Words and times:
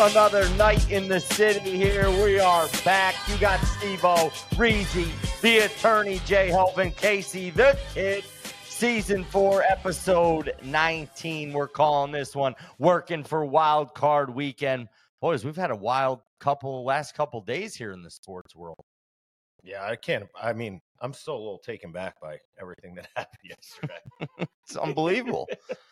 Another 0.00 0.48
night 0.50 0.88
in 0.92 1.08
the 1.08 1.18
city 1.18 1.76
here. 1.76 2.08
We 2.22 2.38
are 2.38 2.68
back. 2.84 3.16
You 3.26 3.36
got 3.38 3.58
Steve-O, 3.64 4.30
Reezy, 4.54 5.10
the 5.40 5.58
attorney, 5.58 6.20
Jay 6.24 6.50
Helvin, 6.50 6.94
Casey, 6.94 7.50
the 7.50 7.76
kid. 7.92 8.22
Season 8.64 9.24
four, 9.24 9.64
episode 9.64 10.54
19. 10.62 11.52
We're 11.52 11.66
calling 11.66 12.12
this 12.12 12.36
one 12.36 12.54
working 12.78 13.24
for 13.24 13.44
wild 13.44 13.92
card 13.92 14.32
weekend. 14.32 14.86
Boys, 15.20 15.44
we've 15.44 15.56
had 15.56 15.72
a 15.72 15.76
wild 15.76 16.20
couple 16.38 16.84
last 16.84 17.16
couple 17.16 17.40
days 17.40 17.74
here 17.74 17.90
in 17.90 18.00
the 18.00 18.10
sports 18.10 18.54
world. 18.54 18.78
Yeah, 19.64 19.84
I 19.84 19.96
can't. 19.96 20.28
I 20.40 20.52
mean, 20.52 20.80
I'm 21.00 21.12
still 21.12 21.34
a 21.34 21.38
little 21.38 21.58
taken 21.58 21.90
back 21.90 22.20
by 22.20 22.38
everything 22.60 22.94
that 22.94 23.08
happened 23.16 23.50
yesterday. 23.50 24.46
It's 24.64 24.76
unbelievable. 24.76 25.48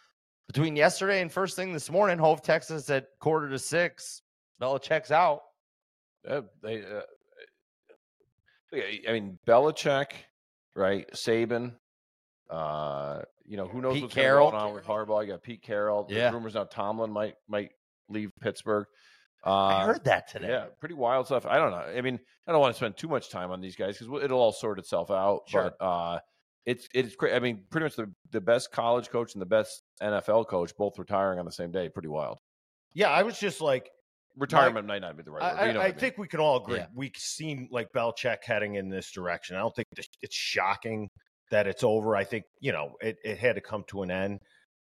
Between 0.48 0.76
yesterday 0.76 1.20
and 1.22 1.30
first 1.30 1.56
thing 1.56 1.72
this 1.72 1.90
morning, 1.90 2.18
Hove 2.18 2.42
Texas 2.42 2.88
at 2.90 3.08
quarter 3.20 3.48
to 3.50 3.58
six. 3.58 4.22
Belichick's 4.60 5.10
out. 5.10 5.40
Uh, 6.26 6.42
they, 6.62 6.82
uh, 6.82 7.00
I 9.08 9.12
mean, 9.12 9.38
Belichick, 9.46 10.12
right? 10.74 11.06
Saban. 11.12 11.72
Uh, 12.48 13.22
you 13.44 13.56
know, 13.56 13.66
who 13.66 13.80
knows 13.80 13.94
Pete 13.94 14.02
what's 14.04 14.14
Carroll. 14.14 14.50
going 14.50 14.62
on 14.62 14.74
with 14.74 14.84
Harbaugh? 14.84 15.22
You 15.26 15.32
got 15.32 15.42
Pete 15.42 15.62
Carroll. 15.62 16.04
There's 16.04 16.18
Yeah. 16.18 16.32
rumors 16.32 16.54
now 16.54 16.64
Tomlin 16.64 17.10
might 17.10 17.34
might 17.48 17.70
leave 18.08 18.30
Pittsburgh. 18.40 18.86
Uh, 19.44 19.50
I 19.66 19.84
heard 19.84 20.04
that 20.04 20.28
today. 20.28 20.48
Yeah, 20.48 20.66
pretty 20.80 20.94
wild 20.94 21.26
stuff. 21.26 21.46
I 21.46 21.56
don't 21.56 21.70
know. 21.70 21.76
I 21.76 22.00
mean, 22.00 22.18
I 22.46 22.52
don't 22.52 22.60
want 22.60 22.74
to 22.74 22.76
spend 22.76 22.96
too 22.96 23.08
much 23.08 23.30
time 23.30 23.50
on 23.50 23.60
these 23.60 23.76
guys 23.76 23.98
because 23.98 24.22
it'll 24.22 24.40
all 24.40 24.52
sort 24.52 24.78
itself 24.78 25.10
out. 25.10 25.42
Sure. 25.46 25.72
But 25.78 25.84
uh, 25.84 26.20
it's 26.64 26.88
it's. 26.94 27.14
I 27.22 27.38
mean, 27.38 27.64
pretty 27.70 27.84
much 27.84 27.96
the, 27.96 28.12
the 28.30 28.40
best 28.40 28.72
college 28.72 29.10
coach 29.10 29.34
and 29.34 29.42
the 29.42 29.46
best 29.46 29.82
NFL 30.02 30.46
coach 30.48 30.72
both 30.76 30.98
retiring 30.98 31.38
on 31.38 31.44
the 31.44 31.52
same 31.52 31.70
day. 31.70 31.88
Pretty 31.88 32.08
wild. 32.08 32.38
yeah, 32.94 33.10
I 33.10 33.22
was 33.22 33.38
just 33.38 33.60
like, 33.60 33.90
Retirement 34.38 34.86
might 34.86 35.00
not 35.00 35.16
be 35.16 35.22
the 35.22 35.30
right 35.30 35.42
I, 35.42 35.46
word. 35.52 35.58
but 35.58 35.66
you 35.68 35.72
know 35.72 35.80
I, 35.80 35.82
what 35.84 35.86
I 35.86 35.92
mean. 35.92 35.98
think 35.98 36.18
we 36.18 36.28
can 36.28 36.40
all 36.40 36.62
agree. 36.62 36.76
Yeah. 36.76 36.86
We've 36.94 37.16
seen 37.16 37.68
like 37.72 37.88
Belichick 37.96 38.44
heading 38.44 38.74
in 38.74 38.90
this 38.90 39.10
direction. 39.10 39.56
I 39.56 39.60
don't 39.60 39.74
think 39.74 39.88
it's 39.96 40.36
shocking 40.36 41.08
that 41.50 41.66
it's 41.66 41.82
over. 41.82 42.14
I 42.14 42.24
think 42.24 42.44
you 42.60 42.72
know 42.72 42.96
it, 43.00 43.16
it 43.24 43.38
had 43.38 43.54
to 43.54 43.62
come 43.62 43.84
to 43.88 44.02
an 44.02 44.10
end. 44.10 44.40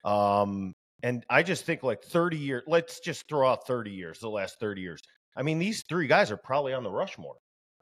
Um, 0.03 0.73
and 1.02 1.23
I 1.30 1.44
just 1.44 1.63
think 1.63 1.81
like 1.83 2.03
30 2.03 2.38
years. 2.38 2.63
Let's 2.67 3.00
just 3.00 3.30
throw 3.30 3.47
out 3.50 3.66
30 3.67 3.91
years. 3.91 4.19
The 4.19 4.30
last 4.30 4.59
30 4.59 4.81
years. 4.81 5.02
I 5.38 5.44
mean, 5.44 5.59
these 5.59 5.83
three 5.88 6.08
guys 6.08 6.30
are 6.30 6.38
probably 6.38 6.73
on 6.73 6.83
the 6.83 6.91
Rushmore. 6.91 7.35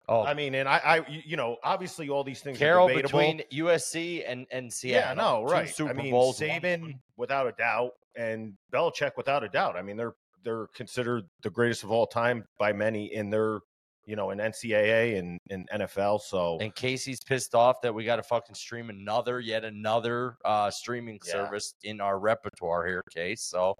Oh, 0.08 0.24
I 0.24 0.34
mean, 0.34 0.54
and 0.56 0.70
I, 0.70 0.78
I, 0.78 1.06
you- 1.26 1.36
know, 1.38 1.58
obviously 1.64 2.10
all 2.10 2.24
these 2.24 2.42
things 2.42 2.58
Carroll 2.58 2.88
are 2.88 2.90
debatable. 2.94 3.20
between 3.20 3.42
USC 3.52 4.24
and, 4.28 4.46
and 4.52 4.72
Seattle. 4.72 5.10
yeah, 5.10 5.14
no, 5.16 5.46
Two 5.48 5.52
right. 5.54 5.70
Super 5.70 5.90
I 5.92 5.94
mean, 5.94 6.12
Bowls. 6.12 6.40
Saban 6.40 7.00
without 7.18 7.48
a 7.48 7.52
doubt, 7.54 7.92
and 8.16 8.54
Belichick 8.72 9.12
without 9.18 9.44
a 9.44 9.50
doubt. 9.50 9.76
I 9.76 9.82
mean, 9.82 9.98
they're 9.98 10.14
they're 10.44 10.68
considered 10.76 11.24
the 11.42 11.50
greatest 11.50 11.84
of 11.84 11.92
all 11.92 12.06
time 12.06 12.46
by 12.60 12.72
many 12.72 13.12
in 13.16 13.32
their, 13.32 13.62
you 14.06 14.16
know, 14.16 14.30
in 14.30 14.38
NCAA 14.38 15.18
and 15.18 15.40
in 15.50 15.66
NFL. 15.74 16.22
So 16.22 16.60
And 16.60 16.74
Casey's 16.76 17.24
pissed 17.24 17.56
off 17.56 17.82
that 17.82 17.92
we 17.96 18.06
got 18.06 18.18
to 18.18 18.24
fucking 18.24 18.54
stream 18.54 18.92
another, 18.92 19.40
yet 19.40 19.66
another 19.66 20.38
uh, 20.46 20.70
streaming 20.70 21.20
Yeah. 21.26 21.32
service 21.32 21.74
in 21.84 22.00
our 22.00 22.20
repertoire 22.20 22.86
here, 22.86 23.02
Case. 23.12 23.42
So 23.42 23.76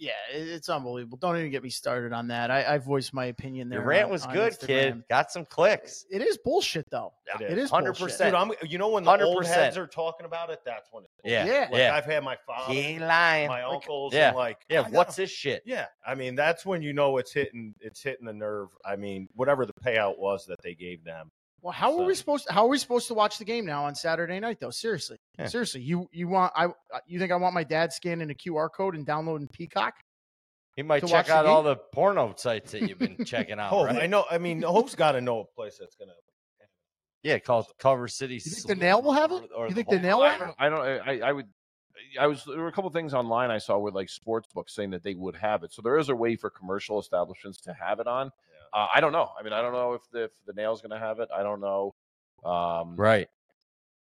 Yeah, 0.00 0.12
it's 0.30 0.68
unbelievable. 0.68 1.18
Don't 1.18 1.36
even 1.36 1.50
get 1.50 1.64
me 1.64 1.70
started 1.70 2.12
on 2.12 2.28
that. 2.28 2.52
I, 2.52 2.74
I 2.74 2.78
voiced 2.78 3.12
my 3.12 3.24
opinion 3.26 3.68
there. 3.68 3.80
your 3.80 3.88
rant 3.88 4.04
on- 4.04 4.10
was 4.10 4.24
on 4.26 4.32
good, 4.32 4.52
Instagram. 4.52 4.66
kid. 4.66 5.02
Got 5.10 5.32
some 5.32 5.44
clicks. 5.44 6.04
It 6.08 6.22
is 6.22 6.38
bullshit, 6.38 6.88
though. 6.88 7.14
it 7.40 7.50
It 7.50 7.58
is. 7.58 7.64
is 7.64 7.70
100%. 7.72 7.98
bullshit. 7.98 8.60
Dude, 8.60 8.70
you 8.70 8.78
know 8.78 8.90
when 8.90 9.02
the 9.02 9.20
old 9.24 9.42
100%. 9.44 9.46
heads 9.48 9.76
are 9.76 9.88
talking 9.88 10.24
about 10.24 10.50
it, 10.50 10.60
that's 10.64 10.88
when 10.92 11.02
it's 11.02 11.12
Yeah, 11.24 11.44
Yeah. 11.46 11.60
Like 11.70 11.78
yeah. 11.80 11.94
I've 11.96 12.04
had 12.04 12.22
my 12.22 12.36
father, 12.46 12.72
He 12.72 12.78
ain't 12.78 13.02
lying. 13.02 13.48
my 13.48 13.62
uncles, 13.62 14.14
yeah. 14.14 14.28
and 14.28 14.36
like, 14.36 14.58
yeah, 14.70 14.82
gotta- 14.82 14.94
what's 14.94 15.16
this 15.16 15.30
shit? 15.30 15.62
Yeah, 15.66 15.86
I 16.06 16.14
mean 16.14 16.36
that's 16.36 16.64
when 16.64 16.80
you 16.80 16.92
know 16.92 17.16
it's 17.18 17.32
hitting 17.32 17.74
it's 17.80 18.00
hitting 18.00 18.26
the 18.26 18.32
nerve. 18.32 18.68
I 18.84 18.94
mean, 18.94 19.28
whatever 19.34 19.66
the 19.66 19.72
payout 19.84 20.18
was 20.18 20.46
that 20.46 20.62
they 20.62 20.74
gave 20.74 21.02
them. 21.02 21.30
Well, 21.60 21.72
how 21.72 21.98
are 21.98 22.04
we 22.06 22.14
supposed? 22.14 22.46
To, 22.46 22.52
how 22.52 22.64
are 22.66 22.68
we 22.68 22.78
supposed 22.78 23.08
to 23.08 23.14
watch 23.14 23.38
the 23.38 23.44
game 23.44 23.66
now 23.66 23.84
on 23.84 23.94
Saturday 23.94 24.38
night, 24.38 24.58
though? 24.60 24.70
Seriously, 24.70 25.18
Yeah. 25.38 25.46
seriously, 25.48 25.80
you 25.80 26.08
you 26.12 26.28
want 26.28 26.52
I 26.54 26.66
uh, 26.66 26.70
you 27.06 27.18
think 27.18 27.32
I 27.32 27.36
want 27.36 27.54
my 27.54 27.64
dad 27.64 27.92
scanning 27.92 28.30
a 28.30 28.34
QR 28.34 28.68
code 28.72 28.94
and 28.94 29.04
downloading 29.04 29.48
Peacock? 29.48 29.94
He 30.76 30.82
might 30.84 31.00
To 31.00 31.06
watch 31.06 31.12
check 31.12 31.26
the 31.26 31.34
out 31.34 31.46
all 31.46 31.64
the 31.64 31.74
porno 31.76 32.32
sites 32.36 32.70
that 32.72 32.82
you've 32.82 32.98
been 33.00 33.16
checking 33.24 33.58
out, 33.58 33.72
oh, 33.72 33.78
Hope, 33.78 33.86
right? 33.88 34.02
I 34.04 34.06
know. 34.06 34.24
I 34.30 34.38
mean, 34.38 34.62
Hope's 34.62 34.94
got 34.94 35.12
to 35.12 35.20
know 35.20 35.40
a 35.40 35.44
place 35.56 35.76
that's 35.78 35.96
gonna. 35.96 36.12
Yeah, 37.24 37.40
called 37.40 37.66
Cover 37.80 38.06
City. 38.06 38.34
You 38.34 38.40
think 38.40 38.66
the 38.68 38.76
nail 38.76 39.02
will 39.02 39.12
have 39.12 39.32
it? 39.32 39.50
or- 39.52 39.64
or 39.64 39.68
You 39.68 39.74
think 39.74 39.88
whole- 39.88 39.96
the 39.96 40.02
nail 40.02 40.18
will 40.18 40.24
I 40.26 40.32
have 40.34 40.40
it? 40.40 40.44
don't, 40.44 40.56
I 40.60 40.68
don't. 40.68 41.08
I, 41.24 41.28
I 41.28 41.32
would. 41.32 41.46
I 42.20 42.26
was. 42.28 42.44
There 42.44 42.58
were 42.58 42.68
a 42.68 42.72
couple 42.72 42.88
things 42.90 43.12
online 43.12 43.50
I 43.50 43.58
saw 43.58 43.76
with 43.76 43.92
like 43.94 44.08
sports 44.08 44.48
books 44.54 44.72
saying 44.72 44.90
that 44.90 45.02
they 45.02 45.14
would 45.14 45.34
have 45.34 45.64
it. 45.64 45.72
So 45.72 45.82
there 45.82 45.98
is 45.98 46.08
a 46.10 46.14
way 46.14 46.36
for 46.36 46.48
commercial 46.48 47.00
establishments 47.00 47.60
to 47.62 47.74
have 47.74 47.98
it 47.98 48.06
on. 48.06 48.30
Uh, 48.72 48.86
I 48.94 49.00
don't 49.00 49.12
know. 49.12 49.30
I 49.38 49.42
mean, 49.42 49.52
I 49.52 49.60
don't 49.62 49.72
know 49.72 49.94
if 49.94 50.02
the, 50.12 50.24
if 50.24 50.30
the 50.46 50.52
nail's 50.52 50.80
going 50.80 50.90
to 50.92 50.98
have 50.98 51.20
it. 51.20 51.28
I 51.34 51.42
don't 51.42 51.60
know. 51.60 51.94
Um, 52.44 52.96
Right. 52.96 53.28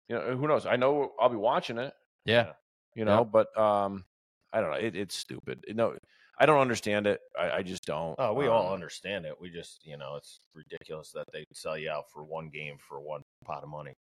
You 0.08 0.16
know, 0.16 0.36
who 0.36 0.48
knows? 0.48 0.64
I 0.66 0.76
know 0.76 1.12
I'll 1.20 1.28
be 1.28 1.36
watching 1.36 1.78
it. 1.78 1.92
Yeah. 2.24 2.52
You 2.94 3.04
know, 3.04 3.24
but 3.24 3.56
um, 3.58 4.04
I 4.52 4.60
don't 4.60 4.70
know. 4.70 4.76
It, 4.78 4.96
it's 4.96 5.14
stupid. 5.14 5.64
No, 5.68 5.96
I 6.38 6.46
don't 6.46 6.60
understand 6.60 7.06
it. 7.06 7.20
I, 7.38 7.50
I 7.58 7.62
just 7.62 7.84
don't. 7.84 8.14
Oh, 8.18 8.32
we 8.32 8.46
all 8.46 8.68
Um, 8.68 8.72
understand 8.72 9.26
it. 9.26 9.34
We 9.40 9.50
just, 9.50 9.84
you 9.86 9.96
know, 9.98 10.16
it's 10.16 10.40
ridiculous 10.54 11.10
that 11.12 11.24
they 11.32 11.44
sell 11.52 11.76
you 11.76 11.90
out 11.90 12.04
for 12.12 12.24
one 12.24 12.48
game 12.48 12.76
for 12.88 13.00
one 13.00 13.22
pot 13.44 13.62
of 13.62 13.68
money. 13.68 13.94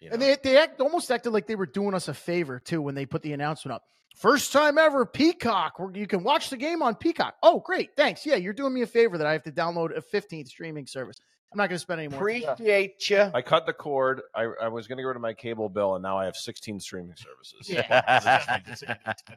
You 0.00 0.10
And 0.12 0.20
they 0.20 0.36
they 0.42 0.56
act, 0.56 0.80
almost 0.80 1.10
acted 1.10 1.30
like 1.30 1.46
they 1.46 1.56
were 1.56 1.66
doing 1.66 1.94
us 1.94 2.08
a 2.08 2.14
favor 2.14 2.58
too 2.58 2.80
when 2.80 2.94
they 2.94 3.06
put 3.06 3.22
the 3.22 3.32
announcement 3.32 3.74
up. 3.74 3.84
First 4.16 4.52
time 4.52 4.76
ever, 4.78 5.06
Peacock. 5.06 5.78
Where 5.78 5.90
you 5.94 6.06
can 6.06 6.22
watch 6.22 6.50
the 6.50 6.56
game 6.56 6.82
on 6.82 6.94
Peacock. 6.94 7.36
Oh, 7.42 7.60
great, 7.60 7.90
thanks. 7.96 8.26
Yeah, 8.26 8.36
you're 8.36 8.52
doing 8.52 8.74
me 8.74 8.82
a 8.82 8.86
favor 8.86 9.18
that 9.18 9.26
I 9.26 9.32
have 9.32 9.44
to 9.44 9.52
download 9.52 9.96
a 9.96 10.02
15th 10.02 10.48
streaming 10.48 10.86
service. 10.86 11.20
I'm 11.52 11.58
not 11.58 11.68
going 11.68 11.76
to 11.76 11.80
spend 11.80 12.00
any 12.00 12.08
more. 12.08 12.20
Appreciate 12.20 13.10
you. 13.10 13.30
I 13.34 13.42
cut 13.42 13.66
the 13.66 13.72
cord. 13.72 14.20
I, 14.34 14.46
I 14.62 14.68
was 14.68 14.86
going 14.86 14.98
to 14.98 15.02
go 15.02 15.12
to 15.12 15.18
my 15.18 15.34
cable 15.34 15.68
bill, 15.68 15.96
and 15.96 16.02
now 16.02 16.16
I 16.16 16.26
have 16.26 16.36
16 16.36 16.78
streaming 16.78 17.16
services. 17.16 17.68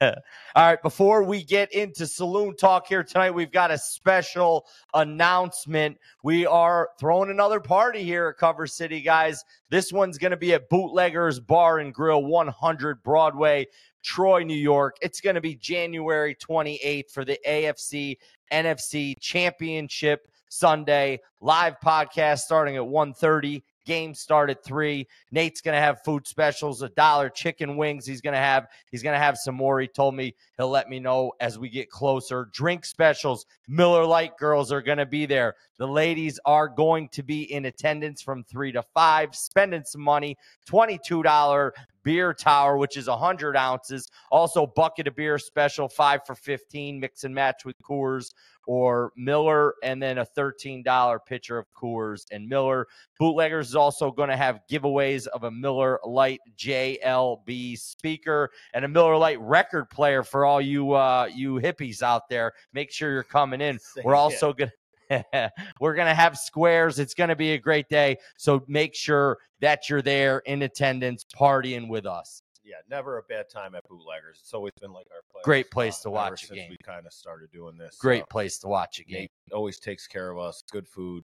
All 0.02 0.14
right, 0.56 0.80
before 0.82 1.22
we 1.24 1.44
get 1.44 1.72
into 1.72 2.06
saloon 2.06 2.56
talk 2.56 2.86
here 2.86 3.04
tonight, 3.04 3.32
we've 3.32 3.52
got 3.52 3.70
a 3.70 3.76
special 3.76 4.66
announcement. 4.94 5.98
We 6.22 6.46
are 6.46 6.88
throwing 6.98 7.28
another 7.28 7.60
party 7.60 8.02
here 8.02 8.28
at 8.28 8.38
Cover 8.38 8.66
City, 8.66 9.02
guys. 9.02 9.44
This 9.68 9.92
one's 9.92 10.16
going 10.16 10.30
to 10.30 10.38
be 10.38 10.54
at 10.54 10.70
Bootleggers 10.70 11.38
Bar 11.38 11.80
and 11.80 11.92
Grill, 11.92 12.24
100 12.24 13.02
Broadway, 13.02 13.66
Troy, 14.02 14.42
New 14.42 14.54
York. 14.54 14.96
It's 15.02 15.20
going 15.20 15.34
to 15.34 15.42
be 15.42 15.54
January 15.54 16.34
28th 16.34 17.10
for 17.10 17.26
the 17.26 17.38
AFC 17.46 18.16
NFC 18.50 19.20
Championship 19.20 20.28
Sunday. 20.48 21.20
Live 21.42 21.74
podcast 21.84 22.38
starting 22.38 22.76
at 22.76 22.82
1:30. 22.82 23.62
Game 23.86 24.14
start 24.14 24.50
at 24.50 24.64
three. 24.64 25.06
Nate's 25.30 25.60
gonna 25.60 25.80
have 25.80 26.02
food 26.04 26.26
specials, 26.26 26.82
a 26.82 26.88
dollar 26.90 27.28
chicken 27.28 27.76
wings. 27.76 28.06
He's 28.06 28.20
gonna 28.20 28.36
have 28.36 28.68
he's 28.90 29.02
gonna 29.02 29.18
have 29.18 29.38
some 29.38 29.54
more. 29.54 29.80
He 29.80 29.88
told 29.88 30.14
me 30.14 30.34
he'll 30.56 30.68
let 30.68 30.88
me 30.88 31.00
know 31.00 31.32
as 31.40 31.58
we 31.58 31.68
get 31.68 31.90
closer. 31.90 32.48
Drink 32.52 32.84
specials. 32.84 33.46
Miller 33.68 34.04
Lite 34.04 34.36
girls 34.36 34.70
are 34.70 34.82
gonna 34.82 35.06
be 35.06 35.26
there. 35.26 35.54
The 35.78 35.88
ladies 35.88 36.38
are 36.44 36.68
going 36.68 37.08
to 37.10 37.22
be 37.22 37.52
in 37.52 37.64
attendance 37.64 38.20
from 38.20 38.44
three 38.44 38.72
to 38.72 38.82
five, 38.94 39.34
spending 39.34 39.84
some 39.84 40.02
money. 40.02 40.36
Twenty-two 40.66 41.22
dollar 41.22 41.72
beer 42.02 42.32
tower, 42.32 42.76
which 42.76 42.96
is 42.96 43.08
hundred 43.08 43.56
ounces. 43.56 44.08
Also, 44.30 44.66
bucket 44.66 45.08
of 45.08 45.16
beer 45.16 45.38
special, 45.38 45.88
five 45.88 46.20
for 46.26 46.34
fifteen. 46.34 47.00
Mix 47.00 47.24
and 47.24 47.34
match 47.34 47.64
with 47.64 47.76
Coors 47.82 48.32
or 48.66 49.12
Miller, 49.16 49.74
and 49.82 50.00
then 50.00 50.18
a 50.18 50.24
$13 50.24 51.18
pitcher 51.26 51.58
of 51.58 51.66
Coors 51.72 52.24
and 52.30 52.48
Miller. 52.48 52.86
Bootleggers 53.18 53.70
is 53.70 53.74
also 53.74 54.10
going 54.12 54.28
to 54.28 54.36
have 54.36 54.60
giveaways 54.70 55.26
of 55.26 55.44
a 55.44 55.50
Miller 55.50 55.98
Lite 56.04 56.40
JLB 56.56 57.76
speaker 57.78 58.50
and 58.72 58.84
a 58.84 58.88
Miller 58.88 59.16
Lite 59.16 59.40
record 59.40 59.90
player 59.90 60.22
for 60.22 60.44
all 60.44 60.60
you 60.60 60.92
uh, 60.92 61.28
you 61.34 61.54
hippies 61.54 62.02
out 62.02 62.28
there. 62.28 62.52
Make 62.72 62.92
sure 62.92 63.12
you're 63.12 63.22
coming 63.22 63.60
in. 63.60 63.78
We're 64.04 64.14
also 64.14 64.52
going 64.52 64.68
to 64.68 64.74
we're 65.80 65.94
going 65.94 66.06
to 66.08 66.14
have 66.14 66.38
squares. 66.38 66.98
It's 66.98 67.14
going 67.14 67.28
to 67.28 67.36
be 67.36 67.52
a 67.52 67.58
great 67.58 67.88
day. 67.88 68.16
So 68.38 68.62
make 68.68 68.94
sure 68.94 69.38
that 69.60 69.88
you're 69.88 70.02
there 70.02 70.38
in 70.46 70.62
attendance 70.62 71.24
partying 71.36 71.88
with 71.88 72.06
us. 72.06 72.42
yeah, 72.64 72.76
never 72.88 73.18
a 73.18 73.22
bad 73.22 73.46
time 73.50 73.74
at 73.74 73.82
Bootleggers. 73.88 74.38
It's 74.40 74.54
always 74.54 74.72
been 74.80 74.92
like 74.92 75.06
our 75.12 75.22
place. 75.30 75.44
Great 75.44 75.70
place 75.70 75.98
to 75.98 76.08
ever 76.08 76.14
watch 76.14 76.44
a 76.44 76.46
since 76.46 76.58
game. 76.58 76.70
We 76.70 76.76
kind 76.84 77.06
of 77.06 77.12
started 77.12 77.50
doing 77.52 77.76
this. 77.76 77.96
Great 77.98 78.22
So 78.22 78.26
place 78.30 78.58
to 78.58 78.68
watch 78.68 79.00
a 79.00 79.04
game. 79.04 79.20
Nate 79.22 79.30
always 79.52 79.78
takes 79.78 80.06
care 80.06 80.30
of 80.30 80.38
us. 80.38 80.62
Good 80.70 80.86
food. 80.86 81.24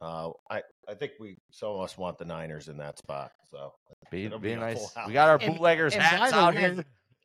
Uh, 0.00 0.30
I 0.48 0.62
I 0.88 0.94
think 0.94 1.12
we 1.18 1.38
some 1.50 1.70
of 1.70 1.80
us 1.80 1.98
want 1.98 2.18
the 2.18 2.24
Niners 2.24 2.68
in 2.68 2.76
that 2.76 2.98
spot. 2.98 3.32
So 3.50 3.72
Be, 4.12 4.26
it'll 4.26 4.38
be 4.38 4.50
be 4.50 4.56
nice. 4.60 4.94
We 5.06 5.12
got 5.12 5.28
our 5.28 5.38
bootleggers 5.38 5.94
and 5.94 6.02
hats 6.02 6.20
by 6.20 6.30
the 6.30 6.36
out 6.36 6.54
way- 6.54 6.60
here. 6.60 6.84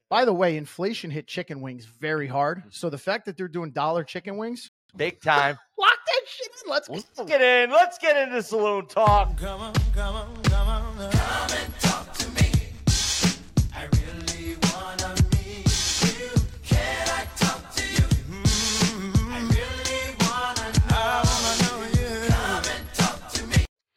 By 0.09 0.25
the 0.25 0.33
way, 0.33 0.57
inflation 0.57 1.09
hit 1.09 1.27
chicken 1.27 1.59
wings 1.61 1.85
very 1.85 2.27
hard. 2.27 2.63
So 2.69 2.89
the 2.89 2.97
fact 2.99 3.25
that 3.25 3.35
they're 3.37 3.47
doing 3.47 3.71
dollar 3.71 4.03
chicken 4.03 4.37
wings, 4.37 4.69
Big 4.95 5.21
time. 5.21 5.57
lock 5.77 5.97
that 6.05 6.21
shit 6.27 6.47
in. 6.65 6.71
Let's 6.71 6.89
Let's 6.89 7.21
get 7.27 7.41
in. 7.41 7.71
Let's 7.71 7.97
get 7.97 8.15
into 8.27 8.43
saloon 8.43 8.87
talk. 8.87 9.37
Come 9.37 9.61
on, 9.61 9.73
come 9.95 10.15
on, 10.15 10.43
come 10.43 10.67
on. 10.67 11.42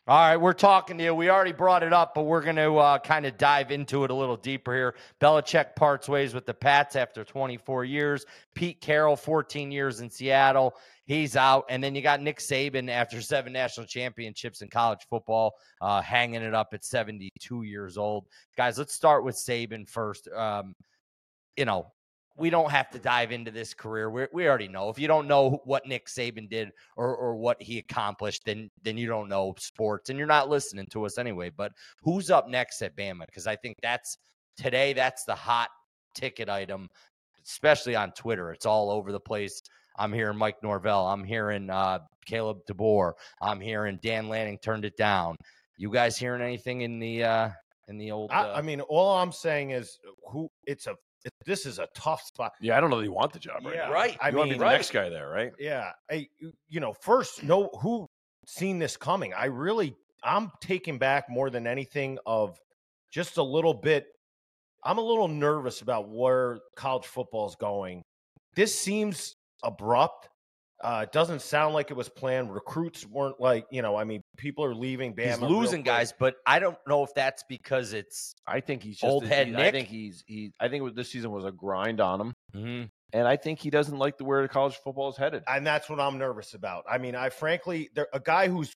All 0.08 0.16
right, 0.16 0.36
we're 0.36 0.52
talking 0.52 0.98
to 0.98 1.02
you. 1.04 1.14
We 1.16 1.30
already 1.30 1.50
brought 1.50 1.82
it 1.82 1.92
up, 1.92 2.14
but 2.14 2.26
we're 2.26 2.40
going 2.40 2.54
to 2.54 2.76
uh, 2.76 2.98
kind 3.00 3.26
of 3.26 3.36
dive 3.36 3.72
into 3.72 4.04
it 4.04 4.12
a 4.12 4.14
little 4.14 4.36
deeper 4.36 4.72
here. 4.72 4.94
Belichick 5.20 5.74
parts 5.74 6.08
ways 6.08 6.32
with 6.32 6.46
the 6.46 6.54
Pats 6.54 6.94
after 6.94 7.24
24 7.24 7.84
years. 7.84 8.24
Pete 8.54 8.80
Carroll, 8.80 9.16
14 9.16 9.72
years 9.72 9.98
in 9.98 10.08
Seattle. 10.08 10.76
He's 11.06 11.34
out. 11.34 11.64
And 11.68 11.82
then 11.82 11.96
you 11.96 12.02
got 12.02 12.22
Nick 12.22 12.38
Saban 12.38 12.88
after 12.88 13.20
seven 13.20 13.52
national 13.52 13.86
championships 13.86 14.62
in 14.62 14.68
college 14.68 15.04
football, 15.10 15.54
uh, 15.80 16.00
hanging 16.02 16.42
it 16.42 16.54
up 16.54 16.68
at 16.72 16.84
72 16.84 17.62
years 17.64 17.98
old. 17.98 18.26
Guys, 18.56 18.78
let's 18.78 18.94
start 18.94 19.24
with 19.24 19.34
Saban 19.34 19.88
first. 19.88 20.28
Um, 20.28 20.76
you 21.56 21.64
know, 21.64 21.90
we 22.38 22.50
don't 22.50 22.70
have 22.70 22.90
to 22.90 22.98
dive 22.98 23.32
into 23.32 23.50
this 23.50 23.72
career. 23.74 24.10
We 24.10 24.26
we 24.32 24.46
already 24.46 24.68
know. 24.68 24.88
If 24.88 24.98
you 24.98 25.08
don't 25.08 25.26
know 25.26 25.60
what 25.64 25.86
Nick 25.86 26.06
Saban 26.06 26.48
did 26.48 26.70
or 26.96 27.16
or 27.16 27.36
what 27.36 27.60
he 27.60 27.78
accomplished, 27.78 28.42
then 28.44 28.70
then 28.82 28.98
you 28.98 29.06
don't 29.06 29.28
know 29.28 29.54
sports 29.58 30.10
and 30.10 30.18
you're 30.18 30.28
not 30.28 30.48
listening 30.48 30.86
to 30.90 31.04
us 31.06 31.18
anyway. 31.18 31.50
But 31.50 31.72
who's 32.02 32.30
up 32.30 32.48
next 32.48 32.82
at 32.82 32.96
Bama? 32.96 33.26
Because 33.26 33.46
I 33.46 33.56
think 33.56 33.76
that's 33.82 34.18
today. 34.56 34.92
That's 34.92 35.24
the 35.24 35.34
hot 35.34 35.70
ticket 36.14 36.48
item, 36.48 36.88
especially 37.44 37.96
on 37.96 38.12
Twitter. 38.12 38.52
It's 38.52 38.66
all 38.66 38.90
over 38.90 39.12
the 39.12 39.20
place. 39.20 39.62
I'm 39.98 40.12
hearing 40.12 40.36
Mike 40.36 40.62
Norvell. 40.62 41.06
I'm 41.06 41.24
hearing 41.24 41.70
uh, 41.70 42.00
Kalen 42.28 42.60
DeBoer. 42.70 43.12
I'm 43.40 43.60
hearing 43.60 43.98
Dan 44.02 44.28
Lanning 44.28 44.58
turned 44.58 44.84
it 44.84 44.96
down. 44.96 45.36
You 45.78 45.90
guys 45.90 46.18
hearing 46.18 46.42
anything 46.42 46.82
in 46.82 46.98
the 46.98 47.24
uh, 47.24 47.50
in 47.88 47.96
the 47.96 48.10
old? 48.10 48.30
Uh, 48.30 48.34
I, 48.34 48.58
I 48.58 48.62
mean, 48.62 48.80
all 48.82 49.16
I'm 49.16 49.32
saying 49.32 49.70
is 49.70 49.98
who 50.30 50.50
it's 50.66 50.86
a 50.86 50.96
this 51.44 51.66
is 51.66 51.78
a 51.78 51.88
tough 51.94 52.22
spot. 52.22 52.52
Yeah, 52.60 52.76
I 52.76 52.80
don't 52.80 52.90
know 52.90 52.98
that 52.98 53.04
you 53.04 53.12
want 53.12 53.32
the 53.32 53.38
job 53.38 53.64
right 53.64 53.74
Yeah, 53.74 53.86
now. 53.86 53.92
right. 53.92 54.16
I 54.20 54.30
you 54.30 54.36
want 54.36 54.48
to 54.48 54.54
mean, 54.54 54.60
be 54.60 54.64
the 54.64 54.70
next 54.70 54.92
guy 54.92 55.08
there, 55.08 55.28
right? 55.28 55.52
Yeah, 55.58 55.92
I 56.10 56.28
you- 56.38 56.52
you 56.68 56.80
know 56.80 56.92
first 56.92 57.42
know 57.42 57.68
who 57.80 58.06
seen 58.46 58.78
this 58.78 58.96
coming. 58.96 59.32
I 59.34 59.46
really 59.46 59.94
I'm 60.22 60.50
taken 60.60 60.98
back 60.98 61.28
more 61.28 61.50
than 61.50 61.66
anything 61.66 62.18
of 62.26 62.58
just 63.12 63.36
a 63.36 63.42
little 63.42 63.74
bit. 63.74 64.06
I'm 64.84 64.98
a 64.98 65.02
little 65.02 65.28
nervous 65.28 65.82
about 65.82 66.08
where 66.08 66.60
college 66.76 67.06
football 67.06 67.48
is 67.48 67.56
going. 67.56 68.02
This 68.54 68.78
seems 68.78 69.34
abrupt. 69.62 70.28
Uh, 70.82 71.00
it 71.04 71.12
doesn't 71.12 71.40
sound 71.40 71.72
like 71.74 71.90
it 71.90 71.96
was 71.96 72.08
planned. 72.08 72.52
Recruits 72.52 73.06
weren't 73.06 73.40
like 73.40 73.66
you 73.70 73.80
know. 73.80 73.96
I 73.96 74.04
mean, 74.04 74.22
people 74.36 74.62
are 74.64 74.74
leaving. 74.74 75.14
Bama 75.14 75.30
he's 75.30 75.40
losing 75.40 75.82
guys, 75.82 76.12
but 76.18 76.36
I 76.46 76.58
don't 76.58 76.76
know 76.86 77.02
if 77.02 77.14
that's 77.14 77.42
because 77.48 77.94
it's 77.94 78.34
I 78.46 78.60
think 78.60 78.82
he's 78.82 78.98
just 78.98 79.10
Old 79.10 79.24
a- 79.24 79.28
head 79.28 79.46
he- 79.46 79.52
Nick? 79.54 79.60
I 79.66 79.70
think 79.70 79.88
he's 79.88 80.22
he. 80.26 80.52
I 80.60 80.68
think 80.68 80.94
this 80.94 81.10
season 81.10 81.30
was 81.30 81.44
a 81.46 81.52
grind 81.52 82.00
on 82.00 82.20
him, 82.20 82.34
Mhm. 82.54 82.90
and 83.14 83.26
I 83.26 83.36
think 83.36 83.58
he 83.58 83.70
doesn't 83.70 83.98
like 83.98 84.18
the 84.18 84.24
where 84.24 84.46
college 84.48 84.76
football 84.76 85.08
is 85.08 85.16
headed. 85.16 85.42
and 85.48 85.66
that's 85.66 85.88
what 85.88 85.98
I'm 85.98 86.18
nervous 86.18 86.52
about. 86.52 86.84
I 86.90 86.98
mean, 86.98 87.14
I 87.14 87.30
frankly, 87.30 87.88
there, 87.94 88.08
a 88.12 88.20
guy 88.20 88.48
who's 88.48 88.74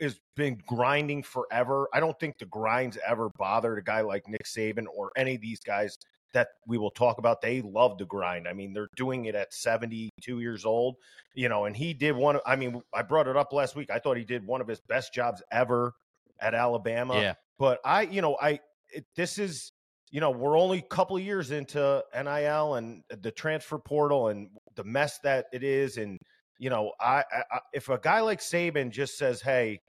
has 0.00 0.18
been 0.36 0.60
grinding 0.66 1.22
forever. 1.22 1.88
I 1.92 2.00
don't 2.00 2.18
think 2.18 2.38
the 2.38 2.46
grinds 2.46 2.98
ever 3.06 3.30
bothered 3.38 3.78
a 3.78 3.82
guy 3.82 4.00
like 4.02 4.28
Nick 4.28 4.44
Saban 4.44 4.86
or 4.92 5.12
any 5.16 5.36
of 5.36 5.40
these 5.40 5.60
guys 5.60 5.96
that 6.34 6.48
we 6.66 6.76
will 6.78 6.90
talk 6.90 7.18
about. 7.18 7.40
They 7.40 7.62
love 7.62 7.98
the 7.98 8.04
grind. 8.06 8.46
I 8.46 8.52
mean, 8.52 8.72
they're 8.74 8.88
doing 8.96 9.24
it 9.24 9.34
at 9.34 9.52
72 9.54 10.40
years 10.40 10.64
old, 10.64 10.96
you 11.34 11.48
know, 11.48 11.64
and 11.64 11.74
he 11.76 11.94
did 11.94 12.12
one. 12.14 12.38
I 12.46 12.56
mean, 12.56 12.82
I 12.92 13.02
brought 13.02 13.26
it 13.26 13.36
up 13.36 13.52
last 13.52 13.74
week. 13.74 13.90
I 13.90 13.98
thought 13.98 14.16
he 14.16 14.24
did 14.24 14.46
one 14.46 14.60
of 14.60 14.68
his 14.68 14.80
best 14.80 15.14
jobs 15.14 15.42
ever 15.50 15.92
at 16.40 16.54
Alabama. 16.54 17.14
yeah. 17.14 17.34
But 17.58 17.80
I, 17.84 18.02
you 18.02 18.20
know, 18.20 18.36
I 18.40 18.60
it, 18.92 19.06
this 19.16 19.38
is, 19.38 19.70
you 20.10 20.20
know, 20.20 20.30
we're 20.30 20.58
only 20.58 20.78
a 20.78 20.82
couple 20.82 21.16
of 21.16 21.22
years 21.22 21.50
into 21.50 22.02
NIL 22.14 22.74
and 22.74 23.02
the 23.08 23.30
transfer 23.30 23.78
portal 23.78 24.28
and 24.28 24.50
the 24.74 24.84
mess 24.84 25.18
that 25.24 25.46
it 25.52 25.62
is, 25.64 25.96
and 25.96 26.18
you 26.58 26.70
know, 26.70 26.92
I, 27.00 27.24
I 27.32 27.42
I- 27.52 27.60
if 27.72 27.88
a 27.88 27.98
guy 27.98 28.20
like 28.20 28.40
Saban 28.40 28.90
just 28.90 29.16
says, 29.18 29.40
"Hey, 29.40 29.80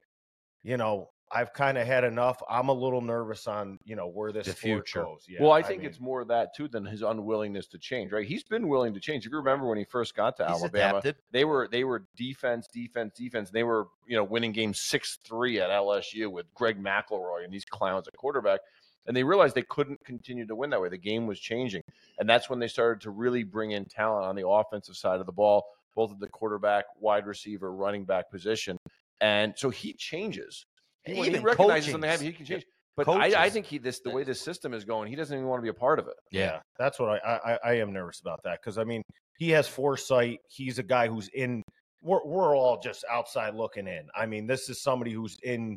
you 0.63 0.77
know, 0.77 1.09
I've 1.31 1.53
kind 1.53 1.77
of 1.77 1.87
had 1.87 2.03
enough," 2.03 2.41
I'm 2.49 2.69
a 2.69 2.73
little 2.73 3.01
nervous 3.01 3.47
on 3.47 3.79
you 3.83 3.95
know 3.95 4.07
where 4.07 4.31
this 4.31 4.47
The 4.47 4.53
future. 4.53 5.03
goes. 5.03 5.25
Yeah, 5.27 5.41
well, 5.41 5.51
I 5.51 5.61
think 5.61 5.81
mean, 5.81 5.89
it's 5.89 5.99
more 5.99 6.23
that 6.25 6.55
too 6.55 6.67
than 6.67 6.85
his 6.85 7.01
unwillingness 7.01 7.67
to 7.69 7.77
change. 7.79 8.11
Right? 8.11 8.25
He's 8.27 8.43
been 8.43 8.67
willing 8.67 8.93
to 8.93 8.99
change. 8.99 9.25
If 9.25 9.31
you 9.31 9.37
remember 9.37 9.67
when 9.67 9.77
he 9.77 9.85
first 9.85 10.15
got 10.15 10.37
to 10.37 10.47
Alabama, 10.49 10.99
adapted. 10.99 11.15
they 11.31 11.43
were 11.45 11.67
they 11.71 11.83
were 11.83 12.05
defense, 12.15 12.67
defense, 12.71 13.13
defense. 13.15 13.49
They 13.49 13.63
were 13.63 13.87
you 14.07 14.15
know 14.15 14.23
winning 14.23 14.51
games 14.51 14.81
six 14.81 15.17
three 15.23 15.59
at 15.59 15.69
LSU 15.69 16.31
with 16.31 16.45
Greg 16.53 16.81
McElroy 16.81 17.43
and 17.43 17.51
these 17.53 17.65
clowns 17.65 18.07
at 18.07 18.15
quarterback, 18.17 18.59
and 19.07 19.17
they 19.17 19.23
realized 19.23 19.55
they 19.55 19.63
couldn't 19.63 20.03
continue 20.05 20.45
to 20.45 20.55
win 20.55 20.69
that 20.69 20.81
way. 20.81 20.89
The 20.89 20.97
game 20.97 21.25
was 21.27 21.39
changing, 21.39 21.81
and 22.19 22.29
that's 22.29 22.49
when 22.49 22.59
they 22.59 22.67
started 22.67 23.01
to 23.01 23.09
really 23.09 23.43
bring 23.43 23.71
in 23.71 23.85
talent 23.85 24.25
on 24.25 24.35
the 24.35 24.47
offensive 24.47 24.95
side 24.95 25.19
of 25.19 25.25
the 25.25 25.31
ball, 25.33 25.65
both 25.95 26.11
at 26.11 26.19
the 26.19 26.27
quarterback, 26.27 26.85
wide 26.99 27.25
receiver, 27.25 27.73
running 27.73 28.05
back 28.05 28.29
position, 28.29 28.77
and 29.21 29.53
so 29.57 29.69
he 29.71 29.93
changes. 29.93 30.65
He, 31.05 31.15
he 31.15 31.27
Even 31.27 31.43
recognizes 31.43 31.85
coaching. 31.85 31.91
something 31.93 32.09
happening, 32.09 32.31
he 32.31 32.37
can 32.37 32.45
change. 32.45 32.65
But 32.97 33.09
I, 33.09 33.45
I 33.45 33.49
think 33.49 33.65
he 33.65 33.77
this 33.77 33.99
the 33.99 34.09
way 34.09 34.23
this 34.23 34.39
system 34.41 34.73
is 34.73 34.85
going, 34.85 35.09
he 35.09 35.15
doesn't 35.17 35.35
even 35.35 35.47
want 35.49 35.59
to 35.59 35.63
be 35.63 35.69
a 35.69 35.73
part 35.73 35.99
of 35.99 36.07
it. 36.07 36.13
Yeah. 36.31 36.59
that's 36.79 36.97
what 36.97 37.09
I 37.09 37.39
I, 37.45 37.71
I 37.71 37.73
am 37.79 37.91
nervous 37.91 38.21
about 38.21 38.39
that 38.45 38.59
because 38.61 38.77
I 38.77 38.85
mean 38.85 39.01
he 39.37 39.49
has 39.49 39.67
foresight. 39.67 40.39
He's 40.47 40.79
a 40.79 40.83
guy 40.83 41.07
who's 41.07 41.27
in. 41.33 41.61
We're 42.01 42.23
we're 42.25 42.55
all 42.55 42.79
just 42.79 43.03
outside 43.11 43.53
looking 43.55 43.87
in. 43.87 44.07
I 44.15 44.25
mean, 44.25 44.47
this 44.47 44.69
is 44.69 44.81
somebody 44.81 45.11
who's 45.11 45.35
in 45.43 45.75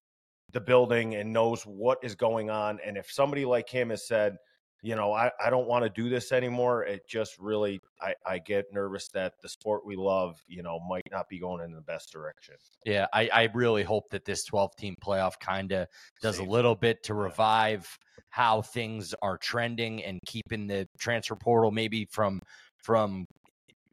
the 0.53 0.61
building 0.61 1.17
and 1.17 1.33
knows 1.33 1.63
what 1.65 1.99
is 2.03 2.15
going 2.15 2.51
on. 2.51 2.79
And 2.87 2.97
if 2.97 3.11
somebody 3.11 3.45
like 3.45 3.69
him 3.69 3.91
has 3.91 4.07
said, 4.07 4.37
you 4.83 4.95
know, 4.95 5.13
I, 5.13 5.31
I 5.45 5.51
don't 5.51 5.67
want 5.67 5.85
to 5.85 5.91
do 5.91 6.09
this 6.09 6.33
anymore, 6.33 6.85
it 6.85 7.09
just 7.09 7.39
really 7.39 7.81
I, 8.01 8.15
I 8.27 8.39
get 8.39 8.67
nervous 8.73 9.09
that 9.09 9.35
the 9.43 9.49
sport 9.49 9.85
we 9.85 9.97
love, 9.97 10.37
you 10.47 10.63
know, 10.63 10.79
might 10.89 11.07
not 11.11 11.29
be 11.29 11.39
going 11.39 11.65
in 11.65 11.73
the 11.73 11.81
best 11.81 12.13
direction. 12.13 12.55
Yeah, 12.85 13.07
I, 13.13 13.29
I 13.33 13.49
really 13.55 13.83
hope 13.83 14.05
that 14.11 14.25
this 14.25 14.45
12 14.45 14.71
team 14.79 14.95
playoff 15.05 15.33
kind 15.41 15.73
of 15.73 15.89
does 16.23 16.39
a 16.39 16.45
little 16.45 16.75
bit 16.75 17.03
to 17.05 17.15
Yeah. 17.15 17.23
revive 17.23 17.87
how 18.31 18.63
things 18.63 19.15
are 19.23 19.39
trending 19.39 20.05
and 20.05 20.21
keeping 20.27 20.67
the 20.67 20.87
transfer 20.99 21.35
portal 21.37 21.71
maybe 21.71 22.07
from 22.13 22.41
from 22.85 23.25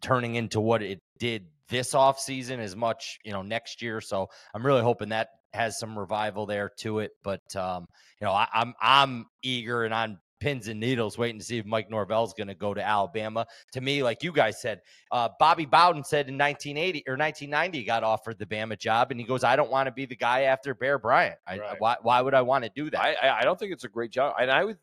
turning 0.02 0.36
into 0.36 0.60
what 0.60 0.84
it 0.84 1.00
did 1.20 1.48
this 1.70 1.94
offseason 1.94 2.60
as 2.60 2.76
much, 2.76 3.18
you 3.24 3.32
know, 3.32 3.42
next 3.42 3.82
year. 3.82 4.00
So 4.02 4.28
I'm 4.54 4.64
really 4.66 4.82
hoping 4.84 5.10
that 5.10 5.30
has 5.54 5.80
some 5.80 5.98
revival 5.98 6.46
there 6.46 6.70
to 6.80 7.00
it. 7.00 7.12
But 7.24 7.42
um, 7.56 7.86
you 8.22 8.26
know, 8.26 8.34
I, 8.34 8.48
I'm 8.54 8.74
I'm 8.80 9.26
eager 9.42 9.84
and 9.84 9.94
on 9.94 10.20
pins 10.40 10.68
and 10.68 10.80
needles 10.80 11.18
waiting 11.18 11.40
to 11.40 11.46
see 11.46 11.58
if 11.58 11.66
Mike 11.66 11.90
Norvell's 11.90 12.34
going 12.34 12.48
to 12.48 12.56
go 12.56 12.74
to 12.74 12.86
Alabama. 12.86 13.46
To 13.74 13.82
me, 13.82 14.04
like 14.04 14.24
you 14.24 14.32
guys 14.32 14.62
said, 14.62 14.82
uh, 15.12 15.30
Bobby 15.40 15.66
Bowden 15.66 16.04
said 16.04 16.28
in 16.28 16.38
1980 16.38 17.04
or 17.08 17.18
1990 17.18 17.78
he 17.78 17.84
got 17.84 18.04
offered 18.04 18.38
the 18.38 18.46
Bama 18.46 18.78
job, 18.78 19.12
and 19.12 19.20
he 19.20 19.26
goes, 19.26 19.44
"I 19.44 19.56
don't 19.56 19.72
want 19.72 19.88
to 19.88 19.92
be 19.92 20.06
the 20.06 20.16
guy 20.16 20.42
after 20.44 20.74
Bear 20.74 21.00
Bryant. 21.00 21.38
I, 21.48 21.60
Right. 21.60 21.80
why, 21.80 21.96
why 22.02 22.22
would 22.22 22.34
I 22.34 22.42
want 22.42 22.64
to 22.64 22.72
do 22.76 22.90
that?" 22.90 23.02
I, 23.02 23.14
I 23.14 23.40
I 23.40 23.44
don't 23.44 23.58
think 23.58 23.72
it's 23.72 23.84
a 23.86 23.90
great 23.90 24.12
job, 24.12 24.36
and 24.40 24.52
I 24.52 24.66
would 24.66 24.78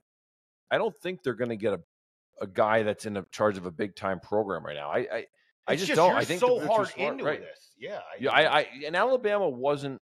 I 0.70 0.78
don't 0.78 0.96
think 1.02 1.22
they're 1.22 1.34
going 1.34 1.50
to 1.50 1.56
get 1.56 1.74
a 1.74 1.80
a 2.40 2.46
guy 2.46 2.82
that's 2.82 3.06
in 3.06 3.16
a 3.18 3.24
charge 3.30 3.56
of 3.58 3.66
a 3.66 3.70
big 3.70 3.94
time 3.94 4.18
program 4.18 4.64
right 4.64 4.74
now. 4.74 4.90
I 4.90 4.98
I, 4.98 5.26
I 5.68 5.72
It's 5.74 5.86
just, 5.86 5.96
don't. 5.96 6.08
You're 6.10 6.18
I 6.18 6.24
think 6.24 6.40
so 6.40 6.58
hard 6.66 6.88
smart, 6.88 7.12
into 7.12 7.24
right? 7.24 7.40
this. 7.40 7.70
Yeah, 7.78 8.00
Yeah, 8.18 8.30
I, 8.32 8.60
I 8.60 8.66
and 8.86 8.96
Alabama 8.96 9.48
wasn't 9.48 10.00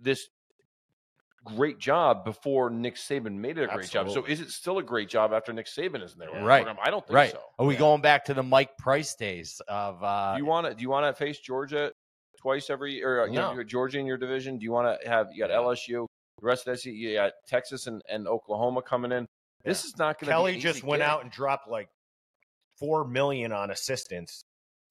this 0.00 0.28
great 1.44 1.78
job 1.78 2.24
before 2.24 2.70
Nick 2.70 2.96
Saban 2.96 3.34
made 3.34 3.58
it 3.58 3.64
a 3.64 3.68
great 3.68 3.90
job. 3.90 4.10
So 4.10 4.24
is 4.24 4.40
it 4.40 4.50
still 4.50 4.78
a 4.78 4.82
great 4.82 5.08
job 5.08 5.32
after 5.32 5.52
Nick 5.52 5.66
Saban 5.66 6.02
is 6.02 6.14
in 6.14 6.18
there? 6.18 6.30
Right. 6.30 6.66
I 6.82 6.90
don't 6.90 7.06
think 7.06 7.14
right? 7.14 7.30
so. 7.30 7.40
Are 7.58 7.66
we 7.66 7.74
Yeah. 7.74 7.80
going 7.80 8.00
back 8.00 8.24
to 8.26 8.34
the 8.34 8.42
Mike 8.42 8.76
Price 8.78 9.14
days 9.14 9.60
of? 9.68 10.02
Uh, 10.02 10.32
Do 10.34 10.38
you 10.38 10.46
want 10.46 10.66
to? 10.66 10.74
Do 10.74 10.82
you 10.82 10.90
want 10.90 11.04
to 11.14 11.18
face 11.18 11.38
Georgia 11.38 11.92
twice 12.38 12.70
every 12.70 12.94
year? 12.94 13.22
Or, 13.22 13.26
you 13.26 13.34
No. 13.34 13.54
got 13.54 13.66
Georgia 13.66 13.98
in 13.98 14.06
your 14.06 14.16
division. 14.16 14.58
Do 14.58 14.64
you 14.64 14.72
want 14.72 15.00
to 15.00 15.08
have? 15.08 15.28
You 15.32 15.38
got 15.46 15.50
LSU, 15.50 16.06
the 16.40 16.46
rest 16.46 16.66
of 16.66 16.76
that. 16.76 16.84
You 16.84 17.14
got 17.14 17.32
Texas 17.46 17.86
and, 17.86 18.02
and 18.08 18.26
Oklahoma 18.26 18.82
coming 18.82 19.12
in. 19.12 19.26
This 19.64 19.84
is 19.84 19.96
not 19.96 20.18
going 20.18 20.26
to. 20.28 20.32
Kelly 20.32 20.56
just 20.56 20.82
went 20.82 21.02
out 21.02 21.22
and 21.22 21.30
dropped 21.30 21.68
like 21.68 21.88
four 22.78 23.06
million 23.06 23.52
on 23.52 23.70
assistants. 23.70 24.42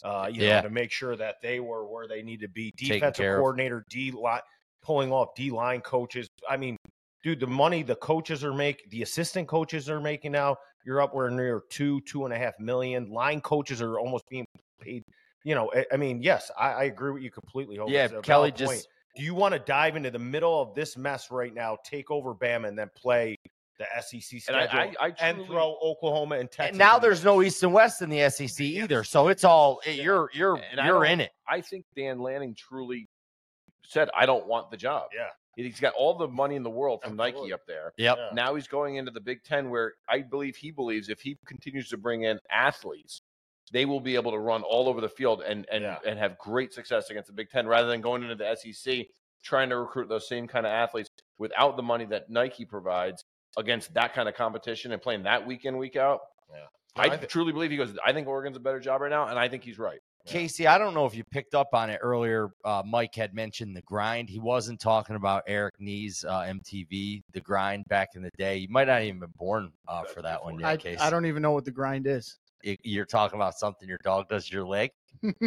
Uh, 0.04 0.30
you 0.32 0.42
Yeah. 0.44 0.58
know, 0.58 0.62
to 0.64 0.70
make 0.70 0.92
sure 0.92 1.16
that 1.16 1.36
they 1.42 1.60
were 1.62 1.88
where 1.88 2.08
they 2.08 2.22
need 2.22 2.42
to 2.42 2.48
be. 2.50 2.72
Defensive 2.76 3.36
coordinator, 3.38 3.86
D 3.90 4.12
line, 4.12 4.42
pulling 4.84 5.12
off 5.12 5.30
D 5.36 5.50
line 5.50 5.82
coaches. 5.82 6.28
I 6.50 6.58
mean, 6.58 6.78
dude, 7.24 7.40
the 7.40 7.48
money 7.48 7.84
the 7.84 7.96
coaches 7.96 8.44
are 8.44 8.54
making, 8.54 8.86
the 8.90 9.02
assistant 9.02 9.48
coaches 9.48 9.90
are 9.90 10.02
making 10.02 10.34
now. 10.34 10.58
You're 10.86 11.02
up 11.02 11.16
where 11.16 11.30
near 11.30 11.64
two, 11.70 12.02
two 12.02 12.26
and 12.26 12.34
a 12.34 12.38
half 12.38 12.60
million. 12.60 13.10
Line 13.10 13.42
coaches 13.42 13.82
are 13.82 14.00
almost 14.00 14.26
being 14.30 14.46
paid. 14.82 15.04
You 15.46 15.56
know, 15.56 15.72
I, 15.74 15.86
I 15.94 15.98
mean, 15.98 16.22
yes, 16.22 16.52
I, 16.60 16.72
I 16.72 16.84
agree 16.84 17.12
with 17.12 17.24
you 17.24 17.32
completely. 17.32 17.78
Hope. 17.78 17.90
yeah, 17.90 18.08
Kelly 18.22 18.52
point. 18.52 18.58
just 18.58 18.88
Do 19.16 19.24
you 19.24 19.34
want 19.34 19.54
to 19.54 19.60
dive 19.60 19.96
into 19.96 20.12
the 20.12 20.20
middle 20.20 20.62
of 20.62 20.76
this 20.76 20.98
mess 20.98 21.32
right 21.32 21.54
now, 21.54 21.78
take 21.86 22.12
over 22.12 22.34
Bama, 22.34 22.68
and 22.68 22.78
then 22.78 22.90
play 22.96 23.38
the 23.80 23.86
SEC 24.02 24.34
And 24.34 24.42
schedule, 24.42 24.80
I, 24.80 24.94
I, 25.00 25.08
I 25.08 25.14
and 25.20 25.46
throw 25.46 25.78
Oklahoma 25.82 26.36
and 26.36 26.52
Texas? 26.52 26.70
and 26.72 26.78
now 26.78 27.00
there's 27.00 27.24
no 27.24 27.42
East 27.42 27.64
and 27.64 27.74
West 27.74 28.02
in 28.02 28.10
the 28.10 28.30
SEC 28.30 28.60
either, 28.62 29.04
so 29.04 29.30
it's 29.30 29.44
all 29.44 29.80
you're 29.86 30.30
you're 30.34 30.56
And 30.56 30.86
you're 30.86 31.06
in 31.06 31.22
it. 31.22 31.32
I 31.48 31.62
think 31.62 31.86
Dan 31.96 32.20
Lanning 32.20 32.56
truly 32.56 33.08
said, 33.94 34.10
"I 34.16 34.26
don't 34.26 34.48
want 34.48 34.70
the 34.72 34.78
job." 34.78 35.10
Yeah. 35.16 35.28
He's 35.56 35.80
got 35.80 35.94
all 35.94 36.16
the 36.18 36.28
money 36.28 36.56
in 36.56 36.64
the 36.64 36.70
world 36.72 37.02
from 37.04 37.16
Nike 37.16 37.54
up 37.54 37.62
there. 37.68 37.94
Yep. 37.98 38.18
Yeah. 38.18 38.30
Now 38.34 38.56
he's 38.56 38.68
going 38.68 38.96
into 38.96 39.12
the 39.12 39.22
Big 39.22 39.44
Ten, 39.44 39.70
where 39.70 39.94
I 40.10 40.22
believe 40.22 40.56
he 40.56 40.72
believes 40.72 41.10
if 41.10 41.22
he 41.22 41.38
continues 41.46 41.90
to 41.90 41.98
bring 41.98 42.24
in 42.24 42.40
athletes, 42.50 43.22
they 43.72 43.86
will 43.86 44.00
be 44.00 44.16
able 44.16 44.32
to 44.32 44.40
run 44.40 44.64
all 44.64 44.90
over 44.90 45.00
the 45.00 45.08
field 45.10 45.42
and 45.44 45.68
and 45.72 45.84
Yeah. 45.84 46.00
and 46.06 46.18
have 46.18 46.38
great 46.40 46.74
success 46.74 47.10
against 47.12 47.28
the 47.28 47.34
Big 47.34 47.50
Ten, 47.52 47.68
rather 47.68 47.88
than 47.88 48.02
going 48.02 48.24
into 48.24 48.36
the 48.36 48.48
SEC 48.56 49.06
trying 49.44 49.70
to 49.70 49.78
recruit 49.78 50.08
those 50.10 50.28
same 50.28 50.48
kind 50.48 50.66
of 50.66 50.72
athletes 50.72 51.10
without 51.38 51.76
the 51.78 51.84
money 51.84 52.06
that 52.06 52.30
Nike 52.30 52.66
provides 52.66 53.24
against 53.58 53.94
that 53.94 54.14
kind 54.16 54.28
of 54.30 54.34
competition 54.36 54.92
and 54.94 55.02
playing 55.02 55.24
that 55.24 55.46
week 55.46 55.66
in 55.66 55.78
week 55.78 55.96
out. 55.98 56.22
Yeah. 56.50 56.66
I, 56.96 57.08
I 57.10 57.18
thi- 57.18 57.28
truly 57.28 57.52
believe 57.52 57.70
he 57.72 57.78
goes. 57.78 57.96
I 58.06 58.14
think 58.14 58.28
Oregon's 58.28 58.56
a 58.58 58.60
better 58.60 58.80
job 58.80 59.02
right 59.02 59.10
now, 59.12 59.28
and 59.28 59.38
I 59.38 59.50
think 59.50 59.64
he's 59.64 59.78
right. 59.78 60.00
Casey, 60.26 60.68
I 60.68 60.78
don't 60.78 60.94
know 60.94 61.06
if 61.06 61.16
you 61.16 61.24
picked 61.26 61.54
up 61.54 61.70
on 61.74 61.90
it 61.90 62.00
earlier. 62.02 62.52
Uh, 62.64 62.82
Mike 62.86 63.14
had 63.14 63.34
mentioned 63.34 63.76
the 63.76 63.82
grind. 63.82 64.30
He 64.30 64.40
wasn't 64.40 64.80
talking 64.80 65.16
about 65.16 65.44
Eric 65.48 65.76
Nies' 65.80 66.24
uh, 66.24 66.42
MTV, 66.42 67.24
the 67.34 67.42
grind 67.42 67.86
back 67.90 68.10
in 68.16 68.22
the 68.22 68.30
day. 68.38 68.58
You 68.58 68.70
might 68.70 68.88
not 68.88 69.02
even 69.02 69.20
been 69.20 69.34
born 69.36 69.72
uh, 69.88 70.04
for 70.04 70.22
that 70.22 70.44
one 70.44 70.60
yet, 70.60 70.68
I, 70.68 70.78
Casey. 70.78 71.00
I 71.00 71.10
don't 71.10 71.26
even 71.26 71.42
know 71.42 71.52
what 71.52 71.66
the 71.66 71.72
grind 71.72 72.08
is. 72.08 72.38
Y- 72.66 72.78
You're 72.84 73.06
talking 73.06 73.38
about 73.38 73.56
something 73.56 73.88
your 73.90 74.00
dog 74.04 74.30
does 74.30 74.50
your 74.52 74.66
leg. 74.66 74.92
All 75.24 75.38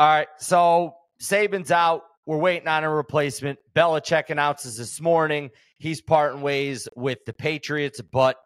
right. 0.00 0.28
So 0.38 0.96
Saban's 1.20 1.70
out. 1.70 2.02
We're 2.26 2.38
waiting 2.38 2.66
on 2.66 2.82
a 2.82 2.90
replacement. 2.90 3.58
Belichick 3.74 4.30
announces 4.30 4.76
this 4.76 5.00
morning 5.00 5.50
he's 5.78 6.00
parting 6.00 6.40
ways 6.42 6.88
with 6.96 7.24
the 7.24 7.32
Patriots, 7.32 8.00
but 8.00 8.36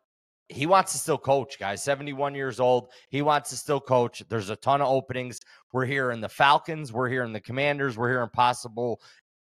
he 0.50 0.66
wants 0.66 0.92
to 0.92 0.98
still 0.98 1.18
coach, 1.18 1.58
guys. 1.58 1.82
71 1.82 2.34
years 2.34 2.58
old. 2.60 2.88
He 3.08 3.22
wants 3.22 3.50
to 3.50 3.56
still 3.56 3.80
coach. 3.80 4.22
There's 4.28 4.50
a 4.50 4.56
ton 4.56 4.80
of 4.80 4.88
openings. 4.88 5.40
We're 5.72 5.86
here 5.86 6.10
in 6.10 6.20
the 6.20 6.28
Falcons. 6.28 6.92
We're 6.92 7.08
here 7.08 7.22
in 7.22 7.32
the 7.32 7.40
Commanders. 7.40 7.96
We're 7.96 8.10
here 8.10 8.22
in 8.22 8.28
possible 8.30 9.00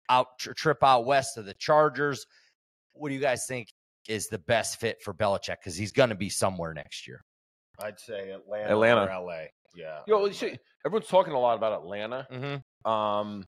out 0.09 0.39
trip 0.39 0.83
out 0.83 1.07
west 1.07 1.39
of 1.39 1.47
the 1.47 1.55
Chargers. 1.55 2.27
What 2.93 3.09
do 3.09 3.15
you 3.15 3.21
guys 3.21 3.47
think 3.47 3.69
is 4.09 4.29
the 4.29 4.39
best 4.39 4.79
fit 4.81 5.03
for 5.03 5.15
Belichick? 5.15 5.59
Because 5.61 5.77
he's 5.77 5.93
going 5.93 6.11
to 6.11 6.15
be 6.15 6.29
somewhere 6.29 6.75
next 6.75 7.09
year. 7.09 7.25
I'd 7.79 7.99
say 7.99 8.31
Atlanta, 8.31 8.71
Atlanta. 8.71 9.05
or 9.07 9.27
LA. 9.27 9.45
Yeah. 9.75 10.01
Yo, 10.07 10.19
well, 10.19 10.29
you 10.29 10.35
see, 10.35 10.59
everyone's 10.85 11.09
talking 11.09 11.33
a 11.33 11.41
lot 11.41 11.57
about 11.57 11.73
Atlanta. 11.73 12.27
Mm-hmm. 12.31 12.91
Um, 12.91 13.47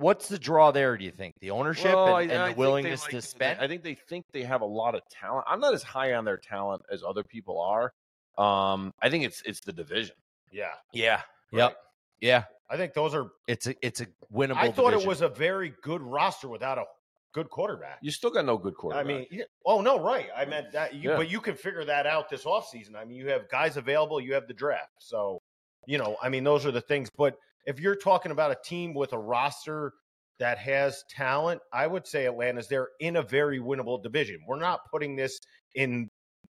What's 0.00 0.28
the 0.28 0.38
draw 0.38 0.70
there? 0.70 0.96
Do 0.96 1.04
you 1.04 1.10
think 1.10 1.34
the 1.40 1.50
ownership 1.50 1.94
well, 1.94 2.06
and, 2.06 2.14
I- 2.16 2.22
and 2.22 2.32
I 2.32 2.38
the 2.38 2.46
think 2.46 2.58
willingness 2.58 3.02
like- 3.02 3.10
to 3.10 3.22
spend? 3.22 3.60
I 3.60 3.68
think 3.68 3.82
they 3.82 3.94
think 3.94 4.24
they 4.32 4.42
have 4.42 4.62
a 4.62 4.66
lot 4.66 4.94
of 4.94 5.02
talent. 5.10 5.44
I'm 5.46 5.60
not 5.60 5.74
as 5.74 5.82
high 5.82 6.14
on 6.14 6.24
their 6.24 6.38
talent 6.38 6.82
as 6.90 7.02
other 7.04 7.22
people 7.22 7.60
are. 7.60 7.92
Um, 8.38 8.94
I 9.02 9.10
think 9.10 9.24
it's 9.24 9.42
it's 9.44 9.60
the 9.60 9.72
division. 9.72 10.16
yeah. 10.50 10.70
yeah. 10.92 11.20
Right. 11.52 11.58
Yep. 11.58 11.76
Yeah. 12.20 12.44
I 12.70 12.76
think 12.76 12.94
those 12.94 13.14
are. 13.14 13.30
It's 13.46 13.66
a 13.66 13.74
it's 13.84 14.00
a 14.00 14.06
winnable. 14.32 14.56
I 14.56 14.70
thought 14.70 14.90
division. 14.90 15.00
it 15.06 15.08
was 15.08 15.20
a 15.20 15.28
very 15.28 15.74
good 15.82 16.00
roster 16.00 16.48
without 16.48 16.78
a 16.78 16.84
good 17.32 17.50
quarterback. 17.50 17.98
You 18.00 18.10
still 18.10 18.30
got 18.30 18.44
no 18.46 18.56
good 18.56 18.74
quarterback. 18.76 19.04
I 19.04 19.08
mean, 19.08 19.26
yeah, 19.30 19.44
oh 19.66 19.80
no, 19.82 20.00
right. 20.00 20.28
I 20.34 20.44
meant 20.46 20.72
that. 20.72 20.94
You, 20.94 21.10
Yeah. 21.10 21.16
But 21.16 21.28
you 21.30 21.40
can 21.40 21.56
figure 21.56 21.84
that 21.84 22.06
out 22.06 22.30
this 22.30 22.44
offseason. 22.44 22.94
I 22.96 23.04
mean, 23.04 23.18
you 23.18 23.28
have 23.28 23.48
guys 23.50 23.76
available. 23.76 24.20
You 24.20 24.34
have 24.34 24.46
the 24.46 24.54
draft. 24.54 24.92
So, 24.98 25.42
you 25.86 25.98
know, 25.98 26.16
I 26.22 26.28
mean, 26.28 26.44
those 26.44 26.64
are 26.64 26.70
the 26.72 26.80
things. 26.80 27.10
But 27.10 27.36
if 27.66 27.80
you're 27.80 27.96
talking 27.96 28.32
about 28.32 28.50
a 28.50 28.56
team 28.64 28.94
with 28.94 29.12
a 29.12 29.18
roster 29.18 29.92
that 30.38 30.58
has 30.58 31.04
talent, 31.10 31.60
I 31.72 31.86
would 31.86 32.06
say 32.06 32.26
Atlanta's 32.26 32.68
there 32.68 32.88
in 33.00 33.16
a 33.16 33.22
very 33.22 33.58
winnable 33.60 34.02
division. 34.02 34.38
We're 34.48 34.58
not 34.58 34.80
putting 34.90 35.16
this 35.16 35.38
in. 35.74 36.08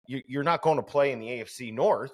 You, 0.07 0.21
you're 0.27 0.43
not 0.43 0.61
going 0.61 0.77
to 0.77 0.83
play 0.83 1.11
in 1.11 1.19
the 1.19 1.27
AFC 1.27 1.73
North, 1.73 2.11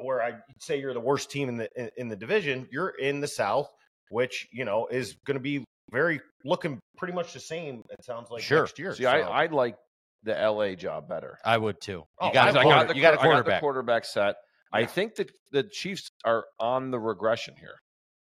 where 0.00 0.22
I 0.22 0.34
say 0.60 0.80
you're 0.80 0.94
the 0.94 1.00
worst 1.00 1.30
team 1.30 1.48
in 1.48 1.56
the 1.56 1.68
in, 1.76 1.90
in 1.96 2.08
the 2.08 2.16
division. 2.16 2.66
You're 2.70 2.90
in 2.90 3.20
the 3.20 3.28
South, 3.28 3.68
which 4.10 4.46
you 4.52 4.64
know 4.64 4.86
is 4.90 5.16
going 5.26 5.36
to 5.36 5.40
be 5.42 5.64
very 5.90 6.20
looking 6.44 6.78
pretty 6.98 7.14
much 7.14 7.32
the 7.32 7.40
same. 7.40 7.82
It 7.90 8.04
sounds 8.04 8.30
like 8.30 8.42
Sure. 8.42 8.60
next 8.62 8.78
year. 8.78 8.94
see, 8.94 9.04
So- 9.04 9.10
I 9.10 9.44
I 9.44 9.46
like 9.46 9.76
the 10.22 10.32
LA 10.34 10.74
job 10.74 11.08
better. 11.08 11.38
I 11.44 11.56
would 11.56 11.80
too. 11.80 12.04
Oh, 12.20 12.28
You 12.28 12.32
got, 12.34 12.46
I 12.56 12.60
a 12.60 12.64
got 12.64 12.88
the 12.88 12.96
you 12.96 13.02
got 13.02 13.14
a 13.14 13.16
quar- 13.18 13.32
I 13.32 13.36
got 13.36 13.36
the 13.36 13.42
quarterback. 13.60 13.60
quarterback 13.60 14.04
set. 14.04 14.36
I 14.72 14.84
think 14.84 15.14
that 15.16 15.30
the 15.52 15.62
Chiefs 15.62 16.08
are 16.24 16.44
on 16.58 16.90
the 16.90 16.98
regression 16.98 17.54
here. 17.58 17.76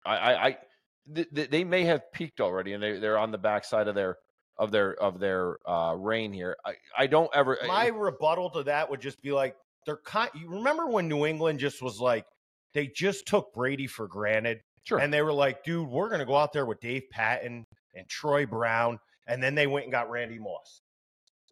I, 0.05 0.15
I, 0.15 0.45
I 0.47 0.57
th- 1.13 1.27
th- 1.33 1.49
they 1.49 1.63
may 1.63 1.83
have 1.85 2.11
peaked 2.11 2.41
already, 2.41 2.73
and 2.73 2.83
they 2.83 2.99
they're 2.99 3.17
on 3.17 3.31
the 3.31 3.37
backside 3.37 3.87
of 3.87 3.95
their 3.95 4.17
of 4.57 4.71
their 4.71 4.93
of 5.01 5.19
their 5.19 5.57
uh, 5.69 5.95
reign 5.97 6.33
here. 6.33 6.55
I, 6.65 6.73
I 6.97 7.07
don't 7.07 7.29
ever. 7.33 7.57
My 7.67 7.87
rebuttal 7.87 8.49
to 8.51 8.63
that 8.63 8.89
would 8.89 9.01
just 9.01 9.21
be 9.21 9.31
like 9.31 9.55
they're 9.85 9.97
kind. 9.97 10.29
You 10.33 10.49
remember 10.49 10.87
when 10.87 11.07
New 11.07 11.25
England 11.25 11.59
just 11.59 11.81
was 11.81 11.99
like 11.99 12.25
they 12.73 12.87
just 12.87 13.25
took 13.25 13.53
Brady 13.53 13.87
for 13.87 14.07
granted, 14.07 14.61
sure. 14.83 14.99
and 14.99 15.13
they 15.13 15.21
were 15.21 15.33
like, 15.33 15.63
"Dude, 15.63 15.87
we're 15.89 16.09
going 16.09 16.19
to 16.19 16.25
go 16.25 16.35
out 16.35 16.53
there 16.53 16.65
with 16.65 16.79
Dave 16.79 17.09
Patten 17.09 17.65
and 17.93 18.07
Troy 18.07 18.45
Brown," 18.45 18.99
and 19.27 19.41
then 19.41 19.55
they 19.55 19.67
went 19.67 19.85
and 19.85 19.91
got 19.91 20.09
Randy 20.09 20.39
Moss. 20.39 20.81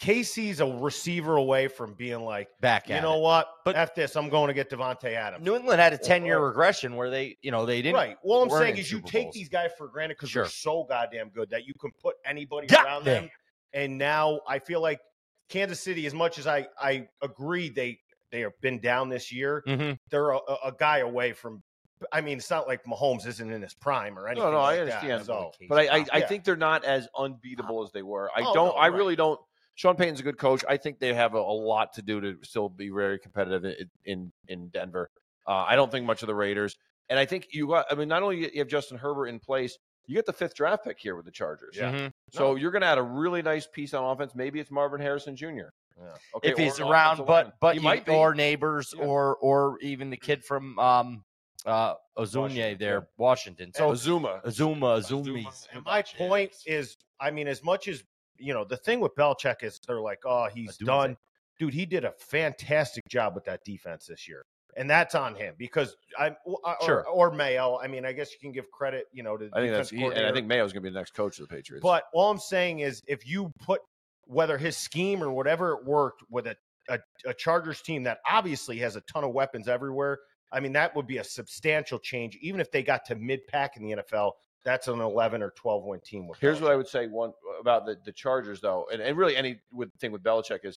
Casey's 0.04 0.60
a 0.60 0.66
receiver 0.66 1.38
away 1.38 1.70
from 1.70 1.94
being 1.94 2.20
like, 2.26 2.50
Back 2.60 2.90
you 2.90 3.00
know 3.00 3.18
it. 3.20 3.22
what? 3.22 3.48
But- 3.64 3.78
F 3.78 3.96
this, 3.96 4.18
I'm 4.18 4.28
going 4.28 4.50
to 4.50 4.54
get 4.54 4.70
Davante 4.70 5.14
Adams. 5.14 5.46
New 5.46 5.56
England 5.56 5.80
had 5.80 5.94
a 5.94 5.98
ten 5.98 6.26
year 6.26 6.40
regression 6.40 6.98
where 6.98 7.10
they 7.10 7.38
you 7.42 7.52
know 7.52 7.66
they 7.66 7.82
didn't. 7.82 7.96
right. 7.96 8.18
Well, 8.22 8.44
I'm 8.44 8.50
saying 8.50 8.74
in 8.74 8.80
is 8.82 8.92
you 8.92 8.98
Super 8.98 9.08
take 9.10 9.24
Bowls. 9.28 9.36
these 9.36 9.50
guys 9.50 9.72
for 9.78 9.88
granted 9.88 10.16
because 10.18 10.30
Sure. 10.30 10.44
they're 10.44 10.50
so 10.50 10.84
goddamn 10.90 11.30
good 11.30 11.50
that 11.52 11.66
you 11.66 11.74
can 11.74 11.92
put 12.02 12.16
anybody 12.26 12.68
Yeah. 12.70 12.84
around 12.84 13.06
them. 13.06 13.30
And 13.74 13.98
now 13.98 14.42
I 14.46 14.60
feel 14.60 14.82
like 14.82 15.00
Kansas 15.48 15.80
City, 15.80 16.06
as 16.06 16.14
much 16.14 16.38
as 16.38 16.48
I 16.48 16.68
I 16.78 17.08
agree 17.22 17.70
they 17.70 18.00
they 18.32 18.42
have 18.42 18.60
been 18.60 18.80
down 18.80 19.08
this 19.08 19.32
year, 19.32 19.64
Mhm. 19.66 19.98
they're 20.10 20.32
a, 20.32 20.40
a 20.66 20.74
guy 20.78 20.98
away 21.00 21.32
from. 21.32 21.64
I 22.12 22.20
mean, 22.20 22.38
it's 22.40 22.50
not 22.50 22.68
like 22.68 22.84
Mahomes 22.84 23.26
isn't 23.26 23.50
in 23.50 23.62
his 23.62 23.74
prime 23.74 24.20
or 24.20 24.28
anything. 24.28 24.44
no, 24.44 24.52
no, 24.52 24.58
I 24.58 24.80
understand. 24.80 25.22
That, 25.22 25.26
so, 25.26 25.52
but 25.70 25.80
I, 25.90 26.00
I, 26.00 26.06
I 26.12 26.22
think 26.22 26.44
they're 26.44 26.58
not 26.58 26.84
as 26.84 27.08
unbeatable 27.18 27.82
as 27.84 27.94
they 27.94 28.02
were. 28.02 28.30
I 28.36 28.42
Oh, 28.42 28.54
don't. 28.54 28.66
no, 28.68 28.72
I 28.74 28.90
right. 28.90 28.98
really 28.98 29.16
don't. 29.16 29.40
Sean 29.76 29.96
Payton's 29.96 30.20
a 30.20 30.24
good 30.24 30.38
coach. 30.38 30.64
I 30.70 30.78
think 30.78 31.00
they 31.00 31.14
have 31.14 31.34
a, 31.34 31.40
a 31.40 31.40
lot 31.40 31.94
to 31.94 32.02
do 32.02 32.22
to 32.22 32.38
still 32.44 32.70
be 32.70 32.90
very 32.90 33.18
competitive 33.20 33.66
in 33.66 33.90
in, 34.06 34.32
in 34.48 34.68
Denver. 34.70 35.10
Uh, 35.48 35.66
I 35.68 35.76
don't 35.76 35.92
think 35.92 36.06
much 36.06 36.22
of 36.24 36.28
the 36.28 36.36
Raiders, 36.36 36.78
and 37.10 37.18
I 37.20 37.26
think 37.26 37.48
you 37.52 37.68
got. 37.68 37.86
I 37.92 37.96
mean, 37.96 38.08
not 38.08 38.24
only 38.24 38.52
you 38.54 38.60
have 38.60 38.68
Justin 38.68 38.98
Herbert 38.98 39.28
in 39.28 39.40
place, 39.40 39.78
you 40.06 40.16
get 40.16 40.26
the 40.26 40.34
fifth 40.34 40.56
draft 40.56 40.84
pick 40.86 40.98
here 41.00 41.16
with 41.16 41.26
the 41.26 41.32
Chargers. 41.32 41.76
Yeah. 41.76 41.92
Mhm. 41.92 42.12
So 42.32 42.56
you're 42.56 42.72
going 42.72 42.82
to 42.82 42.88
add 42.88 42.98
a 42.98 43.04
really 43.04 43.42
nice 43.42 43.68
piece 43.68 43.94
on 43.94 44.04
offense. 44.04 44.34
Maybe 44.36 44.60
it's 44.60 44.72
Marvin 44.72 45.02
Harrison 45.02 45.36
Jr. 45.36 45.48
Yeah. 45.48 46.14
Okay, 46.36 46.50
if 46.52 46.58
he's 46.58 46.80
around, 46.80 47.18
but 47.18 47.28
line. 47.46 47.54
but 47.60 47.76
he 47.76 47.80
you- 47.80 47.84
might 47.84 48.06
be. 48.06 48.12
or 48.14 48.34
Nabers 48.34 48.94
Yeah. 48.98 49.04
or 49.06 49.36
or 49.38 49.78
even 49.82 50.10
the 50.10 50.18
kid 50.18 50.44
from 50.46 50.78
um 50.80 51.24
uh 51.66 51.94
Odunze 52.18 52.36
Washington, 52.36 52.78
there, 52.80 52.94
yeah. 53.00 53.06
Washington. 53.18 53.72
So 53.74 53.92
Azuma. 53.92 54.42
Azuma, 54.44 54.88
Azuma. 54.96 55.24
Azumi's. 55.32 55.68
And 55.74 55.84
my 55.86 56.04
point 56.18 56.52
is, 56.66 56.96
I 57.20 57.32
mean, 57.32 57.48
as 57.48 57.64
much 57.64 57.88
as 57.88 58.04
you 58.44 58.54
know, 58.54 58.66
the 58.66 58.78
thing 58.78 59.00
with 59.00 59.16
Belichick 59.16 59.64
is 59.64 59.80
they're 59.88 60.02
like, 60.02 60.20
oh, 60.26 60.48
he's 60.54 60.78
done. 60.78 61.18
Dude, 61.60 61.74
he 61.74 61.86
did 61.86 62.04
a 62.04 62.12
fantastic 62.12 63.08
job 63.08 63.36
with 63.36 63.46
that 63.46 63.64
defense 63.64 64.08
this 64.08 64.28
year. 64.28 64.44
And 64.76 64.90
that's 64.90 65.14
on 65.14 65.36
him 65.36 65.54
because 65.58 65.96
I 66.18 66.36
or, 66.46 66.60
Sure. 66.84 67.08
or 67.08 67.32
Mayo. 67.32 67.78
I 67.82 67.88
mean, 67.88 68.06
I 68.06 68.12
guess 68.12 68.32
you 68.32 68.40
can 68.42 68.52
give 68.52 68.72
credit, 68.72 69.06
you 69.14 69.22
know, 69.22 69.38
to 69.38 69.46
the 69.46 69.56
I 69.56 69.62
think 69.62 69.72
that's. 69.72 69.92
He, 69.92 70.04
and 70.04 70.26
I 70.26 70.32
think 70.34 70.48
Mayo's 70.48 70.74
going 70.74 70.82
to 70.82 70.90
be 70.90 70.94
the 70.94 71.00
next 71.00 71.14
coach 71.14 71.40
of 71.40 71.48
the 71.48 71.56
Patriots. 71.56 71.84
But 71.84 72.06
all 72.12 72.32
I'm 72.32 72.40
saying 72.40 72.80
is, 72.80 73.04
if 73.08 73.28
you 73.28 73.54
put 73.60 73.82
whether 74.26 74.58
his 74.58 74.76
scheme 74.76 75.22
or 75.22 75.32
whatever 75.32 75.74
it 75.74 75.86
worked 75.86 76.24
with 76.30 76.48
a, 76.48 76.56
a, 76.90 76.98
a 77.26 77.34
Chargers 77.36 77.82
team 77.84 78.04
that 78.04 78.20
obviously 78.28 78.80
has 78.80 78.96
a 78.96 79.02
ton 79.02 79.24
of 79.24 79.32
weapons 79.32 79.68
everywhere, 79.68 80.18
I 80.52 80.60
mean, 80.60 80.74
that 80.74 80.96
would 80.96 81.06
be 81.06 81.18
a 81.18 81.24
substantial 81.24 82.00
change. 82.00 82.36
Even 82.42 82.60
if 82.60 82.72
they 82.72 82.82
got 82.82 83.06
to 83.06 83.16
mid 83.16 83.46
pack 83.48 83.78
in 83.78 83.84
the 83.84 83.98
NFL, 83.98 84.32
that's 84.66 84.88
an 84.88 85.02
11 85.02 85.42
or 85.42 85.52
12 85.52 85.84
win 85.84 86.00
team. 86.06 86.28
With 86.28 86.40
Here's 86.40 86.62
what 86.62 86.72
I 86.72 86.76
would 86.76 86.88
say 86.88 87.08
one 87.08 87.34
about 87.60 87.86
the, 87.86 87.98
the 88.06 88.12
Chargers 88.12 88.62
though, 88.62 88.88
and, 88.92 89.02
and 89.02 89.18
really 89.18 89.36
any 89.36 89.60
with, 89.72 89.90
thing 90.00 90.12
with 90.12 90.24
Belichick 90.24 90.60
is 90.64 90.78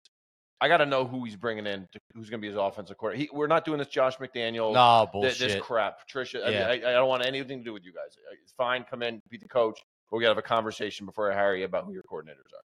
I 0.61 0.69
got 0.69 0.79
to 0.79 0.87
know 0.87 1.05
who 1.05 1.25
he's 1.25 1.37
bringing 1.37 1.67
in, 1.67 1.87
to, 1.93 2.00
who's 2.14 2.31
going 2.31 2.41
to 2.41 2.43
be 2.43 2.49
his 2.49 2.57
offensive 2.57 2.97
coordinator. 2.97 3.31
He, 3.31 3.37
we're 3.37 3.49
not 3.49 3.64
doing 3.64 3.79
this 3.79 3.88
Josh 3.88 4.17
McDaniel, 4.17 4.73
No 4.73 5.00
th- 5.05 5.12
bullshit. 5.12 5.38
this 5.38 5.62
crap. 5.62 5.99
Patricia, 6.00 6.47
I, 6.47 6.50
mean, 6.50 6.62
I, 6.62 6.73
I 6.73 6.93
don't 6.93 7.09
want 7.09 7.26
anything 7.26 7.59
to 7.59 7.64
do 7.64 7.73
with 7.73 7.85
you 7.85 7.93
guys. 7.93 8.17
It's 8.43 8.53
fine, 8.53 8.85
come 8.88 9.03
in, 9.03 9.21
be 9.29 9.37
the 9.37 9.49
coach, 9.49 9.81
but 10.11 10.17
we 10.17 10.23
got 10.23 10.29
to 10.29 10.37
have 10.37 10.38
a 10.38 10.43
conversation 10.43 11.07
before 11.07 11.31
I 11.31 11.35
hire 11.35 11.57
you 11.57 11.64
about 11.64 11.85
who 11.85 11.93
your 11.93 12.05
coordinators 12.05 12.53
are. 12.55 12.64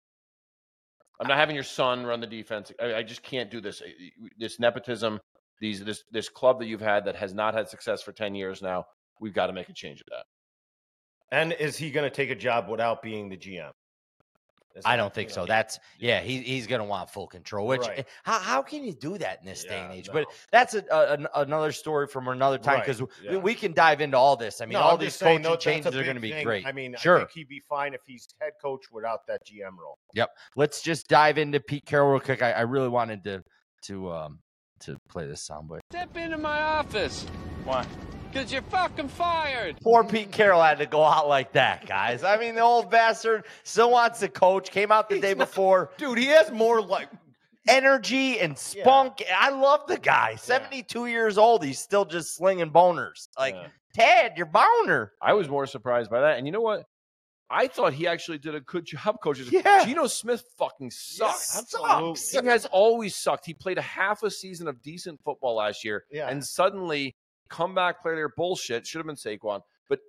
I'm 1.19 1.27
not 1.27 1.37
having 1.37 1.55
your 1.55 1.63
son 1.63 2.05
run 2.05 2.19
the 2.19 2.27
defense. 2.27 2.71
I, 2.81 2.95
I 2.95 3.03
just 3.03 3.21
can't 3.21 3.51
do 3.51 3.61
this. 3.61 3.81
This 4.37 4.59
nepotism, 4.59 5.19
these 5.59 5.83
this 5.83 6.03
this 6.11 6.27
club 6.27 6.59
that 6.59 6.65
you've 6.65 6.81
had 6.81 7.05
that 7.05 7.15
has 7.15 7.33
not 7.33 7.53
had 7.53 7.69
success 7.69 8.01
for 8.01 8.11
ten 8.11 8.33
years 8.33 8.61
now. 8.61 8.85
We've 9.19 9.33
got 9.33 9.47
to 9.47 9.53
make 9.53 9.69
a 9.69 9.73
change 9.73 10.01
of 10.01 10.07
that. 10.09 10.25
And 11.33 11.51
is 11.53 11.75
he 11.75 11.89
going 11.89 12.09
to 12.09 12.15
take 12.15 12.29
a 12.29 12.35
job 12.35 12.69
without 12.69 13.01
being 13.01 13.27
the 13.27 13.37
GM? 13.37 13.71
Is 14.75 14.83
I 14.85 14.95
don't 14.97 15.13
think 15.13 15.29
so. 15.29 15.41
know, 15.41 15.45
That's 15.47 15.79
yeah. 15.99 16.19
He, 16.21 16.39
he's 16.41 16.65
going 16.65 16.79
to 16.79 16.85
want 16.85 17.07
full 17.09 17.27
control. 17.27 17.67
Which 17.67 17.81
Right. 17.81 18.07
how 18.23 18.39
how 18.39 18.61
can 18.63 18.83
you 18.83 18.91
do 18.93 19.17
that 19.19 19.39
in 19.41 19.45
this 19.45 19.63
day 19.63 19.79
and 19.79 19.93
age? 19.93 20.07
no. 20.07 20.13
But 20.13 20.25
that's 20.51 20.73
a, 20.73 20.83
a, 20.91 21.13
an- 21.13 21.27
another 21.35 21.71
story 21.71 22.07
from 22.07 22.27
another 22.27 22.57
time 22.57 22.75
Right, 22.79 22.85
because 22.85 22.99
yeah. 23.23 23.31
we, 23.31 23.37
we 23.37 23.53
can 23.55 23.73
dive 23.73 24.01
into 24.01 24.17
all 24.17 24.35
this. 24.35 24.61
I 24.61 24.65
mean, 24.65 24.73
No, 24.73 24.81
all 24.81 24.93
I'm 24.93 24.99
these 24.99 25.09
just 25.09 25.19
saying, 25.19 25.43
coaching 25.43 25.51
no, 25.51 25.57
changes 25.57 25.95
are 25.95 26.03
going 26.03 26.15
to 26.15 26.21
be 26.21 26.31
thing. 26.31 26.43
great. 26.43 26.65
I 26.65 26.71
mean, 26.71 26.95
Sure. 26.99 27.17
I 27.17 27.19
think 27.19 27.31
he'd 27.33 27.47
be 27.49 27.61
fine 27.69 27.93
if 27.93 28.01
he's 28.07 28.27
head 28.41 28.53
coach 28.59 28.85
without 28.91 29.27
that 29.27 29.41
GM 29.45 29.77
role. 29.79 29.99
Yep. 30.15 30.29
Let's 30.55 30.81
just 30.81 31.07
dive 31.07 31.37
into 31.37 31.59
Pete 31.59 31.85
Carroll 31.85 32.09
real 32.11 32.19
quick. 32.19 32.41
I, 32.41 32.51
I 32.53 32.61
really 32.61 32.89
wanted 32.89 33.23
to 33.25 33.43
to 33.83 34.11
um 34.11 34.39
to 34.81 34.97
play 35.07 35.27
this 35.27 35.47
soundbite. 35.47 35.81
Step 35.91 36.15
into 36.17 36.37
my 36.39 36.59
office. 36.61 37.25
Why? 37.63 37.85
Because 38.33 38.51
you're 38.51 38.61
fucking 38.63 39.09
fired. 39.09 39.75
Poor 39.83 40.03
Pete 40.03 40.31
Carroll 40.31 40.61
had 40.61 40.79
to 40.79 40.85
go 40.87 41.03
out 41.03 41.27
like 41.27 41.51
that, 41.53 41.85
guys. 41.85 42.23
I 42.23 42.37
mean, 42.37 42.55
the 42.55 42.61
old 42.61 42.89
bastard 42.89 43.45
still 43.63 43.91
wants 43.91 44.19
to 44.21 44.27
coach. 44.27 44.71
Came 44.71 44.91
out 44.91 45.07
the 45.07 45.15
He's 45.15 45.21
day 45.21 45.33
not- 45.35 45.47
before. 45.49 45.91
Dude, 45.97 46.17
he 46.17 46.25
has 46.27 46.51
more 46.51 46.81
like 46.81 47.09
Energy 47.65 48.39
and 48.41 48.57
spunk. 48.57 49.23
I 49.33 49.49
love 49.51 49.87
the 49.87 49.97
guy. 49.97 50.35
72 50.35 51.05
years 51.05 51.37
old. 51.37 51.63
He's 51.63 51.79
still 51.79 52.03
just 52.03 52.35
slinging 52.35 52.71
boners. 52.71 53.29
Like, 53.39 53.55
Yeah. 53.55 53.67
Ted, 53.93 54.33
you're 54.35 54.47
boner. 54.47 55.13
I 55.21 55.31
was 55.33 55.47
more 55.47 55.65
surprised 55.65 56.09
by 56.11 56.19
that. 56.21 56.37
And 56.37 56.45
you 56.45 56.51
know 56.51 56.59
what? 56.61 56.83
I 57.49 57.67
thought 57.67 57.93
he 57.93 58.05
actually 58.07 58.39
did 58.39 58.53
a 58.55 58.59
good 58.59 58.85
job 58.85 59.17
coaching. 59.23 59.45
Yeah. 59.51 59.85
Geno 59.85 60.07
Smith 60.07 60.43
fucking 60.57 60.91
sucks. 60.91 61.57
absolutely. 61.57 62.41
He 62.41 62.47
has 62.47 62.65
always 62.65 63.15
sucked. 63.15 63.45
He 63.45 63.53
played 63.53 63.77
a 63.77 63.81
half 63.83 64.23
a 64.23 64.31
season 64.31 64.67
of 64.67 64.81
decent 64.81 65.21
football 65.23 65.55
last 65.55 65.85
year, 65.85 66.03
Yeah. 66.11 66.27
and 66.29 66.43
suddenly 66.45 67.15
comeback 67.53 68.01
player 68.01 68.15
there. 68.15 68.29
bullshit. 68.35 68.87
Should 68.87 68.99
have 68.99 69.05
been 69.05 69.15
Saquon, 69.15 69.61
but 69.89 69.99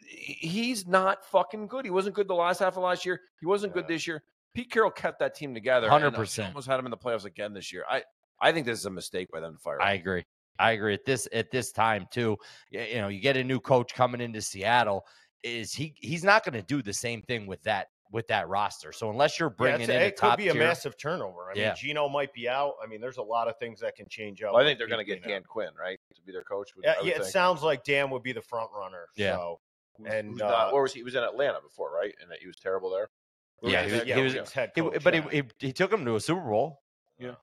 he's 0.00 0.86
not 0.86 1.24
fucking 1.24 1.68
good. 1.68 1.84
He 1.84 1.90
wasn't 1.90 2.14
good 2.16 2.28
the 2.28 2.34
last 2.34 2.58
half 2.58 2.76
of 2.76 2.82
last 2.82 3.06
year. 3.06 3.20
He 3.40 3.46
wasn't 3.46 3.72
good 3.74 3.86
this 3.86 4.06
year. 4.06 4.22
Pete 4.54 4.70
Carroll 4.70 4.90
kept 4.90 5.20
that 5.20 5.34
team 5.34 5.54
together. 5.54 5.88
uh, 5.90 5.98
100%. 6.00 6.46
Almost 6.48 6.66
had 6.66 6.78
him 6.80 6.86
in 6.86 6.90
the 6.90 6.96
playoffs 6.96 7.24
again 7.24 7.52
this 7.54 7.72
year. 7.72 7.84
I 7.88 8.02
I 8.42 8.52
think 8.52 8.66
this 8.66 8.78
is 8.78 8.86
a 8.86 8.90
mistake 8.90 9.28
by 9.32 9.40
them 9.40 9.52
to 9.54 9.58
fire. 9.58 9.76
him. 9.76 9.82
I 9.82 9.92
agree. 9.92 10.24
I 10.58 10.72
agree 10.72 10.94
at 10.94 11.04
this 11.04 11.28
at 11.32 11.50
this 11.50 11.72
time 11.72 12.06
too. 12.10 12.36
You 12.70 12.96
know, 13.00 13.08
you 13.08 13.20
get 13.20 13.36
a 13.36 13.44
new 13.44 13.60
coach 13.60 13.94
coming 13.94 14.20
into 14.20 14.42
Seattle. 14.42 15.04
Is 15.42 15.72
he? 15.72 15.94
He's 15.96 16.24
not 16.24 16.44
going 16.44 16.54
to 16.54 16.62
do 16.62 16.82
the 16.82 16.92
same 16.92 17.22
thing 17.22 17.46
with 17.46 17.62
that 17.62 17.86
with 18.12 18.26
that 18.28 18.48
roster. 18.48 18.90
So 18.92 19.08
unless 19.10 19.38
you're 19.38 19.50
Yeah, 19.50 19.54
bringing 19.56 19.80
it's- 19.82 19.96
in 19.96 20.02
a 20.02 20.06
it 20.06 20.16
could 20.16 20.20
top 20.20 20.38
be 20.38 20.48
a 20.48 20.52
tier, 20.52 20.60
massive 20.62 20.96
turnover. 20.96 21.50
I 21.50 21.54
Yeah. 21.54 21.66
mean, 21.68 21.76
Geno 21.76 22.08
might 22.08 22.32
be 22.32 22.48
out. 22.48 22.74
I 22.82 22.86
mean, 22.86 23.00
there's 23.00 23.18
a 23.18 23.22
lot 23.22 23.46
of 23.48 23.56
things 23.58 23.78
that 23.80 23.94
can 23.94 24.08
change 24.08 24.42
up. 24.42 24.52
Well, 24.52 24.62
I 24.62 24.66
think 24.66 24.78
they're 24.78 24.88
going 24.88 24.98
to 24.98 25.04
get 25.04 25.22
being 25.22 25.34
Dan 25.36 25.44
Quinn 25.44 25.70
right 25.78 26.00
to 26.14 26.22
be 26.22 26.32
their 26.32 26.42
coach. 26.42 26.70
out. 26.86 27.04
Yeah, 27.04 27.08
yeah, 27.10 27.16
it 27.20 27.24
sounds 27.26 27.62
like 27.62 27.84
Dan 27.84 28.10
would 28.10 28.22
be 28.24 28.32
the 28.32 28.42
front 28.42 28.70
runner. 28.72 29.06
Yeah. 29.14 29.36
So, 29.36 29.60
and, 30.06 30.30
who's 30.32 30.42
uh, 30.42 30.48
not, 30.48 30.72
where 30.72 30.82
was 30.82 30.92
he? 30.92 31.00
He 31.00 31.04
was 31.04 31.14
in 31.14 31.22
Atlanta 31.22 31.60
before, 31.60 31.92
right? 31.92 32.14
And 32.20 32.30
that 32.30 32.38
he 32.40 32.46
was 32.48 32.56
terrible 32.56 32.90
there. 32.90 33.10
Yeah, 33.62 33.84
he 33.84 33.92
was- 33.92 34.02
he 34.02 34.20
was- 34.22 34.32
he's 34.32 34.52
head 34.52 34.72
he- 34.74 34.80
coach, 34.80 35.02
but 35.04 35.14
yeah. 35.14 35.28
he, 35.30 35.36
he 35.60 35.66
he 35.66 35.72
took 35.72 35.92
him 35.92 36.04
to 36.06 36.16
a 36.16 36.20
Super 36.20 36.40
Bowl. 36.48 36.82
Yeah. 37.18 37.34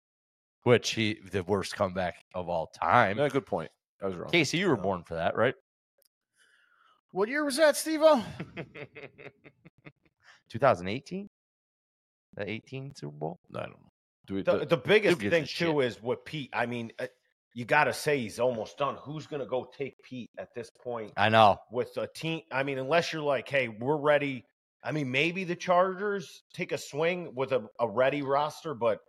which 0.64 0.90
he 0.96 1.14
the 1.32 1.44
worst 1.44 1.76
comeback 1.76 2.26
of 2.34 2.50
all 2.50 2.68
time. 2.68 3.20
Yeah, 3.20 3.30
good 3.30 3.46
point. 3.46 3.72
I 4.02 4.08
was 4.08 4.16
wrong. 4.16 4.30
Casey, 4.32 4.58
you 4.58 4.68
were 4.68 4.76
born 4.76 5.04
for 5.04 5.14
that, 5.16 5.36
right? 5.38 5.56
What 7.12 7.30
year 7.30 7.46
was 7.46 7.56
that, 7.58 7.78
Steve-O? 7.78 8.22
2018, 10.50 11.30
the 12.36 12.50
18 12.50 12.96
Super 12.96 13.16
Bowl. 13.16 13.40
I 13.56 13.62
don't 13.62 13.72
know. 13.72 13.92
Do 14.28 14.36
we, 14.36 14.42
the, 14.42 14.66
the 14.66 14.78
biggest 14.78 15.20
gives 15.20 15.32
thing 15.32 15.44
a 15.44 15.48
too 15.48 15.80
is 15.82 16.02
with 16.02 16.24
Pete. 16.26 16.50
I 16.54 16.66
mean, 16.66 16.92
uh, 17.00 17.08
you 17.54 17.66
got 17.66 17.86
to 17.86 17.94
say 17.94 18.20
he's 18.20 18.40
almost 18.40 18.78
done. 18.78 18.98
Who's 19.02 19.26
going 19.26 19.40
to 19.40 19.46
go 19.48 19.70
take 19.78 20.02
Pete 20.04 20.30
at 20.38 20.54
this 20.54 20.70
point 20.70 21.14
I 21.16 21.30
know. 21.30 21.58
with 21.72 21.96
a 21.98 22.08
team? 22.08 22.42
I 22.52 22.64
mean, 22.64 22.78
unless 22.78 23.14
you're 23.14 23.22
like, 23.22 23.48
hey, 23.48 23.70
we're 23.70 23.98
ready. 23.98 24.46
I 24.84 24.92
mean, 24.92 25.10
maybe 25.10 25.44
the 25.44 25.56
Chargers 25.56 26.44
take 26.54 26.72
a 26.72 26.78
swing 26.78 27.34
with 27.36 27.54
a, 27.54 27.64
a 27.80 27.88
ready 27.88 28.22
roster, 28.22 28.74
but 28.74 29.00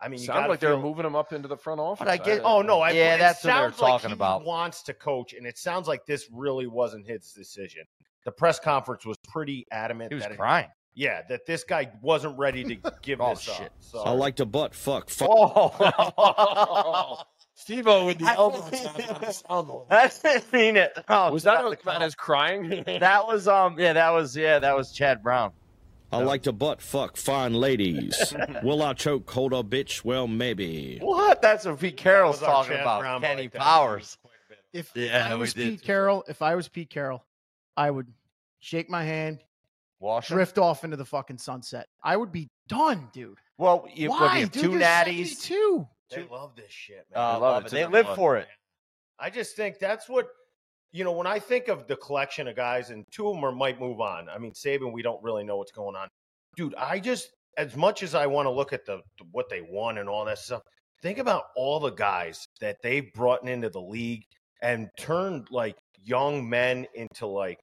I 0.00 0.08
mean, 0.08 0.20
you 0.20 0.26
sounded 0.26 0.42
got 0.42 0.48
like 0.50 0.60
they're 0.60 0.78
moving 0.78 1.04
him 1.04 1.16
up 1.16 1.32
into 1.32 1.48
the 1.48 1.56
front 1.56 1.80
office. 1.80 2.06
I 2.08 2.16
get- 2.16 2.42
Oh 2.44 2.62
no! 2.62 2.80
I, 2.80 2.92
Yeah, 2.92 3.16
that's 3.16 3.42
what 3.44 3.52
they 3.52 3.60
were 3.60 3.68
sounds 3.70 3.80
like 3.80 3.90
talking 3.90 4.10
he 4.10 4.14
about. 4.14 4.44
Wants 4.44 4.82
to 4.84 4.94
coach, 4.94 5.34
and 5.34 5.44
it 5.44 5.58
sounds 5.58 5.88
like 5.88 6.06
this 6.06 6.28
really 6.32 6.66
wasn't 6.66 7.06
his 7.06 7.32
decision. 7.32 7.82
The 8.24 8.32
press 8.32 8.60
conference 8.60 9.04
was 9.04 9.16
pretty 9.28 9.66
adamant 9.72 10.12
He 10.12 10.14
was 10.14 10.24
that 10.24 10.36
crying. 10.36 10.68
Yeah, 10.98 11.22
that 11.28 11.46
this 11.46 11.62
guy 11.62 11.88
wasn't 12.02 12.36
ready 12.36 12.64
to 12.64 12.74
give 13.02 13.20
Oh, 13.20 13.30
this 13.30 13.42
shit. 13.42 13.66
up. 13.66 13.72
So 13.78 14.00
I 14.00 14.10
like 14.10 14.36
to 14.36 14.46
butt 14.46 14.74
fuck. 14.74 15.08
fuck. 15.08 15.28
Oh, 15.30 17.22
Steve 17.54 17.86
O 17.86 18.06
with 18.06 18.18
the 18.18 18.26
elbow. 18.26 19.86
I 19.90 20.08
didn't 20.22 20.52
mean 20.52 20.76
it. 20.76 20.92
Oh, 21.08 21.32
was 21.32 21.44
that 21.44 21.62
the 21.62 21.76
man 21.84 22.02
as 22.02 22.14
crying? 22.14 22.84
That 22.86 23.26
was 23.26 23.46
um 23.48 23.78
yeah 23.78 23.92
that 23.94 24.10
was 24.10 24.36
yeah 24.36 24.58
that 24.58 24.76
was 24.76 24.92
Chad 24.92 25.22
Brown. 25.22 25.52
I 26.10 26.18
like 26.18 26.42
to 26.44 26.52
butt 26.52 26.80
fuck 26.80 27.16
fine 27.16 27.52
ladies. 27.54 28.34
Will 28.62 28.82
I 28.82 28.94
choke 28.94 29.30
hold 29.30 29.52
a 29.52 29.62
bitch? 29.62 30.04
Well, 30.04 30.26
maybe. 30.26 30.98
What? 31.02 31.42
That's 31.42 31.66
what 31.66 31.78
Pete 31.78 31.96
Carroll's 31.98 32.40
talking 32.40 32.72
Chad 32.72 32.80
about. 32.80 33.00
Brown 33.00 33.20
Kenny. 33.20 33.48
Powers. 33.48 34.16
If 34.72 34.90
Yeah, 34.94 35.28
I 35.30 35.34
was. 35.34 35.52
Pete 35.54 35.82
Carroll, 35.82 36.24
if 36.28 36.40
I 36.42 36.54
was 36.54 36.68
Pete 36.68 36.90
Carroll, 36.90 37.24
I 37.76 37.90
would 37.90 38.06
shake 38.60 38.88
my 38.88 39.04
hand, 39.04 39.40
Wash 40.00 40.30
'em? 40.30 40.36
drift 40.36 40.58
off 40.58 40.84
into 40.84 40.96
the 40.96 41.04
fucking 41.04 41.38
sunset. 41.38 41.86
I 42.02 42.16
would 42.16 42.32
be 42.32 42.48
done, 42.68 43.08
dude. 43.12 43.38
Well, 43.58 43.86
you, 43.92 44.10
what, 44.10 44.20
Why, 44.20 44.34
you 44.36 44.40
have 44.42 44.52
dude? 44.52 44.62
two 44.62 44.78
There's 44.78 44.82
natties. 45.06 45.26
72. 45.36 45.88
they 46.10 46.26
love 46.30 46.54
this 46.56 46.70
shit, 46.70 47.04
man. 47.12 47.20
Uh, 47.20 47.32
love 47.32 47.40
love 47.42 47.64
it. 47.64 47.66
it. 47.66 47.70
They 47.72 47.84
live 47.86 48.06
their 48.06 48.14
for 48.16 48.34
blood. 48.34 48.42
it. 48.42 48.48
I 49.18 49.30
just 49.30 49.56
think 49.56 49.78
that's 49.78 50.08
what 50.08 50.28
you 50.92 51.04
know 51.04 51.12
when 51.12 51.26
I 51.26 51.38
think 51.38 51.68
of 51.68 51.86
the 51.86 51.96
collection 51.96 52.46
of 52.48 52.56
guys, 52.56 52.90
and 52.90 53.04
two 53.10 53.28
of 53.28 53.34
them 53.34 53.44
are, 53.44 53.52
might 53.52 53.80
move 53.80 54.00
on. 54.00 54.28
I 54.28 54.38
mean, 54.38 54.52
Saban, 54.52 54.92
we 54.92 55.02
don't 55.02 55.22
really 55.22 55.44
know 55.44 55.56
what's 55.56 55.72
going 55.72 55.96
on, 55.96 56.08
dude. 56.56 56.74
I 56.76 57.00
just 57.00 57.30
as 57.56 57.74
much 57.76 58.02
as 58.04 58.14
I 58.14 58.26
want 58.26 58.46
to 58.46 58.50
look 58.50 58.72
at 58.72 58.86
the 58.86 59.00
what 59.32 59.48
they 59.50 59.60
won 59.60 59.98
and 59.98 60.08
all 60.08 60.24
that 60.26 60.38
stuff. 60.38 60.62
Think 61.02 61.18
about 61.18 61.44
all 61.56 61.78
the 61.80 61.90
guys 61.92 62.44
that 62.60 62.76
they've 62.82 63.12
brought 63.14 63.46
into 63.46 63.68
the 63.70 63.80
league 63.80 64.24
and 64.62 64.88
turned 64.98 65.46
like 65.50 65.76
young 66.02 66.48
men 66.48 66.86
into 66.94 67.26
like 67.26 67.58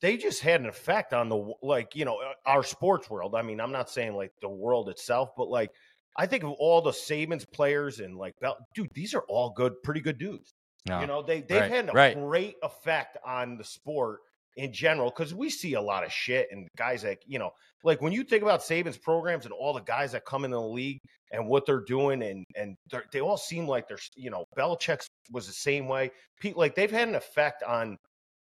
they 0.00 0.16
just 0.16 0.42
had 0.42 0.60
an 0.60 0.66
effect 0.66 1.12
on 1.14 1.28
the 1.28 1.52
like 1.62 1.94
you 1.96 2.04
know 2.04 2.18
uh, 2.18 2.32
our 2.44 2.62
sports 2.62 3.08
world. 3.10 3.34
I 3.34 3.42
mean, 3.42 3.60
I'm 3.60 3.72
not 3.72 3.90
saying 3.90 4.14
like 4.14 4.32
the 4.40 4.48
world 4.48 4.88
itself, 4.88 5.30
but 5.36 5.48
like 5.48 5.70
I 6.16 6.26
think 6.26 6.44
of 6.44 6.50
all 6.52 6.80
the 6.82 6.90
Saban's 6.92 7.44
players 7.44 8.00
and 8.00 8.16
like 8.16 8.34
Bel- 8.40 8.58
dude, 8.74 8.90
these 8.94 9.14
are 9.14 9.24
all 9.28 9.50
good, 9.50 9.82
pretty 9.82 10.00
good 10.00 10.18
dudes. 10.18 10.54
No. 10.86 11.00
You 11.00 11.06
know, 11.06 11.22
they 11.22 11.40
they've 11.40 11.62
Right, 11.62 11.70
had 11.70 11.88
a 11.88 11.92
right. 11.92 12.14
great 12.14 12.56
effect 12.62 13.16
on 13.24 13.56
the 13.58 13.64
sport 13.64 14.20
in 14.56 14.72
general 14.72 15.10
because 15.10 15.34
we 15.34 15.50
see 15.50 15.74
a 15.74 15.80
lot 15.80 16.04
of 16.04 16.12
shit 16.12 16.48
and 16.50 16.68
guys 16.76 17.02
that 17.02 17.18
you 17.26 17.38
know, 17.38 17.50
like 17.84 18.00
when 18.00 18.12
you 18.12 18.22
think 18.24 18.42
about 18.42 18.60
Saban's 18.60 18.96
programs 18.98 19.44
and 19.44 19.52
all 19.52 19.72
the 19.74 19.80
guys 19.80 20.12
that 20.12 20.24
come 20.24 20.44
in 20.44 20.50
the 20.50 20.60
league 20.60 21.00
and 21.32 21.46
what 21.48 21.66
they're 21.66 21.84
doing, 21.84 22.22
and 22.22 22.44
and 22.54 22.76
they 23.12 23.20
all 23.20 23.36
seem 23.36 23.66
like 23.66 23.88
they're 23.88 23.98
you 24.14 24.30
know, 24.30 24.44
Belichick's 24.56 25.08
was 25.32 25.46
the 25.46 25.52
same 25.52 25.88
way. 25.88 26.10
Pete, 26.40 26.56
like 26.56 26.74
they've 26.74 26.90
had 26.90 27.08
an 27.08 27.14
effect 27.16 27.62
on 27.64 27.98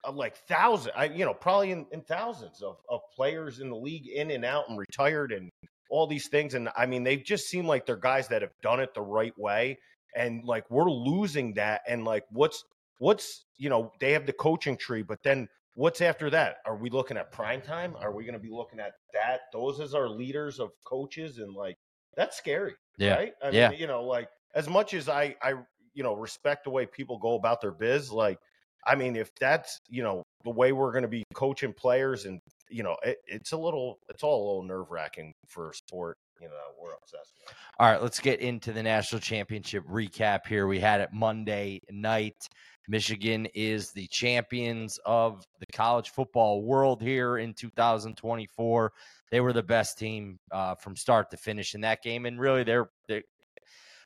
uh, 0.04 0.12
like 0.12 0.36
thousand, 0.36 0.92
I 0.96 1.06
you 1.06 1.26
know, 1.26 1.34
probably 1.34 1.72
in, 1.72 1.86
in 1.92 2.02
thousands 2.02 2.62
of 2.62 2.78
of 2.90 3.02
players 3.16 3.60
in 3.60 3.70
the 3.70 3.76
league 3.76 4.08
in 4.08 4.32
and 4.32 4.46
out 4.46 4.70
and 4.70 4.78
retired 4.78 5.32
and 5.32 5.50
all 5.90 6.08
these 6.08 6.28
things. 6.30 6.54
And 6.54 6.70
I 6.76 6.86
mean, 6.86 7.04
they 7.04 7.18
just 7.18 7.48
seem 7.50 7.68
like 7.68 7.86
they're 7.86 7.98
guys 7.98 8.28
that 8.30 8.42
have 8.42 8.54
done 8.62 8.80
it 8.80 8.94
the 8.94 9.02
right 9.02 9.38
way. 9.38 9.78
And 10.16 10.44
like 10.44 10.70
we're 10.70 10.90
losing 10.90 11.54
that. 11.56 11.82
And 11.88 12.06
like 12.06 12.24
what's 12.32 12.64
what's 13.00 13.46
you 13.58 13.70
know, 13.70 13.92
they 14.00 14.14
have 14.14 14.26
the 14.26 14.34
coaching 14.34 14.78
tree, 14.78 15.04
but 15.04 15.22
then 15.24 15.48
what's 15.76 16.02
after 16.02 16.30
that? 16.30 16.58
Are 16.66 16.76
we 16.76 16.90
looking 16.90 17.18
at 17.18 17.32
prime 17.32 17.62
time? 17.62 17.96
Are 18.00 18.12
we 18.14 18.26
gonna 18.26 18.40
be 18.40 18.50
looking 18.50 18.80
at 18.80 18.94
that? 19.14 19.42
Those 19.54 19.80
as 19.80 19.94
our 19.94 20.10
leaders 20.10 20.60
of 20.60 20.72
coaches 20.86 21.38
and 21.38 21.54
like 21.54 21.78
that's 22.16 22.38
scary. 22.38 22.76
Yeah. 22.98 23.16
Right? 23.16 23.34
I 23.44 23.50
Yeah. 23.50 23.70
mean, 23.70 23.80
you 23.80 23.88
know, 23.88 24.04
like 24.04 24.30
as 24.56 24.68
much 24.68 24.94
as 24.94 25.08
I 25.10 25.36
I 25.42 25.54
you 25.94 26.04
know 26.04 26.16
respect 26.16 26.64
the 26.64 26.70
way 26.70 26.86
people 26.86 27.18
go 27.20 27.36
about 27.36 27.62
their 27.62 27.72
biz, 27.72 28.12
like 28.12 28.40
I 28.86 28.96
mean, 28.96 29.15
if 29.15 29.34
that's 29.36 29.80
you 29.89 30.04
know 30.04 30.24
the 30.44 30.50
way 30.50 30.72
we're 30.72 30.91
going 30.91 31.04
to 31.04 31.08
be 31.08 31.24
coaching 31.34 31.74
players, 31.74 32.26
and 32.26 32.39
you 32.70 32.84
know, 32.84 32.96
it, 33.04 33.17
it's 33.28 33.52
a 33.52 33.58
little, 33.58 34.00
it's 34.10 34.24
all 34.24 34.44
a 34.44 34.46
little 34.48 34.63
nerve 34.63 34.89
wracking 34.89 35.34
for 35.48 35.70
a 35.70 35.74
sport. 35.74 36.17
You 36.39 36.48
know, 36.48 36.56
we're 36.82 36.94
obsessed 36.94 37.34
with. 37.46 37.56
All 37.78 37.91
right, 37.91 38.02
let's 38.02 38.20
get 38.20 38.39
into 38.39 38.72
the 38.72 38.82
national 38.82 39.22
championship 39.22 39.86
recap 39.88 40.48
here. 40.48 40.67
We 40.67 40.80
had 40.80 41.02
it 41.02 41.10
Monday 41.13 41.82
night. 41.91 42.48
Michigan 42.88 43.48
is 43.54 43.91
the 43.91 44.08
champions 44.08 45.00
of 45.06 45.46
the 45.60 45.67
college 45.72 46.10
football 46.10 46.63
world 46.63 47.02
here 47.02 47.38
in 47.38 47.54
2024. 47.54 48.91
They 49.30 49.39
were 49.39 49.54
the 49.54 49.62
best 49.62 50.00
team 50.00 50.39
uh, 50.52 50.76
from 50.76 50.96
start 50.96 51.30
to 51.32 51.38
finish 51.38 51.76
in 51.76 51.82
that 51.82 52.02
game, 52.02 52.26
and 52.26 52.39
really, 52.39 52.63
they're 52.63 52.89
they. 53.08 53.24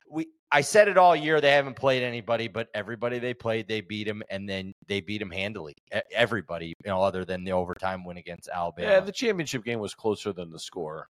We 0.10 0.28
I 0.52 0.62
said 0.62 0.88
it 0.88 0.98
all 0.98 1.16
year. 1.16 1.42
They 1.42 1.52
haven't 1.52 1.76
played 1.76 2.04
anybody, 2.04 2.48
but 2.48 2.70
everybody 2.74 3.20
they 3.20 3.34
played, 3.34 3.68
they 3.68 3.82
beat 3.82 4.06
them, 4.06 4.24
and 4.30 4.48
then 4.48 4.74
they 4.88 5.02
beat 5.02 5.20
them 5.20 5.32
handily. 5.32 5.74
Everybody, 6.14 6.68
you 6.68 6.92
know, 6.92 7.02
other 7.02 7.26
than 7.26 7.44
the 7.44 7.52
overtime 7.52 8.06
win 8.06 8.18
against 8.18 8.50
Alabama. 8.50 8.90
Yeah, 8.90 9.00
the 9.00 9.12
championship 9.12 9.64
game 9.64 9.80
was 9.80 9.94
closer 9.94 10.32
than 10.34 10.52
the 10.52 10.60
score. 10.60 11.10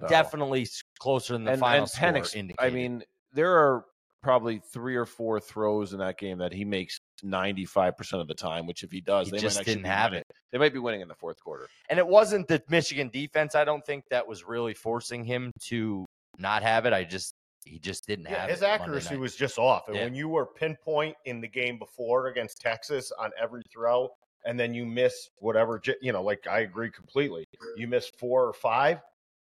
though. 0.00 0.08
definitely 0.08 0.66
closer 0.98 1.32
than 1.32 1.44
the 1.44 1.52
and, 1.52 1.60
final 1.60 1.80
and 1.80 1.90
score 1.90 2.08
Penix, 2.10 2.34
indicated. 2.34 2.66
I 2.66 2.70
mean, 2.70 3.02
there 3.32 3.52
are 3.52 3.84
probably 4.22 4.60
three 4.72 4.96
or 4.96 5.06
four 5.06 5.38
throws 5.38 5.92
in 5.92 5.98
that 6.00 6.18
game 6.18 6.38
that 6.38 6.52
he 6.52 6.64
makes 6.64 6.98
95% 7.24 8.20
of 8.20 8.26
the 8.26 8.34
time, 8.34 8.66
which 8.66 8.82
if 8.82 8.90
he 8.90 9.00
does, 9.00 9.28
He 9.28 9.32
they 9.32 9.38
just 9.38 9.58
might 9.58 9.66
didn't 9.66 9.84
have 9.84 10.12
it. 10.14 10.24
They 10.50 10.58
might 10.58 10.72
be 10.72 10.78
winning 10.78 11.00
in 11.00 11.08
the 11.08 11.14
fourth 11.14 11.38
quarter. 11.40 11.68
And 11.90 11.98
it 11.98 12.06
wasn't 12.06 12.48
the 12.48 12.62
Michigan 12.68 13.08
defense, 13.12 13.54
I 13.54 13.64
don't 13.64 13.84
think, 13.84 14.04
that 14.10 14.26
was 14.26 14.44
really 14.44 14.74
forcing 14.74 15.24
him 15.24 15.52
to 15.66 16.06
not 16.38 16.62
have 16.62 16.86
it. 16.86 16.92
I 16.92 17.04
just 17.04 17.34
he 17.66 17.78
just 17.78 18.06
didn't 18.06 18.26
Yeah, 18.26 18.42
have 18.42 18.50
his 18.50 18.62
it 18.62 18.66
accuracy 18.68 19.16
was 19.16 19.34
just 19.36 19.58
off. 19.58 19.88
And 19.88 19.96
Yeah. 19.96 20.04
when 20.04 20.14
you 20.14 20.28
were 20.28 20.46
pinpoint 20.46 21.16
in 21.24 21.40
the 21.40 21.48
game 21.48 21.78
before 21.78 22.28
against 22.28 22.60
Texas 22.60 23.12
on 23.18 23.32
every 23.38 23.62
throw, 23.72 24.10
and 24.44 24.58
then 24.58 24.72
you 24.72 24.86
miss 24.86 25.30
whatever, 25.38 25.82
you 26.00 26.12
know, 26.12 26.22
like 26.22 26.46
I 26.46 26.60
agree 26.60 26.90
completely. 26.90 27.44
You 27.76 27.88
miss 27.88 28.08
four 28.08 28.46
or 28.46 28.52
five. 28.52 29.00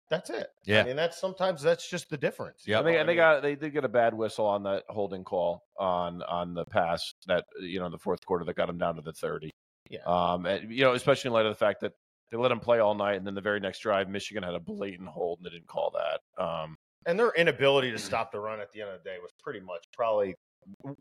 That's 0.09 0.29
it. 0.29 0.47
Yeah. 0.65 0.81
I 0.81 0.85
mean, 0.85 0.95
that's 0.95 1.19
sometimes 1.19 1.61
that's 1.61 1.89
just 1.89 2.09
the 2.09 2.17
difference. 2.17 2.63
Yeah, 2.67 2.77
Yep. 2.77 2.79
And 2.79 2.88
they, 2.88 2.99
and 2.99 3.09
I 3.09 3.13
they 3.13 3.15
got 3.15 3.41
they 3.41 3.55
did 3.55 3.73
get 3.73 3.85
a 3.85 3.89
bad 3.89 4.13
whistle 4.13 4.45
on 4.45 4.63
that 4.63 4.83
holding 4.89 5.23
call 5.23 5.63
on 5.77 6.21
on 6.23 6.53
the 6.53 6.65
pass 6.65 7.13
that 7.27 7.45
you 7.59 7.79
know 7.79 7.85
in 7.88 7.91
the 7.91 7.97
fourth 7.97 8.23
quarter 8.25 8.45
that 8.45 8.55
got 8.55 8.69
him 8.69 8.77
down 8.77 8.95
to 8.95 9.01
the 9.01 9.13
30. 9.13 9.49
Yeah. 9.89 9.99
Um, 10.05 10.45
and, 10.47 10.71
you 10.71 10.83
know, 10.83 10.93
especially 10.93 11.29
in 11.29 11.33
light 11.33 11.45
of 11.45 11.51
the 11.51 11.57
fact 11.59 11.81
that 11.81 11.93
they 12.31 12.38
let 12.38 12.51
him 12.51 12.59
play 12.59 12.79
all 12.79 12.95
night, 12.95 13.15
and 13.17 13.25
then 13.27 13.35
the 13.35 13.41
very 13.41 13.59
next 13.59 13.79
drive, 13.79 14.09
Michigan 14.09 14.41
had 14.41 14.55
a 14.55 14.59
blatant 14.59 15.07
hold, 15.09 15.38
and 15.39 15.45
they 15.45 15.51
didn't 15.51 15.67
call 15.67 15.91
that. 15.93 16.43
Um, 16.43 16.75
and 17.05 17.19
their 17.19 17.31
inability 17.35 17.89
to 17.91 17.97
mm-hmm. 17.97 18.05
stop 18.05 18.31
the 18.31 18.39
run 18.39 18.59
at 18.59 18.71
the 18.71 18.81
end 18.81 18.91
of 18.91 19.03
the 19.03 19.09
day 19.09 19.17
was 19.21 19.31
pretty 19.41 19.59
much 19.59 19.83
probably 19.93 20.35
yeah, 20.83 20.91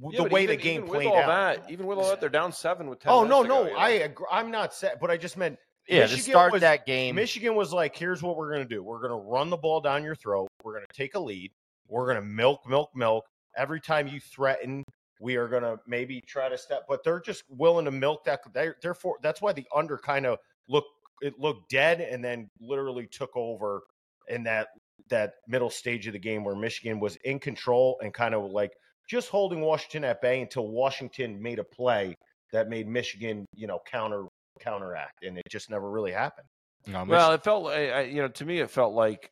the 0.00 0.24
way 0.24 0.44
even, 0.44 0.56
the 0.56 0.62
game 0.62 0.80
even 0.82 0.88
played 0.88 1.06
with 1.06 1.14
all 1.14 1.30
out. 1.30 1.56
that, 1.56 1.70
even 1.70 1.86
with 1.86 1.98
all 1.98 2.08
that, 2.08 2.20
they're 2.20 2.30
down 2.30 2.52
seven 2.52 2.88
with 2.88 3.00
ten. 3.00 3.12
Oh 3.12 3.24
no, 3.24 3.42
no, 3.42 3.64
go. 3.64 3.76
I 3.76 3.90
agree. 3.90 4.26
I'm 4.30 4.50
not 4.50 4.72
set, 4.72 5.00
but 5.00 5.10
I 5.10 5.16
just 5.16 5.36
meant 5.36 5.58
Yeah, 5.86 6.06
to 6.06 6.12
Michigan 6.12 6.32
start 6.32 6.52
was- 6.52 6.60
that 6.62 6.86
game. 6.86 7.14
Michigan 7.14 7.54
was 7.54 7.72
like, 7.72 7.94
here's 7.96 8.22
what 8.22 8.36
we're 8.36 8.52
going 8.52 8.66
to 8.66 8.74
do. 8.74 8.82
We're 8.82 9.00
going 9.06 9.10
to 9.10 9.28
run 9.28 9.50
the 9.50 9.56
ball 9.56 9.80
down 9.80 10.02
your 10.02 10.14
throat. 10.14 10.48
We're 10.62 10.72
going 10.72 10.86
to 10.90 10.96
take 10.96 11.14
a 11.14 11.20
lead. 11.20 11.52
We're 11.88 12.06
going 12.06 12.16
to 12.16 12.26
milk, 12.26 12.66
milk, 12.66 12.90
milk. 12.94 13.26
Every 13.56 13.80
time 13.80 14.08
you 14.08 14.20
threaten, 14.20 14.82
we 15.20 15.36
are 15.36 15.48
going 15.48 15.62
to 15.62 15.78
maybe 15.86 16.22
try 16.26 16.48
to 16.48 16.58
step, 16.58 16.84
but 16.88 17.04
they're 17.04 17.20
just 17.20 17.44
willing 17.48 17.84
to 17.84 17.90
milk 17.90 18.24
that. 18.24 18.40
They're, 18.52 18.76
therefore, 18.82 19.16
that's 19.22 19.42
why 19.42 19.52
the 19.52 19.66
under 19.74 19.98
kind 19.98 20.26
of 20.26 20.38
look 20.68 20.84
it 21.20 21.38
looked 21.38 21.70
dead 21.70 22.00
and 22.00 22.24
then 22.24 22.48
literally 22.60 23.06
took 23.06 23.30
over 23.36 23.82
in 24.28 24.42
that 24.44 24.68
that 25.10 25.32
middle 25.48 25.70
stage 25.70 26.06
of 26.06 26.12
the 26.12 26.18
game 26.18 26.44
where 26.44 26.54
Michigan 26.56 26.98
was 27.00 27.16
in 27.24 27.38
control 27.38 27.98
and 28.02 28.12
kind 28.14 28.34
of 28.34 28.50
like 28.50 28.70
just 29.10 29.28
holding 29.28 29.60
Washington 29.60 30.04
at 30.04 30.22
bay 30.22 30.40
until 30.40 30.68
Washington 30.68 31.40
made 31.42 31.58
a 31.58 31.64
play 31.64 32.14
that 32.52 32.68
made 32.68 32.86
Michigan, 32.88 33.44
you 33.54 33.66
know, 33.66 33.78
counter 33.90 34.24
counteract, 34.60 35.24
and 35.24 35.36
it 35.36 35.44
just 35.50 35.68
never 35.70 35.90
really 35.90 36.12
happened. 36.12 36.46
No, 36.86 37.04
Well, 37.04 37.32
it 37.32 37.42
felt, 37.42 37.66
I, 37.66 37.88
I- 37.90 38.00
you 38.02 38.22
know, 38.22 38.28
to 38.28 38.44
me, 38.44 38.60
it 38.60 38.70
felt 38.70 38.94
like 38.94 39.28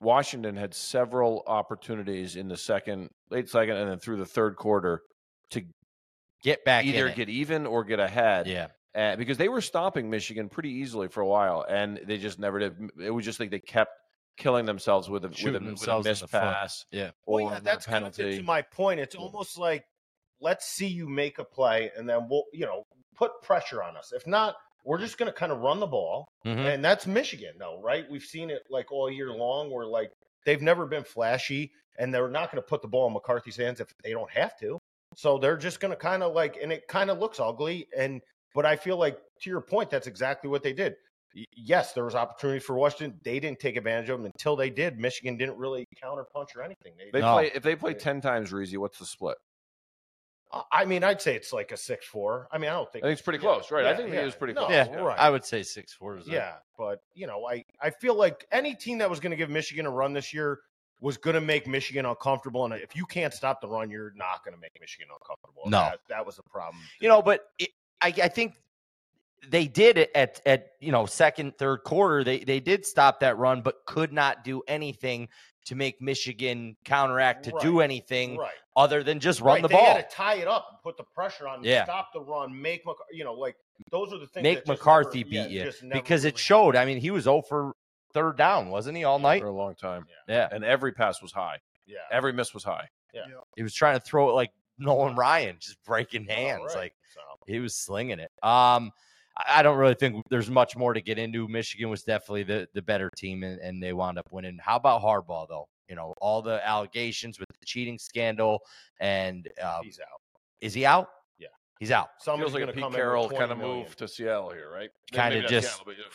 Washington 0.00 0.56
had 0.56 0.74
several 0.74 1.42
opportunities 1.46 2.36
in 2.36 2.48
the 2.48 2.56
second, 2.56 3.10
late 3.30 3.48
second, 3.48 3.76
and 3.76 3.90
then 3.90 3.98
through 3.98 4.16
the 4.18 4.26
third 4.26 4.56
quarter 4.56 5.02
to 5.50 5.62
get 6.44 6.64
back 6.64 6.84
in 6.84 6.90
either 6.94 7.08
it. 7.08 7.16
get 7.16 7.28
even 7.28 7.66
or 7.66 7.82
get 7.84 7.98
ahead. 7.98 8.46
yeah. 8.46 8.68
uh, 8.94 9.16
because 9.16 9.36
they 9.38 9.48
were 9.48 9.60
stopping 9.60 10.08
Michigan 10.08 10.48
pretty 10.48 10.70
easily 10.70 11.08
for 11.08 11.20
a 11.20 11.26
while, 11.26 11.64
and 11.68 11.98
they 12.06 12.18
just 12.18 12.38
never 12.38 12.60
did. 12.60 12.74
It 13.02 13.10
was 13.10 13.24
just 13.24 13.40
like 13.40 13.50
they 13.50 13.58
kept 13.58 13.90
killing 14.38 14.64
themselves 14.64 15.10
with 15.10 15.24
a, 15.24 15.28
with 15.28 15.56
a, 15.56 15.58
themselves 15.58 16.06
with 16.08 16.20
a 16.20 16.22
missed 16.22 16.32
pass. 16.32 16.86
Yeah. 16.90 17.10
or 17.26 17.42
Well, 17.42 17.52
yeah, 17.54 17.60
that's 17.60 17.84
kind 17.84 18.06
of 18.06 18.16
penalty. 18.16 18.38
to 18.38 18.42
my 18.42 18.62
point. 18.62 19.00
It's 19.00 19.14
almost 19.14 19.58
like 19.58 19.84
let's 20.40 20.66
see 20.66 20.86
you 20.86 21.08
make 21.08 21.38
a 21.38 21.44
play, 21.44 21.90
and 21.96 22.08
then 22.08 22.28
we'll, 22.30 22.44
you 22.52 22.64
know, 22.64 22.84
put 23.16 23.32
pressure 23.42 23.82
on 23.82 23.96
us. 23.96 24.12
If 24.12 24.24
not, 24.26 24.54
we're 24.84 24.98
just 24.98 25.18
going 25.18 25.30
to 25.30 25.36
kind 25.36 25.50
of 25.50 25.58
run 25.58 25.80
the 25.80 25.86
ball, 25.86 26.28
Mhm. 26.46 26.74
and 26.74 26.84
that's 26.84 27.06
Michigan, 27.06 27.54
though, 27.58 27.80
right? 27.82 28.08
We've 28.08 28.22
seen 28.22 28.48
it 28.48 28.62
like 28.70 28.92
all 28.92 29.10
year 29.10 29.32
long, 29.32 29.70
where 29.70 29.84
like 29.84 30.12
they've 30.46 30.62
never 30.62 30.86
been 30.86 31.02
flashy, 31.04 31.72
and 31.98 32.14
they're 32.14 32.28
not 32.28 32.52
going 32.52 32.62
to 32.62 32.66
put 32.66 32.80
the 32.82 32.88
ball 32.88 33.08
in 33.08 33.12
McCarthy's 33.12 33.56
hands 33.56 33.80
if 33.80 33.92
they 34.04 34.12
don't 34.12 34.30
have 34.30 34.56
to. 34.60 34.78
So 35.16 35.38
they're 35.38 35.56
just 35.56 35.80
going 35.80 35.90
to 35.90 35.96
kind 35.96 36.22
of 36.22 36.32
like, 36.34 36.56
and 36.62 36.72
it 36.72 36.86
kind 36.86 37.10
of 37.10 37.18
looks 37.18 37.40
ugly, 37.40 37.88
and 37.96 38.22
but 38.54 38.64
I 38.64 38.76
feel 38.76 38.96
like 38.96 39.18
to 39.42 39.50
your 39.50 39.60
point, 39.60 39.90
that's 39.90 40.06
exactly 40.06 40.48
what 40.48 40.62
they 40.62 40.72
did. 40.72 40.94
Y- 41.34 41.44
Yes, 41.56 41.92
there 41.92 42.04
was 42.04 42.14
opportunity 42.14 42.58
for 42.60 42.76
Washington. 42.76 43.18
They 43.22 43.38
didn't 43.40 43.60
take 43.60 43.76
advantage 43.76 44.08
of 44.08 44.18
them 44.18 44.26
until 44.26 44.56
they 44.56 44.70
did. 44.70 44.98
Michigan 44.98 45.36
didn't 45.36 45.56
really 45.58 45.86
counterpunch 46.02 46.56
or 46.56 46.62
anything. 46.62 46.94
They, 46.96 47.10
They 47.12 47.20
No. 47.20 47.34
play 47.34 47.50
if 47.54 47.62
they 47.62 47.76
play 47.76 47.92
Yeah. 47.92 47.98
ten 47.98 48.20
times, 48.20 48.50
Reezy. 48.52 48.78
What's 48.78 48.98
the 48.98 49.06
split? 49.06 49.36
I- 50.50 50.62
I 50.72 50.84
mean, 50.86 51.04
I'd 51.04 51.20
say 51.20 51.36
it's 51.36 51.52
like 51.52 51.72
a 51.72 51.76
six 51.76 52.06
four. 52.06 52.48
I 52.50 52.58
mean, 52.58 52.70
I 52.70 52.72
don't 52.74 52.88
I 52.88 52.90
think 52.90 53.02
think 53.04 53.12
it's 53.12 53.22
pretty 53.22 53.38
yeah, 53.44 53.52
close, 53.52 53.70
right? 53.70 53.84
I 53.84 53.94
think 53.94 54.12
yeah. 54.12 54.22
it 54.22 54.24
was 54.24 54.34
pretty 54.34 54.54
No, 54.54 54.66
close. 54.66 54.72
Yeah, 54.88 54.94
right. 54.96 55.18
I 55.18 55.28
would 55.30 55.44
say 55.44 55.62
six 55.62 55.92
four 55.92 56.16
is 56.16 56.26
a- 56.28 56.30
Yeah, 56.32 56.56
but 56.78 57.00
you 57.14 57.26
know, 57.26 57.46
I 57.46 57.64
I 57.80 57.90
feel 57.90 58.14
like 58.14 58.46
any 58.50 58.74
team 58.74 58.98
that 58.98 59.10
was 59.10 59.20
going 59.20 59.30
to 59.30 59.36
give 59.36 59.50
Michigan 59.50 59.84
a 59.86 59.90
run 59.90 60.12
this 60.14 60.32
year 60.32 60.60
was 61.00 61.16
going 61.16 61.34
to 61.34 61.40
make 61.40 61.66
Michigan 61.68 62.06
uncomfortable, 62.06 62.64
and 62.64 62.74
if 62.74 62.96
you 62.96 63.04
can't 63.06 63.32
stop 63.32 63.60
the 63.60 63.68
run, 63.68 63.88
you're 63.90 64.12
not 64.16 64.42
going 64.44 64.54
to 64.54 64.60
make 64.60 64.72
Michigan 64.80 65.08
uncomfortable. 65.12 65.62
No. 65.66 65.78
that, 65.90 66.00
that 66.08 66.26
was 66.26 66.36
the 66.36 66.42
problem. 66.44 66.82
You 67.00 67.08
know, 67.08 67.22
but 67.22 67.50
it, 67.58 67.68
I, 68.00 68.08
I 68.08 68.28
think 68.28 68.54
they 69.48 69.66
did 69.66 69.98
it 69.98 70.10
at 70.14 70.40
at 70.46 70.70
you 70.80 70.92
know 70.92 71.06
second 71.06 71.56
third 71.58 71.78
quarter. 71.84 72.24
They 72.24 72.40
they 72.40 72.60
did 72.60 72.84
stop 72.86 73.20
that 73.20 73.38
run, 73.38 73.62
but 73.62 73.84
could 73.86 74.12
not 74.12 74.44
do 74.44 74.62
anything 74.68 75.28
to 75.66 75.74
make 75.74 76.00
Michigan 76.00 76.76
counteract 76.84 77.44
to 77.44 77.52
do 77.60 77.80
anything 77.80 78.38
right? 78.38 78.50
other 78.74 79.02
than 79.02 79.20
just 79.20 79.40
run 79.42 79.56
right. 79.56 79.62
the 79.62 79.68
they 79.68 79.74
ball. 79.74 79.84
had 79.96 80.08
to 80.08 80.16
tie 80.16 80.34
it 80.36 80.48
up, 80.48 80.66
and 80.70 80.78
put 80.82 80.96
the 80.96 81.04
pressure 81.14 81.46
on, 81.46 81.62
Yeah. 81.62 81.84
stop 81.84 82.08
the 82.14 82.22
run, 82.22 82.58
make 82.58 82.86
Mc- 82.86 82.96
you 83.12 83.22
know, 83.22 83.34
like 83.34 83.54
those 83.90 84.10
are 84.12 84.18
the 84.18 84.26
things. 84.26 84.42
Make 84.44 84.64
that 84.64 84.66
McCarthy 84.68 85.24
never- 85.24 85.30
yeah, 85.34 85.46
beat 85.46 85.50
you 85.52 85.64
just 85.64 85.82
never 85.82 86.00
because 86.00 86.24
it 86.24 86.38
showed. 86.38 86.74
I 86.74 86.86
mean, 86.86 86.98
he 86.98 87.10
was 87.10 87.24
0 87.24 87.42
for 87.42 87.74
third 88.14 88.38
down, 88.38 88.70
wasn't 88.70 88.96
he, 88.96 89.04
all 89.04 89.18
night? 89.18 89.42
for 89.42 89.48
a 89.48 89.52
long 89.52 89.74
time, 89.74 90.06
Yeah, 90.26 90.48
and 90.50 90.64
every 90.64 90.92
pass 90.92 91.20
was 91.20 91.32
high. 91.32 91.58
Yeah, 91.86 91.98
Every 92.10 92.32
miss 92.32 92.54
was 92.54 92.64
high. 92.64 92.88
Yeah, 93.12 93.24
he 93.56 93.62
was 93.62 93.74
trying 93.74 93.94
to 93.98 94.00
throw 94.00 94.30
it 94.30 94.32
like 94.32 94.50
Nolan 94.78 95.16
Ryan, 95.16 95.56
just 95.60 95.82
breaking 95.84 96.26
Oh, 96.30 96.34
hands. 96.34 96.62
right. 96.68 96.76
Like 96.76 96.94
So, 97.12 97.20
he 97.46 97.58
was 97.60 97.76
slinging 97.76 98.20
it. 98.20 98.30
Um, 98.42 98.90
I 99.38 99.58
I 99.60 99.62
don't 99.62 99.78
really 99.78 99.94
think 99.94 100.24
there's 100.30 100.50
much 100.50 100.76
more 100.76 100.92
to 100.94 101.00
get 101.00 101.18
into. 101.18 101.46
Michigan 101.48 101.88
was 101.90 102.02
definitely 102.02 102.42
the, 102.42 102.68
the 102.74 102.82
better 102.82 103.10
team, 103.16 103.42
and, 103.42 103.60
and 103.60 103.82
they 103.82 103.92
wound 103.92 104.18
up 104.18 104.28
winning. 104.32 104.58
How 104.60 104.76
about 104.76 105.02
Harbaugh, 105.02 105.46
though? 105.48 105.68
You 105.88 105.96
know, 105.96 106.12
all 106.20 106.42
the 106.42 106.66
allegations 106.66 107.38
with 107.38 107.48
the 107.60 107.66
cheating 107.66 107.98
scandal, 107.98 108.60
and 109.00 109.48
uh, 109.62 109.80
he's 109.82 109.98
out. 110.00 110.20
is 110.60 110.74
he 110.74 110.84
out? 110.84 111.08
Yeah. 111.38 111.48
he's 111.80 111.90
out. 111.90 112.08
Somebody's 112.20 112.52
Feels 112.52 112.54
like 112.54 112.62
a 112.62 112.66
gonna 112.66 112.72
Pete 112.74 112.82
come 112.82 112.92
Carroll 112.92 113.28
kind 113.30 113.52
of 113.52 113.58
million. 113.58 113.78
move 113.84 113.96
to 113.96 114.08
Seattle 114.08 114.50
here, 114.50 114.70
right? 114.72 114.90
Kinda 115.12 115.48
just- 115.48 115.68
Seattle, 115.68 115.84
but, 115.86 115.96
you 115.96 116.02
know, 116.02 116.08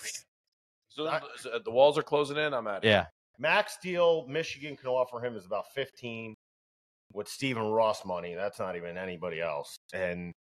so, 0.89 1.07
I- 1.07 1.21
so 1.37 1.59
the 1.63 1.71
walls 1.71 1.97
are 1.97 2.03
closing 2.03 2.37
in. 2.37 2.53
I'm 2.53 2.67
at 2.67 2.83
it. 2.83 2.87
Yeah, 2.87 3.07
Max 3.39 3.77
deal 3.81 4.27
Michigan 4.27 4.75
can 4.77 4.89
offer 4.89 5.25
him 5.25 5.35
is 5.35 5.45
about 5.45 5.65
15 5.73 6.35
with 7.13 7.27
Stephen 7.27 7.63
Ross 7.71 8.05
money. 8.05 8.35
That's 8.35 8.59
not 8.59 8.75
even 8.75 8.97
anybody 8.97 9.41
else. 9.41 9.75
And 9.93 10.33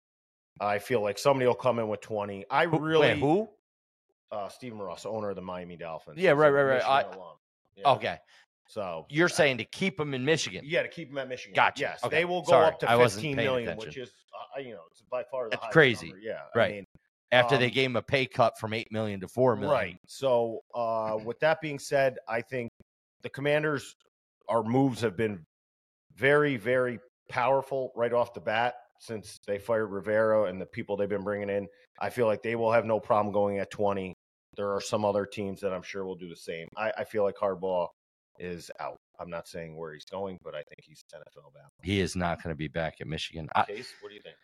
I 0.61 0.79
feel 0.79 1.01
like 1.01 1.19
somebody 1.19 1.47
will 1.47 1.55
come 1.55 1.79
in 1.79 1.89
with 1.89 2.01
20. 2.03 2.45
I 2.51 2.67
Who- 2.67 2.79
really 2.79 3.09
wait, 3.09 3.19
who? 3.19 3.49
uh 4.31 4.49
Stephen 4.49 4.79
Ross, 4.79 5.07
owner 5.07 5.31
of 5.31 5.37
the 5.37 5.43
Miami 5.43 5.77
Dolphins. 5.77 6.19
Yeah, 6.19 6.31
right, 6.33 6.51
right, 6.51 6.63
right. 6.63 6.83
I-. 6.85 7.05
Yeah. 7.77 7.89
Okay, 7.93 8.19
So 8.69 9.07
you're 9.09 9.29
saying 9.29 9.59
to 9.59 9.65
keep 9.65 9.99
him 9.99 10.13
in 10.13 10.25
Michigan? 10.25 10.63
yeah, 10.65 10.83
to 10.83 10.89
keep 10.89 11.09
him 11.11 11.19
at 11.19 11.29
Michigan. 11.29 11.55
Gotcha. 11.55 11.81
Yes, 11.81 12.05
Okay. 12.05 12.17
they 12.19 12.25
will 12.25 12.43
go 12.43 12.51
Sorry, 12.53 12.67
up 12.67 12.79
to 12.81 12.91
I 12.91 12.97
wasn't 12.97 13.23
15 13.23 13.37
paying 13.37 13.49
attention. 13.67 13.89
which 13.89 13.97
is 13.97 14.13
uh, 14.57 14.61
you 14.61 14.73
know, 14.73 14.83
it's 14.91 15.03
by 15.11 15.23
far 15.31 15.45
the 15.49 15.51
That's 15.57 15.73
crazy. 15.73 16.09
number. 16.09 16.21
Yeah, 16.23 16.41
Right. 16.55 16.71
I 16.71 16.75
mean, 16.75 16.85
After 17.33 17.57
they 17.57 17.67
Um, 17.67 17.71
gave 17.73 17.91
him 17.91 17.97
a 17.97 18.03
pay 18.03 18.27
cut 18.27 18.59
from 18.59 18.75
eight 18.75 18.91
million 18.91 19.21
to 19.21 19.29
four 19.29 19.55
million, 19.55 19.73
Right. 19.73 19.97
So, 20.09 20.61
uh, 20.75 21.17
with 21.25 21.39
that 21.41 21.61
being 21.61 21.79
said, 21.79 22.19
I 22.29 22.43
think 22.43 22.71
the 23.23 23.31
Commanders, 23.31 23.95
our 24.49 24.65
moves 24.65 25.01
have 25.03 25.17
been 25.17 25.47
very, 26.17 26.57
very 26.57 26.99
powerful 27.29 27.93
right 27.95 28.13
off 28.13 28.35
the 28.35 28.41
bat 28.41 28.75
since 29.01 29.41
they 29.47 29.59
fired 29.59 29.87
Rivera 29.87 30.45
and 30.45 30.61
the 30.61 30.67
people 30.67 30.97
they've 30.97 31.09
been 31.09 31.25
bringing 31.25 31.51
in. 31.51 31.67
I 32.01 32.11
feel 32.11 32.27
like 32.27 32.43
they 32.43 32.55
will 32.55 32.71
have 32.71 32.85
no 32.85 33.01
problem 33.01 33.33
going 33.33 33.59
at 33.59 33.71
20. 33.71 34.15
There 34.57 34.73
are 34.73 34.81
some 34.81 35.05
other 35.05 35.27
teams 35.27 35.61
that 35.63 35.73
I'm 35.73 35.83
sure 35.83 36.05
will 36.05 36.17
do 36.17 36.29
the 36.29 36.37
same. 36.37 36.69
I, 36.77 36.93
I 36.99 37.05
feel 37.05 37.25
like 37.25 37.37
Harbaugh 37.37 37.89
is 38.39 38.71
out. 38.79 38.99
I'm 39.19 39.31
not 39.31 39.49
saying 39.49 39.77
where 39.77 39.93
he's 39.93 40.05
going, 40.05 40.39
but 40.45 40.55
I 40.55 40.63
think 40.63 40.81
he's 40.83 41.03
NFL 41.15 41.55
bound. 41.55 41.71
He 41.83 42.01
is 42.01 42.15
not 42.15 42.43
going 42.43 42.53
to 42.53 42.57
be 42.57 42.69
back 42.69 42.97
at 43.01 43.07
Michigan. 43.07 43.49
I, 43.55 43.65
Case, 43.65 43.93
what 44.01 44.11
do 44.11 44.15
you 44.15 44.23
think? 44.23 44.37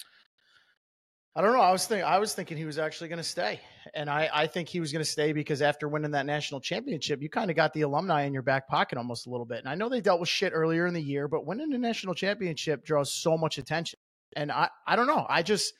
I 1.35 1.43
don't 1.43 1.53
know. 1.53 1.61
I 1.61 1.71
was 1.71 1.87
thinking. 1.87 2.07
I 2.07 2.19
was 2.19 2.33
thinking 2.35 2.57
he 2.57 2.65
was 2.65 2.79
actually 2.79 3.09
going 3.09 3.19
to 3.19 3.23
stay, 3.23 3.61
and 3.95 4.09
I, 4.09 4.31
I 4.33 4.47
think 4.47 4.71
he 4.71 4.81
was 4.81 4.91
going 4.91 5.05
to 5.05 5.11
stay 5.11 5.35
because 5.35 5.61
after 5.61 5.87
winning 5.87 6.13
that 6.13 6.25
national 6.25 6.63
championship, 6.63 7.21
you 7.21 7.29
kind 7.29 7.51
of 7.51 7.57
got 7.57 7.75
the 7.75 7.83
alumni 7.83 8.23
in 8.23 8.33
your 8.33 8.43
back 8.43 8.69
pocket 8.69 8.97
almost 8.97 9.27
a 9.27 9.31
little 9.31 9.45
bit. 9.45 9.59
And 9.59 9.69
I 9.69 9.75
know 9.75 9.91
they 9.91 10.01
dealt 10.01 10.21
with 10.21 10.31
shit 10.31 10.53
earlier 10.55 10.87
in 10.87 10.95
the 10.95 11.03
year, 11.03 11.29
but 11.29 11.45
winning 11.45 11.75
a 11.75 11.79
national 11.79 12.15
championship 12.15 12.87
draws 12.87 13.13
so 13.13 13.37
much 13.37 13.59
attention. 13.59 13.99
And 14.35 14.51
I, 14.51 14.69
I 14.87 14.97
don't 14.97 15.07
know. 15.07 15.27
I 15.29 15.43
just, 15.43 15.73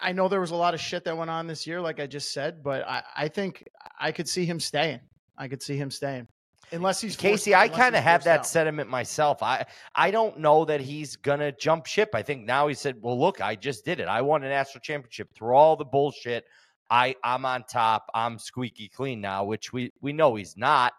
I 0.00 0.12
know 0.12 0.28
there 0.28 0.40
was 0.40 0.50
a 0.50 0.56
lot 0.56 0.74
of 0.74 0.80
shit 0.80 1.04
that 1.04 1.16
went 1.16 1.30
on 1.30 1.46
this 1.46 1.66
year, 1.66 1.80
like 1.80 2.00
I 2.00 2.06
just 2.06 2.32
said, 2.32 2.62
but 2.62 2.86
I, 2.88 3.02
I 3.16 3.28
think 3.28 3.64
I 3.98 4.12
could 4.12 4.28
see 4.28 4.46
him 4.46 4.58
staying. 4.58 5.00
I 5.36 5.46
could 5.48 5.62
see 5.62 5.76
him 5.76 5.90
staying, 5.90 6.26
unless 6.72 7.00
he's 7.00 7.14
forced- 7.14 7.22
Casey, 7.22 7.54
I 7.54 7.68
kind 7.68 7.94
of 7.96 8.02
have 8.02 8.24
that 8.24 8.40
out. 8.40 8.46
sentiment 8.46 8.90
myself. 8.90 9.42
I 9.42 9.64
I 9.94 10.10
don't 10.10 10.38
know 10.38 10.64
that 10.66 10.80
he's 10.80 11.16
gonna 11.16 11.52
jump 11.52 11.86
ship. 11.86 12.10
I 12.14 12.22
think 12.22 12.44
now 12.44 12.68
he 12.68 12.74
said, 12.74 12.96
"Well, 13.00 13.18
look, 13.18 13.40
I 13.40 13.56
just 13.56 13.84
did 13.84 14.00
it. 14.00 14.08
I 14.08 14.20
won 14.22 14.42
a 14.44 14.48
national 14.48 14.80
championship 14.82 15.32
through 15.34 15.54
all 15.54 15.76
the 15.76 15.84
bullshit. 15.84 16.44
I 16.90 17.14
I'm 17.24 17.46
on 17.46 17.64
top. 17.64 18.10
I'm 18.14 18.38
squeaky 18.38 18.88
clean 18.88 19.20
now," 19.22 19.44
which 19.44 19.72
we 19.72 19.92
we 20.02 20.12
know 20.12 20.34
he's 20.34 20.56
not. 20.58 20.92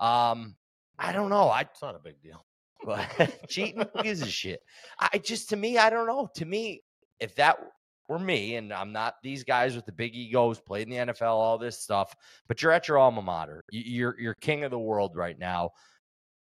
Um, 0.00 0.56
I 0.98 1.12
don't 1.12 1.30
know. 1.30 1.48
I 1.48 1.62
It's 1.62 1.80
not 1.82 1.94
a 1.94 1.98
big 1.98 2.20
deal. 2.22 2.44
But 2.86 3.38
cheating 3.50 3.84
gives 4.02 4.22
a 4.22 4.26
shit? 4.30 4.60
I 4.98 5.18
just 5.18 5.50
to 5.50 5.56
me 5.56 5.76
i 5.76 5.90
don't 5.90 6.06
know. 6.06 6.28
To 6.36 6.44
me 6.46 6.80
if 7.20 7.34
that 7.34 7.58
were 8.08 8.18
me 8.20 8.54
and 8.54 8.72
i'm 8.72 8.92
not 8.92 9.14
these 9.22 9.42
guys 9.42 9.74
with 9.74 9.84
the 9.84 9.90
big 9.92 10.14
egos 10.14 10.60
played 10.60 10.88
in 10.88 11.06
the 11.06 11.12
nfl 11.12 11.22
all 11.32 11.58
this 11.58 11.82
stuff 11.82 12.14
but 12.46 12.62
you're 12.62 12.70
at 12.70 12.86
your 12.86 12.98
alma 12.98 13.20
mater. 13.20 13.64
You- 13.72 13.82
you're 13.84 14.16
you're 14.20 14.34
king 14.34 14.62
of 14.64 14.70
the 14.70 14.78
world 14.78 15.16
right 15.16 15.36
now. 15.38 15.70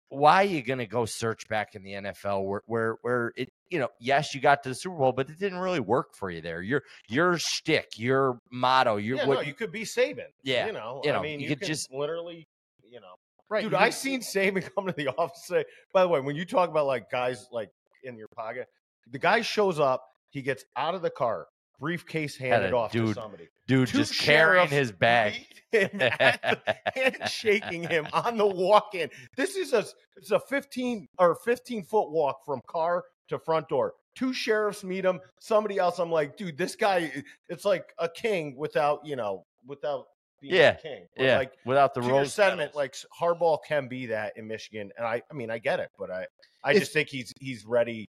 Why 0.09 0.43
are 0.43 0.47
you 0.47 0.61
going 0.61 0.77
to 0.79 0.85
go 0.85 1.05
search 1.05 1.47
back 1.49 1.73
in 1.73 1.81
the 1.83 1.93
nfl 1.93 2.45
where 2.45 2.61
where 2.67 2.97
where 3.01 3.33
it 3.35 3.49
you 3.71 3.79
know 3.79 3.89
yes 3.99 4.35
you 4.35 4.39
got 4.41 4.61
to 4.63 4.69
the 4.69 4.75
super 4.75 4.95
bowl 4.95 5.11
but 5.11 5.27
it 5.31 5.39
didn't 5.39 5.57
really 5.57 5.79
work 5.79 6.13
for 6.15 6.29
you 6.29 6.41
there. 6.41 6.61
Your 6.61 6.83
your 7.09 7.37
shtick 7.39 7.87
your 7.97 8.37
motto 8.51 8.97
your 8.97 9.17
yeah, 9.17 9.25
what 9.25 9.35
no, 9.35 9.41
you 9.41 9.55
could 9.55 9.71
be 9.71 9.81
Saban. 9.81 10.27
Yeah, 10.43 10.67
you 10.67 10.73
know, 10.73 11.01
you 11.03 11.11
know, 11.11 11.19
I 11.19 11.23
mean, 11.23 11.39
you 11.39 11.49
you, 11.49 11.55
could 11.55 11.65
just- 11.65 11.91
literally, 11.91 12.47
you 12.87 13.01
know, 13.01 13.15
Right, 13.49 13.63
dude. 13.63 13.73
I 13.73 13.89
seen 13.89 14.21
Saban 14.21 14.67
come 14.75 14.87
to 14.87 14.93
the 14.93 15.09
office. 15.09 15.45
Say, 15.45 15.65
by 15.93 16.01
the 16.01 16.07
way, 16.07 16.19
when 16.19 16.35
you 16.35 16.45
talk 16.45 16.69
about 16.69 16.87
like 16.87 17.09
guys 17.11 17.47
like 17.51 17.69
in 18.03 18.17
your 18.17 18.27
pocket, 18.27 18.67
the 19.11 19.19
guy 19.19 19.41
shows 19.41 19.79
up. 19.79 20.03
He 20.29 20.41
gets 20.41 20.65
out 20.75 20.95
of 20.95 21.01
the 21.01 21.09
car, 21.09 21.47
briefcase 21.79 22.35
handed 22.35 22.73
off 22.73 22.91
dude 22.91 23.15
to 23.15 23.21
somebody. 23.21 23.47
dude 23.67 23.87
Two 23.87 23.99
just 23.99 24.19
carrying 24.19 24.67
his 24.67 24.91
bag 24.91 25.45
him 25.75 25.89
and 26.95 27.29
shaking 27.29 27.83
him 27.83 28.07
on 28.13 28.37
the 28.37 28.45
walk 28.45 28.95
in. 28.95 29.09
This 29.35 29.55
is 29.55 29.73
a 29.73 29.85
it's 30.15 30.31
a 30.31 30.39
15 30.39 31.07
or 31.19 31.35
15 31.35 31.83
foot 31.83 32.11
walk 32.11 32.45
from 32.45 32.61
car 32.67 33.03
to 33.29 33.39
front 33.39 33.67
door. 33.69 33.93
two 34.15 34.33
sheriffs 34.33 34.83
meet 34.83 35.03
him, 35.03 35.19
somebody 35.39 35.77
else. 35.77 35.99
I'm 35.99 36.11
like, 36.11 36.37
dude, 36.37 36.57
this 36.57 36.75
guy, 36.75 37.11
it's 37.49 37.65
like 37.65 37.93
a 37.99 38.07
king 38.07 38.55
without, 38.55 39.05
you 39.05 39.15
know, 39.15 39.45
without 39.65 40.05
Yeah, 40.41 40.73
king. 40.73 41.07
But, 41.15 41.25
Yeah, 41.25 41.37
Like 41.37 41.53
without 41.65 41.93
the 41.93 42.01
rose 42.01 42.33
sentiment, 42.33 42.75
like 42.75 42.95
Harbaugh 43.19 43.59
can 43.67 43.87
be 43.87 44.07
that 44.07 44.33
in 44.37 44.47
Michigan, 44.47 44.91
and 44.97 45.05
I, 45.05 45.21
I 45.29 45.33
mean, 45.33 45.49
I 45.49 45.57
get 45.57 45.79
it, 45.79 45.89
but 45.97 46.11
I, 46.11 46.27
I 46.63 46.71
If- 46.73 46.79
just 46.79 46.93
think 46.93 47.09
he's 47.09 47.31
he's 47.39 47.65
ready. 47.65 48.05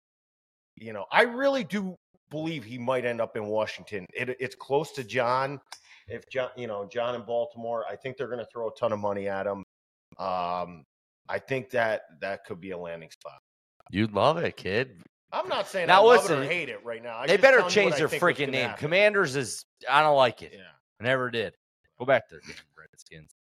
You 0.77 0.93
know, 0.93 1.07
I 1.11 1.23
really 1.23 1.65
do 1.65 1.97
believe 2.31 2.65
he 2.65 2.77
might 2.79 3.05
end 3.07 3.21
up 3.21 3.37
in 3.37 3.47
Washington. 3.47 4.07
It, 4.13 4.37
it's 4.41 4.55
close 4.55 4.93
to 4.93 5.05
John. 5.05 5.61
If 6.09 6.29
John, 6.29 6.51
you 6.57 6.67
know, 6.67 6.87
John 6.93 7.15
in 7.15 7.23
Baltimore, 7.23 7.85
I 7.91 7.97
think 7.97 8.17
they're 8.17 8.29
going 8.29 8.41
to 8.41 8.47
throw 8.53 8.69
a 8.69 8.75
ton 8.79 8.93
of 8.93 8.99
money 8.99 9.27
at 9.29 9.47
him. 9.47 9.65
Um, 10.19 10.85
I 11.29 11.39
think 11.39 11.71
that 11.71 12.03
that 12.21 12.45
could 12.45 12.61
be 12.61 12.71
a 12.73 12.79
landing 12.79 13.11
spot. 13.11 13.39
You'd 13.91 14.13
love 14.13 14.37
it, 14.39 14.57
kid. 14.57 15.03
I'm 15.33 15.49
not 15.49 15.67
saying 15.67 15.89
Now 15.89 16.03
I 16.03 16.15
love 16.15 16.23
listen, 16.23 16.43
it 16.43 16.47
or 16.47 16.49
hate 16.49 16.69
it 16.69 16.85
right 16.85 17.03
now. 17.03 17.19
I'm 17.19 17.27
they 17.27 17.37
better 17.37 17.59
telling 17.59 17.75
you 17.75 17.85
what 17.91 17.97
change 17.97 17.97
their 17.97 18.21
freaking 18.21 18.51
name. 18.51 18.69
happen. 18.69 18.79
Commanders 18.81 19.35
is 19.37 19.65
I 19.91 20.03
don't 20.03 20.17
like 20.17 20.43
it. 20.43 20.53
Yeah. 20.55 20.61
Never 21.01 21.31
did. 21.31 21.55
Go 21.99 22.05
back 22.05 22.29
to 22.29 22.37
the 22.37 22.41
damn 22.43 22.57
Redskins. 22.77 23.33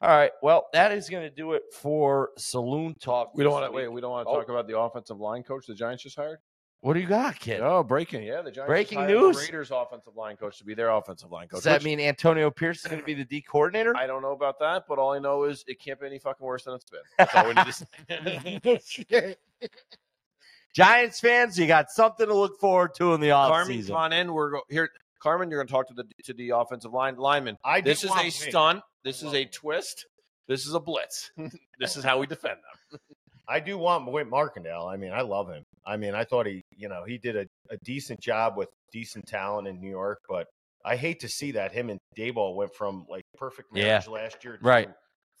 All 0.00 0.10
right. 0.10 0.32
Well, 0.42 0.66
that 0.72 0.92
is 0.92 1.08
going 1.08 1.22
to 1.22 1.34
do 1.34 1.52
it 1.54 1.62
for 1.72 2.30
Saloon 2.36 2.94
Talk. 3.00 3.32
We 3.34 3.42
don't 3.44 3.52
want 3.52 3.66
to 3.66 3.72
wait. 3.72 3.88
We 3.90 4.00
don't 4.00 4.10
want 4.10 4.26
to 4.26 4.30
Oh. 4.30 4.36
talk 4.40 4.48
about 4.48 4.66
the 4.66 4.78
offensive 4.78 5.18
line 5.18 5.42
coach 5.42 5.66
the 5.66 5.74
Giants 5.74 6.02
just 6.02 6.16
hired. 6.16 6.38
What 6.80 6.92
do 6.92 7.00
you 7.00 7.06
got, 7.06 7.38
kid? 7.40 7.62
Oh, 7.62 7.82
breaking! 7.82 8.24
Yeah, 8.24 8.42
the 8.42 8.50
Giants. 8.50 8.68
Breaking 8.68 9.06
news? 9.06 9.38
Raiders 9.38 9.70
offensive 9.70 10.16
line 10.16 10.36
coach 10.36 10.58
to 10.58 10.64
be 10.64 10.74
their 10.74 10.90
offensive 10.90 11.30
line 11.32 11.48
coach. 11.48 11.58
Does 11.58 11.64
that 11.64 11.76
which 11.76 11.84
mean 11.84 11.98
Antonio 11.98 12.50
Pierce 12.50 12.80
is 12.80 12.86
going 12.88 13.00
to 13.00 13.06
be 13.06 13.14
the 13.14 13.24
D 13.24 13.40
coordinator? 13.40 13.96
I 13.96 14.06
don't 14.06 14.20
know 14.20 14.32
about 14.32 14.58
that, 14.58 14.84
but 14.86 14.98
all 14.98 15.12
I 15.14 15.18
know 15.18 15.44
is 15.44 15.64
it 15.66 15.80
can't 15.80 15.98
be 15.98 16.04
any 16.06 16.18
fucking 16.18 16.44
worse 16.46 16.64
than 16.64 16.74
it's 16.74 16.84
been. 16.84 17.00
That's 17.18 17.34
all 17.34 17.46
we 17.46 17.54
need 17.54 18.62
to 18.64 18.80
say. 18.80 19.36
Giants 20.74 21.20
fans, 21.20 21.58
you 21.58 21.66
got 21.66 21.90
something 21.90 22.26
to 22.26 22.34
look 22.34 22.58
forward 22.60 22.94
to 22.96 23.14
in 23.14 23.20
the 23.20 23.28
offseason. 23.28 23.86
come 23.86 23.96
on 23.96 24.12
in. 24.12 24.32
We're 24.34 24.50
go- 24.50 24.62
here. 24.68 24.90
Carmen, 25.24 25.50
you're 25.50 25.58
going 25.58 25.66
to 25.66 25.72
talk 25.72 25.88
to 25.88 25.94
the 25.94 26.04
to 26.24 26.34
the 26.34 26.50
offensive 26.50 26.92
line 26.92 27.16
lineman. 27.16 27.56
I 27.64 27.80
This 27.80 28.04
is 28.04 28.10
a 28.10 28.14
wings. 28.14 28.34
stunt. 28.36 28.82
This 29.04 29.24
I 29.24 29.28
is 29.28 29.32
a 29.32 29.40
it. 29.42 29.52
twist. 29.52 30.04
This 30.48 30.66
is 30.66 30.74
a 30.74 30.80
blitz. 30.80 31.30
this 31.80 31.96
is 31.96 32.04
how 32.04 32.18
we 32.18 32.26
defend 32.26 32.58
them. 32.90 33.00
I 33.48 33.58
do 33.58 33.78
want 33.78 34.10
Wink 34.12 34.28
Martindale. 34.28 34.86
I 34.86 34.96
mean, 34.98 35.12
I 35.12 35.22
love 35.22 35.48
him. 35.48 35.62
I 35.86 35.96
mean, 35.96 36.14
I 36.14 36.24
thought 36.24 36.46
he, 36.46 36.60
you 36.76 36.88
know, 36.90 37.04
he 37.06 37.16
did 37.16 37.36
a, 37.36 37.46
a 37.70 37.78
decent 37.84 38.20
job 38.20 38.58
with 38.58 38.68
decent 38.92 39.26
talent 39.26 39.66
in 39.66 39.80
New 39.80 39.88
York, 39.90 40.18
but 40.28 40.46
I 40.84 40.96
hate 40.96 41.20
to 41.20 41.28
see 41.28 41.52
that 41.52 41.72
him 41.72 41.88
and 41.88 41.98
Daboll 42.18 42.54
went 42.54 42.74
from 42.74 43.06
like 43.08 43.22
perfect 43.38 43.68
Yeah. 43.72 43.84
marriage 43.84 44.08
last 44.08 44.44
year, 44.44 44.58
to 44.58 44.64
Right. 44.64 44.90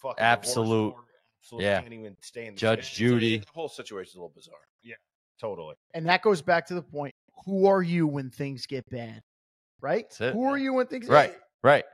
Fucking 0.00 0.22
Absolute. 0.24 0.88
divorce, 0.92 1.04
absolute 1.42 1.62
Yeah. 1.62 1.80
can't 1.82 1.92
even 1.92 2.16
stay 2.22 2.46
in 2.46 2.54
the 2.54 2.58
Judge 2.60 2.94
city. 2.94 2.96
Judy. 3.10 3.38
The 3.38 3.44
whole 3.54 3.68
situation 3.68 4.10
is 4.12 4.14
a 4.14 4.18
little 4.18 4.32
bizarre. 4.34 4.56
Yeah, 4.82 4.94
totally. 5.38 5.74
And 5.92 6.06
that 6.08 6.22
goes 6.22 6.40
back 6.40 6.66
to 6.68 6.74
the 6.74 6.82
point: 6.82 7.12
Who 7.44 7.66
are 7.66 7.82
you 7.82 8.06
when 8.06 8.30
things 8.30 8.64
get 8.66 8.88
bad? 8.90 9.20
Right? 9.84 10.06
Who 10.18 10.44
are 10.44 10.56
you 10.56 10.72
when 10.72 10.86
things 10.86 11.08
Right, 11.08 11.34
right. 11.62 11.84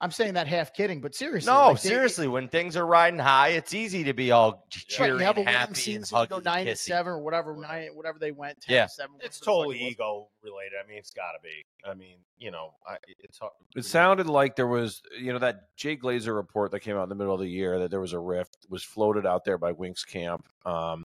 I'm 0.00 0.10
saying 0.10 0.34
that 0.34 0.46
half 0.48 0.72
kidding, 0.74 1.00
but 1.00 1.14
seriously, 1.14 1.50
No, 1.52 1.68
like, 1.68 1.80
they- 1.82 1.88
seriously, 1.90 2.26
when 2.26 2.48
things 2.48 2.74
are 2.76 2.86
riding 2.86 3.18
high, 3.18 3.48
it's 3.50 3.74
easy 3.74 4.02
to 4.04 4.12
be 4.14 4.32
all 4.32 4.66
cheery 4.70 5.10
you 5.10 5.16
have 5.18 5.36
a 5.36 5.40
and 5.40 5.46
winning 5.46 5.54
happy 5.54 5.68
and 5.68 5.76
season, 5.76 6.26
go 6.28 6.38
nine 6.40 6.60
and 6.60 6.68
and 6.70 6.78
seven 6.78 7.12
or 7.12 7.18
whatever 7.20 7.54
nine, 7.56 7.88
whatever 7.94 8.18
they 8.18 8.32
went. 8.32 8.60
10 8.62 8.74
Yeah. 8.74 8.82
and 8.82 8.90
seven, 8.90 9.16
It's 9.22 9.40
whatever 9.40 9.68
the 9.68 9.72
fuck 9.72 9.78
totally 9.78 9.84
ego 9.90 10.28
related. 10.42 10.72
I 10.82 10.88
mean, 10.88 10.98
it's 10.98 11.10
got 11.12 11.32
to 11.32 11.38
be. 11.42 11.62
I 11.88 11.94
mean, 11.94 12.16
you 12.38 12.50
know, 12.50 12.72
I, 12.86 12.96
it's 13.18 13.38
hard. 13.38 13.52
It 13.76 13.84
sounded 13.84 14.26
like 14.26 14.56
there 14.56 14.66
was, 14.66 15.00
you 15.18 15.32
know, 15.34 15.38
that 15.38 15.74
Jay 15.76 15.96
Glazer 15.96 16.34
report 16.34 16.70
that 16.72 16.80
came 16.80 16.96
out 16.96 17.04
in 17.04 17.08
the 17.10 17.14
middle 17.14 17.34
of 17.34 17.40
the 17.40 17.48
year 17.48 17.78
that 17.78 17.90
there 17.90 18.00
was 18.00 18.14
a 18.14 18.18
rift 18.18 18.56
was 18.70 18.82
floated 18.82 19.26
out 19.26 19.44
there 19.44 19.58
by 19.58 19.72
Winks 19.72 20.04
Camp. 20.04 20.44
Um, 20.66 21.04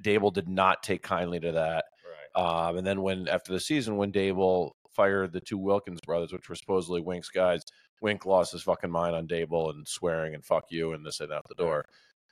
Daboll 0.00 0.32
did 0.32 0.48
not 0.48 0.82
take 0.82 1.02
kindly 1.02 1.38
to 1.40 1.52
that. 1.52 1.84
Um, 2.34 2.76
and 2.76 2.86
then 2.86 3.00
when 3.00 3.28
after 3.28 3.52
the 3.54 3.60
season, 3.60 3.96
when 3.96 4.12
Daboll 4.12 4.72
fired 4.96 5.32
the 5.32 5.40
two 5.40 5.58
Wilkins 5.58 6.00
brothers, 6.00 6.32
which 6.32 6.48
were 6.48 6.54
supposedly 6.56 7.00
Wink's 7.02 7.28
guys, 7.28 7.62
Wink 8.00 8.26
lost 8.26 8.52
his 8.52 8.62
fucking 8.62 8.90
mind 8.90 9.14
on 9.14 9.28
Daboll 9.28 9.70
and 9.70 9.86
swearing 9.86 10.34
and 10.34 10.44
fuck 10.44 10.64
you 10.70 10.92
and 10.92 11.04
this 11.06 11.20
and 11.20 11.32
out 11.32 11.46
the 11.48 11.54
door. 11.54 11.84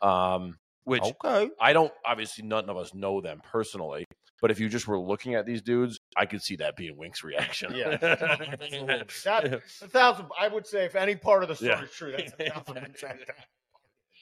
Um, 0.03 0.59
which 0.85 1.03
Okay. 1.03 1.51
I 1.61 1.73
don't 1.73 1.93
obviously 2.05 2.45
none 2.45 2.69
of 2.69 2.77
us 2.77 2.93
know 2.93 3.21
them 3.21 3.41
personally, 3.51 4.05
but 4.43 4.51
if 4.51 4.61
you 4.61 4.69
just 4.69 4.87
were 4.87 4.99
looking 4.99 5.35
at 5.35 5.47
these 5.47 5.63
dudes, 5.63 5.99
I 6.17 6.27
could 6.27 6.43
see 6.43 6.57
that 6.57 6.77
being 6.77 6.97
Wink's 6.97 7.23
reaction. 7.25 7.75
Yeah. 7.75 7.97
That, 9.25 9.45
a 9.83 9.89
thousand. 9.89 10.27
I 10.39 10.49
would 10.49 10.67
say 10.67 10.85
if 10.85 10.95
any 10.97 11.15
part 11.17 11.43
of 11.43 11.49
the 11.49 11.55
story 11.57 11.71
Yeah. 11.71 11.83
is 11.85 11.91
true, 11.91 12.13
that's 12.13 12.33
a 12.39 12.51
thousand 12.51 12.93
percent. 12.93 13.21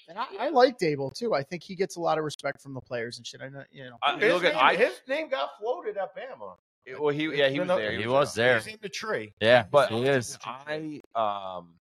And 0.08 0.18
I, 0.18 0.26
I 0.40 0.48
like 0.50 0.78
Daboll 0.78 1.12
too. 1.16 1.34
I 1.34 1.42
think 1.42 1.62
he 1.62 1.74
gets 1.74 1.96
a 1.96 2.00
lot 2.00 2.18
of 2.18 2.24
respect 2.24 2.60
from 2.60 2.74
the 2.74 2.80
players 2.80 3.18
and 3.18 3.26
shit. 3.26 3.40
I 3.40 3.48
know, 3.48 3.62
you 3.70 3.84
know. 3.84 3.96
I, 4.02 4.18
His, 4.18 4.32
look 4.34 4.44
at 4.44 4.54
name, 4.54 4.62
I, 4.62 4.76
his 4.76 5.00
name 5.08 5.28
got 5.30 5.50
floated 5.60 5.96
at 5.96 6.14
Bama. 6.16 6.56
Well, 6.98 7.14
he 7.14 7.24
yeah 7.36 7.48
he 7.48 7.60
was 7.60 7.68
there. 7.68 7.92
He 7.92 8.06
was 8.06 8.34
there. 8.34 8.58
He's 8.58 8.74
in 8.74 8.78
the 8.82 8.88
tree. 8.88 9.32
Yeah, 9.40 9.64
but 9.70 9.90
he 9.90 10.02
is. 10.04 10.38
I 10.44 11.00
um 11.14 11.74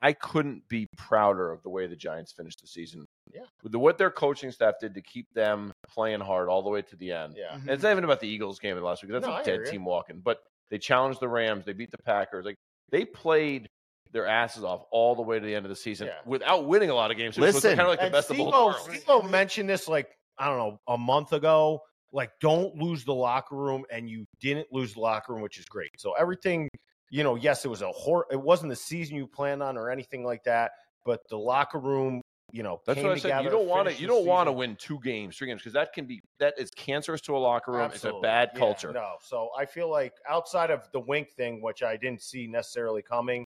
I 0.00 0.12
couldn't 0.12 0.62
be 0.68 0.86
prouder 0.96 1.50
of 1.50 1.62
the 1.62 1.70
way 1.70 1.86
the 1.86 1.96
Giants 1.96 2.32
finished 2.32 2.60
the 2.60 2.68
season. 2.68 3.04
Yeah. 3.34 3.42
With 3.62 3.72
the, 3.72 3.78
what 3.80 3.98
their 3.98 4.10
coaching 4.12 4.52
staff 4.52 4.74
did 4.80 4.94
to 4.94 5.02
keep 5.02 5.26
them 5.34 5.72
playing 5.88 6.20
hard 6.20 6.48
all 6.48 6.62
the 6.62 6.70
way 6.70 6.82
to 6.82 6.96
the 6.96 7.10
end. 7.12 7.34
Yeah. 7.36 7.54
And 7.54 7.68
it's 7.68 7.82
not 7.82 7.90
even 7.90 8.04
about 8.04 8.20
the 8.20 8.28
Eagles 8.28 8.60
game 8.60 8.76
of 8.76 8.82
last 8.84 9.02
week. 9.02 9.10
That's 9.10 9.26
No, 9.26 9.32
a 9.32 9.36
I 9.38 9.42
dead 9.42 9.66
team 9.66 9.84
walking. 9.84 10.20
But 10.24 10.38
they 10.70 10.78
challenged 10.78 11.18
the 11.20 11.28
Rams. 11.28 11.64
They 11.64 11.72
beat 11.72 11.90
the 11.90 11.98
Packers. 11.98 12.44
Like 12.44 12.54
they 12.90 13.04
played 13.04 13.68
their 14.12 14.26
asses 14.26 14.62
off 14.62 14.84
all 14.92 15.16
the 15.16 15.22
way 15.22 15.40
to 15.40 15.44
the 15.44 15.54
end 15.54 15.66
of 15.66 15.70
the 15.70 15.76
season 15.76 16.06
Yeah. 16.06 16.14
without 16.24 16.66
winning 16.66 16.90
a 16.90 16.94
lot 16.94 17.10
of 17.10 17.16
games. 17.16 17.34
So 17.34 17.40
Listen, 17.42 17.70
kind 17.70 17.80
of 17.80 17.88
like 17.88 17.98
the 17.98 18.04
and 18.06 18.12
best 18.12 18.30
of 18.30 18.36
both 18.36 18.46
Steve-O, 18.48 18.66
worlds. 18.66 18.84
Steve-O 18.84 19.22
mentioned 19.22 19.68
this 19.68 19.88
like 19.88 20.16
I 20.38 20.46
don't 20.46 20.58
know 20.58 20.78
a 20.86 20.96
month 20.96 21.32
ago. 21.32 21.82
Like, 22.12 22.30
don't 22.40 22.74
lose 22.76 23.04
the 23.04 23.14
locker 23.14 23.54
room, 23.56 23.84
and 23.90 24.08
you 24.08 24.24
didn't 24.40 24.72
lose 24.72 24.94
the 24.94 25.00
locker 25.00 25.34
room, 25.34 25.42
which 25.42 25.58
is 25.58 25.66
great. 25.66 25.90
So 25.98 26.12
everything, 26.12 26.68
you 27.10 27.22
know, 27.22 27.34
yes, 27.34 27.64
it 27.64 27.68
was 27.68 27.82
a 27.82 27.90
hor- 27.92 28.26
It 28.30 28.40
wasn't 28.40 28.70
the 28.70 28.76
season 28.76 29.16
you 29.16 29.26
planned 29.26 29.62
on 29.62 29.76
or 29.76 29.90
anything 29.90 30.24
like 30.24 30.42
that, 30.44 30.72
but 31.04 31.20
the 31.28 31.38
locker 31.38 31.78
room, 31.78 32.20
you 32.50 32.62
know, 32.62 32.80
That's 32.86 33.02
what 33.02 33.12
I 33.12 33.18
said. 33.18 33.44
You 33.44 33.50
don't 33.50 33.68
want 33.68 33.88
to. 33.88 33.94
You 33.94 34.06
don't 34.06 34.24
want 34.24 34.46
to 34.48 34.52
win 34.52 34.74
two 34.76 34.98
games, 35.00 35.36
three 35.36 35.48
games, 35.48 35.60
because 35.60 35.74
that 35.74 35.92
can 35.92 36.06
be 36.06 36.20
that 36.40 36.54
is 36.58 36.70
cancerous 36.76 37.20
to 37.22 37.36
a 37.36 37.38
locker 37.38 37.72
room. 37.72 37.90
It's 37.92 38.04
a 38.04 38.08
Absolutely. 38.08 38.22
bad 38.22 38.50
Yeah, 38.54 38.58
culture. 38.58 38.92
No, 38.92 39.16
so 39.20 39.50
I 39.56 39.66
feel 39.66 39.90
like 39.90 40.14
outside 40.28 40.70
of 40.70 40.90
the 40.92 41.00
wink 41.00 41.30
thing, 41.32 41.60
which 41.60 41.82
I 41.82 41.98
didn't 41.98 42.22
see 42.22 42.46
necessarily 42.46 43.02
coming, 43.02 43.44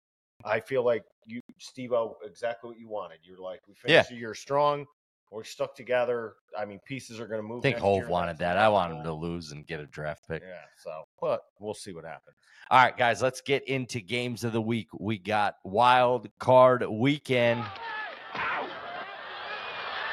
I 0.44 0.59
feel 0.59 0.85
like 0.85 1.05
you, 1.27 1.40
Steve 1.59 1.92
exactly 2.25 2.71
what 2.71 2.79
you 2.79 2.88
wanted. 2.88 3.18
You're 3.23 3.38
like, 3.38 3.61
we 3.68 3.75
Yeah. 3.75 3.92
finished 4.03 4.11
the 4.11 4.16
year 4.16 4.35
strong. 4.35 4.85
We're 5.31 5.45
stuck 5.45 5.75
together. 5.75 6.35
I 6.59 6.64
mean, 6.64 6.81
pieces 6.87 7.21
are 7.21 7.27
going 7.27 7.41
to 7.41 7.47
move. 7.47 7.59
I 7.59 7.62
think 7.62 7.77
next 7.77 7.83
Hove 7.83 7.99
year. 7.99 8.09
wanted 8.09 8.38
that. 8.38 8.57
I 8.57 8.69
want 8.69 8.95
him 8.95 9.05
to 9.05 9.12
lose 9.12 9.53
and 9.53 9.67
get 9.67 9.79
a 9.79 9.87
draft 9.87 10.27
pick. 10.27 10.43
Yeah. 10.43 10.55
So, 10.83 11.05
but 11.21 11.43
we'll 11.59 11.75
see 11.75 11.93
what 11.93 12.05
happens. 12.05 12.37
All 12.71 12.83
right, 12.83 12.97
guys, 12.97 13.21
let's 13.23 13.41
get 13.41 13.64
into 13.69 14.01
games 14.01 14.45
of 14.45 14.53
the 14.53 14.61
week. 14.61 14.88
We 14.99 15.19
got 15.19 15.57
wild 15.64 16.29
card 16.38 16.85
weekend. 16.87 17.64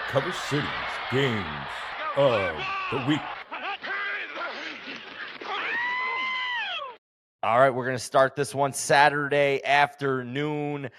Cover 0.10 0.32
City's 0.50 0.70
games 1.12 1.46
of 2.18 2.56
the 2.92 3.06
week. 3.08 3.22
All 7.44 7.60
right, 7.60 7.70
we're 7.70 7.86
going 7.86 7.98
to 7.98 8.04
start 8.04 8.36
this 8.36 8.56
one 8.56 8.74
Saturday 8.74 9.62
afternoon 9.64 10.90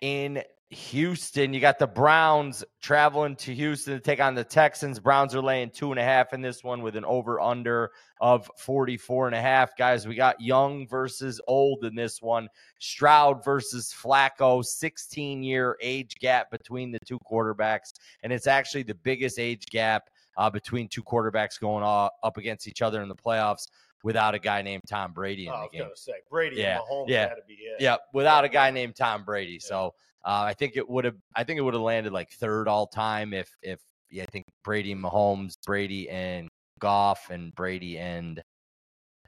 in 0.00 0.42
Houston. 0.70 1.52
You 1.52 1.60
got 1.60 1.78
the 1.78 1.86
Browns 1.86 2.64
traveling 2.80 3.36
to 3.36 3.54
Houston 3.54 3.94
to 3.94 4.00
take 4.00 4.20
on 4.20 4.34
the 4.34 4.44
Texans. 4.44 4.98
Browns 4.98 5.34
are 5.34 5.42
laying 5.42 5.70
two 5.70 5.90
and 5.90 6.00
a 6.00 6.02
half 6.02 6.32
in 6.32 6.40
this 6.40 6.64
one 6.64 6.82
with 6.82 6.96
an 6.96 7.04
over 7.04 7.40
under 7.40 7.90
of 8.20 8.50
44 8.58 9.26
and 9.26 9.36
a 9.36 9.40
half. 9.40 9.76
Guys, 9.76 10.08
we 10.08 10.14
got 10.14 10.40
young 10.40 10.86
versus 10.88 11.40
old 11.46 11.84
in 11.84 11.94
this 11.94 12.20
one. 12.20 12.48
Stroud 12.80 13.44
versus 13.44 13.94
Flacco, 13.96 14.64
16 14.64 15.42
year 15.42 15.76
age 15.80 16.16
gap 16.20 16.50
between 16.50 16.90
the 16.90 16.98
two 17.06 17.18
quarterbacks. 17.30 17.92
And 18.22 18.32
it's 18.32 18.46
actually 18.46 18.82
the 18.82 18.94
biggest 18.94 19.38
age 19.38 19.66
gap 19.66 20.10
uh, 20.36 20.50
between 20.50 20.88
two 20.88 21.02
quarterbacks 21.02 21.60
going 21.60 21.84
up 21.84 22.36
against 22.36 22.66
each 22.66 22.82
other 22.82 23.02
in 23.02 23.08
the 23.08 23.14
playoffs 23.14 23.68
without 24.02 24.34
a 24.34 24.38
guy 24.38 24.62
named 24.62 24.82
Tom 24.88 25.12
Brady 25.12 25.46
in 25.46 25.52
Oh, 25.52 25.54
I 25.54 25.58
the 25.60 25.64
was 25.64 25.78
going 25.78 25.90
to 25.90 26.00
say 26.00 26.12
Brady 26.30 26.56
Yeah, 26.56 26.78
and 26.78 26.84
Mahomes 26.84 27.08
yeah, 27.08 27.28
had 27.28 27.34
to 27.36 27.42
be 27.46 27.54
it. 27.54 27.80
Yeah, 27.80 27.96
without 28.12 28.44
a 28.44 28.48
guy 28.48 28.70
named 28.70 28.96
Tom 28.96 29.24
Brady. 29.24 29.58
So 29.58 29.94
uh, 30.24 30.44
I 30.46 30.54
think 30.54 30.76
it 30.76 30.88
would 30.88 31.04
have. 31.04 31.16
I 31.34 31.44
think 31.44 31.58
it 31.58 31.62
would 31.62 31.74
have 31.74 31.82
landed 31.82 32.12
like 32.12 32.30
third 32.30 32.68
all 32.68 32.86
time 32.86 33.32
if 33.32 33.48
if 33.62 33.80
yeah, 34.10 34.22
I 34.22 34.26
think 34.26 34.46
Brady 34.62 34.94
Mahomes, 34.94 35.54
Brady 35.66 36.08
and 36.08 36.48
Goff, 36.78 37.30
and 37.30 37.54
Brady 37.54 37.98
and 37.98 38.40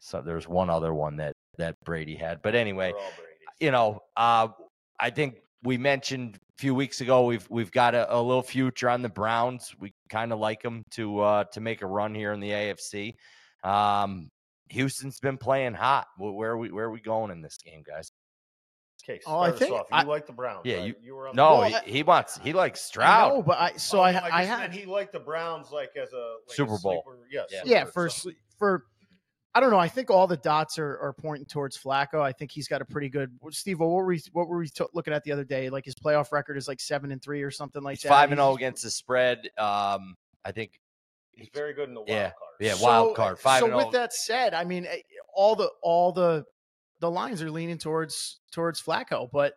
so 0.01 0.21
there's 0.21 0.49
one 0.49 0.71
other 0.71 0.95
one 0.95 1.17
that 1.17 1.35
that 1.59 1.75
Brady 1.85 2.17
had. 2.17 2.41
But 2.43 2.55
anyway, 2.55 2.93
They're 2.93 3.01
all 3.01 3.13
Brady's. 3.17 3.39
you 3.61 3.71
know, 3.71 4.01
uh, 4.17 4.49
I 5.01 5.11
think 5.11 5.37
we 5.63 5.77
mentioned 5.79 6.37
a 6.37 6.61
few 6.61 6.75
weeks 6.75 7.01
ago 7.01 7.25
we've 7.27 7.47
we've 7.51 7.73
got 7.73 7.95
a, 7.95 8.15
a 8.15 8.21
little 8.21 8.43
future 8.43 8.89
on 8.89 9.03
the 9.03 9.09
Browns. 9.09 9.75
We 9.79 9.93
kind 10.09 10.33
of 10.33 10.39
like 10.39 10.63
them 10.63 10.83
to 10.93 11.21
uh, 11.21 11.45
to 11.53 11.61
make 11.61 11.83
a 11.83 11.87
run 11.87 12.15
here 12.15 12.33
in 12.33 12.41
the 12.41 12.51
AFC. 12.51 13.15
Um, 13.65 14.29
Houston's 14.71 15.21
been 15.21 15.39
playing 15.39 15.75
hot. 15.75 16.07
Where 16.19 16.53
are 16.53 16.59
we 16.59 16.71
where 16.71 16.87
are 16.87 16.91
we 16.91 17.01
going 17.01 17.31
in 17.31 17.43
this 17.43 17.57
game, 17.59 17.83
guys? 17.87 18.11
Okay, 19.09 19.21
Oh, 19.27 19.39
I 19.39 19.47
start 19.49 19.53
us 19.53 19.59
think- 19.61 19.73
off. 19.73 19.87
You 19.91 19.97
I- 19.99 20.03
like 20.03 20.27
the 20.27 20.33
Browns? 20.33 20.63
Yeah, 20.65 20.77
right? 20.79 20.87
you- 20.89 20.95
you 21.01 21.15
were 21.15 21.29
on 21.29 21.37
No, 21.37 21.55
The 21.65 21.71
Well, 21.71 21.81
he, 21.85 21.93
he 21.93 22.03
wants 22.03 22.39
he 22.39 22.53
likes 22.53 22.81
Stroud. 22.81 23.35
know, 23.35 23.43
but 23.43 23.59
I 23.59 23.77
so 23.77 24.01
Oh, 24.01 24.03
I 24.03 24.13
no, 24.13 24.19
I, 24.19 24.23
just 24.41 24.49
have 24.51 24.61
meant 24.61 24.73
he 24.75 24.85
liked 24.87 25.13
the 25.13 25.21
Browns 25.21 25.71
like 25.71 25.91
as 25.97 26.13
a 26.13 26.37
like 26.49 26.57
Super 26.57 26.79
Bowl. 26.79 27.05
sleeper- 27.05 27.29
Yeah, 27.31 27.43
Yeah. 27.51 27.63
yeah 27.65 27.85
for 27.85 28.09
so- 28.09 28.31
for 28.59 28.85
I 29.55 29.61
don't 29.61 29.71
know. 29.71 29.79
I 29.79 29.89
think 29.89 30.11
all 30.11 30.27
the 30.27 30.37
dots 30.37 30.79
are, 30.79 30.99
are 30.99 31.15
pointing 31.15 31.47
towards 31.47 31.79
Flacco. 31.79 32.21
I 32.21 32.31
think 32.33 32.51
he's 32.53 32.69
got 32.69 32.83
a 32.83 32.85
pretty 32.85 33.09
good. 33.09 33.31
Steve, 33.53 33.81
what 33.81 33.89
were 33.89 34.05
we 34.05 34.21
what 34.33 34.49
were 34.49 34.59
we 34.59 34.69
t- 34.69 34.85
looking 34.93 35.15
at 35.15 35.25
the 35.25 35.33
other 35.33 35.45
day? 35.45 35.71
Like 35.71 35.87
his 35.87 35.95
playoff 35.95 36.31
record 36.31 36.59
is 36.59 36.69
like 36.69 36.79
seven 36.79 37.11
and 37.11 37.23
three 37.23 37.43
or 37.43 37.51
something 37.51 37.83
like 37.83 37.95
He's 37.95 38.03
that. 38.03 38.09
Five 38.11 38.33
and 38.33 38.39
zero 38.39 38.55
against 38.55 38.83
the 38.83 38.91
spread. 38.91 39.49
Um, 39.57 40.15
I 40.45 40.53
think. 40.53 40.79
He's 41.33 41.49
very 41.55 41.73
good 41.75 41.89
in 41.89 41.95
the 41.95 42.01
wild 42.01 42.09
Yeah, 42.11 42.31
card. 42.31 42.51
yeah, 42.61 42.75
So- 42.75 42.85
wild 42.85 43.17
card. 43.17 43.39
Five 43.39 43.61
So 43.61 43.65
and 43.67 43.75
oh. 43.75 43.77
with 43.79 43.85
zero. 43.93 44.03
that 44.03 44.13
said, 44.13 44.53
I 44.55 44.65
mean, 44.65 44.85
eh, 44.87 44.99
all 45.35 45.55
the 45.57 45.71
all 45.83 46.13
the 46.13 46.45
the 47.01 47.11
lines 47.11 47.43
are 47.43 47.51
leaning 47.51 47.79
towards 47.79 48.41
towards 48.53 48.83
Flacco, 48.83 49.29
but 49.33 49.55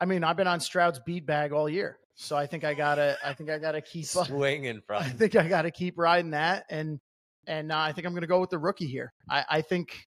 I 0.00 0.06
mean, 0.06 0.24
I've 0.24 0.36
been 0.36 0.46
on 0.46 0.60
Stroud's 0.60 1.00
beat 1.00 1.26
bag 1.26 1.52
all 1.52 1.68
year, 1.68 1.98
so 2.14 2.36
I 2.36 2.46
think 2.46 2.64
I 2.64 2.74
gotta 2.74 3.16
I 3.24 3.34
think 3.34 3.50
I 3.50 3.58
gotta 3.58 3.80
keep 3.80 4.06
swinging 4.06 4.80
from. 4.86 5.02
I 5.02 5.08
think 5.08 5.36
I 5.36 5.48
gotta 5.48 5.70
keep 5.70 5.98
riding 5.98 6.32
that, 6.32 6.64
and 6.68 7.00
and 7.46 7.70
uh, 7.72 7.78
I 7.78 7.92
think 7.92 8.06
I'm 8.06 8.14
gonna 8.14 8.26
go 8.26 8.40
with 8.40 8.50
the 8.50 8.58
rookie 8.58 8.86
here. 8.86 9.12
I, 9.28 9.44
I 9.48 9.60
think 9.62 10.06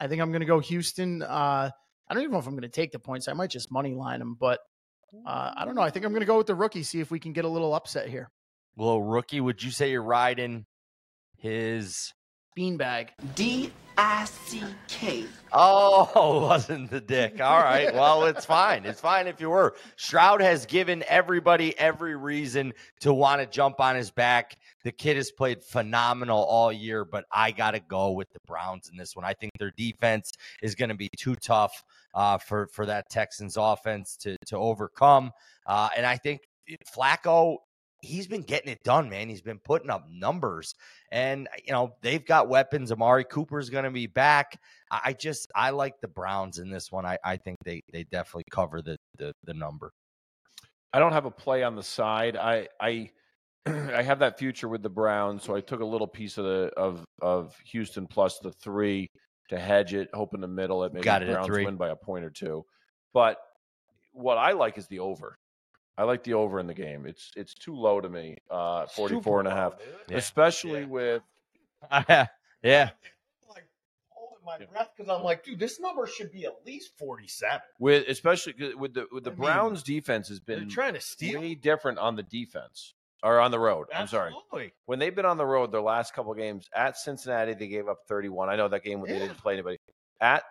I 0.00 0.08
think 0.08 0.20
I'm 0.20 0.32
gonna 0.32 0.44
go 0.44 0.58
Houston. 0.60 1.22
Uh, 1.22 1.70
I 2.08 2.14
don't 2.14 2.22
even 2.22 2.32
know 2.32 2.38
if 2.38 2.46
I'm 2.46 2.54
gonna 2.54 2.68
take 2.68 2.92
the 2.92 2.98
points. 2.98 3.28
I 3.28 3.32
might 3.32 3.50
just 3.50 3.70
money 3.70 3.94
line 3.94 4.18
them, 4.18 4.36
but 4.38 4.60
uh, 5.26 5.52
I 5.56 5.64
don't 5.64 5.74
know. 5.74 5.82
I 5.82 5.90
think 5.90 6.04
I'm 6.04 6.12
gonna 6.12 6.24
go 6.24 6.38
with 6.38 6.46
the 6.48 6.54
rookie. 6.54 6.82
See 6.82 7.00
if 7.00 7.10
we 7.10 7.20
can 7.20 7.32
get 7.32 7.44
a 7.44 7.48
little 7.48 7.74
upset 7.74 8.08
here. 8.08 8.30
Well, 8.74 9.00
rookie, 9.02 9.40
would 9.40 9.62
you 9.62 9.70
say 9.70 9.90
you're 9.90 10.02
riding 10.02 10.66
his? 11.36 12.12
Beanbag. 12.58 13.10
D 13.34 13.72
I 13.96 14.24
C 14.24 14.62
K. 14.88 15.24
Oh, 15.52 16.40
wasn't 16.48 16.90
the 16.90 17.00
dick. 17.00 17.40
All 17.40 17.58
right. 17.58 17.92
Well, 17.92 18.24
it's 18.24 18.44
fine. 18.44 18.84
It's 18.84 19.00
fine 19.00 19.26
if 19.26 19.40
you 19.40 19.50
were. 19.50 19.74
Stroud 19.96 20.40
has 20.40 20.66
given 20.66 21.04
everybody 21.06 21.78
every 21.78 22.16
reason 22.16 22.72
to 23.00 23.12
want 23.12 23.40
to 23.40 23.46
jump 23.46 23.80
on 23.80 23.96
his 23.96 24.10
back. 24.10 24.56
The 24.84 24.92
kid 24.92 25.16
has 25.16 25.30
played 25.30 25.62
phenomenal 25.62 26.42
all 26.42 26.72
year, 26.72 27.04
but 27.04 27.24
I 27.30 27.50
got 27.50 27.72
to 27.72 27.80
go 27.80 28.12
with 28.12 28.30
the 28.32 28.40
Browns 28.46 28.88
in 28.90 28.96
this 28.96 29.14
one. 29.14 29.24
I 29.24 29.34
think 29.34 29.52
their 29.58 29.72
defense 29.76 30.32
is 30.62 30.74
going 30.74 30.88
to 30.88 30.96
be 30.96 31.10
too 31.16 31.36
tough 31.36 31.84
uh, 32.14 32.38
for 32.38 32.68
for 32.68 32.86
that 32.86 33.10
Texans 33.10 33.56
offense 33.56 34.16
to 34.18 34.36
to 34.46 34.56
overcome. 34.56 35.32
Uh, 35.66 35.88
and 35.96 36.06
I 36.06 36.16
think 36.16 36.40
Flacco, 36.94 37.58
he's 38.02 38.26
been 38.26 38.42
getting 38.42 38.70
it 38.70 38.82
done, 38.82 39.08
man. 39.08 39.28
He's 39.28 39.40
been 39.40 39.60
putting 39.60 39.88
up 39.88 40.06
numbers, 40.10 40.74
and 41.10 41.48
you 41.64 41.72
know 41.72 41.94
they've 42.02 42.24
got 42.24 42.48
weapons. 42.48 42.92
Amari 42.92 43.24
Cooper's 43.24 43.70
going 43.70 43.84
to 43.84 43.90
be 43.90 44.06
back. 44.06 44.60
I 44.90 45.14
just 45.14 45.50
I 45.54 45.70
like 45.70 46.00
the 46.00 46.08
Browns 46.08 46.58
in 46.58 46.68
this 46.68 46.92
one. 46.92 47.06
I, 47.06 47.16
I 47.24 47.36
think 47.36 47.56
they 47.64 47.82
they 47.92 48.04
definitely 48.04 48.44
cover 48.50 48.82
the, 48.82 48.98
the 49.16 49.32
the 49.44 49.54
number. 49.54 49.92
I 50.92 50.98
don't 50.98 51.12
have 51.12 51.24
a 51.24 51.30
play 51.30 51.62
on 51.62 51.76
the 51.76 51.82
side. 51.82 52.36
I 52.36 52.68
I 52.80 53.10
I 53.66 54.02
have 54.02 54.18
that 54.18 54.38
future 54.38 54.68
with 54.68 54.82
the 54.82 54.90
Browns, 54.90 55.44
so 55.44 55.54
I 55.54 55.60
took 55.60 55.80
a 55.80 55.86
little 55.86 56.08
piece 56.08 56.36
of 56.36 56.44
the 56.44 56.70
of 56.76 57.04
of 57.22 57.56
Houston 57.66 58.06
plus 58.06 58.38
the 58.40 58.52
three 58.52 59.08
to 59.48 59.58
hedge 59.58 59.94
it, 59.94 60.08
hoping 60.12 60.40
the 60.40 60.48
middle 60.48 60.84
it 60.84 60.92
maybe 60.92 61.04
Got 61.04 61.22
it 61.22 61.30
Browns 61.30 61.48
win 61.50 61.76
by 61.76 61.90
a 61.90 61.96
point 61.96 62.24
or 62.24 62.30
two. 62.30 62.64
But 63.14 63.38
what 64.12 64.38
I 64.38 64.52
like 64.52 64.76
is 64.78 64.86
the 64.88 64.98
over. 64.98 65.36
I 65.98 66.04
like 66.04 66.24
the 66.24 66.34
over 66.34 66.58
in 66.58 66.66
the 66.66 66.74
game. 66.74 67.04
It's 67.06 67.30
it's 67.36 67.54
too 67.54 67.74
low 67.74 68.00
to 68.00 68.08
me. 68.08 68.38
Uh 68.50 68.86
44 68.86 69.40
and 69.40 69.48
a 69.48 69.54
half. 69.54 69.74
Yeah. 70.08 70.16
Especially 70.16 70.84
with 70.84 71.22
yeah. 72.08 72.26
Like 72.62 73.66
holding 74.08 74.44
my 74.44 74.58
breath 74.72 74.90
because 74.96 75.10
I'm 75.14 75.22
like, 75.22 75.44
dude, 75.44 75.58
this 75.58 75.80
number 75.80 76.06
should 76.06 76.32
be 76.32 76.44
at 76.46 76.54
least 76.64 76.96
47. 76.98 77.60
with 77.78 78.08
especially 78.08 78.54
with 78.74 78.94
the 78.94 79.06
with 79.12 79.24
the 79.24 79.30
I 79.30 79.34
mean, 79.34 79.40
Browns 79.42 79.82
defense 79.82 80.28
has 80.28 80.40
been 80.40 80.68
trying 80.68 80.94
to 80.94 81.00
steal. 81.00 81.40
way 81.40 81.54
different 81.54 81.98
on 81.98 82.16
the 82.16 82.22
defense 82.22 82.94
or 83.22 83.38
on 83.38 83.50
the 83.50 83.58
road. 83.58 83.86
I'm 83.94 84.06
sorry. 84.08 84.32
When 84.86 84.98
they've 84.98 85.14
been 85.14 85.26
on 85.26 85.36
the 85.36 85.46
road 85.46 85.72
their 85.72 85.82
last 85.82 86.14
couple 86.14 86.32
games 86.34 86.68
at 86.74 86.96
Cincinnati 86.96 87.54
they 87.54 87.68
gave 87.68 87.88
up 87.88 87.98
31 88.08 88.48
I 88.48 88.56
know 88.56 88.68
that 88.68 88.82
game 88.82 89.00
when 89.00 89.10
they 89.10 89.18
didn't 89.18 89.38
play 89.38 89.52
anybody 89.54 89.78
at 90.20 90.42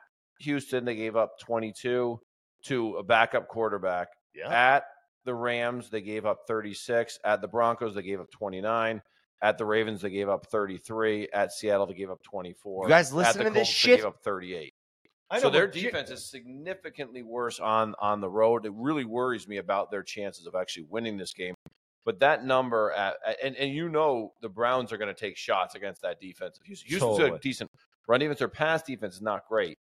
Houston 0.42 0.86
they 0.86 0.96
gave 0.96 1.16
up 1.16 1.40
22 1.40 2.20
to 2.66 2.96
a 2.98 3.04
backup 3.04 3.48
quarterback 3.48 4.10
Yeah. 4.36 4.50
at 4.76 4.84
the 5.26 5.34
Rams 5.34 5.90
they 5.90 6.02
gave 6.02 6.26
up 6.26 6.40
36 6.48 7.20
at 7.24 7.42
the 7.42 7.48
Broncos 7.48 7.96
they 7.96 8.02
gave 8.02 8.20
up 8.20 8.32
29 8.32 9.02
at 9.44 9.58
the 9.58 9.66
Ravens 9.66 10.02
they 10.02 10.10
gave 10.10 10.30
up 10.30 10.46
33 10.48 11.30
at 11.34 11.52
Seattle 11.52 11.86
they 11.88 11.94
gave 11.94 12.10
up 12.12 12.22
24 12.24 12.84
You 12.86 12.90
guys 12.90 13.12
at 13.12 13.16
listen 13.18 13.38
the 13.40 13.44
to 13.46 13.50
this 13.52 13.60
Colts, 13.68 13.70
shit? 13.70 13.90
they 13.92 13.96
gave 13.98 14.06
up 14.06 14.20
38 14.24 14.74
I 15.30 15.40
so 15.40 15.50
their 15.50 15.68
but 15.68 15.76
J- 15.76 15.82
defense 15.84 16.10
is 16.12 16.30
significantly 16.30 17.24
worse 17.24 17.60
on 17.62 17.96
on 18.00 18.20
the 18.20 18.30
road. 18.30 18.66
It 18.66 18.74
really 18.76 19.06
worries 19.06 19.48
me 19.48 19.58
about 19.58 19.90
their 19.90 20.04
chances 20.04 20.46
of 20.46 20.56
actually 20.56 20.84
winning 20.90 21.18
this 21.18 21.34
game. 21.34 21.56
But 22.04 22.20
that 22.20 22.44
number 22.44 22.92
at, 22.92 23.16
at- 23.26 23.38
and 23.42 23.56
and 23.56 23.72
you 23.74 23.88
know 23.88 24.34
the 24.42 24.50
Browns 24.50 24.92
are 24.92 24.98
going 24.98 25.14
to 25.14 25.18
take 25.18 25.38
shots 25.38 25.76
against 25.76 26.02
that 26.02 26.20
defense. 26.20 26.60
Houston, 26.66 26.90
Houston's 26.90 27.18
Totally. 27.18 27.38
a 27.38 27.40
decent 27.40 27.70
run 28.10 28.20
defense. 28.20 28.40
Their 28.40 28.50
pass 28.50 28.84
defense 28.84 29.16
is 29.16 29.22
not 29.22 29.48
great. 29.48 29.78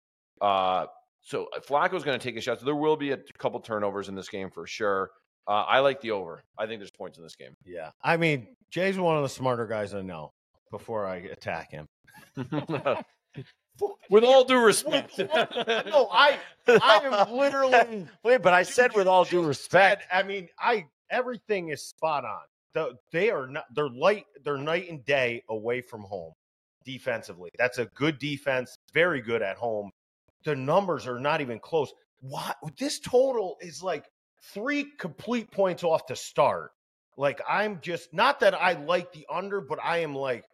Uh, 0.42 0.88
so 1.22 1.48
Flacco's 1.68 2.04
going 2.04 2.18
to 2.18 2.24
take 2.24 2.38
a 2.38 2.42
shot. 2.42 2.60
So 2.60 2.66
there 2.66 2.76
will 2.76 2.98
be 2.98 3.12
a 3.12 3.18
couple 3.38 3.60
turnovers 3.60 4.10
in 4.10 4.16
this 4.16 4.30
game 4.30 4.50
for 4.50 4.66
sure. 4.66 5.12
Uh, 5.48 5.64
I 5.64 5.80
like 5.80 6.02
the 6.02 6.12
over. 6.12 6.44
I 6.58 6.66
think 6.66 6.80
there's 6.80 6.92
points 6.92 7.18
in 7.18 7.24
this 7.24 7.36
game. 7.36 7.56
Yeah. 7.66 7.92
I 8.04 8.18
mean, 8.18 8.48
Jay's 8.72 8.98
one 8.98 9.16
of 9.16 9.24
the 9.24 9.30
smarter 9.30 9.68
guys 9.68 9.94
I 9.94 10.02
know 10.02 10.34
before 10.72 11.06
I 11.06 11.18
attack 11.18 11.72
him. 11.72 11.88
With 14.10 14.24
all 14.24 14.46
due 14.46 14.60
respect. 14.60 15.18
no, 15.18 16.08
I 16.12 16.40
I 16.68 17.02
am 17.04 17.36
literally 17.36 18.08
Wait, 18.24 18.42
but 18.42 18.54
I 18.54 18.64
said 18.64 18.94
with 18.96 19.06
all 19.06 19.26
due 19.26 19.46
respect. 19.46 20.04
I 20.12 20.24
mean, 20.24 20.48
I 20.58 20.86
everything 21.10 21.70
is 21.70 21.82
spot 21.84 22.24
on. 22.24 22.42
The, 22.74 22.94
they 23.12 23.32
are 23.32 23.48
not 23.48 23.66
they're 23.74 23.90
light 23.90 24.26
they're 24.46 24.58
night 24.58 24.90
and 24.90 25.04
day 25.04 25.44
away 25.50 25.82
from 25.82 26.04
home 26.04 26.32
defensively. 26.86 27.50
That's 27.58 27.78
a 27.78 27.86
good 27.88 28.18
defense, 28.18 28.78
very 28.94 29.22
good 29.22 29.42
at 29.42 29.58
home. 29.58 29.92
The 30.46 30.56
numbers 30.56 31.06
are 31.06 31.20
not 31.20 31.42
even 31.42 31.60
close. 31.60 31.92
What 32.22 32.56
this 32.78 33.00
total 33.00 33.58
is 33.60 33.84
like 33.84 34.06
three 34.54 34.86
complete 35.00 35.52
points 35.52 35.84
off 35.84 36.06
to 36.08 36.16
start. 36.16 36.72
Like 37.18 37.42
I'm 37.48 37.80
just 37.82 38.14
not 38.14 38.40
that 38.42 38.54
I 38.54 38.74
like 38.74 39.14
the 39.14 39.26
under, 39.32 39.62
but 39.62 39.80
I 39.84 40.00
am 40.00 40.14
like 40.16 40.46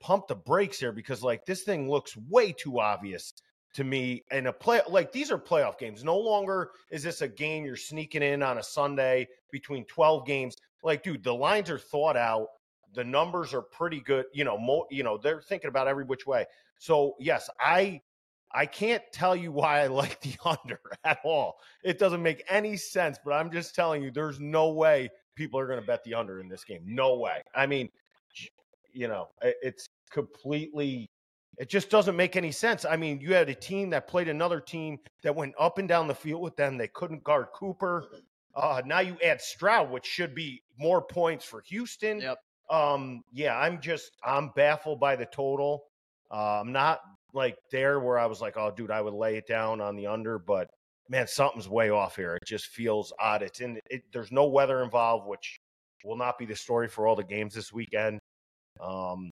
pump 0.00 0.28
the 0.28 0.34
brakes 0.34 0.78
here 0.78 0.92
because 0.92 1.22
like 1.22 1.44
this 1.44 1.62
thing 1.62 1.88
looks 1.88 2.16
way 2.28 2.52
too 2.52 2.80
obvious 2.80 3.32
to 3.74 3.84
me 3.84 4.24
in 4.30 4.46
a 4.46 4.52
play 4.52 4.80
like 4.88 5.12
these 5.12 5.30
are 5.30 5.38
playoff 5.38 5.78
games. 5.78 6.04
No 6.04 6.18
longer 6.18 6.70
is 6.90 7.02
this 7.02 7.22
a 7.22 7.28
game 7.28 7.64
you're 7.64 7.76
sneaking 7.76 8.22
in 8.22 8.42
on 8.42 8.58
a 8.58 8.62
Sunday 8.62 9.28
between 9.50 9.84
12 9.86 10.26
games. 10.26 10.56
Like, 10.82 11.02
dude, 11.02 11.22
the 11.22 11.34
lines 11.34 11.70
are 11.70 11.78
thought 11.78 12.16
out. 12.16 12.48
The 12.94 13.04
numbers 13.04 13.54
are 13.54 13.62
pretty 13.62 14.00
good. 14.00 14.24
You 14.32 14.44
know, 14.44 14.58
mo- 14.58 14.86
you 14.90 15.04
know, 15.04 15.18
they're 15.18 15.42
thinking 15.42 15.68
about 15.68 15.86
every 15.88 16.04
which 16.04 16.26
way. 16.26 16.46
So 16.78 17.14
yes, 17.20 17.48
I 17.60 18.00
I 18.52 18.66
can't 18.66 19.02
tell 19.12 19.36
you 19.36 19.52
why 19.52 19.80
I 19.80 19.86
like 19.86 20.20
the 20.20 20.34
under 20.44 20.80
at 21.04 21.18
all. 21.24 21.58
It 21.84 21.98
doesn't 21.98 22.22
make 22.22 22.44
any 22.48 22.76
sense, 22.76 23.18
but 23.24 23.32
I'm 23.32 23.50
just 23.50 23.74
telling 23.74 24.02
you, 24.02 24.10
there's 24.10 24.40
no 24.40 24.70
way 24.70 25.10
people 25.36 25.60
are 25.60 25.66
going 25.66 25.80
to 25.80 25.86
bet 25.86 26.04
the 26.04 26.14
under 26.14 26.40
in 26.40 26.48
this 26.48 26.64
game. 26.64 26.82
No 26.84 27.16
way. 27.16 27.42
I 27.54 27.66
mean, 27.66 27.88
you 28.92 29.08
know, 29.08 29.28
it's 29.40 29.88
completely 30.10 31.10
it 31.58 31.68
just 31.68 31.90
doesn't 31.90 32.16
make 32.16 32.36
any 32.36 32.52
sense. 32.52 32.86
I 32.86 32.96
mean, 32.96 33.20
you 33.20 33.34
had 33.34 33.50
a 33.50 33.54
team 33.54 33.90
that 33.90 34.08
played 34.08 34.28
another 34.28 34.60
team 34.60 34.98
that 35.22 35.34
went 35.36 35.54
up 35.58 35.76
and 35.76 35.86
down 35.86 36.08
the 36.08 36.14
field 36.14 36.40
with 36.40 36.56
them. 36.56 36.78
They 36.78 36.88
couldn't 36.88 37.22
guard 37.22 37.48
Cooper. 37.54 38.06
Uh, 38.54 38.80
now 38.86 39.00
you 39.00 39.18
add 39.22 39.42
Stroud, 39.42 39.90
which 39.90 40.06
should 40.06 40.34
be 40.34 40.62
more 40.78 41.02
points 41.02 41.44
for 41.44 41.60
Houston. 41.68 42.20
Yep. 42.20 42.38
Um, 42.70 43.22
yeah, 43.32 43.58
I'm 43.58 43.80
just 43.80 44.12
I'm 44.24 44.52
baffled 44.56 45.00
by 45.00 45.16
the 45.16 45.26
total. 45.26 45.84
Uh, 46.30 46.60
I'm 46.60 46.72
not 46.72 47.00
like 47.32 47.56
there 47.70 48.00
where 48.00 48.18
I 48.18 48.26
was 48.26 48.40
like, 48.40 48.56
oh, 48.56 48.72
dude, 48.76 48.90
I 48.90 49.00
would 49.00 49.14
lay 49.14 49.36
it 49.36 49.46
down 49.46 49.80
on 49.80 49.96
the 49.96 50.06
under, 50.06 50.38
but 50.38 50.68
man, 51.08 51.26
something's 51.26 51.68
way 51.68 51.90
off 51.90 52.16
here. 52.16 52.34
It 52.36 52.46
just 52.46 52.66
feels 52.66 53.12
odd. 53.20 53.42
It's 53.42 53.60
in 53.60 53.80
it. 53.90 54.02
There's 54.12 54.30
no 54.32 54.46
weather 54.46 54.82
involved, 54.82 55.26
which 55.28 55.58
will 56.04 56.16
not 56.16 56.38
be 56.38 56.46
the 56.46 56.56
story 56.56 56.88
for 56.88 57.06
all 57.06 57.16
the 57.16 57.24
games 57.24 57.54
this 57.54 57.72
weekend. 57.72 58.18
Um, 58.80 59.30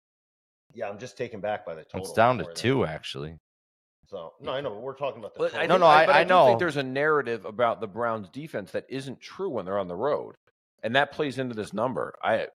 yeah, 0.74 0.90
I'm 0.90 1.00
just 1.00 1.18
taken 1.18 1.40
back 1.42 1.66
by 1.66 1.74
the 1.76 1.84
total. 1.84 2.02
It's 2.08 2.14
down 2.14 2.38
to 2.38 2.44
before 2.44 2.54
that. 2.54 2.60
two, 2.60 2.86
actually. 2.86 3.38
So 4.08 4.34
no, 4.42 4.52
I 4.52 4.62
know 4.62 4.70
but 4.72 4.82
we're 4.82 4.96
talking 4.96 5.20
about 5.20 5.34
the. 5.34 5.40
But 5.40 5.52
total. 5.52 5.60
I 5.64 5.66
No, 5.68 5.74
think- 5.76 5.80
no, 5.82 5.88
I- 5.88 6.06
but 6.06 6.16
I 6.16 6.24
do 6.24 6.30
know. 6.30 6.46
think 6.48 6.60
there's 6.60 6.78
a 6.78 6.84
narrative 6.84 7.46
about 7.46 7.80
the 7.82 7.88
Browns 7.88 8.30
defense 8.30 8.72
that 8.72 8.86
isn't 8.90 9.22
true 9.22 9.50
when 9.50 9.66
they're 9.66 9.80
on 9.80 9.88
the 9.88 9.96
road, 9.96 10.36
and 10.84 10.96
that 10.96 11.12
plays 11.12 11.40
into 11.40 11.56
this 11.56 11.74
number. 11.74 12.14
I, 12.22 12.48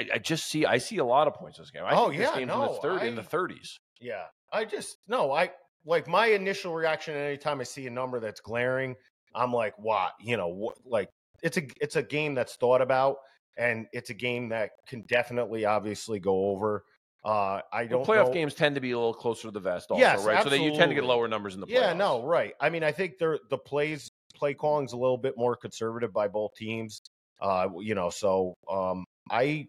I, 0.00 0.14
I 0.14 0.18
just 0.18 0.46
see 0.46 0.64
I 0.66 0.78
see 0.78 0.98
a 0.98 1.04
lot 1.04 1.26
of 1.28 1.34
points 1.34 1.58
in 1.58 1.62
this 1.62 1.70
game. 1.70 1.82
I 1.84 1.94
Oh, 1.94 2.08
think 2.08 2.18
this 2.20 2.28
yeah, 2.30 2.38
game's 2.38 2.42
in 2.42 2.48
the 2.48 2.66
no, 2.66 2.72
third 2.82 3.02
in 3.02 3.14
the 3.14 3.22
30s. 3.22 3.76
Yeah, 4.00 4.24
I 4.52 4.64
just 4.64 4.96
no, 5.08 5.32
I 5.32 5.50
like 5.84 6.08
my 6.08 6.26
initial 6.28 6.74
reaction 6.74 7.14
anytime 7.14 7.60
I 7.60 7.64
see 7.64 7.86
a 7.86 7.90
number 7.90 8.20
that's 8.20 8.40
glaring. 8.40 8.96
I'm 9.34 9.52
like, 9.52 9.74
what? 9.78 10.12
You 10.20 10.36
know, 10.36 10.48
what? 10.48 10.76
Like 10.84 11.08
it's 11.42 11.56
a 11.56 11.62
it's 11.80 11.96
a 11.96 12.02
game 12.02 12.34
that's 12.34 12.56
thought 12.56 12.82
about, 12.82 13.16
and 13.58 13.86
it's 13.92 14.10
a 14.10 14.14
game 14.14 14.48
that 14.50 14.70
can 14.86 15.02
definitely, 15.08 15.64
obviously, 15.64 16.18
go 16.18 16.46
over. 16.50 16.84
Uh, 17.24 17.60
I 17.72 17.82
Well, 17.84 17.88
don't 17.88 18.06
playoff 18.06 18.26
know- 18.28 18.32
games 18.32 18.54
tend 18.54 18.74
to 18.76 18.80
be 18.80 18.92
a 18.92 18.96
little 18.98 19.12
closer 19.12 19.42
to 19.48 19.50
the 19.50 19.60
vest, 19.60 19.90
also, 19.90 20.00
Yes, 20.00 20.24
right? 20.24 20.42
So 20.42 20.48
that 20.48 20.58
you 20.60 20.74
tend 20.74 20.90
to 20.90 20.94
get 20.94 21.04
lower 21.04 21.28
numbers 21.28 21.54
in 21.54 21.60
the 21.60 21.66
playoffs. 21.66 21.72
Yeah, 21.74 21.92
no, 21.92 22.24
right. 22.24 22.54
I 22.60 22.70
mean, 22.70 22.82
I 22.82 22.92
think 22.92 23.18
they're 23.18 23.38
the 23.50 23.58
plays 23.58 24.08
play 24.34 24.54
calling's 24.54 24.94
a 24.94 24.96
little 24.96 25.18
bit 25.18 25.34
more 25.36 25.54
conservative 25.54 26.12
by 26.14 26.28
both 26.28 26.54
teams. 26.54 27.02
Uh, 27.42 27.68
you 27.78 27.94
know, 27.94 28.08
so 28.10 28.54
um 28.70 29.04
I 29.30 29.66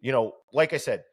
you 0.00 0.12
know, 0.12 0.34
like 0.52 0.72
I 0.72 0.78
said, 0.78 1.04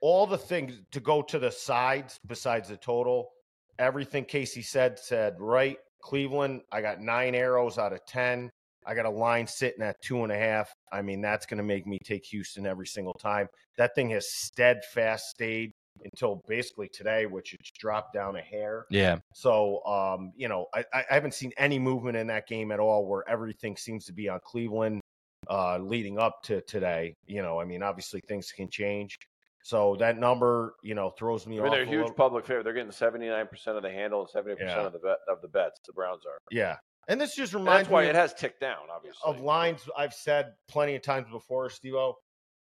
all 0.00 0.26
the 0.26 0.38
things 0.38 0.80
to 0.92 1.00
go 1.00 1.22
to 1.22 1.38
the 1.38 1.50
sides 1.50 2.20
besides 2.26 2.68
the 2.68 2.76
total. 2.76 3.30
Everything 3.78 4.24
Casey 4.24 4.62
said 4.62 4.98
said 4.98 5.34
right. 5.38 5.78
Cleveland, 6.02 6.62
I 6.70 6.82
got 6.82 7.00
nine 7.00 7.34
arrows 7.34 7.78
out 7.78 7.92
of 7.92 8.04
ten. 8.06 8.50
I 8.86 8.94
got 8.94 9.06
a 9.06 9.10
line 9.10 9.46
sitting 9.46 9.82
at 9.82 10.00
two 10.00 10.22
and 10.22 10.30
a 10.30 10.36
half. 10.36 10.72
I 10.92 11.02
mean, 11.02 11.20
that's 11.20 11.44
going 11.44 11.58
to 11.58 11.64
make 11.64 11.86
me 11.86 11.98
take 12.04 12.24
Houston 12.26 12.66
every 12.66 12.86
single 12.86 13.14
time. 13.14 13.48
That 13.76 13.94
thing 13.96 14.10
has 14.10 14.30
steadfast 14.30 15.30
stayed 15.30 15.72
until 16.04 16.42
basically 16.46 16.88
today, 16.88 17.26
which 17.26 17.54
it's 17.54 17.70
dropped 17.72 18.14
down 18.14 18.36
a 18.36 18.40
hair. 18.40 18.86
Yeah. 18.90 19.18
So, 19.34 19.84
um, 19.84 20.32
you 20.36 20.48
know, 20.48 20.66
I, 20.72 20.84
I 20.92 21.04
haven't 21.08 21.34
seen 21.34 21.50
any 21.56 21.80
movement 21.80 22.16
in 22.16 22.28
that 22.28 22.46
game 22.46 22.70
at 22.70 22.78
all 22.78 23.06
where 23.06 23.28
everything 23.28 23.76
seems 23.76 24.04
to 24.06 24.12
be 24.12 24.28
on 24.28 24.38
Cleveland 24.44 25.00
uh, 25.48 25.78
leading 25.78 26.18
up 26.18 26.42
to 26.44 26.60
today. 26.62 27.14
You 27.26 27.42
know, 27.42 27.60
I 27.60 27.64
mean, 27.64 27.82
obviously 27.82 28.20
things 28.28 28.52
can 28.52 28.68
change. 28.70 29.18
So 29.62 29.96
that 29.98 30.16
number, 30.18 30.76
you 30.82 30.94
know, 30.94 31.10
throws 31.10 31.44
me 31.46 31.58
I 31.58 31.62
mean, 31.62 31.72
they're 31.72 31.82
a 31.82 31.86
huge 31.86 31.98
little- 32.02 32.14
public 32.14 32.46
favorite. 32.46 32.62
They're 32.64 32.72
getting 32.72 32.92
seventy 32.92 33.28
nine 33.28 33.48
percent 33.48 33.76
of 33.76 33.82
the 33.82 33.90
handle 33.90 34.20
and 34.20 34.30
seventy 34.30 34.54
percent 34.54 34.80
of 34.86 34.92
the 34.92 35.00
bet 35.00 35.18
of 35.28 35.42
the 35.42 35.48
bets. 35.48 35.80
The 35.86 35.92
Browns 35.92 36.24
are. 36.24 36.38
Yeah. 36.52 36.76
And 37.08 37.20
this 37.20 37.34
just 37.36 37.52
And 37.52 37.62
reminds 37.62 37.82
that's 37.88 37.92
why 37.92 38.02
me 38.02 38.08
it 38.08 38.10
of- 38.10 38.16
has 38.16 38.34
ticked 38.34 38.60
down. 38.60 38.78
Obviously, 38.90 39.20
of 39.24 39.40
lines 39.40 39.80
I've 39.96 40.14
said 40.14 40.54
plenty 40.68 40.94
of 40.96 41.02
times 41.02 41.26
before, 41.30 41.68
Steve 41.70 41.94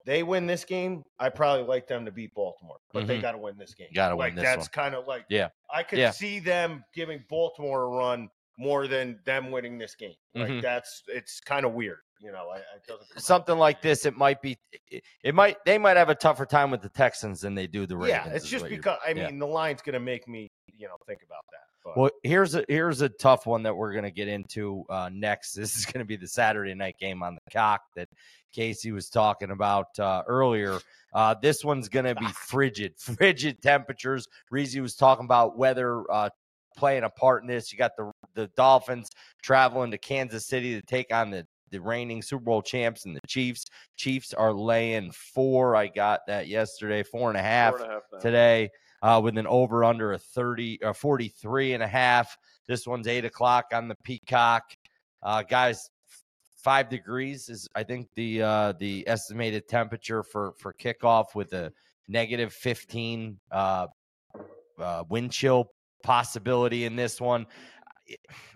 They 0.07 0.23
win 0.23 0.47
this 0.47 0.65
game, 0.67 1.03
I 1.19 1.31
probably 1.31 1.65
like 1.67 1.87
them 1.87 2.05
to 2.05 2.13
beat 2.13 2.35
Baltimore, 2.35 2.77
but 2.93 3.07
they 3.07 3.17
Mhm. 3.19 3.23
got 3.23 3.33
to 3.33 3.39
win 3.39 3.57
this 3.57 3.73
game. 3.73 3.89
Gotta 3.95 4.15
like, 4.15 4.35
win 4.35 4.37
this 4.37 4.45
That's 4.45 4.69
kind 4.69 4.95
of 4.95 5.07
like 5.07 5.25
Yeah. 5.31 5.49
I 5.71 5.83
could 5.83 5.99
Yeah. 5.99 6.11
see 6.11 6.41
them 6.41 6.85
giving 6.95 7.25
Baltimore 7.31 7.85
a 7.85 7.89
run 7.89 8.29
more 8.59 8.87
than 8.87 9.19
them 9.25 9.51
winning 9.51 9.79
this 9.79 9.95
game. 9.95 10.15
Like 10.35 10.51
Mhm. 10.51 10.63
that's 10.63 11.03
it's 11.09 11.41
kind 11.41 11.65
of 11.65 11.73
weird, 11.73 12.01
you 12.21 12.33
know. 12.33 12.51
I, 12.51 12.61
doesn't 12.87 13.21
Something 13.21 13.59
like 13.59 13.83
this, 13.83 14.07
it 14.07 14.17
might 14.17 14.41
be. 14.43 14.59
It, 14.91 15.03
it 15.23 15.35
might. 15.35 15.57
They 15.65 15.79
might 15.79 15.97
have 15.97 16.09
a 16.09 16.15
tougher 16.15 16.47
time 16.47 16.71
with 16.71 16.83
the 16.83 16.89
Texans 16.89 17.41
than 17.41 17.55
they 17.55 17.67
do 17.67 17.87
the 17.87 17.97
Ravens. 17.97 18.27
Yeah, 18.27 18.33
it's 18.33 18.49
just 18.49 18.69
because 18.69 18.99
I 19.07 19.11
yeah. 19.11 19.27
mean 19.27 19.39
the 19.39 19.47
line's 19.47 19.83
going 19.83 19.95
to 19.95 20.01
make 20.01 20.29
me, 20.29 20.51
you 20.77 20.87
know, 20.87 20.97
think 21.07 21.21
about 21.27 21.45
that. 21.51 21.59
But, 21.85 21.97
Well, 21.99 22.11
here's 22.23 22.55
a 22.55 22.65
here's 22.69 23.03
a 23.03 23.09
tough 23.09 23.47
one 23.47 23.63
that 23.65 23.77
we're 23.77 23.93
going 23.93 24.05
to 24.05 24.11
get 24.11 24.29
into 24.29 24.85
uh, 24.89 25.11
next. 25.13 25.55
This 25.65 25.77
is 25.77 25.85
going 25.85 25.99
to 25.99 26.05
be 26.05 26.17
the 26.17 26.29
Saturday 26.29 26.75
night 26.75 26.97
game 26.99 27.23
on 27.23 27.35
the 27.35 27.53
cock 27.53 27.83
that 27.95 28.09
Casey 28.55 28.93
was 28.93 29.11
talking 29.11 29.51
about 29.51 29.99
uh, 29.99 30.23
earlier. 30.27 30.79
Uh, 31.13 31.35
this 31.41 31.65
one's 31.65 31.89
going 31.89 32.07
to 32.07 32.15
be 32.15 32.27
frigid, 32.35 32.95
frigid 32.99 33.61
temperatures. 33.61 34.27
Reezy 34.53 34.81
was 34.81 34.95
talking 34.95 35.25
about 35.25 35.59
weather 35.59 36.11
uh, 36.11 36.31
playing 36.77 37.05
a 37.05 37.11
part 37.11 37.43
in 37.43 37.49
this. 37.49 37.73
You 37.73 37.79
got 37.79 37.93
the 37.97 38.11
the 38.35 38.49
Dolphins 38.57 39.11
traveling 39.43 39.91
to 39.91 39.99
Kansas 39.99 40.47
City 40.47 40.81
to 40.81 40.87
take 40.87 41.13
on 41.13 41.31
the 41.31 41.47
the 41.71 41.81
reigning 41.81 42.23
Super 42.23 42.45
Bowl 42.45 42.63
champs 42.63 43.05
and 43.05 43.17
the 43.17 43.21
Chiefs. 43.27 43.65
Chiefs 43.97 44.33
are 44.35 44.53
laying 44.53 45.11
four. 45.13 45.77
I 45.77 45.89
got 45.89 46.21
that 46.27 46.49
yesterday, 46.49 47.03
four 47.03 47.31
and 47.31 47.39
a 47.39 47.43
half 47.43 47.75
and 47.75 47.85
a 47.85 47.95
half 47.95 48.03
today 48.21 48.71
uh, 49.03 49.21
with 49.23 49.37
an 49.37 49.47
over 49.47 49.85
under 49.85 50.13
a 50.13 50.19
30 50.19 50.79
or 50.83 50.95
43 50.95 51.75
and 51.75 51.83
a 51.83 51.87
half. 51.89 52.37
This 52.67 52.87
one's 52.87 53.07
eight 53.07 53.25
o'clock 53.25 53.67
on 53.73 53.89
the 53.89 53.97
Peacock. 54.03 54.63
Uh, 55.23 55.43
guys, 55.43 55.91
five 56.63 56.89
degrees 56.89 57.49
is 57.49 57.69
I 57.75 57.83
think 57.83 58.09
the 58.15 58.43
uh, 58.43 58.73
the 58.79 59.07
estimated 59.07 59.69
temperature 59.69 60.23
for 60.23 60.53
for 60.59 60.73
kickoff 60.73 61.35
with 61.35 61.53
a 61.53 61.73
negative 62.09 62.53
15 62.53 63.39
uh, 63.51 63.87
uh, 64.79 65.05
wind 65.09 65.33
chill 65.33 65.71
possibility 66.03 66.85
in 66.85 66.97
this 66.97 67.21
one. 67.21 67.47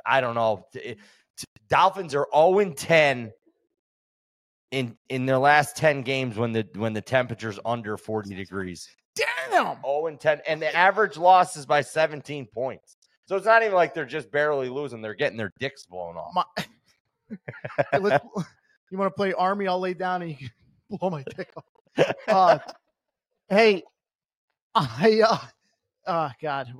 I 0.06 0.20
don't 0.20 0.34
know. 0.34 0.66
It- 0.74 0.98
Dolphins 1.68 2.14
are 2.14 2.28
0 2.34 2.58
and 2.60 2.76
10 2.76 3.32
in 4.70 4.96
in 5.08 5.26
their 5.26 5.38
last 5.38 5.76
10 5.76 6.02
games 6.02 6.36
when 6.36 6.52
the 6.52 6.66
when 6.74 6.92
the 6.92 7.00
temperature's 7.00 7.58
under 7.64 7.96
40 7.96 8.34
degrees. 8.34 8.88
Damn. 9.14 9.80
0 9.82 10.06
and 10.06 10.20
10, 10.20 10.42
and 10.46 10.62
the 10.62 10.74
average 10.74 11.16
loss 11.16 11.56
is 11.56 11.66
by 11.66 11.80
17 11.80 12.46
points. 12.46 12.96
So 13.26 13.36
it's 13.36 13.46
not 13.46 13.62
even 13.62 13.74
like 13.74 13.94
they're 13.94 14.06
just 14.06 14.30
barely 14.30 14.68
losing; 14.68 15.02
they're 15.02 15.14
getting 15.14 15.36
their 15.36 15.52
dicks 15.58 15.84
blown 15.84 16.16
off. 16.16 16.32
My, 16.34 16.44
Hey, 17.92 18.18
you 18.90 18.98
want 18.98 19.10
to 19.10 19.16
play 19.16 19.32
Army? 19.34 19.68
I'll 19.68 19.80
lay 19.80 19.94
down 19.94 20.22
and 20.22 20.30
you 20.30 20.36
can 20.36 20.50
blow 20.98 21.10
my 21.10 21.24
dick 21.36 21.50
off. 21.56 22.14
Uh, 22.26 22.58
hey, 23.48 23.82
I 24.74 25.22
uh, 25.26 25.38
oh 26.06 26.30
God, 26.40 26.72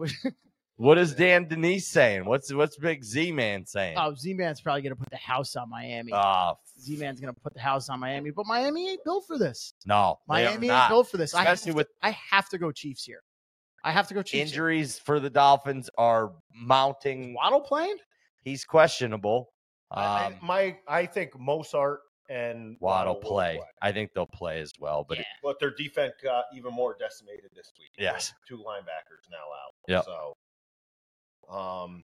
What 0.78 0.96
is 0.96 1.12
Dan 1.12 1.48
Denise 1.48 1.88
saying? 1.88 2.24
What's 2.24 2.52
what's 2.54 2.76
Big 2.76 3.02
Z 3.04 3.32
Man 3.32 3.66
saying? 3.66 3.96
oh 3.98 4.14
Z 4.14 4.32
Man's 4.34 4.60
probably 4.60 4.82
gonna 4.82 4.94
put 4.94 5.10
the 5.10 5.16
house 5.16 5.56
on 5.56 5.68
Miami. 5.68 6.12
Oh, 6.14 6.52
Z 6.80 6.96
Man's 6.96 7.20
gonna 7.20 7.32
put 7.32 7.52
the 7.52 7.60
house 7.60 7.88
on 7.88 7.98
Miami, 7.98 8.30
but 8.30 8.46
Miami 8.46 8.90
ain't 8.90 9.02
built 9.04 9.24
for 9.26 9.38
this. 9.38 9.74
no, 9.86 10.20
they 10.28 10.46
are 10.46 10.50
Miami 10.50 10.70
ain't 10.70 10.88
built 10.88 11.08
for 11.10 11.16
this. 11.16 11.34
I 11.34 11.42
have, 11.44 11.60
to, 11.62 11.72
with 11.72 11.88
I 12.00 12.10
have 12.30 12.48
to 12.50 12.58
go 12.58 12.70
Chiefs 12.70 13.04
here. 13.04 13.22
I 13.82 13.90
have 13.90 14.06
to 14.08 14.14
go 14.14 14.22
Chiefs. 14.22 14.32
here. 14.32 14.42
injuries 14.42 14.98
for 15.00 15.18
the 15.18 15.30
Dolphins 15.30 15.90
are 15.98 16.30
mounting. 16.54 17.34
Waddle 17.34 17.60
playing? 17.60 17.96
He's 18.44 18.64
questionable. 18.64 19.50
I- 19.90 20.26
Um, 20.26 20.34
I, 20.42 20.46
my 20.46 20.76
I 20.86 21.06
think 21.06 21.32
Mostert 21.32 21.98
and 22.30 22.76
Waddle 22.78 23.14
will 23.14 23.20
play. 23.20 23.60
I 23.82 23.90
think 23.90 24.12
they'll 24.14 24.26
play 24.26 24.60
as 24.60 24.70
well, 24.78 25.04
but 25.08 25.16
Yeah. 25.18 25.22
it- 25.22 25.26
but 25.42 25.58
their 25.58 25.72
defense 25.74 26.12
got 26.22 26.44
even 26.54 26.72
more 26.72 26.94
decimated 27.00 27.50
this 27.56 27.72
week. 27.80 27.90
Yes. 27.98 28.32
two 28.46 28.58
linebackers 28.58 29.28
now 29.28 29.38
out. 29.38 29.74
Yep. 29.88 30.04
So, 30.04 30.36
um, 31.51 32.03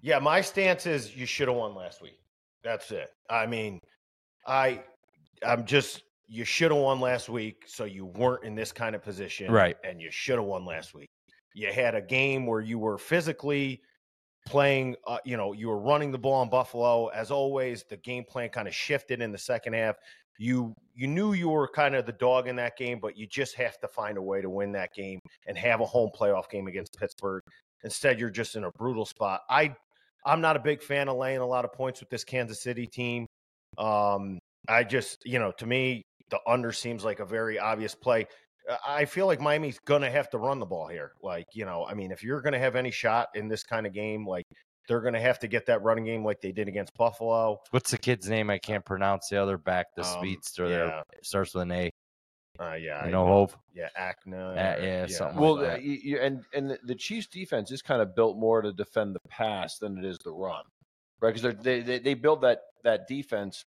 yeah, 0.00 0.18
my 0.18 0.40
stance 0.40 0.86
is 0.86 1.16
you 1.16 1.26
should 1.26 1.48
have 1.48 1.56
won 1.56 1.74
last 1.74 2.02
week. 2.02 2.18
That's 2.64 2.90
it. 2.90 3.10
I 3.30 3.46
mean, 3.46 3.80
I, 4.46 4.82
I'm 5.46 5.64
just 5.64 6.02
you 6.28 6.44
should 6.44 6.70
have 6.70 6.80
won 6.80 7.00
last 7.00 7.28
week, 7.28 7.64
so 7.66 7.84
you 7.84 8.06
weren't 8.06 8.44
in 8.44 8.54
this 8.54 8.72
kind 8.72 8.94
of 8.94 9.02
position, 9.02 9.50
Right. 9.50 9.76
And 9.84 10.00
you 10.00 10.10
should 10.10 10.36
have 10.36 10.44
won 10.44 10.64
last 10.64 10.94
week. 10.94 11.08
You 11.54 11.72
had 11.72 11.94
a 11.94 12.00
game 12.00 12.46
where 12.46 12.60
you 12.60 12.78
were 12.78 12.98
physically 12.98 13.82
playing 14.46 14.96
uh, 15.06 15.18
you 15.24 15.36
know 15.36 15.52
you 15.52 15.68
were 15.68 15.78
running 15.78 16.10
the 16.10 16.18
ball 16.18 16.42
in 16.42 16.48
buffalo 16.48 17.06
as 17.08 17.30
always 17.30 17.84
the 17.88 17.96
game 17.98 18.24
plan 18.24 18.48
kind 18.48 18.66
of 18.66 18.74
shifted 18.74 19.20
in 19.20 19.30
the 19.30 19.38
second 19.38 19.72
half 19.72 19.96
you 20.38 20.74
you 20.94 21.06
knew 21.06 21.32
you 21.32 21.48
were 21.48 21.68
kind 21.68 21.94
of 21.94 22.06
the 22.06 22.12
dog 22.12 22.48
in 22.48 22.56
that 22.56 22.76
game 22.76 22.98
but 23.00 23.16
you 23.16 23.26
just 23.26 23.54
have 23.54 23.78
to 23.78 23.86
find 23.86 24.18
a 24.18 24.22
way 24.22 24.40
to 24.42 24.50
win 24.50 24.72
that 24.72 24.92
game 24.94 25.20
and 25.46 25.56
have 25.56 25.80
a 25.80 25.86
home 25.86 26.10
playoff 26.18 26.48
game 26.50 26.66
against 26.66 26.98
pittsburgh 26.98 27.42
instead 27.84 28.18
you're 28.20 28.30
just 28.30 28.56
in 28.56 28.64
a 28.64 28.70
brutal 28.72 29.04
spot 29.04 29.40
i 29.48 29.74
i'm 30.24 30.40
not 30.40 30.56
a 30.56 30.60
big 30.60 30.82
fan 30.82 31.08
of 31.08 31.16
laying 31.16 31.38
a 31.38 31.46
lot 31.46 31.64
of 31.64 31.72
points 31.72 32.00
with 32.00 32.08
this 32.10 32.24
kansas 32.24 32.62
city 32.62 32.86
team 32.86 33.26
um 33.78 34.38
i 34.68 34.82
just 34.84 35.24
you 35.24 35.38
know 35.38 35.50
to 35.52 35.66
me 35.66 36.02
the 36.30 36.38
under 36.46 36.72
seems 36.72 37.04
like 37.04 37.20
a 37.20 37.24
very 37.26 37.58
obvious 37.58 37.94
play 37.94 38.26
Uh, 38.70 38.76
I 38.86 39.04
feel 39.06 39.26
like 39.26 39.40
Miami's 39.40 39.80
gonna 39.84 40.08
have 40.10 40.30
to 40.30 40.38
run 40.38 40.60
the 40.60 40.66
ball 40.66 40.86
here. 40.86 41.10
Like, 41.20 41.46
you 41.52 41.64
know, 41.64 41.84
I 41.84 41.94
mean, 41.94 42.12
if 42.12 42.22
you're 42.22 42.40
gonna 42.40 42.60
have 42.60 42.76
any 42.76 42.92
shot 42.92 43.26
in 43.34 43.48
this 43.48 43.64
kind 43.64 43.88
of 43.88 43.92
game, 43.92 44.24
like 44.24 44.46
they're 44.86 45.00
gonna 45.00 45.20
have 45.20 45.40
to 45.40 45.48
get 45.48 45.66
that 45.66 45.82
running 45.82 46.04
game 46.04 46.24
like 46.24 46.40
they 46.40 46.52
did 46.52 46.68
against 46.68 46.94
Buffalo. 46.96 47.58
what's 47.72 47.90
the 47.90 47.98
kid's 47.98 48.28
name? 48.30 48.50
I 48.50 48.58
can't 48.58 48.84
pronounce 48.84 49.28
the 49.28 49.42
other 49.42 49.58
back, 49.58 49.86
the 49.96 50.02
Um, 50.04 50.20
speedster 50.20 50.68
there. 50.68 50.86
yeah. 50.86 51.02
Starts 51.24 51.54
with 51.54 51.62
an 51.64 51.72
A. 51.72 51.90
Uh, 52.62 52.74
yeah, 52.74 53.02
You 53.02 53.08
I 53.08 53.10
know, 53.10 53.26
Hove. 53.26 53.56
yeah, 53.74 53.88
Acna, 53.98 54.34
Uh, 54.56 54.80
or- 54.80 54.84
yeah, 54.84 55.06
something 55.06 55.40
Well, 55.40 55.56
like 55.56 55.64
that. 55.66 55.82
you, 55.82 55.92
you, 56.02 56.18
and 56.20 56.44
and 56.54 56.70
the, 56.70 56.78
the 56.84 56.94
Chiefs' 56.94 57.26
defense 57.26 57.70
is 57.72 57.82
kind 57.82 58.00
of 58.02 58.14
built 58.14 58.36
more 58.36 58.62
to 58.62 58.72
defend 58.72 59.14
the 59.14 59.20
pass 59.28 59.78
than 59.78 59.98
it 59.98 60.04
is 60.04 60.18
the 60.18 60.30
run, 60.32 60.64
right? 61.20 61.34
Because 61.34 61.56
they, 61.62 61.80
they 61.80 61.98
they 61.98 62.14
build 62.14 62.42
that 62.42 62.60
that 62.84 63.08
defense 63.08 63.64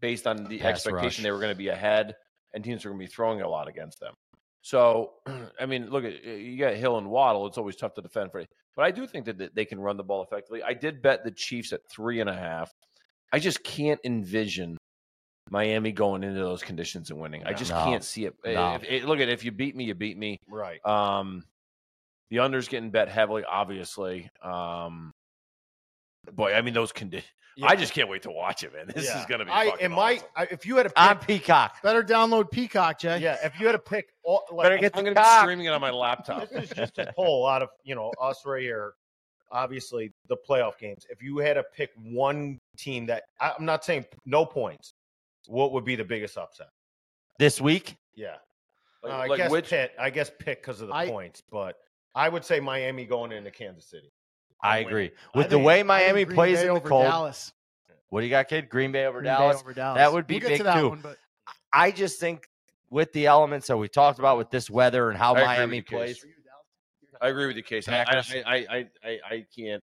based 0.00 0.26
on 0.26 0.44
the 0.44 0.58
Pass 0.58 0.70
expectation 0.86 1.22
rush. 1.22 1.26
they 1.26 1.30
were 1.32 1.38
going 1.40 1.52
to 1.52 1.58
be 1.58 1.68
ahead, 1.68 2.14
and 2.54 2.62
teams 2.64 2.84
are 2.84 2.90
going 2.90 3.00
to 3.00 3.04
be 3.06 3.10
throwing 3.12 3.42
a 3.42 3.48
lot 3.48 3.68
against 3.68 3.98
them. 4.00 4.14
So, 4.62 5.12
I 5.60 5.66
mean, 5.66 5.90
look 5.90 6.04
at 6.04 6.24
you 6.24 6.58
got 6.58 6.74
Hill 6.74 6.98
and 6.98 7.08
Waddle. 7.10 7.46
It's 7.46 7.58
always 7.58 7.76
tough 7.76 7.94
to 7.94 8.02
defend 8.02 8.30
for, 8.32 8.44
but 8.76 8.84
I 8.84 8.90
do 8.90 9.06
think 9.06 9.26
that 9.26 9.38
that 9.38 9.54
they 9.54 9.64
can 9.64 9.80
run 9.80 9.96
the 9.96 10.04
ball 10.04 10.22
effectively. 10.22 10.62
I 10.62 10.74
did 10.74 11.02
bet 11.02 11.24
the 11.24 11.30
Chiefs 11.32 11.72
at 11.72 11.80
three 11.90 12.20
and 12.20 12.30
a 12.30 12.34
half. 12.34 12.70
I 13.32 13.38
just 13.40 13.62
can't 13.62 14.00
envision 14.04 14.78
Miami 15.50 15.92
going 15.92 16.22
into 16.24 16.38
those 16.40 16.62
conditions 16.62 17.10
and 17.10 17.18
winning. 17.20 17.44
I 17.44 17.52
just 17.52 17.70
No. 17.70 17.84
can't 17.84 18.04
see 18.04 18.24
it. 18.26 18.34
No. 18.44 18.74
If- 18.74 18.84
if- 18.84 19.04
look 19.04 19.20
at 19.20 19.28
if 19.28 19.44
you 19.44 19.52
beat 19.52 19.74
me, 19.76 19.84
you 19.84 19.94
beat 19.94 20.16
me. 20.18 20.40
right. 20.48 20.84
Um, 20.86 21.44
the 22.30 22.40
under's 22.40 22.68
getting 22.68 22.90
bet 22.90 23.08
heavily, 23.08 23.44
obviously. 23.44 24.30
Um, 24.42 25.14
boy, 26.32 26.52
I 26.54 26.60
mean 26.62 26.74
those 26.74 26.92
conditions. 26.92 27.32
I 27.60 27.74
just 27.74 27.92
can't 27.92 28.08
wait 28.08 28.22
to 28.22 28.30
watch 28.30 28.62
it, 28.62 28.72
man. 28.72 28.86
This 28.94 29.06
Yeah. 29.06 29.18
is 29.20 29.26
gonna 29.26 29.44
be. 29.44 29.50
I 29.50 29.70
fucking 29.70 29.84
and 29.86 29.94
my 29.94 30.14
awesome. 30.16 30.28
I, 30.36 30.42
if 30.50 30.64
you 30.64 30.76
had 30.76 30.84
to 30.88 31.00
On 31.02 31.16
pick, 31.18 31.26
Peacock. 31.42 31.82
Better 31.82 32.04
download 32.04 32.50
Peacock, 32.52 33.00
Jay. 33.00 33.18
yeah, 33.18 33.36
if 33.44 33.58
you 33.58 33.66
had 33.66 33.72
to 33.72 33.78
pick, 33.80 34.10
all, 34.22 34.44
like, 34.52 34.66
Better 34.66 34.78
get 34.78 34.96
I'm 34.96 35.02
gonna 35.04 35.16
be 35.20 35.40
streaming 35.40 35.66
it 35.66 35.70
on 35.70 35.80
my 35.80 35.90
laptop. 35.90 36.48
this 36.50 36.70
is 36.70 36.76
just 36.76 36.98
a 36.98 37.12
poll 37.16 37.46
out 37.48 37.62
of 37.62 37.70
you 37.82 37.94
know 37.96 38.12
us 38.20 38.44
right 38.46 38.62
here. 38.62 38.92
Obviously, 39.50 40.12
the 40.28 40.36
playoff 40.48 40.78
games. 40.78 41.06
If 41.08 41.22
you 41.22 41.38
had 41.38 41.54
to 41.54 41.64
pick 41.74 41.90
one 41.96 42.60
team 42.76 43.06
that 43.06 43.24
I'm 43.40 43.64
not 43.64 43.84
saying 43.84 44.04
no 44.26 44.44
points, 44.46 44.92
what 45.48 45.72
would 45.72 45.84
be 45.84 45.96
the 45.96 46.04
biggest 46.04 46.36
upset? 46.38 46.68
this 47.38 47.60
week. 47.60 47.96
Yeah, 48.16 48.36
Like, 49.02 49.12
Uh, 49.12 49.16
I 49.16 49.26
like 49.26 49.36
guess 49.38 49.50
which? 49.50 49.70
Pitt. 49.70 49.92
I 49.98 50.10
guess 50.10 50.28
Pitt 50.40 50.60
because 50.60 50.80
of 50.80 50.88
the 50.88 50.94
I- 50.94 51.08
points, 51.08 51.40
but 51.52 51.76
I 52.16 52.28
would 52.28 52.44
say 52.44 52.58
Miami 52.58 53.04
going 53.06 53.30
into 53.32 53.50
Kansas 53.52 53.84
City. 53.88 54.10
I 54.60 54.78
agree. 54.78 54.92
winning. 54.94 55.10
With 55.36 55.46
I 55.46 55.48
the 55.50 55.54
think- 55.56 55.66
way 55.66 55.74
I 55.74 55.76
think 55.78 55.86
Miami 55.86 56.24
plays 56.24 56.56
Bay 56.58 56.62
in 56.62 56.66
the 56.68 56.72
over 56.80 56.88
cold, 56.88 57.04
Dallas. 57.04 57.52
what 58.08 58.20
do 58.22 58.26
you 58.26 58.30
got, 58.30 58.48
kid? 58.48 58.68
Green 58.68 58.90
Bay 58.90 59.06
over 59.06 59.20
Green 59.20 59.32
Bay 59.32 59.38
Dallas. 59.38 59.60
over 59.60 59.72
Dallas. 59.72 59.98
That 59.98 60.12
would 60.12 60.26
be 60.26 60.40
we'll 60.40 60.48
big 60.48 60.58
too. 60.62 60.88
one, 60.88 61.00
but 61.00 61.16
I 61.72 61.92
just 61.92 62.18
think 62.18 62.48
with 62.90 63.12
the 63.12 63.26
elements 63.26 63.68
that 63.68 63.76
we 63.76 63.86
talked 63.88 64.18
about 64.18 64.36
with 64.36 64.50
this 64.50 64.68
weather 64.68 65.08
and 65.10 65.16
how 65.18 65.36
I 65.36 65.44
Miami 65.44 65.78
with 65.78 65.86
Case. 65.86 66.20
plays. 66.20 66.34
I 67.20 67.28
agree 67.28 67.46
with 67.46 67.56
you, 67.56 67.62
Case. 67.62 67.88
I, 67.88 68.00
I, 68.02 68.18
I, 68.18 68.54
I, 68.54 68.86
I, 69.04 69.18
I 69.30 69.46
can't. 69.56 69.82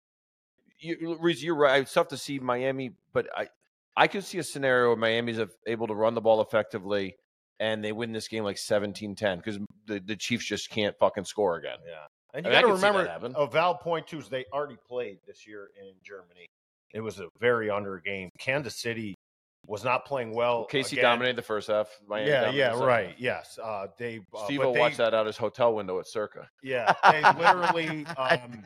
You, 0.80 1.16
Reese, 1.18 1.42
you're 1.42 1.54
right. 1.56 1.80
It's 1.82 1.92
tough 1.94 2.08
to 2.08 2.16
see 2.18 2.38
Miami, 2.38 2.92
but 3.14 3.26
I, 3.36 3.48
I 3.98 4.06
could 4.06 4.24
see 4.24 4.38
a 4.38 4.44
scenario 4.44 4.88
where 4.88 4.96
Miami's 4.96 5.40
able 5.66 5.88
to 5.88 5.94
run 5.94 6.14
the 6.14 6.20
ball 6.20 6.40
effectively 6.40 7.16
and 7.58 7.84
they 7.84 7.90
win 7.90 8.12
this 8.12 8.28
game 8.28 8.44
like 8.44 8.56
17-10 8.56 9.38
because 9.38 9.58
the, 9.86 9.98
the 9.98 10.14
Chiefs 10.14 10.46
just 10.46 10.70
can't 10.70 10.96
fucking 11.00 11.24
score 11.24 11.56
again. 11.56 11.78
Yeah. 11.84 11.94
And 12.32 12.46
I 12.46 12.50
you 12.50 12.54
mean, 12.54 12.62
got 12.62 12.68
to 12.68 12.74
remember, 12.74 13.32
a 13.36 13.46
valid 13.48 13.80
point 13.80 14.06
too 14.06 14.18
is 14.18 14.28
they 14.28 14.44
already 14.52 14.76
played 14.86 15.18
this 15.26 15.48
year 15.48 15.70
in 15.80 15.94
Germany. 16.04 16.46
It 16.94 17.00
was 17.00 17.18
a 17.18 17.26
very 17.40 17.70
under 17.70 17.98
game. 17.98 18.30
Kansas 18.38 18.80
City 18.80 19.16
was 19.66 19.82
not 19.82 20.04
playing 20.04 20.32
well. 20.32 20.66
Casey 20.66 20.96
again. 20.96 21.10
dominated 21.10 21.36
the 21.36 21.42
first 21.42 21.68
half. 21.68 21.88
Miami 22.06 22.30
Yeah, 22.30 22.50
yeah, 22.50 22.78
right. 22.78 23.08
half. 23.08 23.20
Yes, 23.20 23.58
uh, 23.62 23.88
they. 23.98 24.20
Uh, 24.34 24.44
Steve 24.44 24.60
will 24.60 24.74
watch 24.74 24.96
that 24.98 25.12
out 25.12 25.26
his 25.26 25.36
hotel 25.36 25.74
window 25.74 25.98
at 25.98 26.06
Circa. 26.06 26.48
Yeah, 26.62 26.94
they 27.10 27.22
literally 27.38 28.06
um, 28.16 28.64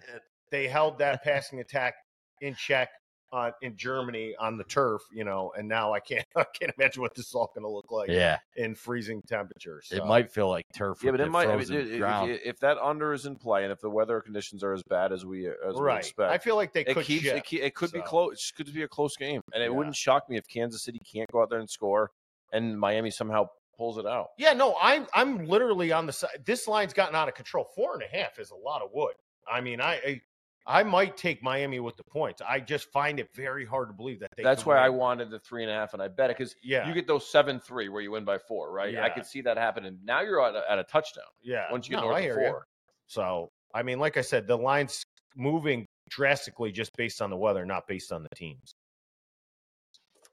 they 0.50 0.68
held 0.68 0.98
that 0.98 1.24
passing 1.24 1.60
attack 1.60 1.94
in 2.40 2.54
check 2.54 2.90
uh, 3.32 3.50
in 3.62 3.76
Germany 3.76 4.34
on 4.38 4.58
the 4.58 4.64
turf, 4.64 5.02
you 5.10 5.24
know, 5.24 5.52
and 5.56 5.66
now 5.66 5.92
I 5.92 6.00
can't 6.00 6.24
I 6.36 6.44
can't 6.44 6.72
imagine 6.78 7.00
what 7.02 7.14
this 7.14 7.28
is 7.28 7.34
all 7.34 7.50
going 7.54 7.64
to 7.64 7.68
look 7.70 7.90
like 7.90 8.08
Yeah, 8.10 8.38
in 8.56 8.74
freezing 8.74 9.22
temperatures. 9.22 9.88
it 9.90 10.04
might 10.04 10.30
feel 10.30 10.48
like 10.48 10.66
turf. 10.74 11.02
Yeah, 11.02 11.12
but 11.12 11.20
it 11.20 11.30
might. 11.30 11.48
I 11.48 11.56
mean, 11.56 11.66
dude, 11.66 11.92
if, 11.92 11.98
ground. 11.98 12.30
if- 12.30 12.40
if 12.44 12.60
that 12.60 12.76
under 12.78 13.12
is 13.12 13.24
in 13.26 13.36
play 13.36 13.62
and 13.62 13.72
if 13.72 13.80
the 13.80 13.88
weather 13.90 14.20
conditions 14.20 14.62
are 14.62 14.72
as 14.72 14.82
bad 14.82 15.12
as 15.12 15.24
we 15.24 15.48
as 15.48 15.74
we 15.80 15.92
expect, 15.92 16.30
I 16.30 16.38
feel 16.38 16.56
like 16.56 16.72
they 16.72 16.82
it 16.82 16.94
could 16.94 17.06
keeps 17.06 17.22
shift, 17.24 17.36
it, 17.52 17.58
ke- 17.58 17.62
it 17.62 17.74
could 17.74 17.92
be 17.92 18.00
close. 18.02 18.52
It 18.52 18.56
could 18.64 18.72
be 18.74 18.82
a 18.82 18.88
close 18.88 19.16
game, 19.16 19.40
and 19.54 19.62
it 19.62 19.70
Yeah. 19.70 19.76
wouldn't 19.76 19.96
shock 19.96 20.28
me 20.28 20.36
if 20.36 20.46
Kansas 20.48 20.82
City 20.84 21.00
can't 21.00 21.30
go 21.32 21.40
out 21.42 21.48
there 21.50 21.60
and 21.60 21.70
score, 21.70 22.10
and 22.52 22.78
Miami 22.78 23.10
somehow 23.10 23.48
pulls 23.76 23.96
it 23.96 24.06
out. 24.06 24.28
Yeah, 24.36 24.52
no, 24.52 24.76
I'm 24.82 25.06
I'm 25.14 25.46
literally 25.46 25.90
on 25.92 26.04
the 26.06 26.12
side. 26.12 26.42
This 26.44 26.68
line's 26.68 26.92
gotten 26.92 27.14
out 27.14 27.28
of 27.28 27.34
control. 27.34 27.66
Four 27.74 27.94
and 27.94 28.02
a 28.02 28.06
half 28.16 28.38
is 28.38 28.50
a 28.50 28.54
lot 28.56 28.82
of 28.82 28.90
wood. 28.92 29.14
I 29.50 29.60
mean, 29.62 29.80
I 29.80 29.94
I, 29.94 30.20
I 30.66 30.82
might 30.82 31.16
take 31.16 31.42
Miami 31.42 31.80
with 31.80 31.96
the 31.96 32.04
points. 32.04 32.40
I 32.46 32.60
just 32.60 32.90
find 32.92 33.18
it 33.18 33.28
very 33.34 33.64
hard 33.64 33.88
to 33.88 33.92
believe 33.92 34.20
that 34.20 34.30
they. 34.36 34.42
That's 34.42 34.62
can 34.62 34.70
why 34.70 34.78
I 34.78 34.88
wanted 34.88 35.30
the 35.30 35.40
three 35.40 35.62
and 35.62 35.70
a 35.70 35.74
half, 35.74 35.92
and 35.92 36.02
I 36.02 36.08
bet 36.08 36.30
it 36.30 36.38
because 36.38 36.54
Yeah, 36.62 36.86
you 36.86 36.94
get 36.94 37.06
those 37.06 37.28
seven 37.28 37.58
three 37.58 37.88
where 37.88 38.00
you 38.00 38.12
win 38.12 38.24
by 38.24 38.38
four, 38.38 38.72
right? 38.72 38.92
Yeah. 38.92 39.04
I 39.04 39.10
could 39.10 39.26
see 39.26 39.40
that 39.42 39.56
happen, 39.56 39.84
and 39.86 39.98
now 40.04 40.20
you're 40.20 40.44
at 40.44 40.54
a, 40.54 40.70
at 40.70 40.78
a 40.78 40.84
touchdown 40.84 41.24
yeah. 41.42 41.70
once 41.70 41.88
you 41.88 41.96
get 41.96 42.02
No, 42.02 42.08
north 42.08 42.18
of 42.18 42.22
hear 42.22 42.40
ya. 42.40 42.50
four. 42.50 42.66
So, 43.08 43.50
I 43.74 43.82
mean, 43.82 43.98
like 43.98 44.16
I 44.16 44.20
said, 44.20 44.46
the 44.46 44.56
line's 44.56 45.02
moving 45.36 45.86
drastically 46.10 46.70
just 46.70 46.90
based 46.96 47.20
on 47.20 47.30
the 47.30 47.36
weather, 47.36 47.66
not 47.66 47.86
based 47.88 48.12
on 48.12 48.22
the 48.22 48.28
teams. 48.36 48.74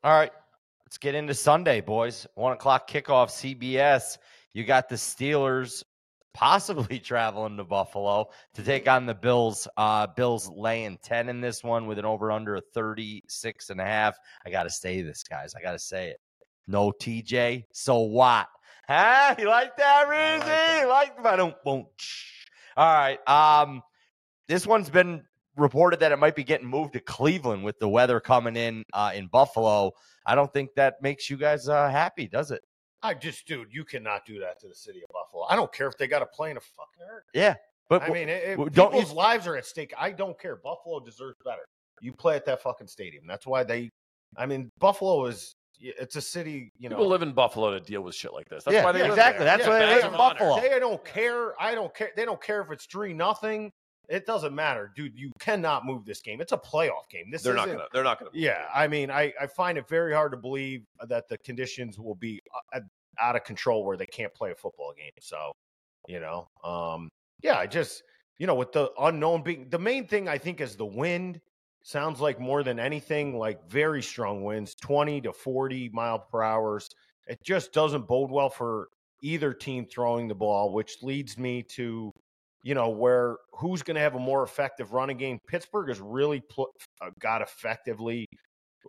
All 0.04 0.14
right, 0.14 0.32
let's 0.86 0.98
get 0.98 1.16
into 1.16 1.34
Sunday, 1.34 1.82
boys. 1.82 2.28
One 2.36 2.54
o'clock 2.54 2.90
kickoff, 2.90 3.30
CBS. 3.30 4.18
You 4.54 4.64
got 4.64 4.90
the 4.90 4.96
Steelers 4.96 5.84
possibly 6.34 7.00
traveling 7.04 7.58
to 7.58 7.64
Buffalo 7.64 8.28
to 8.54 8.64
take 8.64 8.88
on 8.88 9.06
the 9.06 9.14
Bills. 9.14 9.68
Uh, 9.78 10.08
Bills 10.08 10.50
laying 10.50 10.98
10 11.04 11.30
in 11.30 11.42
this 11.42 11.64
one 11.64 11.88
with 11.88 12.00
an 12.00 12.06
over 12.06 12.32
under 12.32 12.56
of 12.56 12.64
36 12.74 13.70
and 13.70 13.82
a 13.82 13.86
half. 13.86 14.18
I 14.46 14.50
got 14.50 14.64
to 14.64 14.70
say 14.70 15.02
this, 15.02 15.24
guys. 15.24 15.54
I 15.56 15.62
got 15.62 15.74
to 15.74 15.80
say 15.80 16.10
it. 16.10 16.20
No 16.68 16.92
TJ. 16.92 17.66
So 17.74 18.00
what? 18.00 18.48
Huh? 18.88 19.36
You 19.38 19.48
like 19.48 19.78
that, 19.78 20.08
Rizzy? 20.08 20.46
that. 20.46 20.88
Like, 20.88 21.26
I 21.26 21.36
don't, 21.36 21.56
won't. 21.64 21.88
All 22.76 22.94
right. 22.94 23.20
Um, 23.28 23.82
this 24.48 24.66
one's 24.66 24.90
been 24.90 25.24
reported 25.56 26.00
that 26.00 26.12
it 26.12 26.18
might 26.18 26.36
be 26.36 26.44
getting 26.44 26.68
moved 26.68 26.94
to 26.94 27.00
Cleveland 27.00 27.64
with 27.64 27.78
the 27.80 27.90
weather 27.90 28.20
coming 28.20 28.56
in 28.56 28.84
uh, 28.94 29.12
in 29.14 29.28
Buffalo. 29.28 29.92
I 30.26 30.36
don't 30.36 30.52
think 30.54 30.72
that 30.76 31.02
makes 31.02 31.30
you 31.30 31.38
guys 31.38 31.68
uh, 31.68 31.90
happy, 31.90 32.28
does 32.28 32.52
it? 32.52 32.62
I 33.02 33.14
just, 33.14 33.48
dude, 33.48 33.68
you 33.72 33.86
cannot 33.86 34.26
do 34.26 34.40
that 34.40 34.60
to 34.60 34.68
the 34.68 34.76
city 34.76 35.02
of 35.04 35.10
Buffalo. 35.14 35.46
I 35.50 35.56
don't 35.56 35.72
care 35.72 35.88
if 35.88 35.98
they 35.98 36.08
got 36.08 36.20
to 36.20 36.26
play 36.26 36.52
in 36.52 36.58
a 36.58 36.62
fucking 36.62 37.08
hurricane. 37.08 37.30
Yeah, 37.34 37.56
but 37.90 38.02
I 38.04 38.10
mean, 38.10 38.28
if 38.30 38.52
w- 38.58 38.70
don't 38.70 38.94
you- 38.94 39.00
people's 39.00 39.16
lives 39.16 39.48
are 39.48 39.56
at 39.56 39.66
stake, 39.66 39.94
I 39.98 40.12
don't 40.12 40.38
care. 40.40 40.58
Buffalo 40.58 41.00
deserves 41.00 41.38
better. 41.46 41.64
You 42.02 42.14
play 42.14 42.36
at 42.36 42.46
that 42.46 42.62
fucking 42.62 42.88
stadium. 42.88 43.26
That's 43.28 43.46
why 43.48 43.64
they. 43.64 43.90
I 44.38 44.46
mean, 44.46 44.70
Buffalo 44.80 45.26
is. 45.26 45.54
It's 45.82 46.18
a 46.18 46.22
city. 46.22 46.74
You 46.78 46.90
know, 46.90 46.98
People 46.98 47.08
live 47.08 47.22
in 47.22 47.32
Buffalo 47.32 47.72
to 47.72 47.80
deal 47.80 48.02
with 48.02 48.14
shit 48.14 48.34
like 48.34 48.50
this. 48.50 48.66
That's 48.66 48.74
Yeah, 48.76 48.84
why 48.84 48.92
they 48.92 49.00
live 49.02 49.12
exactly. 49.12 49.46
there. 49.46 49.58
That's 49.58 49.68
Yeah, 49.68 49.74
why 49.74 49.80
they 49.86 49.96
live 49.96 50.12
in. 50.12 50.18
Buffalo. 50.18 50.60
They 50.62 50.78
don't 50.80 51.04
care. 51.06 51.62
I 51.62 51.74
don't 51.74 51.94
care. 51.96 52.12
They 52.18 52.26
don't 52.26 52.42
care 52.42 52.62
if 52.62 52.70
it's 52.72 52.86
three 52.86 53.14
nothing. 53.14 53.72
It 54.10 54.26
doesn't 54.26 54.56
matter, 54.56 54.92
dude. 54.96 55.14
You 55.16 55.32
cannot 55.40 55.86
move 55.86 56.04
this 56.04 56.20
game. 56.20 56.42
It's 56.42 56.52
a 56.52 56.58
playoff 56.58 57.08
game. 57.12 57.30
This 57.30 57.44
They're 57.44 57.54
not 57.54 57.68
gonna. 57.68 57.86
They're 57.94 58.04
not 58.04 58.18
gonna. 58.18 58.32
Yeah, 58.34 58.66
I 58.74 58.88
mean, 58.88 59.12
I, 59.12 59.32
I 59.40 59.46
find 59.46 59.78
it 59.78 59.88
very 59.88 60.14
hard 60.14 60.32
to 60.32 60.38
believe 60.38 60.84
that 61.08 61.30
the 61.30 61.38
conditions 61.40 62.00
will 62.00 62.16
be 62.16 62.42
uh, 62.74 62.80
out 63.20 63.36
of 63.36 63.44
control 63.44 63.86
where 63.86 63.98
they 63.98 64.08
can't 64.08 64.34
play 64.34 64.52
a 64.52 64.56
football 64.56 64.94
game. 64.98 65.12
So, 65.22 65.52
you 66.08 66.20
know, 66.20 66.48
um, 66.64 67.10
yeah, 67.44 67.58
I 67.58 67.68
just, 67.68 68.04
you 68.40 68.48
know, 68.48 68.56
with 68.56 68.72
the 68.72 68.92
unknown 69.00 69.44
being 69.44 69.70
the 69.70 69.80
main 69.80 70.08
thing, 70.08 70.28
I 70.28 70.38
think 70.38 70.60
is 70.60 70.76
the 70.76 70.86
wind. 70.86 71.40
Sounds 71.84 72.20
like 72.20 72.40
more 72.40 72.64
than 72.64 72.80
anything, 72.80 73.38
like 73.38 73.70
very 73.70 74.02
strong 74.02 74.44
winds, 74.44 74.76
20 74.76 75.22
to 75.22 75.34
40 75.34 75.90
mile 75.94 76.20
per 76.20 76.42
hours. 76.42 76.90
It 77.28 77.38
just 77.44 77.72
doesn't 77.74 78.08
bode 78.08 78.32
well 78.32 78.50
for 78.50 78.90
either 79.22 79.54
team 79.54 79.86
throwing 79.86 80.28
the 80.28 80.36
ball, 80.36 80.74
which 80.74 80.98
leads 81.04 81.38
me 81.38 81.64
to, 81.64 82.12
you 82.64 82.76
know, 82.76 82.90
where 82.90 83.38
who's 83.54 83.82
going 83.84 83.96
to 83.96 84.02
have 84.02 84.16
a 84.16 84.20
more 84.20 84.44
effective 84.44 84.94
running 84.94 85.18
game. 85.18 85.40
Pittsburgh 85.48 85.88
has 85.90 86.00
really 86.02 86.42
pl- 86.50 86.70
uh, 87.02 87.10
got 87.20 87.42
effectively 87.42 88.26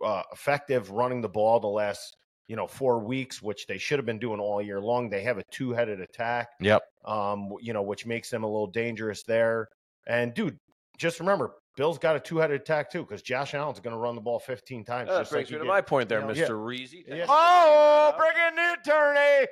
uh, 0.03 0.23
effective 0.31 0.89
running 0.91 1.21
the 1.21 1.29
ball 1.29 1.59
the 1.59 1.67
last 1.67 2.15
you 2.47 2.55
know 2.55 2.67
four 2.67 2.99
weeks, 2.99 3.41
which 3.41 3.65
they 3.67 3.77
should 3.77 3.97
have 3.99 4.05
been 4.05 4.19
doing 4.19 4.39
all 4.39 4.61
year 4.61 4.81
long. 4.81 5.09
They 5.09 5.23
have 5.23 5.37
a 5.37 5.43
two 5.51 5.71
headed 5.71 6.01
attack, 6.01 6.47
Yep. 6.59 6.81
um, 7.05 7.49
you 7.61 7.71
know, 7.73 7.81
which 7.81 8.05
makes 8.05 8.29
them 8.29 8.43
a 8.43 8.47
little 8.47 8.67
dangerous 8.67 9.23
there. 9.23 9.67
And 10.07 10.33
dude, 10.33 10.57
just 10.97 11.19
remember, 11.19 11.51
Bill's 11.77 11.97
got 11.97 12.15
a 12.15 12.19
two 12.19 12.37
headed 12.37 12.59
attack 12.61 12.91
too 12.91 13.03
because 13.03 13.21
Josh 13.21 13.53
Allen's 13.53 13.79
going 13.79 13.93
to 13.93 13.99
run 13.99 14.15
the 14.15 14.21
ball 14.21 14.39
15 14.39 14.83
times. 14.83 15.07
That 15.09 15.29
brings 15.29 15.31
like 15.31 15.51
me 15.51 15.57
to 15.59 15.63
did. 15.63 15.67
my 15.67 15.79
point 15.81 16.09
there, 16.09 16.19
you 16.21 16.27
know, 16.27 16.33
Mr. 16.33 16.37
yeah. 16.37 16.47
Reezy. 16.47 17.03
Yeah. 17.07 17.25
Oh, 17.29 18.13
bring 18.17 18.31
in 18.49 18.55
the 18.55 18.73
attorney. 18.81 19.47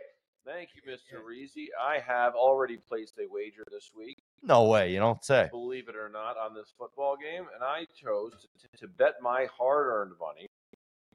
Thank 0.45 0.69
you, 0.75 0.81
Mr. 0.91 1.21
Reezy. 1.21 1.67
I 1.79 1.99
have 1.99 2.33
already 2.33 2.77
placed 2.77 3.13
a 3.19 3.27
wager 3.29 3.63
this 3.71 3.91
week, 3.95 4.17
No 4.41 4.63
way. 4.65 4.91
You 4.91 4.99
don't 4.99 5.23
say. 5.23 5.47
believe 5.51 5.89
it 5.89 5.95
or 5.95 6.09
not, 6.09 6.37
on 6.37 6.53
this 6.55 6.73
football 6.77 7.15
game, 7.17 7.45
and 7.53 7.63
I 7.63 7.85
chose 7.95 8.47
to, 8.61 8.77
to 8.79 8.87
bet 8.87 9.15
my 9.21 9.47
hard-earned 9.55 10.13
money 10.19 10.47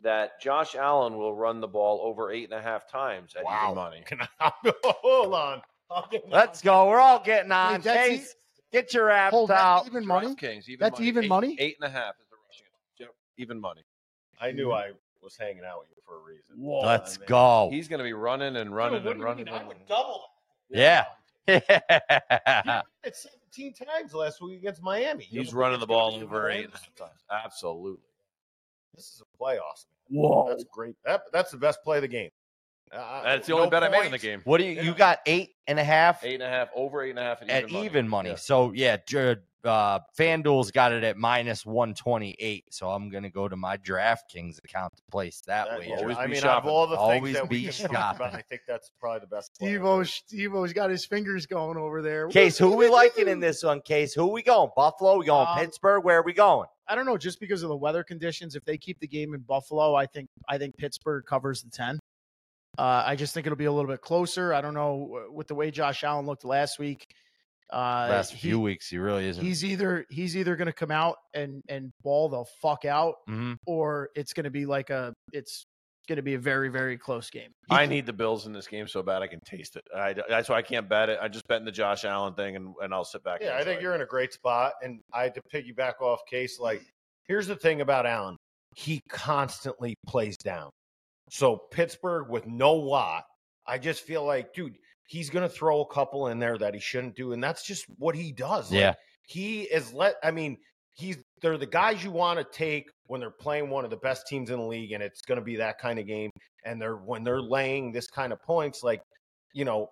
that 0.03 0.41
Josh 0.41 0.75
Allen 0.75 1.17
will 1.17 1.35
run 1.35 1.61
the 1.61 1.67
ball 1.67 2.01
over 2.05 2.31
eight 2.31 2.45
and 2.45 2.53
a 2.53 2.61
half 2.63 2.87
times 2.89 3.35
at 3.37 3.45
Wow. 3.45 3.63
even 3.73 3.75
money. 3.77 4.05
I, 4.41 4.53
hold 4.85 5.35
on. 5.35 5.63
Let's 6.29 6.61
go. 6.61 6.89
We're 6.89 7.01
all 7.01 7.23
getting 7.25 7.53
on. 7.53 7.75
Wait, 7.75 7.83
that's 7.85 8.11
e- 8.13 8.25
get 8.73 8.93
your 8.93 9.09
apps 9.09 9.31
Hold 9.31 9.51
out. 9.51 9.87
even 9.87 10.07
money. 10.07 10.29
DraftKings, 10.35 10.69
even 10.69 10.79
That's 10.81 10.99
money. 10.99 11.09
even 11.09 11.25
Eight- 11.25 11.29
money? 11.29 11.57
Eight 11.59 11.77
and 11.81 11.89
a 11.89 11.91
half 11.93 12.15
is 12.21 12.27
the 12.31 12.37
rushing. 12.47 12.67
Yep, 12.99 13.11
even 13.39 13.61
money. 13.61 13.83
I 14.41 14.53
knew 14.53 14.69
mm-hmm. 14.69 14.93
I 14.93 14.93
was 15.25 15.37
hanging 15.37 15.65
out 15.65 15.81
with 15.81 15.89
you 15.91 15.97
for 16.07 16.17
a 16.17 16.21
reason. 16.23 16.55
Let's 16.59 17.17
I 17.17 17.21
mean- 17.21 17.29
go. 17.29 17.69
He's 17.73 17.89
going 17.89 17.99
to 17.99 18.05
be 18.05 18.13
running 18.13 18.57
and 18.57 18.75
running 18.75 19.03
Dude, 19.03 19.13
and 19.13 19.15
do 19.17 19.21
you 19.21 19.25
running. 19.25 19.45
mean? 19.47 19.55
I 19.55 19.59
would 19.59 19.69
running. 19.69 19.83
double 19.89 20.25
Yeah. 20.71 21.05
that. 21.47 22.85
He 23.05 23.11
did 23.11 23.17
17 23.55 23.87
times 23.87 24.15
last 24.15 24.41
week 24.43 24.59
against 24.59 24.83
Miami. 24.83 25.25
He's 25.25 25.49
don't 25.51 25.57
running 25.59 25.79
the 25.81 25.87
ball 25.87 26.15
over 26.15 26.27
more 26.27 26.51
eight 26.51 26.65
and 26.65 26.73
a 26.75 26.77
half 26.79 26.95
times. 26.97 27.21
Absolutely. 27.31 28.01
This 28.95 29.05
is 29.07 29.23
a 29.23 29.43
playoffs. 29.43 29.85
Whoa. 30.09 30.47
That's 30.49 30.65
great. 30.65 30.97
That, 31.05 31.23
that's 31.33 31.51
the 31.51 31.57
best 31.59 31.83
play 31.85 31.99
of 31.99 32.03
the 32.03 32.09
game. 32.09 32.31
Uh, 32.93 33.23
That's 33.25 33.47
the 33.49 33.53
only 33.55 33.67
no 33.67 33.71
bet 33.71 33.83
I 33.83 33.89
made 33.89 34.07
in 34.07 34.13
the 34.13 34.19
game. 34.19 34.41
what 34.45 34.59
do 34.59 34.65
you? 34.65 34.73
Yeah. 34.73 34.83
You 34.83 34.95
got 34.95 35.19
eight 35.27 35.51
and 35.67 35.79
a 35.81 35.85
half 35.85 36.23
Eight 36.25 36.35
and 36.35 36.43
a 36.45 36.49
half, 36.49 36.69
over 36.77 37.03
eight 37.03 37.11
and 37.11 37.19
a 37.19 37.23
half 37.23 37.43
at, 37.43 37.51
at 37.51 37.63
even 37.65 37.73
money. 37.75 37.87
even 37.87 38.09
money. 38.09 38.29
Yeah. 38.31 38.37
So 38.37 38.73
yeah, 38.73 38.97
J- 39.07 39.37
uh, 39.65 40.01
FanDuel's 40.19 40.71
got 40.71 40.93
it 40.93 41.05
at 41.05 41.17
minus 41.17 41.65
one 41.67 41.95
twenty 41.95 42.35
eight. 42.39 42.65
So 42.71 42.91
I'm 42.91 43.09
gonna 43.09 43.31
go 43.31 43.49
to 43.49 43.57
my 43.57 43.77
DraftKings 43.77 44.59
account 44.65 44.95
to 44.97 45.03
place 45.11 45.41
that 45.47 45.69
That- 45.69 45.79
wager. 45.81 45.95
Always 45.97 46.17
I 46.17 46.27
be 46.27 46.33
mean, 46.33 46.43
shopping. 46.43 46.69
of 46.71 46.75
all 46.75 46.87
the 46.87 46.97
things 46.97 47.33
that 47.35 47.49
we 47.49 47.59
be 47.61 47.65
just 47.67 47.81
talked 47.81 48.17
about. 48.17 48.35
I 48.35 48.43
think 48.43 48.63
that's 48.69 48.91
probably 49.01 49.21
the 49.21 49.27
best. 49.27 49.53
play 49.59 49.69
Steve 49.69 49.85
ever. 49.85 50.05
Steve 50.05 50.55
O's 50.55 50.73
got 50.73 50.91
his 50.91 51.05
fingers 51.07 51.47
going 51.47 51.77
over 51.77 52.03
there. 52.03 52.29
Case, 52.29 52.57
who 52.59 52.77
we 52.77 52.89
liking 52.89 53.29
in 53.29 53.41
this 53.41 53.63
one? 53.63 53.81
Case, 53.81 54.15
who 54.15 54.27
we 54.29 54.43
going? 54.43 54.71
Buffalo? 54.77 55.19
We 55.19 55.27
going 55.27 55.47
Um, 55.49 55.59
Pittsburgh? 55.59 56.05
Where 56.05 56.19
are 56.19 56.23
we 56.25 56.33
going? 56.33 56.69
I 56.87 56.95
don't 56.95 57.07
know, 57.07 57.17
just 57.17 57.41
because 57.41 57.63
of 57.63 57.71
the 57.71 57.77
weather 57.77 58.05
conditions. 58.05 58.55
If 58.57 58.65
they 58.65 58.77
keep 58.77 59.01
the 59.01 59.09
game 59.09 59.33
in 59.35 59.41
Buffalo, 59.41 59.95
I 59.95 60.07
think 60.07 60.29
I 60.49 60.59
think 60.59 60.77
Pittsburgh 60.77 61.25
covers 61.27 61.63
the 61.63 61.71
ten. 61.71 61.99
Uh, 62.77 63.05
I 63.07 63.15
just 63.15 63.33
think 63.35 63.47
it'll 63.47 63.57
be 63.57 63.67
a 63.67 63.73
little 63.73 63.91
bit 63.91 64.01
closer. 64.01 64.53
I 64.53 64.61
don't 64.61 64.75
know 64.75 65.29
with 65.31 65.47
the 65.47 65.55
way 65.55 65.71
Josh 65.71 66.03
Allen 66.03 66.27
looked 66.27 66.45
last 66.45 66.79
week. 66.79 67.07
Uh, 67.73 68.07
Last 68.11 68.33
he- 68.33 68.49
few 68.49 68.61
weeks, 68.61 68.89
he 68.89 68.99
really 68.99 69.27
isn't. 69.27 69.45
he's 69.45 69.65
either 69.65 70.05
he's 70.11 70.37
either 70.37 70.55
going 70.57 70.67
to 70.67 70.73
come 70.73 70.91
out 70.91 71.17
and 71.35 71.63
and 71.69 71.91
ball 72.03 72.29
the 72.29 72.45
fuck 72.61 72.85
out, 72.85 73.15
Mhm. 73.29 73.57
or 73.67 74.11
it's 74.15 74.33
going 74.33 74.45
to 74.45 74.51
be 74.51 74.67
like 74.67 74.91
a 74.91 75.13
it's 75.33 75.65
going 76.07 76.17
to 76.17 76.23
be 76.23 76.35
a 76.35 76.39
very 76.39 76.69
very 76.69 76.99
close 76.99 77.31
game. 77.31 77.51
I 77.71 77.87
need 77.87 78.05
the 78.05 78.13
Bills 78.13 78.47
in 78.47 78.53
this 78.53 78.67
game 78.67 78.87
so 78.87 79.03
bad 79.03 79.23
I 79.23 79.27
can 79.27 79.41
taste 79.47 79.77
it. 79.77 79.83
I, 79.97 80.15
that's 80.29 80.51
why 80.51 80.57
I 80.57 80.63
can't 80.63 80.87
bet 80.89 81.09
it. 81.09 81.19
I 81.23 81.29
just 81.29 81.49
bet 81.49 81.59
in 81.59 81.65
the 81.65 81.73
Josh 81.73 82.05
Allen 82.05 82.35
thing, 82.35 82.57
and, 82.57 82.75
and 82.83 82.93
I'll 82.93 83.05
sit 83.07 83.25
back. 83.25 83.41
Yeah, 83.41 83.57
I 83.57 83.65
think 83.65 83.81
you're 83.81 83.95
in 83.95 84.03
a 84.03 84.07
great 84.07 84.35
spot. 84.35 84.75
And 84.83 85.01
I 85.15 85.23
had 85.23 85.35
to 85.35 85.41
piggyback 85.53 86.03
off 86.03 86.21
case. 86.27 86.61
Like, 86.61 86.83
here's 87.27 87.47
the 87.47 87.57
thing 87.57 87.81
about 87.81 88.05
Allen: 88.05 88.37
he 88.77 89.01
constantly 89.09 89.95
plays 90.07 90.37
down. 90.37 90.69
So 91.31 91.57
Pittsburgh 91.71 92.29
with 92.29 92.47
no 92.47 92.75
Watt 92.75 93.25
I 93.67 93.79
just 93.79 94.03
feel 94.03 94.27
like, 94.27 94.53
dude, 94.53 94.77
he's 95.07 95.31
gonna 95.31 95.49
throw 95.49 95.81
a 95.83 95.87
couple 95.87 96.29
in 96.29 96.39
there 96.39 96.59
that 96.59 96.75
he 96.75 96.81
shouldn't 96.81 97.17
do, 97.17 97.33
and 97.33 97.43
that's 97.43 97.65
just 97.65 97.87
what 97.99 98.15
he 98.15 98.33
does. 98.33 98.71
Like, 98.71 98.81
Yeah. 98.81 98.95
he 99.27 99.63
is 99.63 99.93
let. 99.93 100.17
I 100.23 100.31
mean, 100.31 100.59
he's 100.95 101.19
they're 101.41 101.59
the 101.59 101.67
guys 101.67 102.03
you 102.05 102.11
want 102.11 102.39
to 102.39 102.45
take 102.57 102.91
when 103.07 103.21
they're 103.21 103.31
playing 103.31 103.69
one 103.71 103.85
of 103.85 103.91
the 103.91 103.97
best 103.99 104.27
teams 104.27 104.51
in 104.51 104.59
the 104.59 104.65
league, 104.65 104.93
and 104.93 105.03
it's 105.03 105.23
going 105.23 105.39
to 105.39 105.45
be 105.45 105.57
that 105.57 105.79
kind 105.79 105.99
of 105.99 106.07
game. 106.07 106.31
And 106.65 106.81
they're 106.81 106.97
when 106.97 107.25
they're 107.25 107.43
laying 107.43 107.93
this 107.93 108.07
kind 108.07 108.33
of 108.33 108.41
points, 108.43 108.83
like 108.83 109.03
you 109.53 109.65
know, 109.65 109.91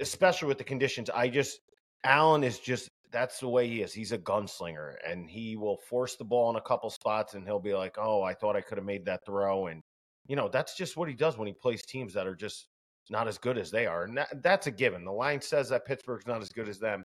especially 0.00 0.48
with 0.48 0.58
the 0.58 0.64
conditions. 0.64 1.10
I 1.10 1.28
just 1.28 1.58
Allen 2.04 2.44
is 2.44 2.58
just 2.58 2.88
that's 3.10 3.40
the 3.40 3.48
way 3.48 3.66
he 3.66 3.82
is. 3.82 3.92
He's 3.92 4.12
a 4.12 4.18
gunslinger, 4.18 4.94
and 5.06 5.28
he 5.28 5.56
will 5.56 5.78
force 5.88 6.16
the 6.16 6.24
ball 6.24 6.50
in 6.50 6.56
a 6.56 6.60
couple 6.60 6.88
spots, 6.90 7.34
and 7.34 7.44
he'll 7.44 7.58
be 7.58 7.74
like, 7.74 7.96
"Oh, 7.98 8.22
I 8.22 8.34
thought 8.34 8.56
I 8.56 8.60
could 8.60 8.78
have 8.78 8.84
made 8.84 9.04
that 9.06 9.24
throw," 9.26 9.66
and 9.66 9.82
you 10.28 10.36
know, 10.36 10.48
that's 10.48 10.76
just 10.76 10.96
what 10.96 11.08
he 11.08 11.14
does 11.14 11.36
when 11.36 11.48
he 11.48 11.54
plays 11.54 11.82
teams 11.84 12.14
that 12.14 12.26
are 12.26 12.36
just 12.36 12.68
not 13.10 13.28
as 13.28 13.36
good 13.38 13.58
as 13.58 13.70
they 13.70 13.86
are, 13.86 14.04
and 14.04 14.16
that, 14.16 14.42
that's 14.42 14.66
a 14.66 14.70
given. 14.70 15.04
The 15.04 15.12
line 15.12 15.40
says 15.40 15.68
that 15.70 15.84
Pittsburgh's 15.84 16.26
not 16.26 16.40
as 16.40 16.48
good 16.50 16.68
as 16.68 16.78
them. 16.78 17.02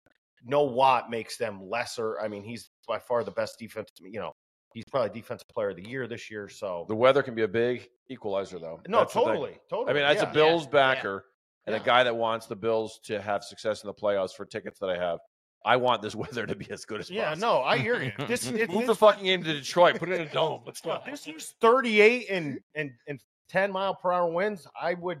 No 0.46 0.62
Watt 0.62 1.10
makes 1.10 1.36
them 1.38 1.68
lesser. 1.68 2.20
I 2.20 2.28
mean, 2.28 2.44
he's 2.44 2.68
by 2.86 2.98
far 2.98 3.24
the 3.24 3.30
best 3.30 3.58
defense. 3.58 3.88
You 4.00 4.20
know, 4.20 4.32
he's 4.74 4.84
probably 4.90 5.18
defensive 5.18 5.48
player 5.48 5.70
of 5.70 5.76
the 5.76 5.88
year 5.88 6.06
this 6.06 6.30
year. 6.30 6.48
So 6.48 6.84
The 6.88 6.94
weather 6.94 7.22
can 7.22 7.34
be 7.34 7.42
a 7.42 7.48
big 7.48 7.88
equalizer, 8.10 8.58
though. 8.58 8.80
no, 8.86 8.98
That's 8.98 9.14
totally, 9.14 9.56
totally. 9.70 9.90
I 9.90 9.94
mean, 9.94 10.02
as 10.04 10.16
yeah. 10.22 10.30
a 10.30 10.34
Bills 10.34 10.66
backer 10.66 11.24
and 11.66 11.74
Yeah. 11.74 11.80
a 11.80 11.84
guy 11.84 12.04
that 12.04 12.14
wants 12.14 12.46
the 12.46 12.56
Bills 12.56 13.00
to 13.04 13.22
have 13.22 13.42
success 13.42 13.82
in 13.82 13.86
the 13.86 13.94
playoffs 13.94 14.34
for 14.34 14.44
tickets 14.44 14.78
that 14.80 14.90
I 14.90 14.98
have, 14.98 15.18
I 15.64 15.76
want 15.76 16.02
this 16.02 16.14
weather 16.14 16.44
to 16.44 16.54
be 16.54 16.70
as 16.70 16.84
good 16.84 17.00
as 17.00 17.10
yeah, 17.10 17.30
possible. 17.30 17.48
no, 17.48 17.62
I 17.62 17.78
hear 17.78 18.02
you. 18.02 18.12
This 18.28 18.46
it, 18.46 18.68
Move 18.70 18.86
the 18.86 18.94
fucking 18.94 19.24
game 19.24 19.42
to 19.44 19.52
Detroit. 19.54 19.98
Put 19.98 20.10
it 20.10 20.20
in 20.20 20.26
a 20.28 20.30
dome. 20.30 20.60
Let's 20.66 20.82
go. 20.82 21.00
this 21.06 21.26
year's 21.26 21.54
38 21.62 22.26
and 22.28 22.58
and 22.74 22.90
and 23.08 23.18
10 23.48 23.72
mile 23.72 23.94
per 23.94 24.12
hour 24.12 24.30
winds. 24.30 24.66
I 24.78 24.92
would 24.92 25.20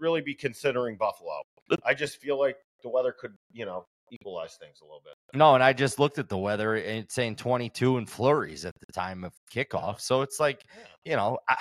really 0.00 0.20
be 0.20 0.34
considering 0.34 0.96
Buffalo. 0.96 1.42
I 1.84 1.94
just 1.94 2.16
feel 2.18 2.38
like 2.38 2.56
the 2.82 2.88
weather 2.88 3.12
could, 3.18 3.34
you 3.52 3.64
know, 3.66 3.86
equalize 4.10 4.56
things 4.56 4.80
a 4.80 4.84
little 4.84 5.02
bit. 5.04 5.14
No, 5.34 5.54
and 5.54 5.62
I 5.62 5.72
just 5.72 5.98
looked 5.98 6.18
at 6.18 6.28
the 6.28 6.38
weather 6.38 6.74
and 6.74 7.04
it's 7.04 7.14
saying 7.14 7.36
22 7.36 7.98
and 7.98 8.08
flurries 8.10 8.64
at 8.64 8.74
the 8.86 8.92
time 8.92 9.22
of 9.24 9.32
kickoff. 9.54 10.00
So 10.00 10.22
it's 10.22 10.40
like, 10.40 10.64
you 11.04 11.14
know, 11.14 11.38
I, 11.48 11.56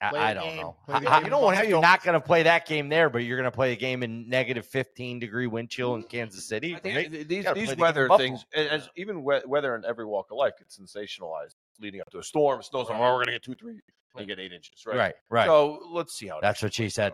I, 0.00 0.30
I 0.30 0.34
don't 0.34 0.44
game. 0.44 0.56
know. 0.62 0.76
I- 0.88 1.20
you 1.22 1.30
know 1.30 1.38
in 1.38 1.44
what? 1.44 1.56
How 1.56 1.62
you're 1.62 1.80
not 1.80 2.02
going 2.02 2.14
to 2.14 2.20
play 2.24 2.44
that 2.44 2.66
game 2.66 2.88
there, 2.88 3.10
but 3.10 3.18
you're 3.18 3.36
going 3.36 3.50
to 3.50 3.54
play 3.54 3.72
a 3.72 3.76
game 3.76 4.02
in 4.02 4.28
negative 4.28 4.64
15 4.66 5.18
degree 5.20 5.46
wind 5.46 5.70
chill 5.70 5.94
in 5.96 6.02
Kansas 6.04 6.48
City. 6.48 6.74
I 6.74 6.78
think 6.80 6.96
right? 6.96 7.10
these 7.10 7.26
these 7.26 7.44
the 7.44 7.54
game 7.54 7.68
in 7.70 7.78
weather 7.78 8.08
Buffalo. 8.08 8.28
things, 8.28 8.46
as 8.54 8.88
even 8.96 9.22
weather 9.22 9.74
in 9.76 9.84
every 9.84 10.06
walk 10.06 10.26
of 10.30 10.36
life, 10.36 10.54
gets 10.58 10.78
sensationalized 10.78 11.54
leading 11.80 12.00
up 12.00 12.10
to 12.10 12.18
a 12.18 12.22
storm, 12.24 12.62
snowstorm. 12.62 13.00
Oh, 13.00 13.14
we're 13.14 13.24
gonna 13.24 13.32
get 13.32 13.42
two, 13.42 13.54
three, 13.54 13.80
and 14.16 14.20
you 14.20 14.26
get 14.26 14.40
eight 14.40 14.52
inches, 14.52 14.84
right? 14.86 14.96
Right, 14.96 15.14
right. 15.30 15.46
So 15.46 15.80
let's 15.90 16.14
see 16.16 16.28
how. 16.28 16.38
it 16.38 16.42
That's 16.42 16.60
is. 16.60 16.62
what 16.64 16.74
she 16.74 16.88
said. 16.88 17.12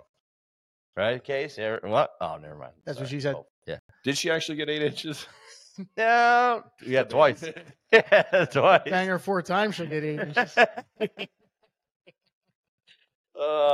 Right, 0.97 1.23
Case? 1.23 1.59
Yeah, 1.59 1.79
What? 1.83 2.13
Oh, 2.21 2.37
never 2.41 2.55
mind. 2.55 2.73
That's 2.85 3.01
what 3.01 3.09
she 3.09 3.21
said. 3.21 3.35
Oh, 3.35 3.47
yeah. 3.67 3.79
Did 4.05 4.17
she 4.17 4.31
actually 4.31 4.57
get 4.57 4.69
eight 4.69 4.83
inches? 4.83 5.27
No. 5.97 6.63
Yeah, 6.87 7.03
twice. 7.03 7.43
yeah, 7.93 8.45
twice. 8.53 8.83
Bang 8.89 9.09
her 9.09 9.19
four 9.19 9.43
times, 9.43 9.75
she'll 9.75 9.87
get 9.87 10.05
eight 10.05 10.21
inches. 10.21 10.57
Uh, 10.57 10.67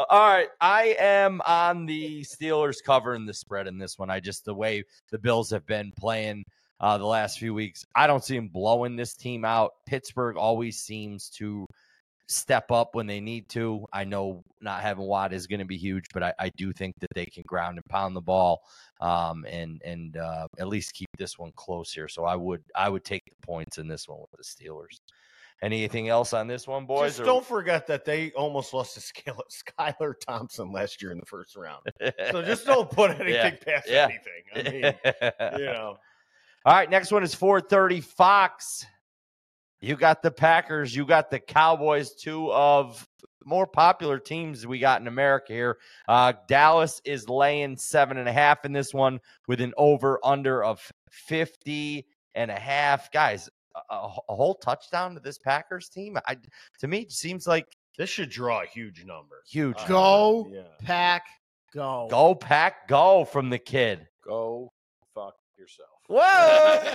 all 0.08 0.10
right, 0.32 0.48
I 0.62 0.96
am 0.98 1.42
on 1.46 1.84
the 1.84 2.22
Steelers 2.22 2.76
covering 2.82 3.26
the 3.26 3.34
spread 3.34 3.66
in 3.66 3.76
this 3.76 3.98
one. 3.98 4.08
I 4.08 4.18
just 4.18 4.46
the 4.46 4.54
way 4.54 4.82
the 5.10 5.18
Bills 5.18 5.50
have 5.50 5.66
been 5.66 5.92
playing 5.98 6.44
uh, 6.80 6.96
the 6.96 7.06
last 7.06 7.38
few 7.38 7.52
weeks, 7.52 7.84
I 7.94 8.06
don't 8.06 8.24
see 8.24 8.36
them 8.36 8.48
blowing 8.48 8.96
this 8.96 9.14
team 9.14 9.44
out. 9.44 9.72
Pittsburgh 9.86 10.38
always 10.38 10.78
seems 10.78 11.28
to 11.36 11.66
step 12.30 12.70
up 12.70 12.94
when 12.94 13.06
they 13.06 13.20
need 13.20 13.48
to. 13.50 13.84
I 13.92 14.04
know 14.04 14.42
not 14.60 14.80
having 14.82 15.04
Watt 15.04 15.32
is 15.32 15.46
going 15.46 15.58
to 15.58 15.64
be 15.64 15.76
huge, 15.76 16.06
but 16.14 16.22
I, 16.22 16.32
I 16.38 16.48
do 16.50 16.72
think 16.72 16.94
that 17.00 17.08
they 17.14 17.26
can 17.26 17.42
ground 17.46 17.76
and 17.78 17.84
pound 17.86 18.14
the 18.16 18.20
ball 18.20 18.62
um, 19.00 19.44
and 19.48 19.82
and 19.84 20.16
uh, 20.16 20.46
at 20.58 20.68
least 20.68 20.94
keep 20.94 21.08
this 21.18 21.38
one 21.38 21.52
close 21.56 21.92
here. 21.92 22.08
So 22.08 22.24
I 22.24 22.36
would 22.36 22.62
I 22.74 22.88
would 22.88 23.04
take 23.04 23.24
the 23.24 23.46
points 23.46 23.78
in 23.78 23.88
this 23.88 24.08
one 24.08 24.20
with 24.20 24.30
the 24.30 24.44
Steelers. 24.44 25.00
Anything 25.62 26.08
else 26.08 26.32
on 26.32 26.46
this 26.46 26.66
one, 26.66 26.86
boys? 26.86 27.10
Just 27.10 27.20
or- 27.20 27.24
don't 27.24 27.44
forget 27.44 27.86
that 27.88 28.06
they 28.06 28.30
almost 28.30 28.72
lost 28.72 28.94
to 28.94 29.00
Skylar, 29.00 29.40
Skylar 29.78 30.14
Thompson 30.18 30.72
last 30.72 31.02
year 31.02 31.12
in 31.12 31.18
the 31.18 31.26
first 31.26 31.54
round. 31.54 31.82
So 32.30 32.40
just 32.42 32.64
don't 32.64 32.90
put 32.90 33.10
anything 33.20 33.58
Yeah, 33.66 33.74
past 33.74 33.86
yeah. 33.86 34.08
anything. 34.08 34.42
I 34.54 34.62
mean, 35.50 35.58
you 35.60 35.66
know. 35.66 35.98
All 36.64 36.74
right, 36.74 36.88
next 36.88 37.10
one 37.10 37.22
is 37.22 37.34
430 37.34 38.00
Fox. 38.00 38.86
You 39.80 39.96
got 39.96 40.22
the 40.22 40.30
Packers, 40.30 40.94
you 40.94 41.06
got 41.06 41.30
the 41.30 41.38
Cowboys, 41.40 42.12
two 42.14 42.52
of 42.52 43.06
more 43.46 43.66
popular 43.66 44.18
teams 44.18 44.66
we 44.66 44.78
got 44.78 45.00
in 45.00 45.06
America 45.06 45.52
here. 45.54 45.78
Uh, 46.06 46.34
Dallas 46.46 47.00
is 47.04 47.28
laying 47.28 47.76
seven 47.78 48.18
and 48.18 48.28
a 48.28 48.32
half 48.32 48.64
in 48.66 48.72
this 48.72 48.92
one 48.92 49.20
with 49.48 49.60
an 49.62 49.72
over 49.78 50.20
under 50.22 50.62
of 50.62 50.80
50 51.10 52.06
and 52.34 52.50
a 52.50 52.58
half. 52.58 53.10
Guys, 53.10 53.48
a, 53.74 53.94
a 53.94 54.14
a 54.28 54.34
whole 54.36 54.54
touchdown 54.54 55.14
to 55.14 55.20
this 55.20 55.38
Packers 55.38 55.88
team. 55.88 56.18
I, 56.26 56.36
to 56.80 56.86
me, 56.88 56.98
it 56.98 57.12
seems 57.12 57.46
like 57.46 57.66
This 57.96 58.10
should 58.10 58.28
draw 58.28 58.62
a 58.62 58.66
huge 58.66 59.04
number. 59.06 59.42
huge. 59.48 59.78
Uh, 59.78 59.86
Go. 59.88 60.48
Yeah. 60.52 60.62
Pack, 60.84 61.24
go. 61.74 62.06
Go, 62.10 62.34
pack, 62.34 62.86
go 62.88 63.24
from 63.24 63.48
the 63.48 63.58
kid. 63.58 64.06
Go 64.26 64.72
fuck 65.14 65.36
yourself. 65.58 65.88
Whoa! 66.08 66.94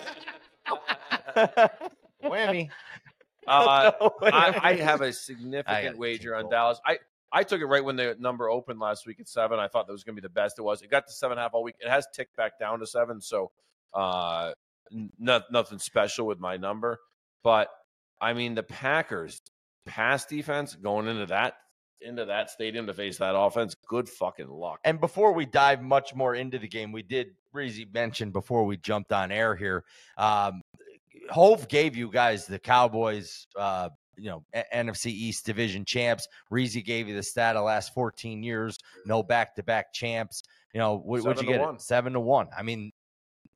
Whammy. 2.25 2.69
Uh, 3.47 3.91
I, 4.21 4.59
I 4.63 4.73
have 4.75 5.01
a 5.01 5.13
significant 5.13 5.97
wager 5.97 6.35
on. 6.35 6.49
Dallas. 6.49 6.79
I, 6.85 6.99
I 7.31 7.43
took 7.43 7.61
it 7.61 7.65
right 7.65 7.83
when 7.83 7.95
the 7.95 8.15
number 8.19 8.49
opened 8.49 8.79
last 8.79 9.05
week 9.05 9.19
at 9.19 9.27
seven. 9.27 9.59
I 9.59 9.67
thought 9.67 9.87
that 9.87 9.93
was 9.93 10.03
going 10.03 10.15
to 10.15 10.21
be 10.21 10.25
the 10.25 10.33
best 10.33 10.57
it 10.59 10.61
was. 10.61 10.81
It 10.81 10.89
got 10.89 11.07
to 11.07 11.13
seven 11.13 11.33
and 11.33 11.39
a 11.39 11.43
half 11.43 11.53
all 11.53 11.63
week. 11.63 11.75
It 11.79 11.89
has 11.89 12.07
ticked 12.13 12.35
back 12.35 12.59
down 12.59 12.79
to 12.79 12.87
seven, 12.87 13.21
so 13.21 13.51
uh, 13.93 14.53
n- 14.91 15.11
not, 15.19 15.51
nothing 15.51 15.79
special 15.79 16.27
with 16.27 16.39
my 16.39 16.57
number. 16.57 16.99
But 17.43 17.69
I 18.21 18.33
mean, 18.33 18.55
the 18.55 18.63
Packers 18.63 19.41
pass 19.85 20.25
defense 20.25 20.75
going 20.75 21.07
into 21.07 21.27
that 21.27 21.55
into 22.01 22.25
that 22.25 22.49
stadium 22.49 22.87
to 22.87 22.93
face 22.93 23.17
that 23.17 23.35
offense. 23.35 23.75
Good 23.87 24.07
fucking 24.07 24.49
luck. 24.49 24.79
And 24.83 24.99
before 24.99 25.31
we 25.31 25.45
dive 25.45 25.81
much 25.81 26.13
more 26.13 26.35
into 26.35 26.59
the 26.59 26.67
game, 26.67 26.91
we 26.91 27.01
did 27.01 27.31
Breezy 27.51 27.87
mention 27.91 28.31
before 28.31 28.65
we 28.65 28.77
jumped 28.77 29.11
on 29.11 29.31
air 29.31 29.55
here. 29.55 29.83
Um, 30.17 30.61
Hove 31.29 31.67
gave 31.67 31.95
you 31.95 32.09
guys 32.11 32.45
the 32.45 32.59
Cowboys, 32.59 33.47
uh, 33.57 33.89
you 34.17 34.29
know, 34.29 34.43
A- 34.53 34.65
NFC 34.73 35.07
East 35.07 35.45
Division 35.45 35.85
champs. 35.85 36.27
Reezy 36.51 36.83
gave 36.83 37.07
you 37.07 37.15
the 37.15 37.23
stat 37.23 37.55
of 37.55 37.65
last 37.65 37.93
14 37.93 38.43
years, 38.43 38.77
no 39.05 39.23
back 39.23 39.55
to 39.55 39.63
back 39.63 39.93
champs. 39.93 40.43
You 40.73 40.79
know, 40.79 40.97
what, 40.97 41.23
would 41.23 41.41
you 41.41 41.47
get? 41.47 41.61
one. 41.61 41.79
Seven 41.79 42.13
to 42.13 42.19
one. 42.19 42.47
I 42.57 42.63
mean, 42.63 42.91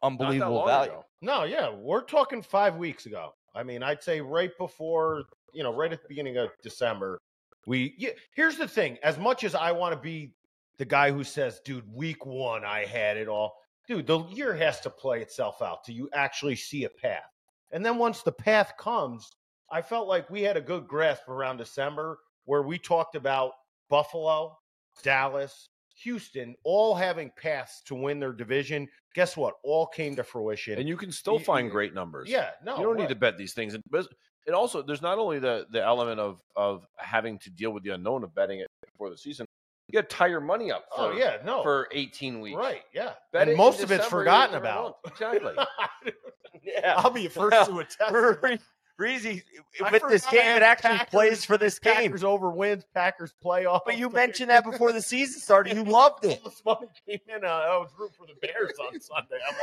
unbelievable 0.01 0.65
value. 0.65 0.91
ago. 0.91 1.05
No, 1.21 1.43
yeah, 1.43 1.69
we're 1.69 2.03
talking 2.03 2.41
five 2.41 2.77
weeks 2.77 3.05
ago. 3.05 3.33
I 3.53 3.63
mean, 3.63 3.83
I'd 3.83 4.01
say 4.01 4.21
right 4.21 4.51
before, 4.57 5.23
you 5.53 5.63
know, 5.63 5.73
right 5.73 5.91
at 5.91 6.01
the 6.01 6.07
beginning 6.07 6.37
of 6.37 6.49
December. 6.63 7.19
We 7.65 7.93
yeah, 7.97 8.11
here's 8.35 8.57
the 8.57 8.67
thing: 8.67 8.97
as 9.03 9.17
much 9.17 9.43
as 9.43 9.53
I 9.53 9.71
want 9.71 9.93
to 9.93 9.99
be 9.99 10.33
the 10.77 10.85
guy 10.85 11.11
who 11.11 11.23
says, 11.23 11.59
"Dude, 11.65 11.83
week 11.93 12.25
one, 12.25 12.63
I 12.63 12.85
had 12.85 13.17
it 13.17 13.27
all," 13.27 13.57
dude, 13.87 14.07
the 14.07 14.19
year 14.27 14.55
has 14.55 14.79
to 14.81 14.89
play 14.89 15.21
itself 15.21 15.61
out 15.61 15.83
till 15.83 15.95
you 15.95 16.09
actually 16.13 16.55
see 16.55 16.85
a 16.85 16.89
path. 16.89 17.29
And 17.71 17.85
then 17.85 17.97
once 17.97 18.21
the 18.23 18.31
path 18.31 18.73
comes, 18.77 19.29
I 19.71 19.81
felt 19.81 20.07
like 20.07 20.29
we 20.29 20.41
had 20.41 20.57
a 20.57 20.61
good 20.61 20.87
grasp 20.87 21.27
around 21.27 21.57
December 21.57 22.17
where 22.45 22.63
we 22.63 22.77
talked 22.79 23.15
about 23.15 23.51
Buffalo, 23.89 24.57
Dallas, 25.03 25.67
Houston, 26.03 26.55
all 26.63 26.95
having 26.95 27.31
paths 27.37 27.81
to 27.85 27.95
win 27.95 28.19
their 28.19 28.31
division. 28.33 28.87
Guess 29.15 29.35
what? 29.37 29.55
All 29.63 29.85
came 29.85 30.15
to 30.15 30.23
fruition. 30.23 30.79
And 30.79 30.87
you 30.87 30.97
can 30.97 31.11
still 31.11 31.35
Y- 31.37 31.43
find 31.43 31.67
y- 31.67 31.71
great 31.71 31.93
numbers. 31.93 32.29
yeah, 32.29 32.51
no, 32.63 32.77
you 32.77 32.83
don't 32.83 32.97
need 32.97 33.09
to 33.09 33.15
bet 33.15 33.37
these 33.37 33.53
things. 33.53 33.73
And 33.73 33.83
but 33.89 34.07
it 34.47 34.53
also 34.53 34.81
there's 34.81 35.01
not 35.01 35.17
only 35.19 35.39
the 35.39 35.67
the 35.71 35.83
element 35.83 36.19
of 36.19 36.41
of 36.55 36.85
having 36.97 37.37
to 37.39 37.49
deal 37.51 37.71
with 37.71 37.83
the 37.83 37.89
unknown 37.91 38.23
of 38.23 38.33
betting 38.33 38.59
it 38.59 38.67
before 38.91 39.09
the 39.09 39.17
season. 39.17 39.45
You 39.91 40.01
got 40.01 40.09
to 40.09 40.15
tie 40.15 40.27
your 40.27 40.39
money 40.39 40.71
up. 40.71 40.85
For, 40.95 41.01
Oh 41.05 41.11
yeah, 41.17 41.37
no, 41.43 41.63
for 41.63 41.87
18 41.91 42.39
weeks. 42.41 42.55
right, 42.57 42.81
yeah. 42.93 43.13
Bet 43.33 43.47
and 43.47 43.57
most 43.57 43.81
of 43.81 43.91
it's 43.91 44.05
forgotten 44.05 44.55
about. 44.55 44.97
Exactly. 45.07 45.53
Yeah. 46.61 46.95
I'll 46.97 47.09
be 47.09 47.27
first 47.29 47.69
to 47.69 47.79
attest. 47.79 47.97
to 47.97 48.37
that. 48.41 48.59
Reezy, 48.99 49.43
I 49.83 49.91
with 49.91 50.03
this 50.09 50.25
game, 50.25 50.57
it 50.57 50.61
actually 50.61 50.97
Packers- 50.97 51.09
plays 51.09 51.45
for 51.45 51.57
this 51.57 51.79
game. 51.79 51.93
Packers 51.95 52.23
over 52.23 52.49
wins, 52.51 52.83
Packers 52.93 53.33
playoff. 53.43 53.81
But 53.85 53.97
you 53.97 54.09
mentioned 54.09 54.49
that 54.49 54.65
before 54.65 54.91
the 54.91 55.01
season 55.01 55.39
started. 55.39 55.75
You 55.77 55.83
loved 55.89 56.25
it. 56.25 56.43
This 56.43 56.61
money 56.65 56.87
came 57.07 57.19
in. 57.33 57.45
Uh, 57.45 57.47
I 57.47 57.77
was 57.77 57.89
rooting 57.97 58.15
for 58.17 58.27
the 58.27 58.33
Bears 58.45 58.73
on 58.79 58.99
Sunday. 58.99 59.37
I'm 59.47 59.55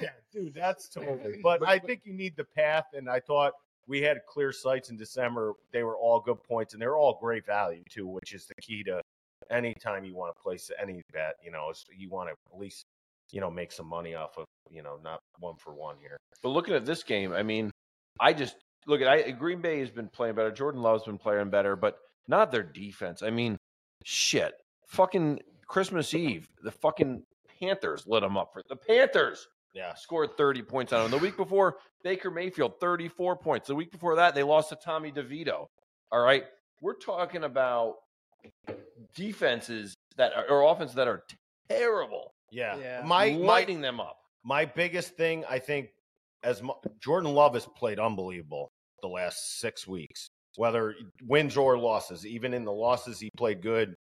yeah, 0.00 0.08
dude, 0.32 0.54
that's 0.54 0.88
totally. 0.88 1.40
But 1.42 1.66
I 1.66 1.78
think 1.80 2.02
you 2.04 2.12
need 2.12 2.36
the 2.36 2.44
path, 2.44 2.86
and 2.94 3.08
I 3.10 3.20
thought 3.20 3.54
we 3.86 4.00
had 4.02 4.18
clear 4.28 4.52
sights 4.52 4.90
in 4.90 4.96
December. 4.96 5.54
They 5.72 5.82
were 5.82 5.96
all 5.96 6.20
good 6.20 6.42
points, 6.42 6.72
and 6.72 6.82
they 6.82 6.86
were 6.86 6.96
all 6.96 7.18
great 7.20 7.44
value 7.46 7.82
too, 7.90 8.06
which 8.06 8.32
is 8.32 8.46
the 8.46 8.54
key 8.60 8.82
to 8.84 9.00
any 9.50 9.74
time 9.74 10.04
you 10.04 10.14
want 10.14 10.34
to 10.34 10.42
place 10.42 10.70
any 10.80 11.02
bet. 11.12 11.34
You 11.44 11.50
know, 11.50 11.72
you 11.96 12.08
want 12.08 12.28
to 12.28 12.34
at 12.52 12.58
least 12.58 12.84
you 13.32 13.40
know 13.40 13.50
make 13.50 13.72
some 13.72 13.86
money 13.86 14.14
off 14.14 14.38
of 14.38 14.44
you 14.70 14.82
know 14.82 14.98
not 15.02 15.20
one 15.38 15.56
for 15.56 15.74
one 15.74 15.96
here. 16.00 16.16
But 16.42 16.50
looking 16.50 16.74
at 16.74 16.86
this 16.86 17.02
game, 17.02 17.32
I 17.32 17.42
mean, 17.42 17.70
I 18.20 18.32
just 18.32 18.56
look, 18.86 19.00
at 19.00 19.08
I 19.08 19.30
Green 19.30 19.60
Bay 19.60 19.80
has 19.80 19.90
been 19.90 20.08
playing 20.08 20.34
better. 20.34 20.50
Jordan 20.50 20.82
Love's 20.82 21.04
been 21.04 21.18
playing 21.18 21.50
better, 21.50 21.76
but 21.76 21.98
not 22.28 22.50
their 22.50 22.62
defense. 22.62 23.22
I 23.22 23.30
mean, 23.30 23.56
shit. 24.04 24.54
Fucking 24.86 25.40
Christmas 25.66 26.14
Eve, 26.14 26.48
the 26.62 26.70
fucking 26.70 27.22
Panthers 27.60 28.06
lit 28.06 28.22
them 28.22 28.36
up 28.36 28.52
for 28.52 28.62
the 28.68 28.76
Panthers. 28.76 29.48
Yeah. 29.74 29.94
Scored 29.94 30.36
30 30.36 30.62
points 30.62 30.92
on 30.92 31.02
them. 31.02 31.10
The 31.10 31.18
week 31.24 31.36
before, 31.36 31.76
Baker 32.02 32.30
Mayfield, 32.30 32.74
34 32.80 33.36
points. 33.36 33.68
The 33.68 33.74
week 33.74 33.92
before 33.92 34.16
that, 34.16 34.34
they 34.34 34.42
lost 34.42 34.70
to 34.70 34.76
Tommy 34.76 35.12
DeVito. 35.12 35.66
All 36.12 36.20
right. 36.20 36.44
We're 36.80 36.94
talking 36.94 37.44
about 37.44 37.96
defenses 39.14 39.94
that 40.16 40.32
are 40.36 40.48
or 40.48 40.72
offenses 40.72 40.96
that 40.96 41.08
are 41.08 41.22
terrible. 41.68 42.32
Yeah. 42.50 42.76
Yeah. 42.78 43.02
My 43.04 43.30
my 43.30 43.36
lighting 43.36 43.80
them 43.80 44.00
up. 44.00 44.16
my 44.44 44.64
biggest 44.64 45.16
thing, 45.16 45.44
I 45.48 45.58
think, 45.58 45.90
as 46.42 46.62
mu- 46.62 46.72
Jordan 47.00 47.32
Love 47.32 47.54
has 47.54 47.66
played 47.76 47.98
unbelievable 48.00 48.70
the 49.02 49.08
last 49.08 49.60
six 49.60 49.86
weeks, 49.86 50.28
whether 50.56 50.94
wins 51.26 51.56
or 51.56 51.78
losses. 51.78 52.26
Even 52.26 52.54
in 52.54 52.64
the 52.64 52.72
losses, 52.72 53.20
he 53.20 53.30
played 53.36 53.62
good. 53.62 53.94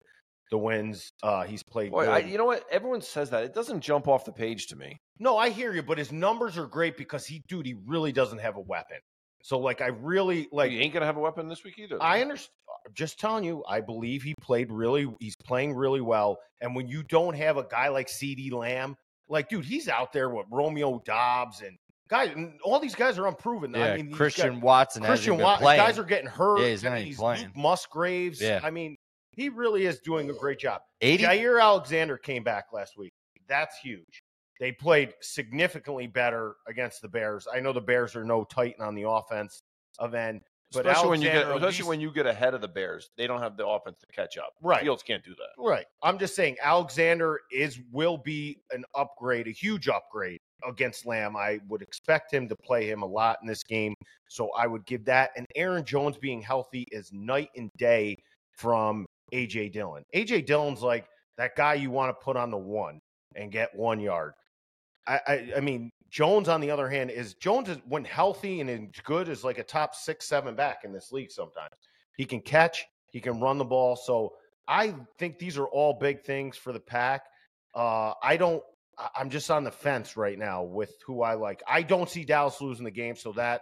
The 0.51 0.57
wins, 0.57 1.11
uh, 1.21 1.43
he's 1.43 1.61
played 1.63 1.91
Boy, 1.91 2.05
good. 2.05 2.11
I, 2.11 2.19
you 2.19 2.37
know 2.37 2.45
what? 2.45 2.63
Everyone 2.71 3.01
says 3.01 3.29
that. 3.29 3.43
It 3.43 3.53
doesn't 3.53 3.81
jump 3.81 4.07
off 4.07 4.25
the 4.25 4.31
page 4.31 4.67
to 4.67 4.75
me. 4.75 4.97
no, 5.19 5.37
I 5.37 5.49
hear 5.49 5.73
you, 5.73 5.83
but 5.83 5.97
his 5.97 6.11
numbers 6.11 6.57
are 6.57 6.65
great 6.65 6.97
because 6.97 7.25
he, 7.25 7.43
dude, 7.47 7.65
he 7.65 7.75
really 7.85 8.11
doesn't 8.11 8.39
have 8.39 8.55
a 8.55 8.61
weapon. 8.61 8.97
So, 9.43 9.59
like, 9.59 9.79
I 9.81 9.87
really 9.87 10.47
like. 10.51 10.71
he 10.71 10.79
ain't 10.81 10.93
gonna 10.93 11.05
have 11.05 11.17
a 11.17 11.21
weapon 11.21 11.47
this 11.47 11.63
week 11.63 11.77
either. 11.79 12.01
I 12.01 12.21
understand. 12.21 12.51
I'm 12.85 12.93
just 12.93 13.19
telling 13.19 13.43
you, 13.43 13.63
I 13.67 13.79
believe 13.81 14.23
he 14.23 14.33
played 14.41 14.71
really. 14.71 15.07
He's 15.19 15.35
playing 15.45 15.73
really 15.73 16.01
well. 16.01 16.39
And 16.61 16.75
when 16.75 16.87
you 16.87 17.03
don't 17.03 17.35
have 17.35 17.57
a 17.57 17.63
guy 17.63 17.89
like 17.89 18.07
CeeDee 18.07 18.51
Lamb, 18.51 18.95
like, 19.29 19.49
dude, 19.49 19.65
he's 19.65 19.87
out 19.87 20.11
there 20.11 20.29
with 20.29 20.45
Romeo 20.51 21.01
Doubs 21.05 21.61
and 21.61 21.77
guys. 22.09 22.31
And 22.35 22.53
all 22.63 22.79
these 22.79 22.95
guys 22.95 23.17
are 23.17 23.27
unproven. 23.27 23.73
Yeah, 23.75 23.93
I 23.93 23.97
mean, 23.97 24.11
Christian 24.11 24.55
guys- 24.55 24.61
Watson 24.63 25.03
Christian 25.03 25.33
hasn't 25.33 25.37
been 25.37 25.43
Watt, 25.45 25.59
playing. 25.59 25.79
guys 25.79 25.99
are 25.99 26.03
getting 26.03 26.27
hurt. 26.29 26.59
Yeah, 26.61 26.67
he's 26.69 26.83
not 26.83 26.99
even 26.99 27.15
playing. 27.15 27.43
Luke 27.45 27.55
Musgraves. 27.55 28.41
Yeah. 28.41 28.59
I 28.63 28.71
mean, 28.71 28.97
he 29.39 29.47
really 29.47 29.85
is 29.85 29.99
doing 29.99 30.29
a 30.29 30.33
great 30.33 30.59
job. 30.59 30.81
80 30.99 31.23
Jaire 31.23 31.61
Alexander 31.61 32.17
came 32.17 32.43
back 32.43 32.65
last 32.73 32.97
week. 32.97 33.13
That's 33.47 33.77
huge. 33.77 34.21
They 34.59 34.73
played 34.73 35.13
significantly 35.21 36.07
better 36.07 36.55
against 36.67 37.01
the 37.01 37.07
Bears. 37.07 37.47
I 37.51 37.61
know 37.61 37.71
the 37.71 37.79
Bears 37.79 38.17
are 38.17 38.25
no 38.25 38.43
Titan 38.43 38.83
on 38.83 38.95
the 38.95 39.03
offense 39.09 39.61
of 39.97 40.13
end, 40.13 40.41
but 40.73 40.85
especially 40.85 41.09
when 41.11 41.21
you 41.21 41.29
get 41.29 41.47
especially 41.47 41.67
least- 41.67 41.87
when 41.87 42.01
you 42.01 42.11
get 42.11 42.25
ahead 42.25 42.53
of 42.53 42.59
the 42.59 42.67
Bears, 42.67 43.11
they 43.15 43.27
don't 43.27 43.39
have 43.39 43.55
the 43.55 43.65
offense 43.65 43.97
to 43.99 44.07
catch 44.07 44.37
up. 44.37 44.51
Right. 44.61 44.83
Fields 44.83 45.03
can't 45.03 45.23
do 45.23 45.33
that. 45.35 45.63
Right. 45.63 45.85
I'm 46.03 46.19
just 46.19 46.35
saying 46.35 46.57
Alexander 46.61 47.39
is 47.49 47.79
will 47.93 48.17
be 48.17 48.61
an 48.71 48.83
upgrade, 48.93 49.47
a 49.47 49.51
huge 49.51 49.87
upgrade 49.87 50.39
against 50.67 51.05
Lamb. 51.05 51.37
I 51.37 51.61
would 51.69 51.81
expect 51.81 52.33
him 52.33 52.49
to 52.49 52.55
play 52.57 52.89
him 52.89 53.03
a 53.03 53.07
lot 53.07 53.37
in 53.41 53.47
this 53.47 53.63
game. 53.63 53.93
So 54.27 54.51
I 54.57 54.67
would 54.67 54.85
give 54.85 55.05
that. 55.05 55.31
And 55.37 55.45
Aaron 55.55 55.85
Jones 55.85 56.17
being 56.17 56.41
healthy 56.41 56.85
is 56.91 57.09
night 57.13 57.51
and 57.55 57.71
day 57.77 58.17
from 58.51 59.05
AJ 59.31 59.73
Dillon. 59.73 60.03
AJ 60.15 60.45
Dillon's 60.45 60.81
like 60.81 61.05
that 61.37 61.55
guy 61.55 61.75
you 61.75 61.91
want 61.91 62.09
to 62.09 62.23
put 62.23 62.37
on 62.37 62.51
the 62.51 62.57
one 62.57 62.99
and 63.35 63.51
get 63.51 63.75
one 63.75 63.99
yard. 63.99 64.33
I, 65.07 65.19
I, 65.27 65.51
I 65.57 65.59
mean, 65.59 65.91
Jones 66.09 66.49
on 66.49 66.61
the 66.61 66.71
other 66.71 66.89
hand 66.89 67.11
is 67.11 67.35
Jones 67.35 67.69
is 67.69 67.77
when 67.87 68.03
healthy 68.03 68.61
and 68.61 68.93
good 69.03 69.29
is 69.29 69.43
like 69.43 69.57
a 69.57 69.63
top 69.63 69.95
six, 69.95 70.27
seven 70.27 70.55
back 70.55 70.79
in 70.83 70.91
this 70.91 71.11
league 71.11 71.31
sometimes. 71.31 71.73
He 72.17 72.25
can 72.25 72.41
catch, 72.41 72.85
he 73.11 73.19
can 73.19 73.39
run 73.39 73.57
the 73.57 73.65
ball. 73.65 73.95
So 73.95 74.33
I 74.67 74.95
think 75.17 75.39
these 75.39 75.57
are 75.57 75.67
all 75.67 75.93
big 75.93 76.23
things 76.23 76.57
for 76.57 76.73
the 76.73 76.79
pack. 76.79 77.23
Uh, 77.73 78.13
I 78.21 78.37
don't. 78.37 78.63
I'm 79.15 79.29
just 79.29 79.49
on 79.49 79.63
the 79.63 79.71
fence 79.71 80.17
right 80.17 80.37
now 80.37 80.63
with 80.63 80.91
who 81.07 81.21
I 81.21 81.35
like. 81.35 81.63
I 81.65 81.83
don't 81.83 82.09
see 82.09 82.25
Dallas 82.25 82.59
losing 82.59 82.83
the 82.83 82.91
game, 82.91 83.15
so 83.15 83.31
that 83.33 83.61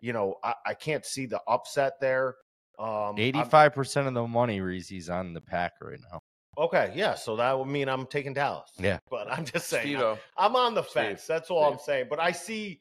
you 0.00 0.12
know 0.12 0.36
I, 0.44 0.54
I 0.66 0.74
can't 0.74 1.04
see 1.04 1.26
the 1.26 1.40
upset 1.48 1.94
there. 2.00 2.34
Um, 2.78 2.86
I'm- 2.88 3.18
Eighty-five 3.18 3.72
percent 3.72 4.08
of 4.08 4.14
the 4.14 4.26
money 4.26 4.60
Reese's 4.60 5.08
on 5.10 5.32
the 5.34 5.40
pack 5.40 5.72
right 5.80 5.98
now. 6.12 6.20
Okay, 6.56 6.92
yeah. 6.94 7.14
So 7.14 7.34
that 7.36 7.58
would 7.58 7.66
mean 7.66 7.88
I'm 7.88 8.06
taking 8.06 8.32
Dallas. 8.34 8.70
Yeah. 8.78 8.98
but 9.10 9.30
I'm 9.30 9.44
just 9.44 9.66
saying 9.68 9.96
I'm, 9.96 10.00
Steve-O. 10.00 10.18
I'm 10.36 10.54
on 10.56 10.74
the 10.74 10.82
Steve, 10.82 10.92
fence. 10.92 11.26
That's 11.26 11.50
all 11.50 11.64
I'm 11.72 11.78
saying. 11.78 12.06
But 12.08 12.20
I 12.20 12.30
see. 12.32 12.80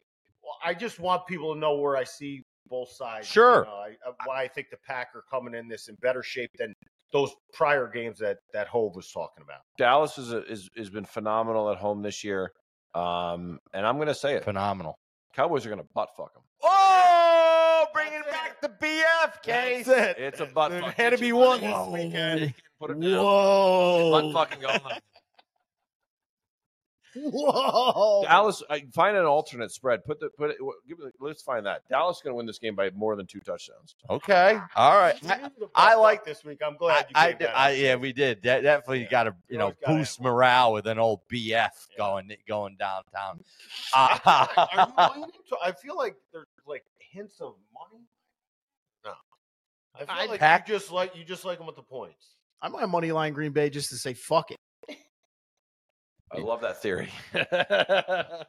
I 0.64 0.74
just 0.74 1.00
want 1.00 1.26
people 1.26 1.54
to 1.54 1.60
know 1.60 1.76
where 1.78 1.98
I 1.98 2.04
see 2.04 2.44
both 2.68 2.90
sides. 2.92 3.28
you 3.28 3.34
Sure. 3.34 3.66
know, 3.66 3.72
I, 3.72 3.90
uh, 4.08 4.12
why 4.26 4.44
I 4.44 4.48
think 4.48 4.70
the 4.70 4.78
pack 4.86 5.10
are 5.16 5.24
coming 5.30 5.56
in 5.56 5.68
this 5.68 5.88
in 5.88 5.96
better 5.96 6.22
shape 6.22 6.52
than 6.58 6.74
those 7.12 7.34
prior 7.52 7.88
games 7.88 8.20
that 8.20 8.38
that 8.54 8.68
Hove 8.68 8.96
was 8.96 9.10
talking 9.12 9.44
about. 9.44 9.62
Dallas 9.78 10.18
is, 10.18 10.34
a, 10.34 10.44
is 10.52 10.70
has 10.78 10.90
been 10.90 11.06
phenomenal 11.06 11.70
at 11.72 11.78
home 11.78 12.02
this 12.02 12.24
year, 12.24 12.52
um, 12.94 13.60
and 13.74 13.86
I'm 13.88 13.96
going 13.96 14.08
to 14.08 14.16
say 14.16 14.36
it. 14.36 14.44
Phenomenal. 14.44 14.98
Cowboys 15.36 15.66
are 15.66 15.70
going 15.70 15.82
to 15.82 15.88
butt 15.96 16.10
fuck 16.16 16.34
them. 16.34 16.44
Oh, 16.62 16.68
bringing 16.68 16.72
back 16.72 16.83
the 18.64 18.70
BF 18.70 19.42
case. 19.44 19.86
That's 19.86 20.18
it. 20.20 20.24
It's 20.24 20.40
a 20.40 20.46
butt 20.48 20.72
There 20.72 20.82
fuck. 20.82 20.96
had 20.96 21.10
to 21.12 21.18
be 21.20 21.32
one 21.34 21.62
this 21.62 21.88
weekend. 21.88 22.54
Put 22.80 22.92
it 22.92 23.00
down. 23.00 23.12
Whoa! 23.24 24.32
Butt 24.32 24.50
fucking 24.50 24.62
going 24.62 24.80
on. 24.82 24.92
Whoa! 27.16 28.24
Dallas, 28.24 28.64
I 28.72 28.86
find 28.92 29.16
an 29.16 29.26
alternate 29.26 29.72
spread. 29.72 30.04
Put 30.04 30.20
the 30.20 30.30
put 30.36 30.50
it. 30.50 30.58
Give 30.88 30.98
it, 31.06 31.14
let's 31.20 31.44
find 31.44 31.64
that. 31.68 31.88
Dallas 31.88 32.20
going 32.24 32.32
to 32.32 32.36
win 32.36 32.48
this 32.48 32.58
game 32.58 32.76
by 32.76 32.90
more 32.90 33.16
than 33.16 33.28
two 33.28 33.40
touchdowns. 33.40 33.94
Okay. 34.10 34.58
All 34.76 34.98
right. 34.98 35.16
I, 35.30 35.52
I 35.76 35.94
like 35.96 36.26
this 36.26 36.44
week. 36.44 36.62
I'm 36.66 36.76
glad 36.76 37.06
I, 37.14 37.30
gave 37.30 37.38
did- 37.40 37.48
that 37.50 37.58
I, 37.58 37.72
yeah, 37.74 37.96
we 37.98 38.14
did. 38.14 38.42
De- 38.42 38.64
definitely 38.64 39.04
Yeah. 39.04 39.10
got 39.12 39.24
to 39.26 39.30
you 39.30 39.36
You 39.50 39.58
know 39.60 39.74
gotta 39.86 39.98
boost 40.00 40.18
have 40.18 40.24
morale 40.26 40.74
with 40.74 40.88
an 40.88 40.98
old 40.98 41.20
BF 41.32 41.70
going 42.00 42.36
going 42.48 42.78
downtown. 42.80 43.42
Uh, 43.96 44.18
Are 44.26 44.68
you 44.76 45.16
leaning 45.16 45.30
to- 45.50 45.58
I 45.64 45.72
feel 45.74 45.96
like 45.96 46.16
there's 46.32 46.48
like 46.66 46.84
hints 46.98 47.40
of 47.42 47.54
money. 47.76 48.04
No, 50.00 50.02
I 50.02 50.06
feel 50.06 50.16
I'd 50.16 50.30
like 50.30 50.40
pack- 50.40 50.68
you 50.68 50.76
just 50.76 50.92
like 50.92 51.16
you 51.16 51.24
just 51.24 51.46
like 51.46 51.58
them 51.58 51.68
with 51.68 51.76
the 51.76 51.84
points. 51.84 52.36
I'm 52.62 52.76
on 52.76 52.90
money 52.90 53.12
line 53.12 53.34
Green 53.34 53.52
Bay 53.52 53.70
just 53.70 53.90
to 53.90 53.96
say 53.96 54.14
fuck 54.14 54.52
it. 54.52 54.58
I 56.36 56.40
love 56.40 56.62
that 56.62 56.82
theory. 56.82 57.12
I, 57.36 58.46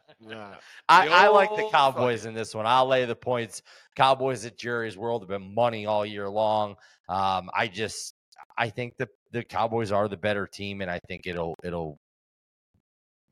I 0.89 1.29
like 1.29 1.51
the 1.51 1.69
Cowboys 1.71 2.25
in 2.25 2.33
this 2.33 2.55
one. 2.55 2.65
I'll 2.67 2.87
lay 2.87 3.05
the 3.05 3.15
points. 3.15 3.61
Cowboys 3.95 4.47
at 4.47 4.57
Jerry's 4.57 4.97
World 4.97 5.21
have 5.23 5.29
been 5.29 5.55
money 5.55 5.85
all 5.85 6.07
year 6.07 6.29
long. 6.29 6.77
Um, 7.11 7.51
I 7.55 7.69
just 7.69 8.15
I 8.57 8.71
think 8.71 8.97
the 8.97 9.09
the 9.33 9.43
Cowboys 9.43 9.93
are 9.93 10.09
the 10.09 10.17
better 10.17 10.47
team, 10.47 10.81
and 10.81 10.91
I 10.91 10.99
think 11.09 11.27
it'll 11.27 11.55
it'll 11.63 11.99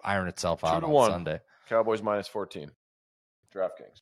iron 0.04 0.28
itself 0.28 0.60
Two 0.60 0.66
out 0.66 0.84
on 0.84 0.90
one. 0.90 1.10
Sunday. 1.10 1.40
Cowboys 1.68 2.02
minus 2.02 2.28
fourteen. 2.28 2.70
DraftKings. 3.54 4.00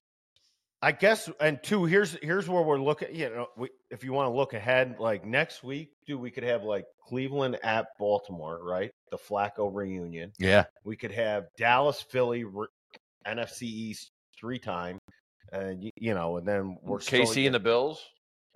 I 0.82 0.92
guess, 0.92 1.28
and 1.40 1.62
two, 1.62 1.84
here's 1.84 2.16
here's 2.22 2.48
where 2.48 2.62
we're 2.62 2.80
looking. 2.80 3.14
You 3.14 3.28
know, 3.28 3.46
we, 3.56 3.68
if 3.90 4.02
you 4.02 4.12
want 4.14 4.30
to 4.30 4.34
look 4.34 4.54
ahead, 4.54 4.96
like 4.98 5.26
next 5.26 5.62
week, 5.62 5.90
dude, 6.06 6.20
we 6.20 6.30
could 6.30 6.44
have 6.44 6.62
like 6.64 6.86
Cleveland 7.06 7.58
at 7.62 7.88
Baltimore, 7.98 8.60
right? 8.64 8.90
The 9.10 9.18
Flacco 9.18 9.68
reunion. 9.72 10.32
Yeah, 10.38 10.64
We 10.84 10.96
could 10.96 11.12
have 11.12 11.44
Dallas, 11.58 12.00
Philly, 12.00 12.44
re- 12.44 12.68
NFC 13.26 13.62
East 13.64 14.10
three 14.38 14.58
time, 14.58 14.98
and 15.52 15.82
y- 15.82 15.92
you 15.96 16.14
know, 16.14 16.38
and 16.38 16.48
then 16.48 16.78
we're 16.82 17.00
still- 17.00 17.26
KC 17.26 17.44
and 17.46 17.54
the 17.54 17.60
Bills. 17.60 18.02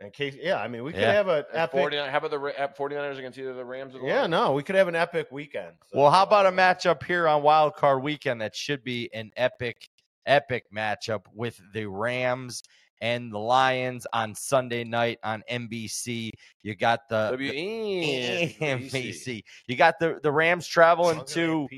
and 0.01 0.13
Casey. 0.13 0.41
Yeah, 0.43 0.57
I 0.61 0.67
mean, 0.67 0.83
we 0.83 0.93
could 0.93 1.03
Yeah. 1.03 1.13
have 1.13 1.29
an 1.29 1.45
And 1.51 1.57
epic. 1.59 1.79
49 1.81 2.11
how 2.11 2.19
about 2.19 2.31
the 2.33 2.39
Ra- 2.39 2.53
49ers 2.77 3.17
against 3.19 3.39
either 3.39 3.53
the 3.55 3.65
Rams 3.65 3.95
or 3.95 3.99
the 4.01 4.07
Yeah, 4.07 4.15
Lions? 4.21 4.31
no, 4.31 4.53
we 4.53 4.63
could 4.65 4.75
have 4.75 4.89
an 4.89 4.97
epic 4.97 5.29
weekend. 5.31 5.77
So, 5.93 5.99
Well, 6.01 6.11
how 6.11 6.25
about 6.25 6.47
a 6.47 6.49
uh, 6.49 6.53
matchup 6.53 7.05
here 7.05 7.29
on 7.29 7.43
Wild 7.45 7.75
Card 7.77 8.03
Weekend 8.03 8.41
that 8.41 8.57
should 8.57 8.83
be 8.83 9.09
an 9.15 9.31
epic, 9.37 9.89
epic 10.27 10.65
matchup 10.75 11.23
with 11.33 11.61
the 11.73 11.87
Rams 11.87 12.63
and 13.01 13.33
the 13.33 13.39
Lions 13.39 14.07
on 14.13 14.35
Sunday 14.35 14.85
night 14.85 15.19
on 15.23 15.43
NBC. 15.51 16.31
You 16.63 16.75
got 16.75 17.01
the, 17.09 17.37
the 17.39 18.57
NBC. 18.61 19.43
You 19.67 19.77
got 19.77 19.99
the 19.99 20.21
the 20.23 20.33
Rams 20.33 20.67
traveling 20.67 21.25
to 21.27 21.69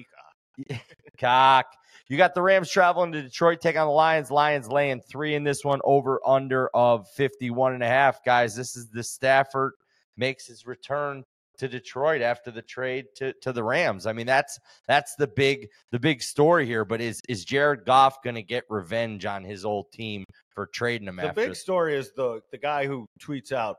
cock. 1.18 1.66
You 2.08 2.16
got 2.16 2.34
the 2.34 2.42
Rams 2.42 2.70
traveling 2.70 3.10
to 3.12 3.22
Detroit, 3.22 3.60
take 3.60 3.76
on 3.76 3.86
the 3.88 3.92
Lions. 3.92 4.30
Lions 4.30 4.68
laying 4.68 5.00
three 5.00 5.34
in 5.34 5.42
this 5.42 5.64
one, 5.64 5.80
over 5.82 6.20
under 6.24 6.68
of 6.68 7.08
51 7.10 7.74
and 7.74 7.82
a 7.82 7.88
half. 7.88 8.24
Guys, 8.24 8.54
this 8.54 8.76
is 8.76 8.88
the 8.88 9.02
Stafford 9.02 9.72
makes 10.16 10.46
his 10.46 10.66
return 10.66 11.24
to 11.58 11.68
Detroit 11.68 12.22
after 12.22 12.50
the 12.50 12.62
trade 12.62 13.06
to, 13.16 13.32
to 13.42 13.52
the 13.52 13.62
Rams. 13.62 14.06
I 14.06 14.12
mean, 14.12 14.26
that's 14.26 14.58
that's 14.86 15.14
the 15.16 15.26
big 15.26 15.68
the 15.92 15.98
big 15.98 16.22
story 16.22 16.66
here. 16.66 16.84
But 16.84 17.00
is 17.00 17.20
is 17.28 17.44
Jared 17.44 17.84
Goff 17.84 18.22
gonna 18.22 18.42
get 18.42 18.64
revenge 18.68 19.24
on 19.26 19.44
his 19.44 19.64
old 19.64 19.90
team 19.92 20.24
for 20.50 20.66
trading 20.66 21.08
him 21.08 21.16
The 21.16 21.28
after 21.28 21.46
big 21.46 21.56
story 21.56 21.96
is 21.96 22.12
the 22.16 22.40
the 22.52 22.58
guy 22.58 22.86
who 22.86 23.06
tweets 23.20 23.52
out 23.52 23.76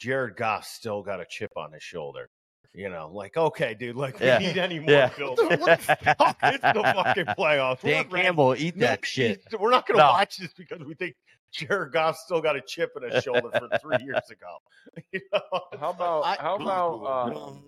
Jared 0.00 0.36
Goff 0.36 0.64
still 0.66 1.02
got 1.02 1.20
a 1.20 1.26
chip 1.28 1.50
on 1.56 1.72
his 1.72 1.82
shoulder. 1.82 2.28
You 2.72 2.88
know, 2.88 3.10
like 3.12 3.36
okay, 3.36 3.74
dude, 3.74 3.96
like 3.96 4.20
we 4.20 4.26
Yeah. 4.26 4.38
need 4.38 4.56
any 4.56 4.78
more 4.78 4.90
Yeah. 4.90 5.10
Bills. 5.18 5.40
What 5.40 5.80
the 5.80 5.96
fuck? 6.16 6.36
It's 6.44 6.62
the 6.62 6.92
fucking 6.94 7.24
playoffs. 7.36 7.82
We're 7.82 7.94
Dan 7.94 8.08
ready. 8.10 8.24
Campbell 8.26 8.54
eat 8.56 8.76
No, 8.76 8.86
that 8.86 9.04
shit. 9.04 9.42
We're 9.58 9.70
not 9.72 9.88
going 9.88 9.98
to 9.98 10.04
No. 10.04 10.10
watch 10.12 10.36
this 10.38 10.52
because 10.52 10.78
we 10.84 10.94
think 10.94 11.16
Jared 11.52 11.92
Goff 11.92 12.16
still 12.16 12.40
got 12.40 12.56
a 12.56 12.60
chip 12.60 12.92
in 12.96 13.10
his 13.10 13.22
shoulder 13.24 13.50
from 13.50 13.70
three 13.80 13.96
years 14.04 14.30
ago. 14.30 14.58
You 15.12 15.20
know? 15.32 15.40
How 15.78 15.90
about 15.90 16.22
I- 16.24 16.36
how 16.40 16.56
about 16.56 17.28
um, 17.28 17.62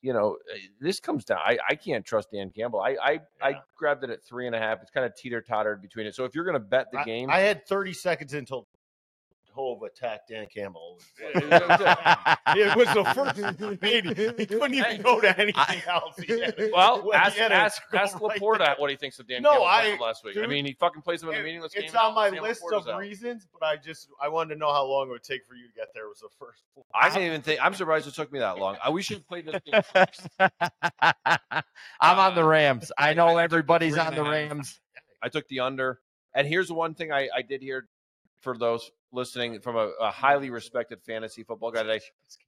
you 0.00 0.12
know, 0.12 0.36
uh, 0.52 0.56
this 0.80 1.00
comes 1.00 1.24
down. 1.24 1.38
I, 1.44 1.58
I 1.68 1.74
can't 1.74 2.04
trust 2.04 2.30
Dan 2.30 2.50
Campbell. 2.50 2.80
I 2.80 2.96
I, 3.02 3.20
I 3.42 3.54
grabbed 3.76 4.04
it 4.04 4.10
at 4.10 4.22
three 4.22 4.46
and 4.46 4.54
a 4.54 4.58
half. 4.58 4.80
It's 4.80 4.90
kind 4.92 5.04
of 5.04 5.14
teeter 5.16 5.40
tottered 5.40 5.82
between 5.82 6.06
it. 6.06 6.14
So 6.14 6.24
if 6.24 6.34
you're 6.34 6.44
going 6.44 6.54
to 6.54 6.60
bet 6.60 6.86
the 6.92 7.00
I- 7.00 7.04
game, 7.04 7.30
I, 7.30 7.40
had 7.40 7.66
30 7.66 7.92
seconds 7.94 8.32
until 8.34 8.67
Hove 9.58 9.82
attacked 9.82 10.28
Dan 10.28 10.46
Campbell. 10.54 11.00
It 11.18 12.76
was 12.76 12.86
the 12.94 13.04
first 13.12 13.82
meeting. 13.82 14.14
He 14.38 14.46
couldn't 14.46 14.74
even 14.74 15.02
go 15.02 15.20
to 15.20 15.36
anything 15.40 15.82
else. 15.88 16.16
He 16.16 16.38
had 16.40 16.54
well, 16.72 17.10
ask 17.12 17.36
had 17.36 17.48
to 17.48 17.54
ask 17.54 17.82
ask 17.92 18.16
LaPorta 18.18 18.58
there. 18.58 18.74
what 18.78 18.88
he 18.90 18.94
thinks 18.96 19.18
of 19.18 19.26
Dan 19.26 19.42
No, 19.42 19.50
Campbell 19.50 19.66
I- 19.66 20.06
last 20.06 20.24
week. 20.24 20.36
I 20.36 20.46
mean, 20.46 20.64
he 20.64 20.74
fucking 20.78 21.02
plays 21.02 21.22
him 21.24 21.30
in 21.30 21.34
a 21.34 21.38
It- 21.38 21.42
meaningless 21.42 21.74
game. 21.74 21.84
It's 21.86 21.94
on 21.96 22.14
my 22.14 22.30
Sam 22.30 22.40
list 22.42 22.62
LaPorta's 22.62 22.86
of 22.86 22.94
out. 22.94 23.00
reasons, 23.00 23.48
but 23.52 23.66
I 23.66 23.76
just 23.76 24.08
I 24.22 24.28
wanted 24.28 24.54
to 24.54 24.60
know 24.60 24.72
how 24.72 24.84
long 24.84 25.08
it 25.08 25.10
would 25.10 25.24
take 25.24 25.44
for 25.44 25.54
you 25.56 25.66
to 25.66 25.74
get 25.74 25.88
there. 25.92 26.08
Was 26.08 26.20
the 26.20 26.28
first. 26.38 26.62
I 26.94 27.08
didn't 27.08 27.24
even 27.24 27.42
think. 27.42 27.58
I'm 27.60 27.74
surprised 27.74 28.06
it 28.06 28.14
took 28.14 28.32
me 28.32 28.38
that 28.38 28.58
long. 28.58 28.76
I, 28.82 28.90
we 28.90 29.02
should 29.02 29.26
play 29.26 29.42
this 29.42 29.60
game 29.64 29.82
first. 29.92 30.28
I'm 32.00 32.18
on 32.18 32.34
the 32.36 32.42
uh, 32.44 32.46
Rams. 32.46 32.92
I 32.96 33.14
know 33.14 33.36
I 33.36 33.42
everybody's 33.42 33.94
three 33.94 34.02
on 34.02 34.14
the 34.14 34.24
a. 34.24 34.30
Rams. 34.30 34.78
I 35.20 35.28
took 35.28 35.48
the 35.48 35.60
under. 35.60 36.00
And 36.34 36.46
here's 36.46 36.68
the 36.68 36.74
one 36.74 36.94
thing 36.94 37.10
I, 37.10 37.28
I 37.34 37.42
did 37.42 37.62
hear 37.62 37.88
for 38.42 38.56
those 38.56 38.88
listening 39.12 39.60
from 39.60 39.76
a, 39.76 39.90
a 40.00 40.10
highly 40.10 40.50
respected 40.50 40.98
fantasy 41.06 41.42
football 41.42 41.70
guy 41.70 41.82
today. 41.82 42.00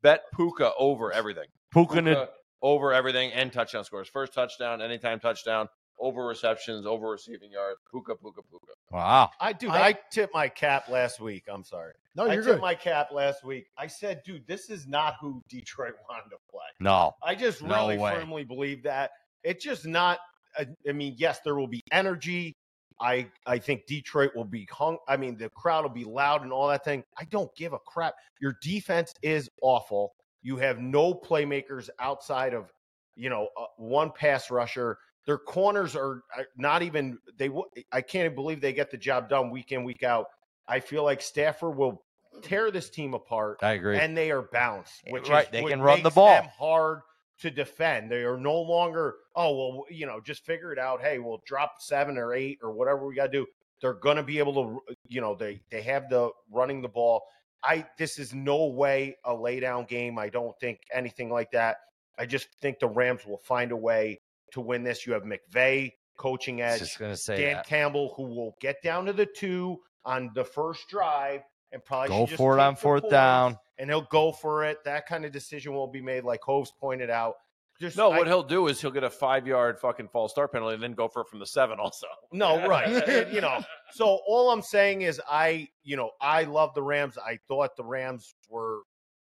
Bet 0.03 0.23
Puka 0.35 0.73
over 0.79 1.13
everything. 1.13 1.47
Puka 1.73 1.95
Puka 2.03 2.29
over 2.63 2.93
everything 2.93 3.33
and 3.33 3.53
touchdown 3.53 3.85
scores. 3.85 4.09
First 4.09 4.35
touchdown, 4.35 4.83
anytime 4.83 5.19
touchdown, 5.21 5.69
over 5.99 6.27
receptions, 6.27 6.87
over 6.87 7.09
receiving 7.11 7.51
yards. 7.51 7.79
Puka, 7.91 8.15
Puka, 8.17 8.43
Puka. 8.51 8.73
Wow. 8.91 9.31
I 9.41 9.53
do. 9.53 9.71
I- 9.71 9.89
I, 9.89 9.95
tipped 10.11 10.35
my 10.35 10.49
cap 10.49 10.89
last 10.89 11.21
week. 11.21 11.45
I'm 11.53 11.65
sorry. 11.65 11.93
No, 12.17 12.25
you're 12.27 12.37
tipped 12.43 12.47
good. 12.57 12.61
my 12.61 12.75
cap 12.75 13.09
last 13.13 13.45
week. 13.45 13.67
I 13.79 13.87
said, 13.87 14.23
dude, 14.25 14.47
this 14.47 14.69
is 14.71 14.87
not 14.87 15.15
who 15.21 15.43
Detroit 15.49 15.93
wanted 16.11 16.31
to 16.31 16.37
play. 16.51 16.61
No. 16.81 17.15
I 17.23 17.35
just 17.35 17.63
No 17.63 17.75
really 17.87 17.99
way. 17.99 18.15
firmly 18.15 18.45
believe 18.45 18.83
that. 18.85 19.11
It's 19.45 19.65
just 19.65 19.87
not. 19.87 20.19
I, 20.59 20.67
I 20.89 20.93
mean, 20.93 21.15
yes, 21.17 21.41
there 21.45 21.55
will 21.55 21.69
be 21.69 21.81
energy. 21.93 22.57
I 23.01 23.29
I 23.47 23.59
think 23.59 23.87
Detroit 23.87 24.33
will 24.37 24.45
be 24.45 24.69
hung. 24.71 24.99
I 25.09 25.17
mean, 25.17 25.37
the 25.37 25.49
crowd 25.51 25.83
will 25.85 25.91
be 25.91 26.05
loud 26.05 26.43
and 26.43 26.53
all 26.53 26.69
that 26.69 26.85
thing. 26.85 27.03
I 27.19 27.25
don't 27.25 27.55
give 27.57 27.73
a 27.73 27.79
crap. 27.79 28.15
Your 28.41 28.57
defense 28.63 29.15
is 29.23 29.49
awful. 29.63 30.15
You 30.43 30.57
have 30.57 30.79
no 30.81 31.15
playmakers 31.15 31.89
outside 31.99 32.55
of 32.55 32.73
you 33.17 33.31
know 33.31 33.49
uh, 33.59 33.65
one 33.77 34.11
pass 34.13 34.51
rusher. 34.51 34.99
Their 35.27 35.39
corners 35.39 35.97
are 35.97 36.23
are 36.37 36.47
not 36.57 36.83
even 36.83 37.19
they. 37.39 37.51
I 37.93 38.01
can't 38.01 38.25
even 38.27 38.35
believe 38.35 38.61
they 38.61 38.73
get 38.73 38.91
the 38.91 38.97
job 38.99 39.29
done 39.29 39.51
week 39.51 39.73
in 39.73 39.85
week 39.85 40.03
out. 40.03 40.27
I 40.69 40.81
feel 40.81 41.03
like 41.05 41.21
Stafford 41.23 41.77
will 41.77 42.03
tear 42.43 42.71
this 42.71 42.89
team 42.91 43.13
apart 43.15 43.59
I 43.61 43.73
agree. 43.73 43.99
and 43.99 44.17
they 44.17 44.31
are 44.31 44.43
bounced, 44.43 45.03
which 45.09 45.29
Right, 45.29 45.47
is 45.47 45.51
they 45.51 45.65
can 45.65 45.81
run 45.83 46.03
the 46.03 46.11
ball. 46.11 46.43
hard 46.59 47.01
to 47.41 47.51
defend. 47.51 48.11
They 48.11 48.23
are 48.23 48.37
no 48.37 48.61
longer, 48.61 49.17
oh 49.35 49.57
well, 49.57 49.85
you 49.91 50.07
know, 50.07 50.21
just 50.21 50.45
figure 50.45 50.73
it 50.73 50.79
out. 50.79 51.01
Hey, 51.01 51.19
we'll 51.19 51.43
drop 51.47 51.75
seven 51.81 52.19
or 52.19 52.35
eight 52.35 52.59
or 52.63 52.73
whatever 52.73 53.07
we 53.07 53.15
got 53.15 53.33
to 53.33 53.39
do. 53.39 53.47
They're 53.81 53.95
going 53.95 54.17
to 54.17 54.23
be 54.23 54.39
able 54.39 54.55
to, 54.55 54.95
you 55.09 55.21
know, 55.21 55.35
they 55.35 55.63
they 55.71 55.83
have 55.83 56.09
the 56.11 56.31
running 56.51 56.83
the 56.83 56.89
ball. 56.89 57.23
I 57.65 57.87
this 57.99 58.19
is 58.19 58.35
no 58.35 58.67
way 58.67 59.17
a 59.25 59.35
lay 59.35 59.61
down 59.61 59.85
game. 59.85 60.19
I 60.19 60.29
don't 60.29 60.59
think 60.61 60.81
anything 60.93 61.31
like 61.31 61.51
that. 61.53 61.79
I 62.19 62.27
just 62.27 62.49
think 62.61 62.79
the 62.79 62.89
Rams 62.89 63.27
will 63.27 63.39
find 63.39 63.73
a 63.73 63.77
way 63.77 64.21
to 64.53 64.61
win 64.61 64.83
this. 64.83 65.07
You 65.07 65.15
have 65.15 65.23
McVay 65.23 65.93
coaching 66.19 66.61
edge. 66.61 66.81
just 66.81 66.99
gonna 66.99 67.17
say 67.17 67.41
Dan 67.41 67.55
that. 67.57 67.67
Campbell, 67.67 68.13
who 68.17 68.25
will 68.25 68.57
get 68.61 68.83
down 68.83 69.07
to 69.07 69.13
the 69.13 69.27
two 69.27 69.79
on 70.05 70.31
the 70.35 70.45
first 70.45 70.89
drive 70.89 71.41
and 71.73 71.85
probably 71.85 72.09
Go 72.09 72.27
just 72.27 72.37
for 72.37 72.59
it 72.59 72.61
on 72.61 72.77
fourth 72.77 73.03
points, 73.03 73.13
down. 73.13 73.59
and 73.79 73.89
he'll 73.91 74.03
go 74.11 74.33
for 74.33 74.65
it. 74.65 74.79
That 74.85 75.07
kind 75.07 75.25
of 75.25 75.33
decision 75.33 75.73
will 75.73 75.87
be 75.87 76.01
made, 76.01 76.25
like 76.25 76.41
Hoves 76.43 76.73
pointed 76.81 77.11
out. 77.11 77.35
Just 77.81 77.97
No, 77.97 78.13
I- 78.13 78.19
what 78.19 78.27
he'll 78.27 78.43
do 78.43 78.67
is 78.67 78.81
he'll 78.81 78.91
get 78.91 79.05
a 79.05 79.11
five 79.11 79.47
yard 79.47 79.79
fucking 79.81 80.09
false 80.09 80.33
start 80.33 80.53
penalty 80.53 80.75
and 80.75 80.83
then 80.83 80.93
go 80.93 81.09
for 81.09 81.23
it 81.23 81.29
from 81.29 81.39
the 81.39 81.47
seven 81.47 81.79
also. 81.81 82.07
no, 82.33 82.67
right. 82.69 82.89
You 83.33 83.41
know, 83.41 83.63
so 83.93 84.21
all 84.27 84.51
I'm 84.51 84.61
saying 84.63 85.03
is, 85.03 85.21
I, 85.29 85.69
you 85.83 85.97
know, 85.97 86.11
I 86.21 86.43
love 86.45 86.75
the 86.75 86.83
Rams. 86.83 87.17
I 87.17 87.39
thought 87.49 87.77
the 87.77 87.85
Rams 87.85 88.35
were 88.49 88.81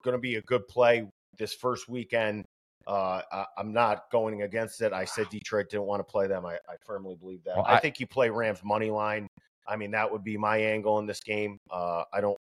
going 0.04 0.12
to 0.16 0.20
be 0.20 0.36
a 0.36 0.42
good 0.42 0.68
play 0.68 1.06
this 1.38 1.54
first 1.54 1.88
weekend. 1.88 2.44
Uh, 2.86 3.20
I, 3.32 3.46
I'm 3.58 3.72
not 3.72 4.04
going 4.12 4.42
against 4.42 4.80
it. 4.80 4.92
I 4.92 5.06
said 5.06 5.28
Detroit 5.28 5.66
didn't 5.70 5.86
want 5.86 5.98
to 5.98 6.04
play 6.04 6.28
them. 6.28 6.46
I, 6.46 6.54
I 6.68 6.76
firmly 6.86 7.16
believe 7.16 7.42
that. 7.44 7.56
Well, 7.56 7.64
I, 7.66 7.76
I- 7.76 7.80
think 7.80 7.98
you 7.98 8.06
play 8.06 8.30
Rams 8.30 8.60
money 8.62 8.90
line. 8.90 9.26
I 9.68 9.76
mean, 9.76 9.90
that 9.92 10.10
would 10.10 10.22
be 10.24 10.36
my 10.36 10.58
angle 10.58 10.98
in 10.98 11.06
this 11.06 11.20
game. 11.20 11.58
Uh, 11.70 12.04
I 12.12 12.20
don't, 12.20 12.38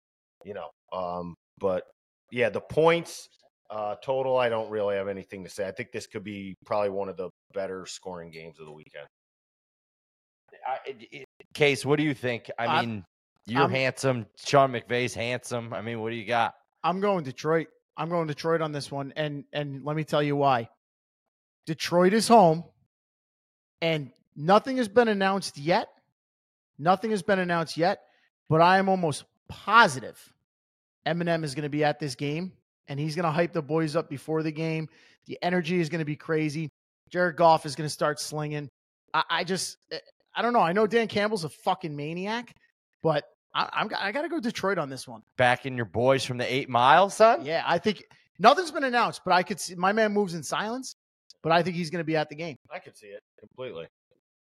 you 0.43 0.53
know, 0.53 0.69
um, 0.91 1.35
but 1.59 1.83
yeah, 2.31 2.49
the 2.49 2.61
points 2.61 3.27
uh, 3.69 3.95
total. 4.03 4.37
I 4.37 4.49
don't 4.49 4.69
really 4.69 4.95
have 4.95 5.07
anything 5.07 5.43
to 5.43 5.49
say. 5.49 5.67
I 5.67 5.71
think 5.71 5.91
this 5.91 6.07
could 6.07 6.23
be 6.23 6.55
probably 6.65 6.89
one 6.89 7.09
of 7.09 7.17
the 7.17 7.29
better 7.53 7.85
scoring 7.85 8.31
games 8.31 8.59
of 8.59 8.65
the 8.65 8.71
weekend. 8.71 9.07
I, 10.67 10.77
it- 10.89 11.07
it- 11.11 11.25
Case, 11.53 11.85
what 11.85 11.97
do 11.97 12.03
you 12.03 12.13
think? 12.13 12.49
I 12.57 12.65
I'm- 12.65 12.85
mean, 12.85 13.05
you're 13.45 13.61
I'm- 13.63 13.71
handsome. 13.71 14.25
Sean 14.37 14.71
McVay's 14.71 15.13
handsome. 15.13 15.73
I 15.73 15.81
mean, 15.81 15.99
what 16.01 16.11
do 16.11 16.15
you 16.15 16.25
got? 16.25 16.53
I'm 16.83 17.01
going 17.01 17.23
Detroit. 17.25 17.67
I'm 17.97 18.07
going 18.09 18.27
Detroit 18.27 18.61
on 18.61 18.71
this 18.71 18.89
one, 18.91 19.11
and 19.17 19.43
and 19.53 19.83
let 19.83 19.95
me 19.97 20.03
tell 20.05 20.23
you 20.23 20.35
why. 20.37 20.69
Detroit 21.65 22.13
is 22.13 22.27
home, 22.27 22.63
and 23.81 24.11
nothing 24.35 24.77
has 24.77 24.87
been 24.87 25.07
announced 25.09 25.57
yet. 25.57 25.89
Nothing 26.81 27.11
has 27.11 27.21
been 27.21 27.37
announced 27.37 27.77
yet, 27.77 28.01
but 28.49 28.59
I 28.59 28.79
am 28.79 28.89
almost 28.89 29.25
positive 29.47 30.17
Eminem 31.05 31.43
is 31.43 31.55
going 31.55 31.63
to 31.63 31.69
be 31.69 31.83
at 31.83 31.99
this 31.99 32.15
game, 32.15 32.51
and 32.87 32.99
he's 32.99 33.15
going 33.15 33.25
to 33.25 33.31
hype 33.31 33.53
the 33.53 33.61
boys 33.61 33.95
up 33.95 34.09
before 34.09 34.43
the 34.43 34.51
game. 34.51 34.87
The 35.25 35.37
energy 35.41 35.79
is 35.79 35.89
going 35.89 35.99
to 35.99 36.05
be 36.05 36.15
crazy. 36.15 36.69
Jared 37.09 37.35
Goff 37.35 37.65
is 37.65 37.75
going 37.75 37.85
to 37.85 37.93
start 37.93 38.19
slinging. 38.19 38.67
I, 39.13 39.23
I 39.29 39.43
just, 39.43 39.77
eh, 39.91 39.99
I 40.35 40.41
don't 40.41 40.53
know. 40.53 40.59
I 40.59 40.73
know 40.73 40.87
Dan 40.87 41.07
Campbell's 41.07 41.43
a 41.43 41.49
fucking 41.49 41.95
maniac, 41.95 42.53
but 43.03 43.25
I, 43.53 43.69
I'm 43.73 43.89
I 43.99 44.11
got 44.11 44.23
to 44.23 44.29
go 44.29 44.39
Detroit 44.39 44.77
on 44.77 44.89
this 44.89 45.07
one. 45.07 45.21
Backing 45.37 45.75
your 45.75 45.85
boys 45.85 46.23
from 46.23 46.37
the 46.37 46.51
eight 46.51 46.69
mile, 46.69 47.09
son? 47.09 47.45
Yeah, 47.45 47.63
I 47.65 47.77
think 47.77 48.03
nothing's 48.39 48.71
been 48.71 48.85
announced, 48.85 49.21
but 49.23 49.33
I 49.33 49.43
could 49.43 49.59
see 49.59 49.75
my 49.75 49.91
man 49.91 50.13
moves 50.13 50.33
in 50.33 50.43
silence. 50.43 50.95
But 51.43 51.51
I 51.51 51.63
think 51.63 51.75
he's 51.75 51.89
going 51.89 52.01
to 52.01 52.05
be 52.05 52.15
at 52.15 52.29
the 52.29 52.35
game. 52.35 52.55
I 52.73 52.79
could 52.79 52.95
see 52.95 53.07
it 53.07 53.21
completely. 53.39 53.87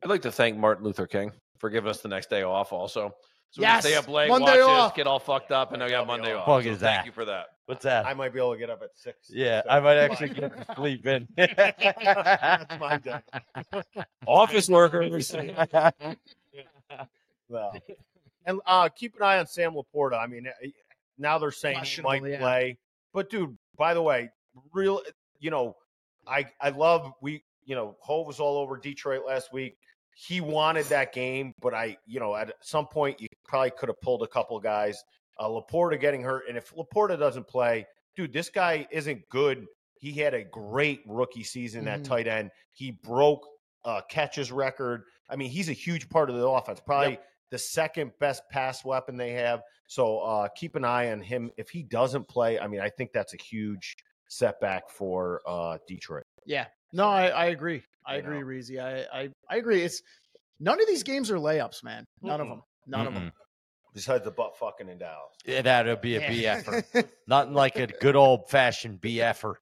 I'd 0.03 0.09
like 0.09 0.21
to 0.23 0.31
thank 0.31 0.57
Martin 0.57 0.83
Luther 0.83 1.07
King 1.07 1.31
for 1.61 1.69
giving 1.69 1.89
us 1.89 2.01
the 2.01 2.09
next 2.09 2.29
day 2.29 2.41
off 2.41 2.73
also. 2.73 3.13
So 3.51 3.59
we 3.59 3.63
can 3.65 3.75
Yes, 3.75 3.83
stay 3.85 3.95
up 3.95 4.07
late, 4.07 4.29
Monday 4.29 4.59
watch 4.61 4.69
off. 4.69 4.93
this, 4.93 4.97
get 4.97 5.07
all 5.07 5.19
fucked 5.19 5.51
up, 5.51 5.71
and 5.71 5.79
now 5.79 5.85
we 5.85 5.91
got 5.91 6.07
Monday 6.07 6.33
off. 6.33 6.45
Fuck 6.45 6.63
So 6.63 6.69
is 6.71 6.79
Thank 6.79 6.81
that? 7.01 7.05
you 7.05 7.11
for 7.11 7.23
that. 7.25 7.47
What's 7.67 7.83
that? 7.83 8.05
I 8.05 8.13
might 8.13 8.33
be 8.33 8.39
able 8.39 8.53
to 8.53 8.59
get 8.59 8.69
up 8.69 8.81
at 8.81 8.89
six. 8.95 9.29
yeah, 9.29 9.61
seven 9.61 9.71
I 9.71 9.79
might 9.79 9.97
actually 9.97 10.29
get 10.29 10.67
to 10.67 10.75
sleep 10.75 11.05
in. 11.05 11.27
That's 11.37 12.79
my 12.79 12.97
day. 12.97 13.19
Office 14.25 14.67
workers. 14.69 15.33
Well, 17.49 17.73
and 18.45 18.61
uh, 18.65 18.87
keep 18.87 19.13
an 19.17 19.23
eye 19.23 19.37
on 19.37 19.45
Sam 19.45 19.73
LaPorta. 19.73 20.17
I 20.17 20.25
mean, 20.25 20.47
eh, 20.47 20.69
now 21.17 21.37
they're 21.37 21.51
saying 21.51 21.83
he 21.83 22.01
might 22.01 22.23
yeah. 22.25 22.39
play, 22.39 22.77
but 23.13 23.29
dude, 23.29 23.57
by 23.77 23.93
the 23.93 24.01
way, 24.01 24.29
real, 24.71 25.01
you 25.39 25.51
know, 25.51 25.75
I 26.25 26.45
I 26.61 26.69
love 26.69 27.11
we, 27.21 27.43
you 27.65 27.75
know, 27.75 27.97
Hove 27.99 28.25
was 28.25 28.39
all 28.39 28.57
over 28.57 28.77
Detroit 28.77 29.23
last 29.27 29.51
week. 29.51 29.75
He 30.27 30.39
wanted 30.39 30.85
that 30.87 31.13
game, 31.13 31.53
but 31.61 31.73
I, 31.73 31.97
you 32.05 32.19
know, 32.19 32.35
at 32.35 32.53
some 32.61 32.85
point 32.87 33.19
you 33.19 33.27
probably 33.47 33.71
could 33.71 33.89
have 33.89 33.99
pulled 34.01 34.21
a 34.21 34.27
couple 34.27 34.59
guys. 34.59 35.03
Uh, 35.39 35.47
LaPorta 35.47 35.99
getting 35.99 36.21
hurt, 36.21 36.43
and 36.47 36.55
if 36.57 36.71
LaPorta 36.75 37.17
doesn't 37.17 37.47
play, 37.47 37.87
dude, 38.15 38.31
this 38.31 38.49
guy 38.49 38.87
isn't 38.91 39.27
good. 39.29 39.65
He 39.99 40.11
had 40.11 40.33
a 40.35 40.43
great 40.43 41.01
rookie 41.07 41.43
season 41.43 41.87
at 41.87 42.01
Mhm. 42.01 42.05
tight 42.05 42.27
end. 42.27 42.51
He 42.73 42.91
broke 42.91 43.47
uh, 43.83 44.01
catches 44.09 44.51
record. 44.51 45.05
I 45.27 45.35
mean, 45.35 45.49
he's 45.49 45.67
a 45.69 45.73
huge 45.73 46.07
part 46.07 46.29
of 46.29 46.35
the 46.35 46.47
offense. 46.47 46.79
Probably 46.85 47.17
the 47.49 47.57
second 47.57 48.11
best 48.19 48.43
pass 48.51 48.85
weapon 48.85 49.17
they 49.17 49.31
have. 49.31 49.63
So 49.87 50.19
uh, 50.19 50.49
keep 50.55 50.75
an 50.75 50.85
eye 50.85 51.11
on 51.11 51.19
him. 51.19 51.49
If 51.57 51.69
he 51.71 51.81
doesn't 51.81 52.27
play, 52.27 52.59
I 52.59 52.67
mean, 52.67 52.79
I 52.79 52.89
think 52.89 53.11
that's 53.11 53.33
a 53.33 53.37
huge 53.37 53.95
setback 54.29 54.87
for 54.91 55.41
uh, 55.47 55.79
Detroit. 55.87 56.25
Yeah. 56.45 56.67
No, 56.93 57.07
I, 57.07 57.29
I 57.29 57.45
agree. 57.45 57.81
I 58.05 58.15
agree, 58.17 58.39
know. 58.39 58.45
Reezy. 58.45 58.79
I, 58.81 59.05
I 59.21 59.29
I 59.49 59.57
agree. 59.57 59.81
It's 59.83 60.01
none 60.59 60.81
of 60.81 60.87
these 60.87 61.03
games 61.03 61.29
are 61.31 61.35
layups, 61.37 61.83
man. 61.83 62.05
None 62.21 62.41
of 62.41 62.47
Mm-mm. 62.47 62.49
them. 62.51 62.61
None 62.87 63.07
of 63.07 63.13
them. 63.13 63.31
Besides 63.93 64.23
the 64.23 64.31
butt 64.31 64.57
fucking 64.57 64.87
in 64.89 64.97
Dallas. 64.97 65.33
Yeah, 65.45 65.61
that'll 65.63 65.95
be 65.97 66.15
a 66.15 66.31
Yeah. 66.31 66.61
BFer. 66.61 67.07
Nothing 67.27 67.53
like 67.53 67.75
a 67.77 67.87
good 67.87 68.15
old 68.15 68.49
fashioned 68.49 69.01
BFer. 69.01 69.55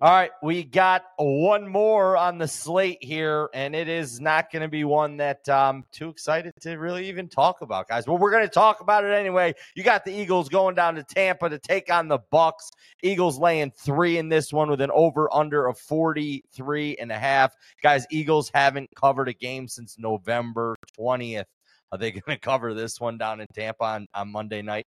All 0.00 0.12
right, 0.12 0.30
we 0.44 0.62
got 0.62 1.02
one 1.16 1.66
more 1.66 2.16
on 2.16 2.38
the 2.38 2.46
slate 2.46 3.02
here, 3.02 3.50
and 3.52 3.74
it 3.74 3.88
is 3.88 4.20
not 4.20 4.52
going 4.52 4.62
to 4.62 4.68
be 4.68 4.84
one 4.84 5.16
that 5.16 5.48
I'm 5.48 5.86
too 5.90 6.08
excited 6.08 6.52
to 6.60 6.76
really 6.76 7.08
even 7.08 7.28
talk 7.28 7.62
about, 7.62 7.88
guys. 7.88 8.06
But 8.06 8.20
we're 8.20 8.30
going 8.30 8.44
to 8.44 8.48
talk 8.48 8.80
about 8.80 9.02
it 9.02 9.10
anyway. 9.10 9.54
You 9.74 9.82
got 9.82 10.04
the 10.04 10.12
Eagles 10.12 10.48
going 10.48 10.76
down 10.76 10.94
to 10.94 11.02
Tampa 11.02 11.48
to 11.48 11.58
take 11.58 11.92
on 11.92 12.06
the 12.06 12.20
Bucs. 12.32 12.70
Eagles 13.02 13.40
laying 13.40 13.72
three 13.72 14.18
in 14.18 14.28
this 14.28 14.52
one 14.52 14.70
with 14.70 14.80
an 14.82 14.92
over 14.94 15.34
under 15.34 15.66
of 15.66 15.76
43 15.80 16.96
and 17.00 17.10
a 17.10 17.18
half. 17.18 17.56
Guys, 17.82 18.06
Eagles 18.08 18.52
haven't 18.54 18.90
covered 18.94 19.28
a 19.28 19.34
game 19.34 19.66
since 19.66 19.98
November 19.98 20.76
20th. 20.96 21.46
Are 21.90 21.98
they 21.98 22.12
going 22.12 22.22
to 22.28 22.38
cover 22.38 22.72
this 22.72 23.00
one 23.00 23.18
down 23.18 23.40
in 23.40 23.48
Tampa 23.52 23.82
on, 23.82 24.06
on 24.14 24.30
Monday 24.30 24.62
night? 24.62 24.86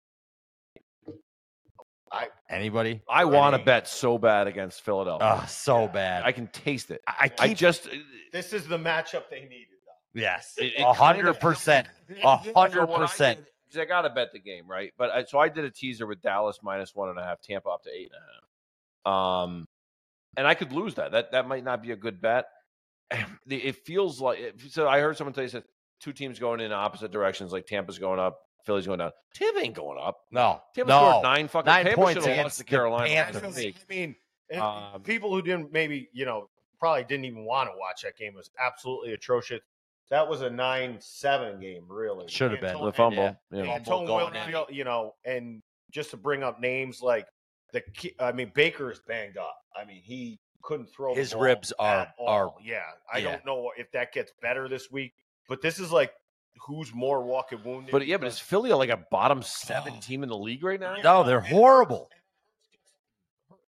Anybody? 2.48 3.00
I 3.08 3.24
want 3.24 3.56
to 3.56 3.62
bet 3.62 3.86
so 3.88 4.18
bad 4.18 4.46
against 4.46 4.82
Philadelphia. 4.82 5.40
Oh, 5.42 5.46
so 5.46 5.86
bad. 5.88 6.24
I 6.24 6.32
can 6.32 6.48
taste 6.48 6.90
it. 6.90 7.00
I, 7.06 7.30
I 7.38 7.48
keep, 7.48 7.56
just 7.56 7.88
This 8.32 8.52
is 8.52 8.66
the 8.66 8.78
matchup 8.78 9.24
they 9.30 9.42
needed. 9.42 9.66
Though. 9.86 10.20
yes, 10.20 10.54
It- 10.58 10.74
it 10.76 10.80
a 10.82 10.92
hundred 10.92 11.38
percent, 11.40 11.86
a 12.22 12.36
hundred 12.36 12.86
percent. 12.88 13.38
'cause 13.72 13.78
I 13.80 13.84
got 13.84 14.02
to 14.02 14.10
bet 14.10 14.32
the 14.32 14.40
game, 14.40 14.66
right? 14.68 14.92
But 14.98 15.10
I, 15.10 15.24
so 15.24 15.38
I 15.38 15.48
did 15.48 15.64
a 15.64 15.70
teaser 15.70 16.04
with 16.06 16.20
Dallas 16.20 16.58
minus 16.62 16.92
one 16.94 17.08
and 17.08 17.18
a 17.18 17.22
half, 17.22 17.40
Tampa 17.40 17.68
up 17.68 17.84
to 17.84 17.90
eight 17.90 18.10
and 18.12 18.20
a 18.20 19.12
half. 19.12 19.44
Um, 19.46 19.68
and 20.36 20.46
I 20.46 20.54
could 20.54 20.72
lose 20.72 20.96
that. 20.96 21.12
That 21.12 21.30
that 21.32 21.46
might 21.46 21.62
not 21.64 21.80
be 21.82 21.92
a 21.92 21.96
good 21.96 22.20
bet. 22.20 22.46
It 23.48 23.76
feels 23.86 24.20
like 24.20 24.54
so. 24.68 24.88
I 24.88 24.98
heard 25.00 25.16
someone 25.16 25.34
say 25.34 25.46
said 25.48 25.64
two 26.00 26.12
teams 26.12 26.38
going 26.38 26.60
in 26.60 26.72
opposite 26.72 27.10
directions, 27.12 27.52
like 27.52 27.66
Tampa's 27.66 27.98
going 27.98 28.18
up, 28.20 28.40
Philly's 28.64 28.86
going 28.86 28.98
down. 28.98 29.12
Tampa 29.34 29.60
ain't 29.60 29.74
going 29.74 29.98
up. 30.00 30.18
No, 30.30 30.60
Tampa 30.74 30.88
no, 30.90 30.98
scored 31.10 31.22
nine 31.22 31.48
fucking 31.48 31.66
Nine 31.66 31.84
Tampa 31.84 32.00
points 32.00 32.12
should've 32.22 32.26
lost 32.28 32.38
against 32.40 32.56
to 32.58 32.64
the 32.64 32.68
Carolina. 32.70 33.06
Panthers. 33.08 33.58
I 33.58 33.72
mean, 33.88 34.16
Um, 34.58 35.02
people 35.02 35.32
who 35.32 35.42
didn't 35.42 35.72
maybe 35.72 36.08
you 36.12 36.24
know 36.24 36.48
probably 36.78 37.04
didn't 37.04 37.24
even 37.26 37.44
want 37.44 37.68
to 37.70 37.76
watch 37.78 38.02
that 38.02 38.16
game 38.16 38.34
was 38.34 38.50
absolutely 38.58 39.12
atrocious. 39.12 39.60
That 40.10 40.28
was 40.28 40.40
a 40.42 40.50
nine-seven 40.50 41.60
game, 41.60 41.84
really. 41.88 42.26
Should 42.28 42.50
have 42.50 42.60
been. 42.60 42.70
Antonio- 42.70 42.90
The 42.90 42.96
fumble. 42.96 43.36
Yeah. 43.52 43.62
Yeah. 43.62 43.78
Fumble 43.84 43.98
Tone 43.98 44.06
going 44.06 44.34
in. 44.34 44.74
You 44.74 44.82
know, 44.84 45.14
and 45.24 45.62
just 45.92 46.10
to 46.10 46.16
bring 46.16 46.42
up 46.42 46.58
names 46.60 47.00
like 47.00 47.28
the, 47.72 47.80
ki- 47.80 48.14
I 48.18 48.32
mean, 48.32 48.50
Baker 48.54 48.90
is 48.90 48.98
banged 49.06 49.36
up. 49.36 49.54
I 49.76 49.84
mean, 49.84 50.02
he 50.02 50.40
couldn't 50.62 50.86
throw 50.88 51.14
the 51.14 51.20
His 51.20 51.32
ball 51.32 51.42
ribs 51.42 51.72
are- 51.78 52.00
at 52.00 52.14
all. 52.18 52.28
are- 52.28 52.54
yeah. 52.60 52.82
I 53.12 53.18
yeah. 53.18 53.30
don't 53.32 53.46
know 53.46 53.70
if 53.76 53.92
that 53.92 54.12
gets 54.12 54.32
better 54.42 54.68
this 54.68 54.90
week, 54.90 55.14
but 55.48 55.62
this 55.62 55.78
is 55.78 55.92
like 55.92 56.12
who's 56.66 56.94
more 56.94 57.22
walking 57.22 57.62
wounded. 57.64 57.92
But 57.92 58.06
yeah, 58.06 58.16
but 58.16 58.28
is 58.28 58.38
Philly 58.38 58.72
like 58.72 58.90
a 58.90 59.04
bottom 59.10 59.42
seven 59.42 60.00
team 60.00 60.22
in 60.22 60.28
the 60.28 60.36
league 60.38 60.62
right 60.62 60.80
now? 60.80 60.96
No, 61.02 61.24
they're 61.24 61.40
horrible. 61.40 62.08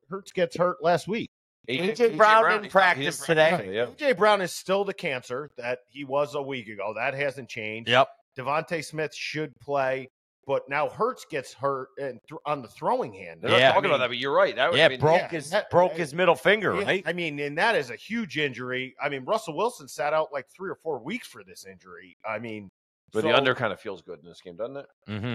Hurts 0.09 0.31
gets 0.31 0.57
hurt 0.57 0.83
last 0.83 1.07
week. 1.07 1.29
AJ 1.69 2.17
Brown 2.17 2.49
didn't 2.49 2.71
practice 2.71 3.19
today. 3.19 3.71
Yeah. 3.73 3.85
AJ 3.85 4.17
Brown 4.17 4.41
is 4.41 4.51
still 4.51 4.83
the 4.83 4.93
cancer 4.93 5.51
that 5.57 5.79
he 5.87 6.03
was 6.03 6.35
a 6.35 6.41
week 6.41 6.67
ago. 6.67 6.93
That 6.95 7.13
hasn't 7.13 7.49
changed. 7.49 7.89
Yep. 7.89 8.09
DeVonta 8.37 8.83
Smith 8.83 9.13
should 9.13 9.57
play, 9.59 10.09
but 10.51 10.67
now 10.67 10.89
Hurts 10.89 11.23
gets 11.23 11.53
hurt 11.53 11.87
and 11.97 12.19
th- 12.27 12.41
on 12.45 12.61
the 12.61 12.67
throwing 12.67 13.13
hand. 13.13 13.41
They're 13.41 13.51
not 13.51 13.59
talking 13.59 13.71
I 13.71 13.75
mean, 13.75 13.85
about 13.85 13.97
that, 13.99 14.07
but 14.09 14.17
you're 14.17 14.33
right. 14.35 14.53
That, 14.53 14.75
Yeah, 14.75 14.85
I 14.87 14.89
mean, 14.89 14.99
broke 14.99 15.21
yeah, 15.21 15.29
his 15.29 15.49
that- 15.51 15.69
broke 15.69 15.93
his 15.93 16.13
middle 16.13 16.35
finger, 16.35 16.75
Yeah, 16.75 16.83
right? 16.85 17.03
I 17.05 17.13
mean, 17.13 17.39
and 17.39 17.57
that 17.57 17.75
is 17.75 17.89
a 17.89 17.95
huge 17.95 18.37
injury. 18.37 18.93
I 19.01 19.07
mean, 19.07 19.23
Russell 19.23 19.55
Wilson 19.55 19.87
sat 19.87 20.11
out 20.11 20.33
like 20.33 20.47
three 20.49 20.69
or 20.69 20.75
four 20.75 20.99
weeks 20.99 21.25
for 21.25 21.41
this 21.45 21.65
injury. 21.65 22.17
I 22.27 22.37
mean, 22.39 22.69
But 23.13 23.23
the 23.23 23.33
under 23.33 23.55
kind 23.55 23.71
of 23.71 23.79
feels 23.79 24.01
good 24.01 24.19
in 24.19 24.25
this 24.27 24.41
game, 24.41 24.57
doesn't 24.57 24.75
it? 24.75 24.85
Mm-hmm. 25.07 25.25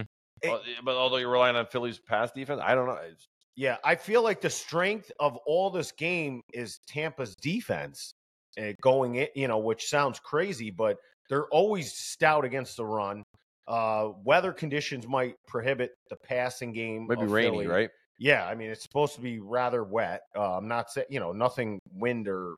It- 0.42 0.50
Well, 0.50 0.60
but 0.84 0.96
although 0.96 1.16
you're 1.16 1.30
relying 1.32 1.56
on 1.56 1.64
Philly's 1.64 1.98
pass 1.98 2.30
defense, 2.32 2.60
I 2.62 2.74
don't 2.74 2.86
know. 2.86 2.98
It's, 3.10 3.26
Yeah, 3.56 3.78
I 3.82 3.94
feel 3.94 4.20
like 4.22 4.42
the 4.42 4.50
strength 4.50 5.10
of 5.18 5.38
all 5.46 5.70
this 5.70 5.92
game 5.92 6.42
is 6.52 6.78
Tampa's 6.86 7.34
defense 7.36 8.12
uh, 8.60 8.72
going 8.82 9.14
in, 9.14 9.28
you 9.34 9.48
know, 9.48 9.56
which 9.56 9.86
sounds 9.88 10.18
crazy, 10.20 10.70
but 10.70 10.98
they're 11.30 11.46
always 11.48 11.94
stout 11.94 12.44
against 12.44 12.76
the 12.76 12.84
run. 12.84 13.22
Uh, 13.68 14.10
weather 14.24 14.52
conditions 14.52 15.06
might 15.08 15.34
prohibit 15.48 15.92
the 16.10 16.16
passing 16.16 16.72
game. 16.72 17.06
maybe 17.08 17.24
rainy, 17.26 17.50
Philly. 17.50 17.66
right? 17.66 17.90
Yeah, 18.18 18.46
I 18.46 18.54
mean, 18.54 18.70
it's 18.70 18.82
supposed 18.82 19.14
to 19.16 19.20
be 19.20 19.40
rather 19.40 19.84
wet. 19.84 20.22
Uh, 20.36 20.56
I'm 20.56 20.68
not 20.68 20.90
saying, 20.90 21.08
you 21.10 21.20
know, 21.20 21.32
nothing 21.32 21.78
wind 21.92 22.28
or, 22.28 22.54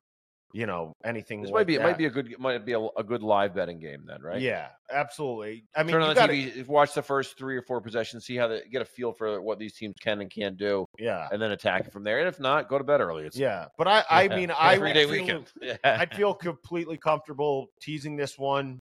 you 0.53 0.65
know, 0.65 0.93
anything. 1.03 1.41
This 1.41 1.51
like 1.51 1.61
might 1.61 1.67
be 1.67 1.75
it 1.75 1.81
might 1.81 1.97
be 1.97 2.05
a 2.05 2.09
good 2.09 2.33
might 2.39 2.65
be 2.65 2.73
a, 2.73 2.79
a 2.79 3.03
good 3.03 3.21
live 3.21 3.53
betting 3.53 3.79
game 3.79 4.03
then, 4.07 4.21
right? 4.21 4.39
Yeah, 4.39 4.69
absolutely. 4.91 5.65
I 5.75 5.83
mean, 5.83 5.91
Turn 5.91 6.01
you 6.01 6.07
on 6.07 6.15
the 6.15 6.19
gotta- 6.21 6.33
TV, 6.33 6.65
watch 6.67 6.93
the 6.93 7.01
first 7.01 7.37
three 7.37 7.57
or 7.57 7.61
four 7.61 7.81
possessions, 7.81 8.25
see 8.25 8.35
how 8.37 8.47
they 8.47 8.61
get 8.71 8.81
a 8.81 8.85
feel 8.85 9.11
for 9.11 9.41
what 9.41 9.59
these 9.59 9.73
teams 9.73 9.95
can 10.01 10.21
and 10.21 10.31
can't 10.31 10.57
do, 10.57 10.85
Yeah, 10.97 11.27
and 11.31 11.41
then 11.41 11.51
attack 11.51 11.87
it 11.87 11.91
from 11.93 12.03
there. 12.03 12.19
And 12.19 12.27
if 12.27 12.39
not, 12.39 12.69
go 12.69 12.77
to 12.77 12.83
bed 12.83 13.01
early. 13.01 13.25
It's 13.25 13.37
yeah. 13.37 13.65
But 13.77 13.87
I, 13.87 14.03
I 14.09 14.23
Yeah. 14.29 14.35
mean, 14.37 14.51
I 14.51 14.77
three 14.77 14.87
would 14.93 14.95
feel- 14.97 15.09
weekend. 15.11 15.79
I'd 15.83 16.15
feel 16.15 16.33
completely 16.33 16.97
comfortable 16.97 17.67
teasing 17.81 18.15
this 18.15 18.37
one. 18.39 18.79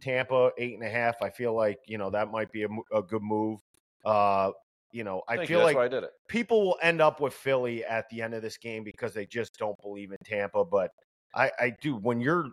Tampa 0.00 0.50
eight 0.58 0.74
and 0.74 0.82
a 0.82 0.90
half. 0.90 1.20
I 1.22 1.30
feel 1.30 1.54
like 1.54 1.78
you 1.86 1.98
know 1.98 2.10
that 2.10 2.30
might 2.30 2.52
be 2.52 2.64
a, 2.64 2.68
a 2.92 3.02
good 3.02 3.22
move. 3.22 3.60
Uh, 4.04 4.50
you 4.92 5.04
know, 5.04 5.22
I 5.28 5.36
Thank 5.36 5.48
feel. 5.48 5.62
Like 5.62 5.76
I 5.76 6.02
people 6.28 6.64
will 6.64 6.78
end 6.82 7.00
up 7.00 7.20
with 7.20 7.34
Philly 7.34 7.84
at 7.84 8.08
the 8.10 8.22
end 8.22 8.34
of 8.34 8.42
this 8.42 8.56
game 8.56 8.84
because 8.84 9.12
they 9.12 9.26
just 9.26 9.58
don't 9.58 9.80
believe 9.82 10.12
in 10.12 10.18
Tampa. 10.24 10.64
But 10.64 10.90
I, 11.34 11.50
I 11.58 11.76
do 11.80 11.96
when 11.96 12.20
you're 12.20 12.48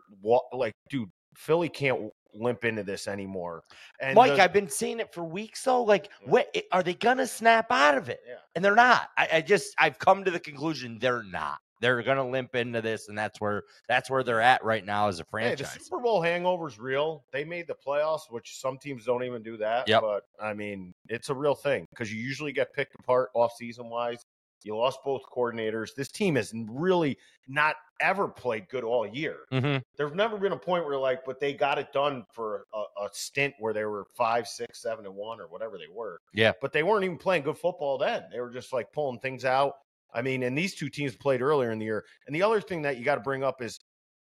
like, 0.52 0.74
dude, 0.90 1.10
Philly 1.36 1.70
can't 1.70 2.12
limp 2.34 2.66
into 2.66 2.84
this 2.84 3.08
anymore. 3.08 3.64
And 4.02 4.16
Mike, 4.16 4.36
the- 4.36 4.44
I've 4.44 4.54
been 4.54 4.70
seeing 4.70 5.00
it 5.00 5.14
for 5.14 5.24
weeks 5.24 5.64
though. 5.64 5.84
Like, 5.84 6.10
what 6.26 6.56
are 6.72 6.84
they 6.84 6.94
gonna 6.94 7.28
snap 7.28 7.72
out 7.72 7.98
of 7.98 8.10
it? 8.10 8.20
Yeah. 8.28 8.36
And 8.56 8.64
they're 8.64 8.76
not. 8.76 9.10
I, 9.18 9.28
I 9.34 9.42
just 9.42 9.74
I've 9.80 10.00
come 10.00 10.24
to 10.26 10.32
the 10.32 10.40
conclusion 10.40 11.00
they're 11.00 11.24
not. 11.24 11.60
They're 11.82 12.02
gonna 12.04 12.28
limp 12.28 12.56
into 12.56 12.82
this, 12.82 13.10
and 13.10 13.18
that's 13.18 13.40
where 13.42 13.64
that's 13.88 14.10
where 14.10 14.24
they're 14.24 14.42
at 14.42 14.64
right 14.64 14.86
now 14.86 15.08
as 15.08 15.20
a 15.20 15.24
Hey, 15.24 15.24
the 15.24 15.58
franchise. 15.58 15.86
Super 15.86 16.00
Bowl 16.00 16.22
hangover's 16.22 16.80
real. 16.80 17.24
They 17.32 17.44
made 17.44 17.68
the 17.68 17.76
playoffs, 17.76 18.30
which 18.30 18.58
some 18.60 18.78
teams 18.78 19.06
don't 19.06 19.24
even 19.24 19.44
do 19.44 19.58
that. 19.58 19.88
Yep. 19.88 20.02
But 20.02 20.24
I 20.42 20.54
mean, 20.54 20.94
it's 21.10 21.30
a 21.30 21.36
real 21.36 21.56
thing 21.56 21.88
because 21.90 22.12
you 22.14 22.20
usually 22.20 22.52
get 22.52 22.74
picked 22.74 22.96
apart 22.96 23.30
off 23.34 23.54
season 23.58 23.90
wise. 23.90 24.26
You 24.66 24.76
lost 24.76 25.00
both 25.06 25.22
coordinators. 25.32 25.94
This 25.94 26.08
team 26.08 26.36
has 26.36 26.52
really 26.68 27.20
not 27.48 27.76
ever 28.02 28.28
played 28.28 28.68
good 28.68 28.84
all 28.84 29.06
year. 29.06 29.42
mm-hmm. 29.52 29.78
There's 29.96 30.14
never 30.14 30.38
been 30.38 30.54
a 30.54 30.58
point 30.58 30.86
where 30.86 30.98
like, 30.98 31.24
but 31.24 31.40
they 31.40 31.54
got 31.54 31.78
it 31.78 31.94
done 31.94 32.26
for 32.34 32.66
a, 32.74 33.04
a 33.04 33.10
stint 33.12 33.54
where 33.60 33.74
they 33.74 33.86
were 33.86 34.06
five, 34.16 34.48
six, 34.48 34.82
seven, 34.82 35.06
and 35.06 35.16
one, 35.16 35.40
or 35.40 35.48
whatever 35.48 35.78
they 35.78 35.94
were. 35.94 36.20
Yeah. 36.34 36.54
But 36.62 36.74
they 36.74 36.82
weren't 36.82 37.06
even 37.06 37.18
playing 37.18 37.44
good 37.44 37.60
football 37.60 38.00
then. 38.00 38.24
They 38.32 38.40
were 38.40 38.50
just 38.50 38.74
like 38.74 38.92
pulling 38.92 39.20
things 39.20 39.46
out. 39.46 39.76
I 40.16 40.22
mean, 40.22 40.44
and 40.44 40.58
these 40.58 40.74
two 40.74 40.90
teams 40.90 41.16
played 41.16 41.42
earlier 41.42 41.72
in 41.72 41.80
the 41.80 41.86
year. 41.86 42.06
And 42.26 42.36
the 42.36 42.42
other 42.42 42.62
thing 42.62 42.82
that 42.84 42.98
you 42.98 43.04
got 43.04 43.16
to 43.16 43.22
bring 43.22 43.44
up 43.44 43.62
is 43.62 43.80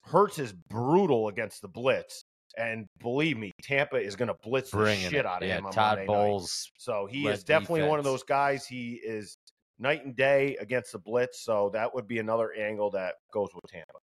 Hurts 0.04 0.38
is 0.38 0.52
brutal 0.52 1.28
against 1.28 1.62
the 1.62 1.68
blitz. 1.68 2.24
And 2.56 2.86
believe 3.00 3.36
me, 3.38 3.52
Tampa 3.62 3.96
is 3.96 4.16
going 4.16 4.28
to 4.28 4.36
blitz 4.42 4.70
the 4.70 4.94
shit 4.94 5.12
it. 5.12 5.26
out 5.26 5.42
of 5.42 5.48
yeah, 5.48 5.58
him 5.58 5.66
on 5.66 5.72
Todd 5.72 5.98
Monday 5.98 6.00
night. 6.00 6.06
Bowles. 6.06 6.70
So 6.78 7.06
he 7.10 7.26
is 7.26 7.44
definitely 7.44 7.84
one 7.84 7.98
of 7.98 8.04
those 8.04 8.22
guys. 8.22 8.66
He 8.66 9.00
is 9.04 9.36
night 9.78 10.04
and 10.04 10.16
day 10.16 10.56
against 10.60 10.92
the 10.92 10.98
blitz. 10.98 11.42
So 11.42 11.70
that 11.72 11.94
would 11.94 12.08
be 12.08 12.18
another 12.18 12.52
angle 12.52 12.90
that 12.90 13.14
goes 13.32 13.48
with 13.54 13.64
Tampa. 13.70 13.98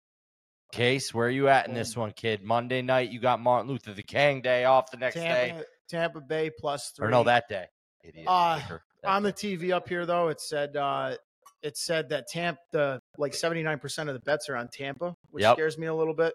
Case, 0.71 1.13
where 1.13 1.27
are 1.27 1.31
you 1.31 1.49
at 1.49 1.67
in 1.67 1.73
this 1.73 1.95
one, 1.95 2.11
kid? 2.11 2.43
Monday 2.43 2.81
night, 2.81 3.11
you 3.11 3.19
got 3.19 3.39
Martin 3.39 3.69
Luther 3.69 3.93
the 3.93 4.03
King 4.03 4.41
Day 4.41 4.65
off 4.65 4.89
the 4.89 4.97
next 4.97 5.15
day, 5.15 5.49
Tampa, 5.49 5.65
Tampa 5.87 6.21
Bay 6.21 6.49
plus 6.49 6.91
three. 6.95 7.07
or 7.07 7.11
no, 7.11 7.23
that 7.23 7.47
day. 7.47 7.65
Idiot. 8.03 8.25
Uh, 8.27 8.59
on 9.05 9.23
the 9.23 9.31
TV 9.31 9.71
up 9.71 9.87
here 9.87 10.05
though, 10.05 10.29
it 10.29 10.41
said 10.41 10.75
uh 10.75 11.15
it 11.63 11.77
said 11.77 12.09
that 12.09 12.27
Tampa 12.27 12.59
the 12.71 12.99
like 13.17 13.33
seventy 13.33 13.63
nine 13.63 13.79
percent 13.79 14.09
of 14.09 14.13
the 14.13 14.21
bets 14.21 14.49
are 14.49 14.55
on 14.55 14.67
Tampa, 14.71 15.15
which 15.31 15.41
Yep. 15.43 15.55
scares 15.55 15.77
me 15.77 15.87
a 15.87 15.93
little 15.93 16.13
bit. 16.13 16.33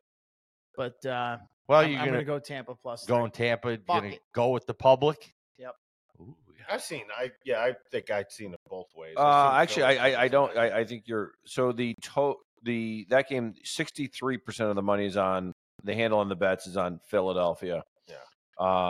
But 0.76 1.04
uh 1.06 1.38
well, 1.68 1.80
I'm, 1.80 1.90
you're 1.90 1.98
I'm 2.00 2.06
gonna, 2.06 2.16
gonna 2.18 2.24
go 2.24 2.38
Tampa 2.38 2.74
plus 2.82 3.04
go 3.04 3.16
three. 3.16 3.24
in 3.26 3.30
Tampa. 3.30 3.76
Fuck 3.76 3.86
Gonna 3.86 4.08
it. 4.08 4.20
go 4.34 4.48
with 4.50 4.66
the 4.66 4.74
public. 4.74 5.32
Yep. 5.58 5.74
Ooh, 6.20 6.34
I've 6.70 6.82
seen. 6.82 7.02
I 7.16 7.30
yeah. 7.44 7.60
I 7.60 7.74
think 7.90 8.10
I've 8.10 8.30
seen 8.30 8.54
it 8.54 8.60
both 8.68 8.86
ways. 8.96 9.14
Uh, 9.16 9.52
actually, 9.54 9.82
I, 9.84 10.10
I, 10.10 10.22
I 10.22 10.28
don't. 10.28 10.56
I, 10.56 10.78
I 10.80 10.84
think 10.84 11.04
you're. 11.06 11.32
So 11.46 11.72
the 11.72 11.94
to 12.14 12.34
the 12.62 13.06
that 13.10 13.28
game, 13.28 13.54
sixty 13.64 14.06
three 14.06 14.38
percent 14.38 14.70
of 14.70 14.76
the 14.76 14.82
money 14.82 15.04
is 15.06 15.16
on 15.16 15.52
the 15.84 15.94
handle 15.94 16.18
on 16.20 16.28
the 16.28 16.36
bets 16.36 16.66
is 16.66 16.76
on 16.76 17.00
Philadelphia. 17.10 17.82
Yeah. 18.08 18.16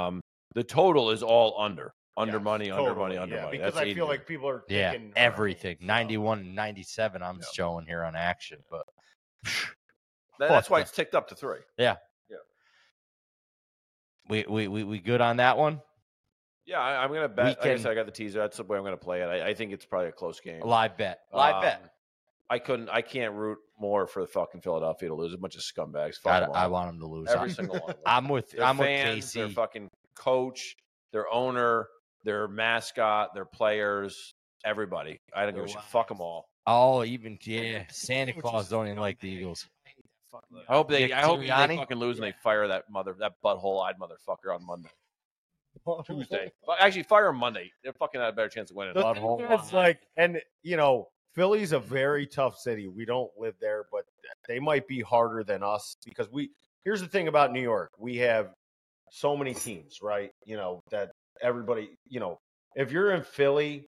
Um, 0.07 0.21
the 0.55 0.63
total 0.65 1.11
is 1.11 1.23
all 1.23 1.57
under, 1.61 1.91
under 2.19 2.35
Yes, 2.39 2.43
money, 2.45 2.71
under 2.71 2.95
money, 2.95 3.17
under 3.17 3.37
yeah, 3.37 3.45
money. 3.45 3.59
Because 3.59 3.75
That's 3.75 3.87
I 3.87 3.95
feel 3.95 4.07
like 4.07 4.27
people 4.27 4.49
are 4.49 4.65
Yeah, 4.69 4.91
thinking 4.91 5.13
everything. 5.17 5.77
so- 5.81 5.87
91 5.87 6.39
and 6.41 6.55
97, 6.55 7.23
I'm 7.23 7.37
Yeah. 7.37 7.47
showing 7.55 7.87
here 7.87 8.03
on 8.03 8.17
action. 8.17 8.59
But 8.71 8.87
That- 10.39 10.49
that's 10.49 10.69
why 10.69 10.81
it's 10.81 10.91
ticked 10.91 11.15
up 11.15 11.29
to 11.29 11.35
three. 11.35 11.61
Yeah. 11.79 11.97
Yeah. 12.29 12.37
we, 14.29 14.45
we, 14.49 14.69
we, 14.69 14.85
we 14.85 14.99
good 14.99 15.21
on 15.21 15.37
that 15.39 15.57
one? 15.57 15.81
Yeah, 16.67 16.81
I, 16.81 17.03
I'm 17.03 17.13
gonna 17.13 17.29
bet. 17.29 17.45
We 17.45 17.49
Like 17.51 17.59
I 17.61 17.63
can- 17.75 17.79
said, 17.79 17.93
I 17.93 17.95
got 17.95 18.07
the 18.07 18.13
teaser. 18.13 18.39
That's 18.41 18.59
the 18.59 18.65
way 18.65 18.77
I'm 18.77 18.85
gonna 18.85 18.97
play 18.99 19.23
it. 19.23 19.27
I, 19.27 19.49
I 19.49 19.55
think 19.55 19.73
it's 19.73 19.87
probably 19.87 20.09
a 20.09 20.13
close 20.13 20.39
game. 20.41 20.61
Live 20.61 20.99
bet. 20.99 21.21
Live 21.33 21.63
bet. 21.63 21.81
Um, 21.83 21.89
I 22.51 22.59
couldn't. 22.59 22.89
I 22.91 23.01
can't 23.03 23.35
root 23.35 23.59
more 23.79 24.07
for 24.07 24.21
the 24.23 24.27
fucking 24.27 24.61
Philadelphia 24.61 25.09
to 25.09 25.15
lose. 25.15 25.33
A 25.33 25.39
bunch 25.39 25.55
of 25.57 25.63
scumbags. 25.63 26.17
Fuck 26.17 26.33
I, 26.33 26.43
'em 26.45 26.51
I 26.55 26.67
want 26.67 26.91
them 26.91 27.01
to 27.01 27.07
lose. 27.07 27.29
every 27.29 27.49
I'm, 27.49 27.55
single 27.55 27.77
one. 27.79 27.83
of 27.91 27.97
them. 27.97 28.03
I'm 28.07 28.29
with 28.29 28.51
Their 28.51 28.65
I'm 28.65 28.77
fans, 28.77 29.25
with 29.25 29.33
their 29.33 29.45
Casey. 29.47 29.55
fucking 29.55 29.91
coach, 30.15 30.77
their 31.13 31.31
owner, 31.33 31.89
their 32.29 32.47
mascot, 32.47 33.33
their 33.33 33.47
players, 33.47 34.35
everybody. 34.63 35.19
I 35.35 35.47
don't 35.47 35.55
give 35.55 35.65
a 35.65 35.69
shit. 35.69 35.83
Fuck 35.85 36.09
them 36.09 36.21
all. 36.21 36.51
Oh, 36.67 37.03
even 37.03 37.39
yeah, 37.43 37.85
Santa 37.91 38.35
Claus 38.35 38.69
don't 38.69 38.87
even 38.87 38.99
like 38.99 39.19
the 39.19 39.31
Eagles. 39.31 39.67
I 40.69 40.75
hope 40.75 40.91
they. 40.91 41.05
Nick 41.05 41.13
I 41.13 41.23
hope 41.23 41.41
they 41.41 41.47
Sirianni? 41.47 41.77
fucking 41.77 41.97
lose 41.97 42.19
and 42.19 42.27
they 42.27 42.35
fire 42.43 42.69
that 42.69 42.85
mother, 42.91 43.17
that 43.21 43.33
butthole-eyed 43.43 43.95
motherfucker 43.99 44.55
on 44.55 44.67
Monday, 44.67 44.91
oh, 45.87 46.03
Tuesday. 46.03 46.53
Actually, 46.79 47.05
fire 47.05 47.29
him 47.29 47.37
Monday. 47.37 47.73
They're 47.83 47.95
fucking 47.95 48.21
had 48.21 48.29
a 48.29 48.33
better 48.33 48.51
chance 48.51 48.71
of 48.71 48.77
winning. 48.77 48.93
The 48.93 49.03
Butthole 49.03 49.39
thing 49.39 49.59
is, 49.59 49.73
like, 49.73 50.01
and 50.19 50.39
you 50.63 50.77
know, 50.77 51.09
Philly's 51.35 51.73
a 51.73 51.81
very 51.81 52.27
tough 52.27 52.59
city. 52.59 52.89
We 52.89 53.07
don't 53.07 53.31
live 53.39 53.55
there, 53.59 53.87
but 53.91 54.05
they 54.47 54.59
might 54.59 54.87
be 54.87 55.01
harder 55.01 55.45
than 55.45 55.63
us 55.63 55.97
because 56.05 56.31
we. 56.31 56.51
Here's 56.85 57.01
the 57.01 57.09
thing 57.09 57.29
about 57.29 57.53
New 57.53 57.63
York: 57.63 57.93
we 57.99 58.19
have 58.19 58.51
so 59.11 59.35
many 59.35 59.55
teams, 59.55 60.01
right? 60.03 60.31
You 60.45 60.59
know 60.59 60.83
that 60.91 61.13
everybody. 61.43 61.91
You 62.09 62.21
know, 62.21 62.39
if 62.77 62.91
you're 62.93 63.13
in 63.13 63.23
Philly, 63.23 63.87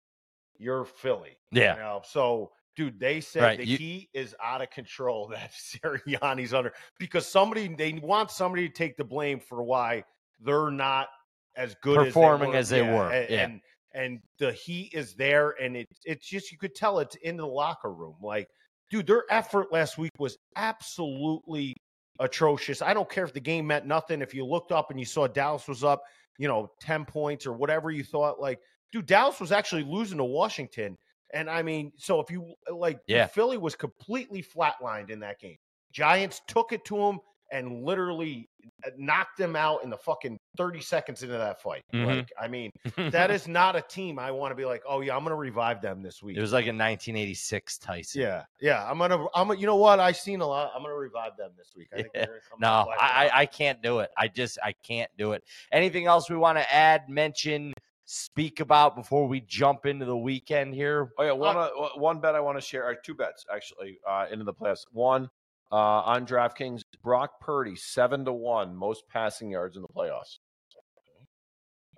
you're 0.59 0.85
Philly. 0.85 1.37
Yeah. 1.53 1.75
You 1.75 1.81
know? 1.81 2.03
So, 2.05 2.53
dude, 2.77 2.99
they 3.01 3.21
said 3.21 3.43
Right, 3.43 3.59
the 3.59 3.67
you- 3.67 3.79
heat 3.79 4.09
is 4.15 4.35
out 4.43 4.63
of 4.63 4.71
control 4.71 5.29
that 5.29 5.53
Sirianni's 5.85 6.55
under 6.55 6.73
because 6.99 7.27
somebody 7.27 7.75
they 7.75 7.95
want 8.03 8.31
somebody 8.31 8.69
to 8.69 8.75
take 8.75 8.97
the 8.97 9.05
blame 9.05 9.41
for 9.41 9.63
why 9.63 10.05
they're 10.41 10.71
not 10.71 11.09
as 11.57 11.77
good 11.83 11.97
Performing 12.07 12.51
as 12.51 12.57
as 12.67 12.69
they 12.71 12.81
they 12.81 12.89
were. 12.89 12.95
were, 12.95 13.11
And, 13.13 13.31
yeah. 13.31 13.45
and 13.45 13.61
and 13.97 14.19
the 14.41 14.51
heat 14.53 14.93
is 14.93 15.15
there, 15.15 15.51
and 15.63 15.77
it 15.77 15.87
it's 16.05 16.27
just 16.29 16.51
you 16.51 16.59
could 16.59 16.75
tell 16.75 16.99
it's 16.99 17.15
in 17.23 17.37
the 17.37 17.47
locker 17.47 17.93
room. 17.93 18.17
Like, 18.21 18.49
dude, 18.91 19.07
their 19.07 19.23
effort 19.31 19.73
last 19.73 19.99
week 19.99 20.11
was 20.19 20.37
absolutely 20.57 21.75
atrocious. 22.21 22.83
I 22.83 22.93
don't 22.95 23.09
care 23.09 23.25
if 23.25 23.33
the 23.33 23.39
game 23.41 23.67
meant 23.69 23.87
nothing. 23.87 24.21
If 24.21 24.35
you 24.35 24.45
looked 24.45 24.73
up 24.73 24.91
and 24.91 24.99
you 24.99 25.07
saw 25.07 25.27
Dallas 25.29 25.69
was 25.69 25.85
up, 25.85 26.03
you 26.39 26.49
know, 26.49 26.71
10 26.81 27.05
points 27.05 27.47
or 27.47 27.53
whatever 27.53 27.91
you 27.91 28.05
thought, 28.05 28.41
like, 28.41 28.61
dude, 28.93 29.07
Dallas 29.07 29.41
was 29.41 29.53
actually 29.53 29.85
losing 29.85 30.19
to 30.19 30.25
Washington. 30.25 30.97
And 31.33 31.51
I 31.51 31.63
mean, 31.63 31.93
so 31.97 32.21
if 32.21 32.31
you 32.31 32.55
like, 32.71 33.01
Yeah. 33.07 33.27
Philly 33.27 33.59
was 33.59 33.75
completely 33.75 34.43
flatlined 34.43 35.11
in 35.11 35.21
that 35.21 35.41
game. 35.41 35.59
Giants 35.93 36.41
took 36.47 36.73
it 36.73 36.85
to 36.87 36.97
him 36.97 37.21
and 37.53 37.85
literally 37.85 38.49
uh, 38.87 38.91
knocked 38.97 39.37
them 39.37 39.55
out 39.57 39.85
in 39.85 39.91
the 39.91 39.97
fucking 39.97 40.39
30 40.57 40.81
seconds 40.81 41.23
into 41.23 41.37
that 41.37 41.61
fight. 41.61 41.83
Mhm. 41.93 42.07
Like, 42.07 42.33
I 42.41 42.49
mean, 42.49 42.71
that 43.11 43.31
is 43.31 43.47
not 43.47 43.77
a 43.77 43.83
team 43.83 44.19
I 44.19 44.31
want 44.31 44.51
to 44.53 44.55
be 44.55 44.65
like, 44.65 44.83
oh 44.89 45.01
yeah, 45.01 45.15
I'm 45.15 45.21
going 45.23 45.31
to 45.31 45.37
revive 45.37 45.81
them 45.83 46.03
this 46.03 46.23
week. 46.23 46.37
It 46.37 46.41
was 46.41 46.53
like 46.53 46.65
a 46.65 46.73
1986 46.75 47.79
Tyson. 47.79 48.21
yeah, 48.23 48.45
yeah. 48.61 48.89
I'm 48.91 48.99
gonna. 48.99 49.27
I'm. 49.35 49.51
You 49.59 49.67
know 49.67 49.77
what? 49.77 50.01
I've 50.01 50.17
seen 50.17 50.41
a 50.41 50.47
lot. 50.47 50.73
I'm 50.75 50.83
gonna 50.83 50.95
revive 50.95 51.37
them 51.37 51.51
this 51.57 51.73
week. 51.77 51.89
I 51.93 51.97
think 51.97 52.09
Yeah. 52.15 52.25
they're 52.27 52.27
gonna 52.27 52.41
come 52.51 52.59
No, 52.61 52.69
out 52.69 52.87
black 52.87 52.99
and 53.03 53.11
I. 53.13 53.27
I 53.37 53.41
I 53.43 53.47
can't 53.47 53.83
do 53.83 53.99
it. 54.01 54.11
I 54.17 54.29
just 54.29 54.59
I 54.65 54.73
can't 54.83 55.11
do 55.19 55.33
it. 55.33 55.45
Anything 55.73 56.07
else 56.07 56.29
we 56.31 56.37
want 56.37 56.59
to 56.59 56.75
add, 56.75 57.09
mention, 57.09 57.73
speak 58.07 58.61
about 58.61 58.97
before 58.97 59.27
we 59.27 59.41
jump 59.43 59.87
into 59.87 60.05
the 60.07 60.17
weekend 60.17 60.75
here? 60.75 61.11
Oh 61.19 61.25
yeah, 61.25 61.33
one 61.33 61.57
uh, 61.57 61.69
one 61.97 62.21
bet 62.21 62.35
I 62.35 62.41
want 62.41 62.57
to 62.59 62.63
share, 62.63 62.85
or 62.87 62.95
two 62.95 63.15
bets 63.15 63.45
actually, 63.55 63.99
uh, 64.09 64.27
into 64.31 64.45
the 64.45 64.55
playoffs. 64.55 64.85
One 64.93 65.29
uh, 65.75 66.03
on 66.07 66.25
DraftKings, 66.25 66.83
Brock 67.03 67.41
Purdy 67.41 67.75
seven 67.75 68.25
to 68.27 68.33
one, 68.33 68.77
most 68.77 69.03
passing 69.09 69.51
yards 69.51 69.75
in 69.75 69.83
the 69.83 69.89
playoffs. 69.89 70.39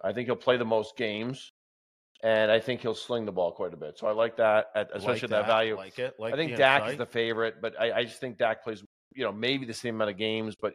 I 0.02 0.12
think 0.14 0.26
he'll 0.28 0.36
play 0.36 0.56
the 0.56 0.64
most 0.64 0.96
games, 0.96 1.52
and 2.22 2.50
I 2.50 2.58
think 2.58 2.80
he'll 2.80 2.94
sling 2.94 3.26
the 3.26 3.32
ball 3.32 3.52
quite 3.52 3.74
a 3.74 3.76
bit. 3.76 3.98
So 3.98 4.06
I 4.06 4.12
like 4.12 4.36
that, 4.38 4.66
at, 4.74 4.88
especially 4.94 5.28
Like 5.28 5.30
that, 5.42 5.46
value. 5.46 5.76
Like 5.76 5.98
it. 5.98 6.14
Like 6.18 6.32
I 6.32 6.36
think 6.36 6.52
the 6.52 6.56
Dak 6.56 6.88
is 6.90 6.96
the 6.96 7.04
favorite, 7.06 7.56
but 7.60 7.78
I, 7.78 7.92
I 7.92 8.04
just 8.04 8.18
think 8.18 8.38
Dak 8.38 8.64
plays, 8.64 8.82
you 9.14 9.24
know, 9.24 9.32
maybe 9.32 9.66
the 9.66 9.74
same 9.74 9.96
amount 9.96 10.10
of 10.10 10.16
games, 10.16 10.54
but 10.58 10.72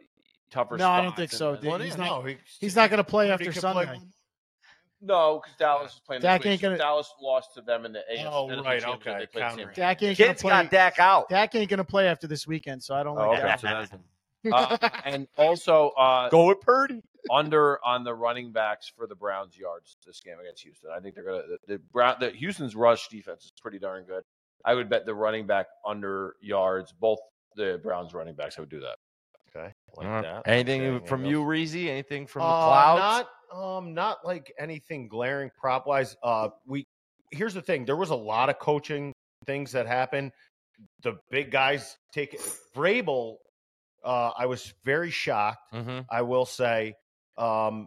tougher. 0.52 0.76
No, 0.76 0.88
I 0.88 1.02
don't 1.02 1.16
think 1.16 1.32
so, 1.32 1.56
dude. 1.56 1.64
Well, 1.70 1.78
he's 1.80 1.96
yeah, 1.96 2.04
not- 2.04 2.22
no, 2.22 2.28
he- 2.28 2.36
He's 2.60 2.76
not 2.76 2.88
going 2.90 2.98
to 2.98 3.04
play 3.04 3.30
after 3.32 3.44
could 3.46 3.54
play 3.54 3.60
Sunday. 3.60 3.86
one- 3.86 4.12
No, 5.04 5.40
because 5.42 5.56
Dallas 5.58 5.94
is 5.94 6.00
playing. 6.06 6.22
Dak 6.22 6.42
this 6.42 6.50
ain't 6.52 6.62
gonna- 6.62 6.78
Dallas 6.78 7.12
lost 7.20 7.54
to 7.54 7.60
them 7.60 7.84
in 7.84 7.92
the 7.92 8.04
AFC. 8.10 8.24
Oh, 8.30 8.46
NFC 8.48 8.64
right, 8.64 8.80
Championship. 8.80 8.88
okay, 8.88 9.18
They 9.18 9.26
played 9.26 9.28
the 9.34 9.40
counter 9.40 9.62
same. 9.64 9.72
Dak 9.74 9.90
ain't 9.90 10.00
going 10.00 10.14
to 10.16 10.24
Kids 10.32 10.42
play. 10.42 10.50
got 10.50 10.70
Dak 10.70 10.98
out. 11.00 11.28
Dak 11.28 11.54
ain't 11.56 11.68
going 11.68 11.78
to 11.78 11.84
play 11.84 12.06
after 12.06 12.26
this 12.28 12.46
weekend, 12.46 12.82
so 12.82 12.94
I 12.94 13.02
don't 13.02 13.18
Oh, 13.18 13.30
like 13.30 13.38
okay. 13.40 13.48
that. 13.48 13.60
So 13.60 13.66
that's- 13.66 13.90
Uh, 14.52 14.88
and 15.04 15.28
also 15.36 15.90
uh, 15.90 16.28
Go 16.28 16.46
with 16.48 16.60
Purdy. 16.60 17.02
under 17.30 17.84
on 17.84 18.02
the 18.04 18.12
running 18.14 18.50
backs 18.52 18.88
for 18.96 19.06
the 19.06 19.14
Browns 19.14 19.56
yards 19.56 19.96
this 20.06 20.20
game 20.20 20.38
against 20.40 20.62
Houston. 20.62 20.90
I 20.94 20.98
think 21.00 21.14
they're 21.14 21.22
gonna 21.24 21.42
the, 21.46 21.58
the 21.74 21.78
Brown 21.92 22.16
the 22.18 22.30
Houston's 22.30 22.74
rush 22.74 23.06
defense 23.08 23.44
is 23.44 23.52
pretty 23.60 23.78
darn 23.78 24.02
good. 24.04 24.24
I 24.64 24.74
would 24.74 24.88
bet 24.88 25.06
the 25.06 25.14
running 25.14 25.46
back 25.46 25.66
under 25.86 26.34
yards, 26.40 26.92
both 26.92 27.20
the 27.54 27.80
Browns 27.84 28.14
running 28.14 28.34
backs. 28.34 28.56
I 28.58 28.62
would 28.62 28.68
do 28.68 28.80
that. 28.80 28.96
Like 29.96 30.06
right. 30.06 30.22
that. 30.22 30.42
Anything 30.46 30.82
Okay, 30.82 31.06
from 31.06 31.24
you? 31.24 31.42
Reezy? 31.42 31.88
Anything 31.88 32.26
from 32.26 32.40
the 32.42 32.48
Uh, 32.48 32.66
clouds? 32.66 33.00
Not 33.00 33.28
um 33.54 33.92
not 33.94 34.24
like 34.24 34.52
anything 34.58 35.08
glaring 35.08 35.50
prop 35.60 35.86
wise. 35.86 36.16
Uh 36.22 36.48
we 36.66 36.86
here's 37.30 37.54
the 37.54 37.62
thing. 37.62 37.84
There 37.84 37.96
was 37.96 38.10
a 38.10 38.16
lot 38.16 38.48
of 38.48 38.58
coaching 38.58 39.12
things 39.46 39.72
that 39.72 39.86
happened. 39.86 40.32
The 41.02 41.18
big 41.30 41.50
guys 41.50 41.96
take 42.12 42.40
Vrabel, 42.74 43.36
uh, 44.04 44.30
I 44.36 44.46
was 44.46 44.72
very 44.84 45.10
shocked, 45.10 45.72
mm-hmm. 45.74 46.00
I 46.10 46.22
will 46.22 46.46
say. 46.46 46.94
Um 47.36 47.86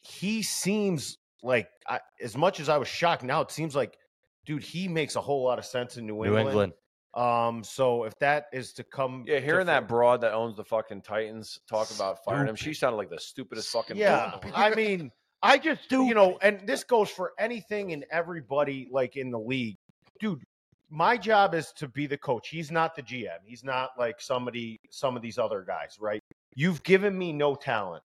he 0.00 0.42
seems 0.42 1.18
like 1.42 1.68
I, 1.86 2.00
as 2.20 2.36
much 2.36 2.58
as 2.60 2.68
I 2.68 2.78
was 2.78 2.88
shocked, 2.88 3.22
now 3.22 3.40
it 3.42 3.50
seems 3.50 3.76
like 3.76 3.96
dude, 4.44 4.62
he 4.62 4.88
makes 4.88 5.14
a 5.14 5.20
whole 5.20 5.44
lot 5.44 5.58
of 5.58 5.64
sense 5.66 5.96
in 5.96 6.06
New 6.06 6.14
New 6.14 6.24
England. 6.24 6.48
England. 6.48 6.72
Um, 7.18 7.64
so 7.64 8.04
if 8.04 8.16
that 8.20 8.46
is 8.52 8.72
to 8.74 8.84
come, 8.84 9.24
Yeah, 9.26 9.40
hearing 9.40 9.66
fru- 9.66 9.72
that 9.72 9.88
broad 9.88 10.20
that 10.20 10.32
owns 10.32 10.56
the 10.56 10.64
fucking 10.64 11.02
Titans 11.02 11.58
talk 11.68 11.90
about 11.90 12.24
firing 12.24 12.48
him, 12.48 12.54
she 12.54 12.72
sounded 12.72 12.96
like 12.96 13.10
the 13.10 13.18
stupidest 13.18 13.70
fucking. 13.70 13.96
Yeah. 13.96 14.38
I 14.54 14.72
mean, 14.74 15.10
I 15.42 15.58
just 15.58 15.88
do, 15.88 16.04
you 16.04 16.14
know, 16.14 16.38
and 16.42 16.64
this 16.66 16.84
goes 16.84 17.10
for 17.10 17.32
anything 17.38 17.92
and 17.92 18.04
everybody 18.12 18.88
like 18.92 19.16
in 19.16 19.30
the 19.30 19.38
league, 19.38 19.76
dude. 20.20 20.42
My 20.90 21.18
job 21.18 21.54
is 21.54 21.70
to 21.76 21.88
be 21.88 22.06
the 22.06 22.16
coach. 22.16 22.48
He's 22.48 22.70
not 22.70 22.96
the 22.96 23.02
GM. 23.02 23.38
He's 23.44 23.62
not 23.62 23.90
like 23.98 24.22
somebody, 24.22 24.80
some 24.90 25.16
of 25.16 25.22
these 25.22 25.36
other 25.38 25.62
guys, 25.66 25.98
right? 26.00 26.22
You've 26.54 26.82
given 26.82 27.18
me 27.18 27.30
no 27.32 27.54
talent, 27.54 28.02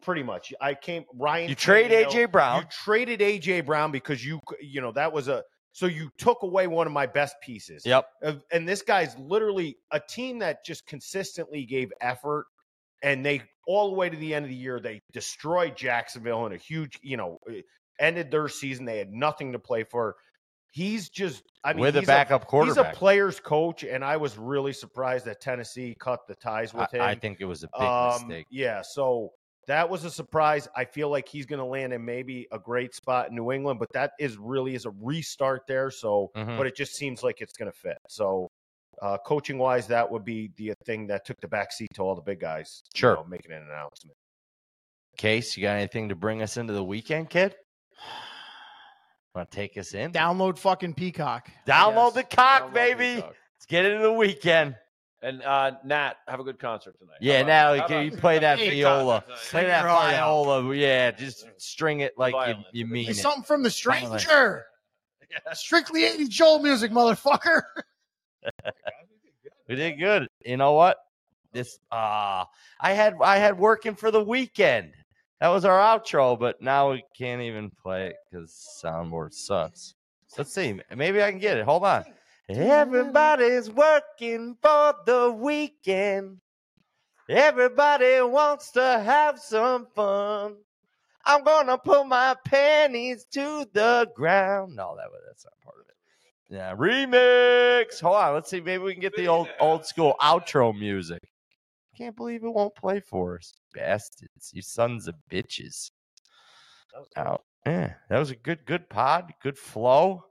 pretty 0.00 0.22
much. 0.22 0.54
I 0.60 0.72
came 0.74 1.04
Ryan. 1.14 1.50
You 1.50 1.54
trade 1.54 1.90
AJ 1.90 2.32
Brown. 2.32 2.62
You 2.62 2.68
traded 2.70 3.20
AJ 3.20 3.66
Brown 3.66 3.92
because 3.92 4.24
you, 4.24 4.40
you 4.62 4.80
know, 4.80 4.92
that 4.92 5.12
was 5.12 5.28
a. 5.28 5.42
So 5.76 5.84
you 5.84 6.10
took 6.16 6.42
away 6.42 6.68
one 6.68 6.86
of 6.86 6.92
my 6.94 7.04
best 7.04 7.36
pieces. 7.42 7.84
Yep. 7.84 8.08
And 8.50 8.66
this 8.66 8.80
guy's 8.80 9.14
literally 9.18 9.76
a 9.90 10.00
team 10.00 10.38
that 10.38 10.64
just 10.64 10.86
consistently 10.86 11.66
gave 11.66 11.92
effort 12.00 12.46
and 13.02 13.22
they 13.22 13.42
all 13.66 13.90
the 13.90 13.94
way 13.94 14.08
to 14.08 14.16
the 14.16 14.34
end 14.34 14.46
of 14.46 14.48
the 14.48 14.56
year 14.56 14.80
they 14.80 15.02
destroyed 15.12 15.76
Jacksonville 15.76 16.46
in 16.46 16.54
a 16.54 16.56
huge, 16.56 16.98
you 17.02 17.18
know, 17.18 17.36
eh, 17.50 17.60
ended 18.00 18.30
their 18.30 18.48
season. 18.48 18.86
They 18.86 18.96
had 18.96 19.12
nothing 19.12 19.52
to 19.52 19.58
play 19.58 19.84
for. 19.84 20.16
He's 20.72 21.10
just, 21.10 21.42
I 21.62 21.74
mean, 21.74 21.82
with 21.82 21.96
a 21.96 22.00
he's 22.00 22.06
backup 22.06 22.44
He's 22.44 22.48
quarterback. 22.48 22.94
a 22.94 22.96
player's 22.96 23.38
coach, 23.38 23.84
and 23.84 24.02
I 24.02 24.16
was 24.16 24.38
really 24.38 24.72
surprised 24.72 25.26
that 25.26 25.42
Tennessee 25.42 25.94
cut 26.00 26.20
the 26.26 26.36
ties 26.36 26.72
with 26.72 26.90
him. 26.94 27.02
I, 27.02 27.10
I 27.10 27.14
think 27.16 27.42
it 27.42 27.44
was 27.44 27.64
a 27.64 27.68
big 27.78 27.86
Um, 27.86 28.28
mistake. 28.28 28.46
Yeah, 28.48 28.80
so 28.80 29.32
that 29.66 29.88
was 29.88 30.04
a 30.04 30.10
surprise. 30.10 30.68
I 30.76 30.84
feel 30.84 31.08
like 31.10 31.28
he's 31.28 31.46
going 31.46 31.58
to 31.58 31.64
land 31.64 31.92
in 31.92 32.04
maybe 32.04 32.46
a 32.52 32.58
great 32.58 32.94
spot 32.94 33.28
in 33.30 33.34
New 33.34 33.50
England, 33.52 33.78
but 33.80 33.92
that 33.92 34.12
is 34.18 34.36
really 34.36 34.74
is 34.74 34.84
a 34.86 34.90
restart 35.00 35.66
there. 35.66 35.90
So, 35.90 36.30
Mhm. 36.36 36.56
but 36.56 36.66
it 36.66 36.76
just 36.76 36.94
seems 36.94 37.22
like 37.22 37.40
it's 37.40 37.54
going 37.54 37.70
to 37.70 37.76
fit. 37.78 37.98
So, 38.08 38.48
uh, 39.02 39.18
coaching 39.18 39.58
wise, 39.58 39.86
that 39.88 40.10
would 40.10 40.24
be 40.24 40.50
the 40.56 40.74
thing 40.84 41.06
that 41.08 41.24
took 41.26 41.40
the 41.40 41.48
back 41.48 41.72
seat 41.72 41.88
to 41.94 42.02
all 42.02 42.14
the 42.14 42.22
big 42.22 42.40
guys. 42.40 42.82
you 42.94 42.98
Sure. 42.98 43.14
know, 43.16 43.24
making 43.24 43.52
an 43.52 43.62
announcement. 43.64 44.16
Case, 45.18 45.56
you 45.56 45.62
got 45.62 45.76
anything 45.76 46.08
to 46.10 46.14
bring 46.14 46.42
us 46.42 46.56
into 46.56 46.72
the 46.72 46.84
weekend, 46.84 47.28
kid? 47.30 47.56
Want 49.34 49.50
to 49.50 49.56
take 49.56 49.76
us 49.76 49.92
in? 49.94 50.12
Download 50.12 50.56
fucking 50.58 50.94
Peacock. 50.94 51.50
Download 51.66 52.14
Yes. 52.14 52.14
the 52.14 52.22
cock, 52.36 52.62
Download 52.70 52.72
baby. 52.72 53.14
Peacock. 53.16 53.34
Let's 53.56 53.66
get 53.66 53.84
into 53.84 54.02
the 54.02 54.12
weekend. 54.12 54.76
And 55.22 55.42
uh, 55.42 55.72
Nat, 55.84 56.14
have 56.28 56.40
a 56.40 56.44
good 56.44 56.58
concert 56.58 56.98
tonight. 56.98 57.16
Yeah, 57.20 57.38
How 57.38 57.42
about- 57.42 57.46
Natalie, 57.48 57.78
can 57.88 57.96
about- 57.96 58.04
you 58.14 58.20
play 58.20 58.38
that 58.38 58.58
viola? 58.58 59.24
Play 59.50 59.64
that 59.64 59.80
your 59.82 59.88
heart 59.90 60.14
out. 60.14 60.44
viola. 60.44 60.74
Yeah, 60.74 61.10
just 61.10 61.46
string 61.56 62.00
it 62.00 62.12
like 62.18 62.34
you, 62.48 62.54
you 62.72 62.86
mean 62.86 63.04
Play 63.06 63.12
it. 63.12 63.16
something 63.16 63.42
from 63.42 63.62
the 63.62 63.70
Violent. 63.70 64.20
stranger. 64.20 64.66
Strictly 65.54 66.04
80 66.04 66.28
Joel 66.28 66.58
music, 66.60 66.90
motherfucker. 66.92 67.62
We 69.68 69.74
did 69.74 69.98
good. 69.98 70.28
You 70.44 70.56
know 70.56 70.74
what? 70.74 70.96
This 71.52 71.78
uh 71.90 72.44
I 72.80 72.92
had 72.92 73.14
I 73.20 73.38
had 73.38 73.58
working 73.58 73.96
for 73.96 74.10
the 74.12 74.22
weekend. 74.22 74.92
That 75.40 75.48
was 75.48 75.64
our 75.64 75.78
outro, 75.78 76.38
but 76.38 76.62
now 76.62 76.92
we 76.92 77.02
can't 77.18 77.42
even 77.42 77.70
play 77.82 78.08
it 78.08 78.16
because 78.30 78.80
soundboard 78.82 79.32
sucks. 79.32 79.94
Let's 80.38 80.54
see. 80.54 80.80
Maybe 80.94 81.20
I 81.22 81.30
can 81.30 81.40
get 81.40 81.56
it. 81.58 81.64
Hold 81.64 81.82
on. 81.84 82.04
Everybody's 82.48 83.70
working 83.70 84.56
for 84.62 84.94
the 85.04 85.32
weekend. 85.36 86.38
Everybody 87.28 88.20
wants 88.20 88.70
to 88.72 88.80
have 88.80 89.40
some 89.40 89.86
fun. 89.96 90.56
I'm 91.24 91.42
gonna 91.42 91.76
put 91.76 92.06
my 92.06 92.36
panties 92.44 93.24
to 93.32 93.66
the 93.72 94.08
ground. 94.14 94.76
No, 94.76 94.94
that 94.96 95.10
was 95.10 95.20
that's 95.26 95.44
not 95.44 95.60
part 95.60 95.76
of 95.80 95.88
it. 95.88 95.96
Yeah, 96.48 96.76
remix. 96.76 98.00
Hold 98.00 98.14
on, 98.14 98.34
let's 98.34 98.48
see. 98.48 98.60
Maybe 98.60 98.84
we 98.84 98.92
can 98.92 99.00
get 99.00 99.16
the 99.16 99.26
old 99.26 99.48
old 99.58 99.84
school 99.84 100.14
outro 100.20 100.72
music. 100.78 101.22
Can't 101.98 102.14
believe 102.14 102.44
it 102.44 102.54
won't 102.54 102.76
play 102.76 103.00
for 103.00 103.38
us, 103.38 103.54
bastards! 103.74 104.52
You 104.54 104.62
sons 104.62 105.08
of 105.08 105.16
bitches. 105.28 105.90
Out. 107.16 107.42
Yeah, 107.66 107.94
that 108.08 108.18
was 108.18 108.30
a 108.30 108.36
good 108.36 108.64
good 108.64 108.88
pod, 108.88 109.34
good 109.42 109.58
flow. 109.58 110.22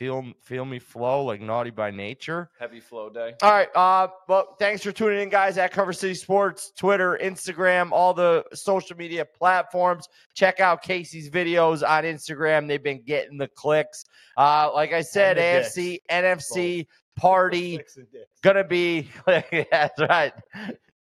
Yeah. 0.00 0.06
Feel 0.06 0.32
feel 0.42 0.64
me 0.64 0.78
flow 0.78 1.24
like 1.24 1.40
naughty 1.40 1.70
by 1.70 1.90
nature. 1.90 2.50
Heavy 2.58 2.80
flow 2.80 3.10
day. 3.10 3.34
All 3.42 3.50
right. 3.50 3.68
Uh, 3.74 4.08
well, 4.28 4.56
thanks 4.58 4.82
for 4.82 4.92
tuning 4.92 5.20
in, 5.20 5.28
guys, 5.28 5.58
at 5.58 5.72
Cover 5.72 5.92
City 5.92 6.14
Sports, 6.14 6.72
Twitter, 6.76 7.18
Instagram, 7.22 7.90
all 7.92 8.14
the 8.14 8.44
social 8.54 8.96
media 8.96 9.24
platforms. 9.24 10.08
Check 10.34 10.60
out 10.60 10.82
Casey's 10.82 11.30
videos 11.30 11.88
on 11.88 12.04
Instagram. 12.04 12.68
They've 12.68 12.82
been 12.82 13.02
getting 13.02 13.38
the 13.38 13.48
clicks. 13.48 14.04
Uh, 14.36 14.70
like 14.72 14.92
I 14.92 15.00
said, 15.00 15.36
the 15.36 15.40
AFC, 15.40 15.98
NFC 16.10 16.86
party 17.16 17.76
Six 17.76 17.96
and 17.96 18.06
dicks. 18.12 18.40
gonna 18.42 18.64
be. 18.64 19.08
that's 19.26 20.00
right. 20.00 20.32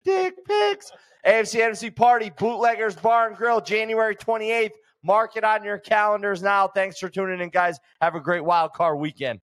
Dick 0.04 0.36
pics. 0.46 0.92
AFC 1.26 1.60
NFC 1.60 1.94
party, 1.96 2.32
Bootleggers 2.38 2.96
Bar 2.96 3.28
and 3.28 3.36
Grill, 3.38 3.60
January 3.62 4.16
twenty 4.16 4.50
eighth. 4.52 4.78
Mark 5.08 5.38
it 5.38 5.46
on 5.46 5.64
your 5.64 5.78
calendars 5.78 6.44
now. 6.44 6.68
Thanks 6.68 7.00
for 7.00 7.08
tuning 7.08 7.40
in, 7.40 7.48
guys. 7.50 7.80
Have 8.02 8.16
a 8.16 8.20
great 8.20 8.44
wild 8.44 8.74
card 8.74 9.00
weekend. 9.00 9.40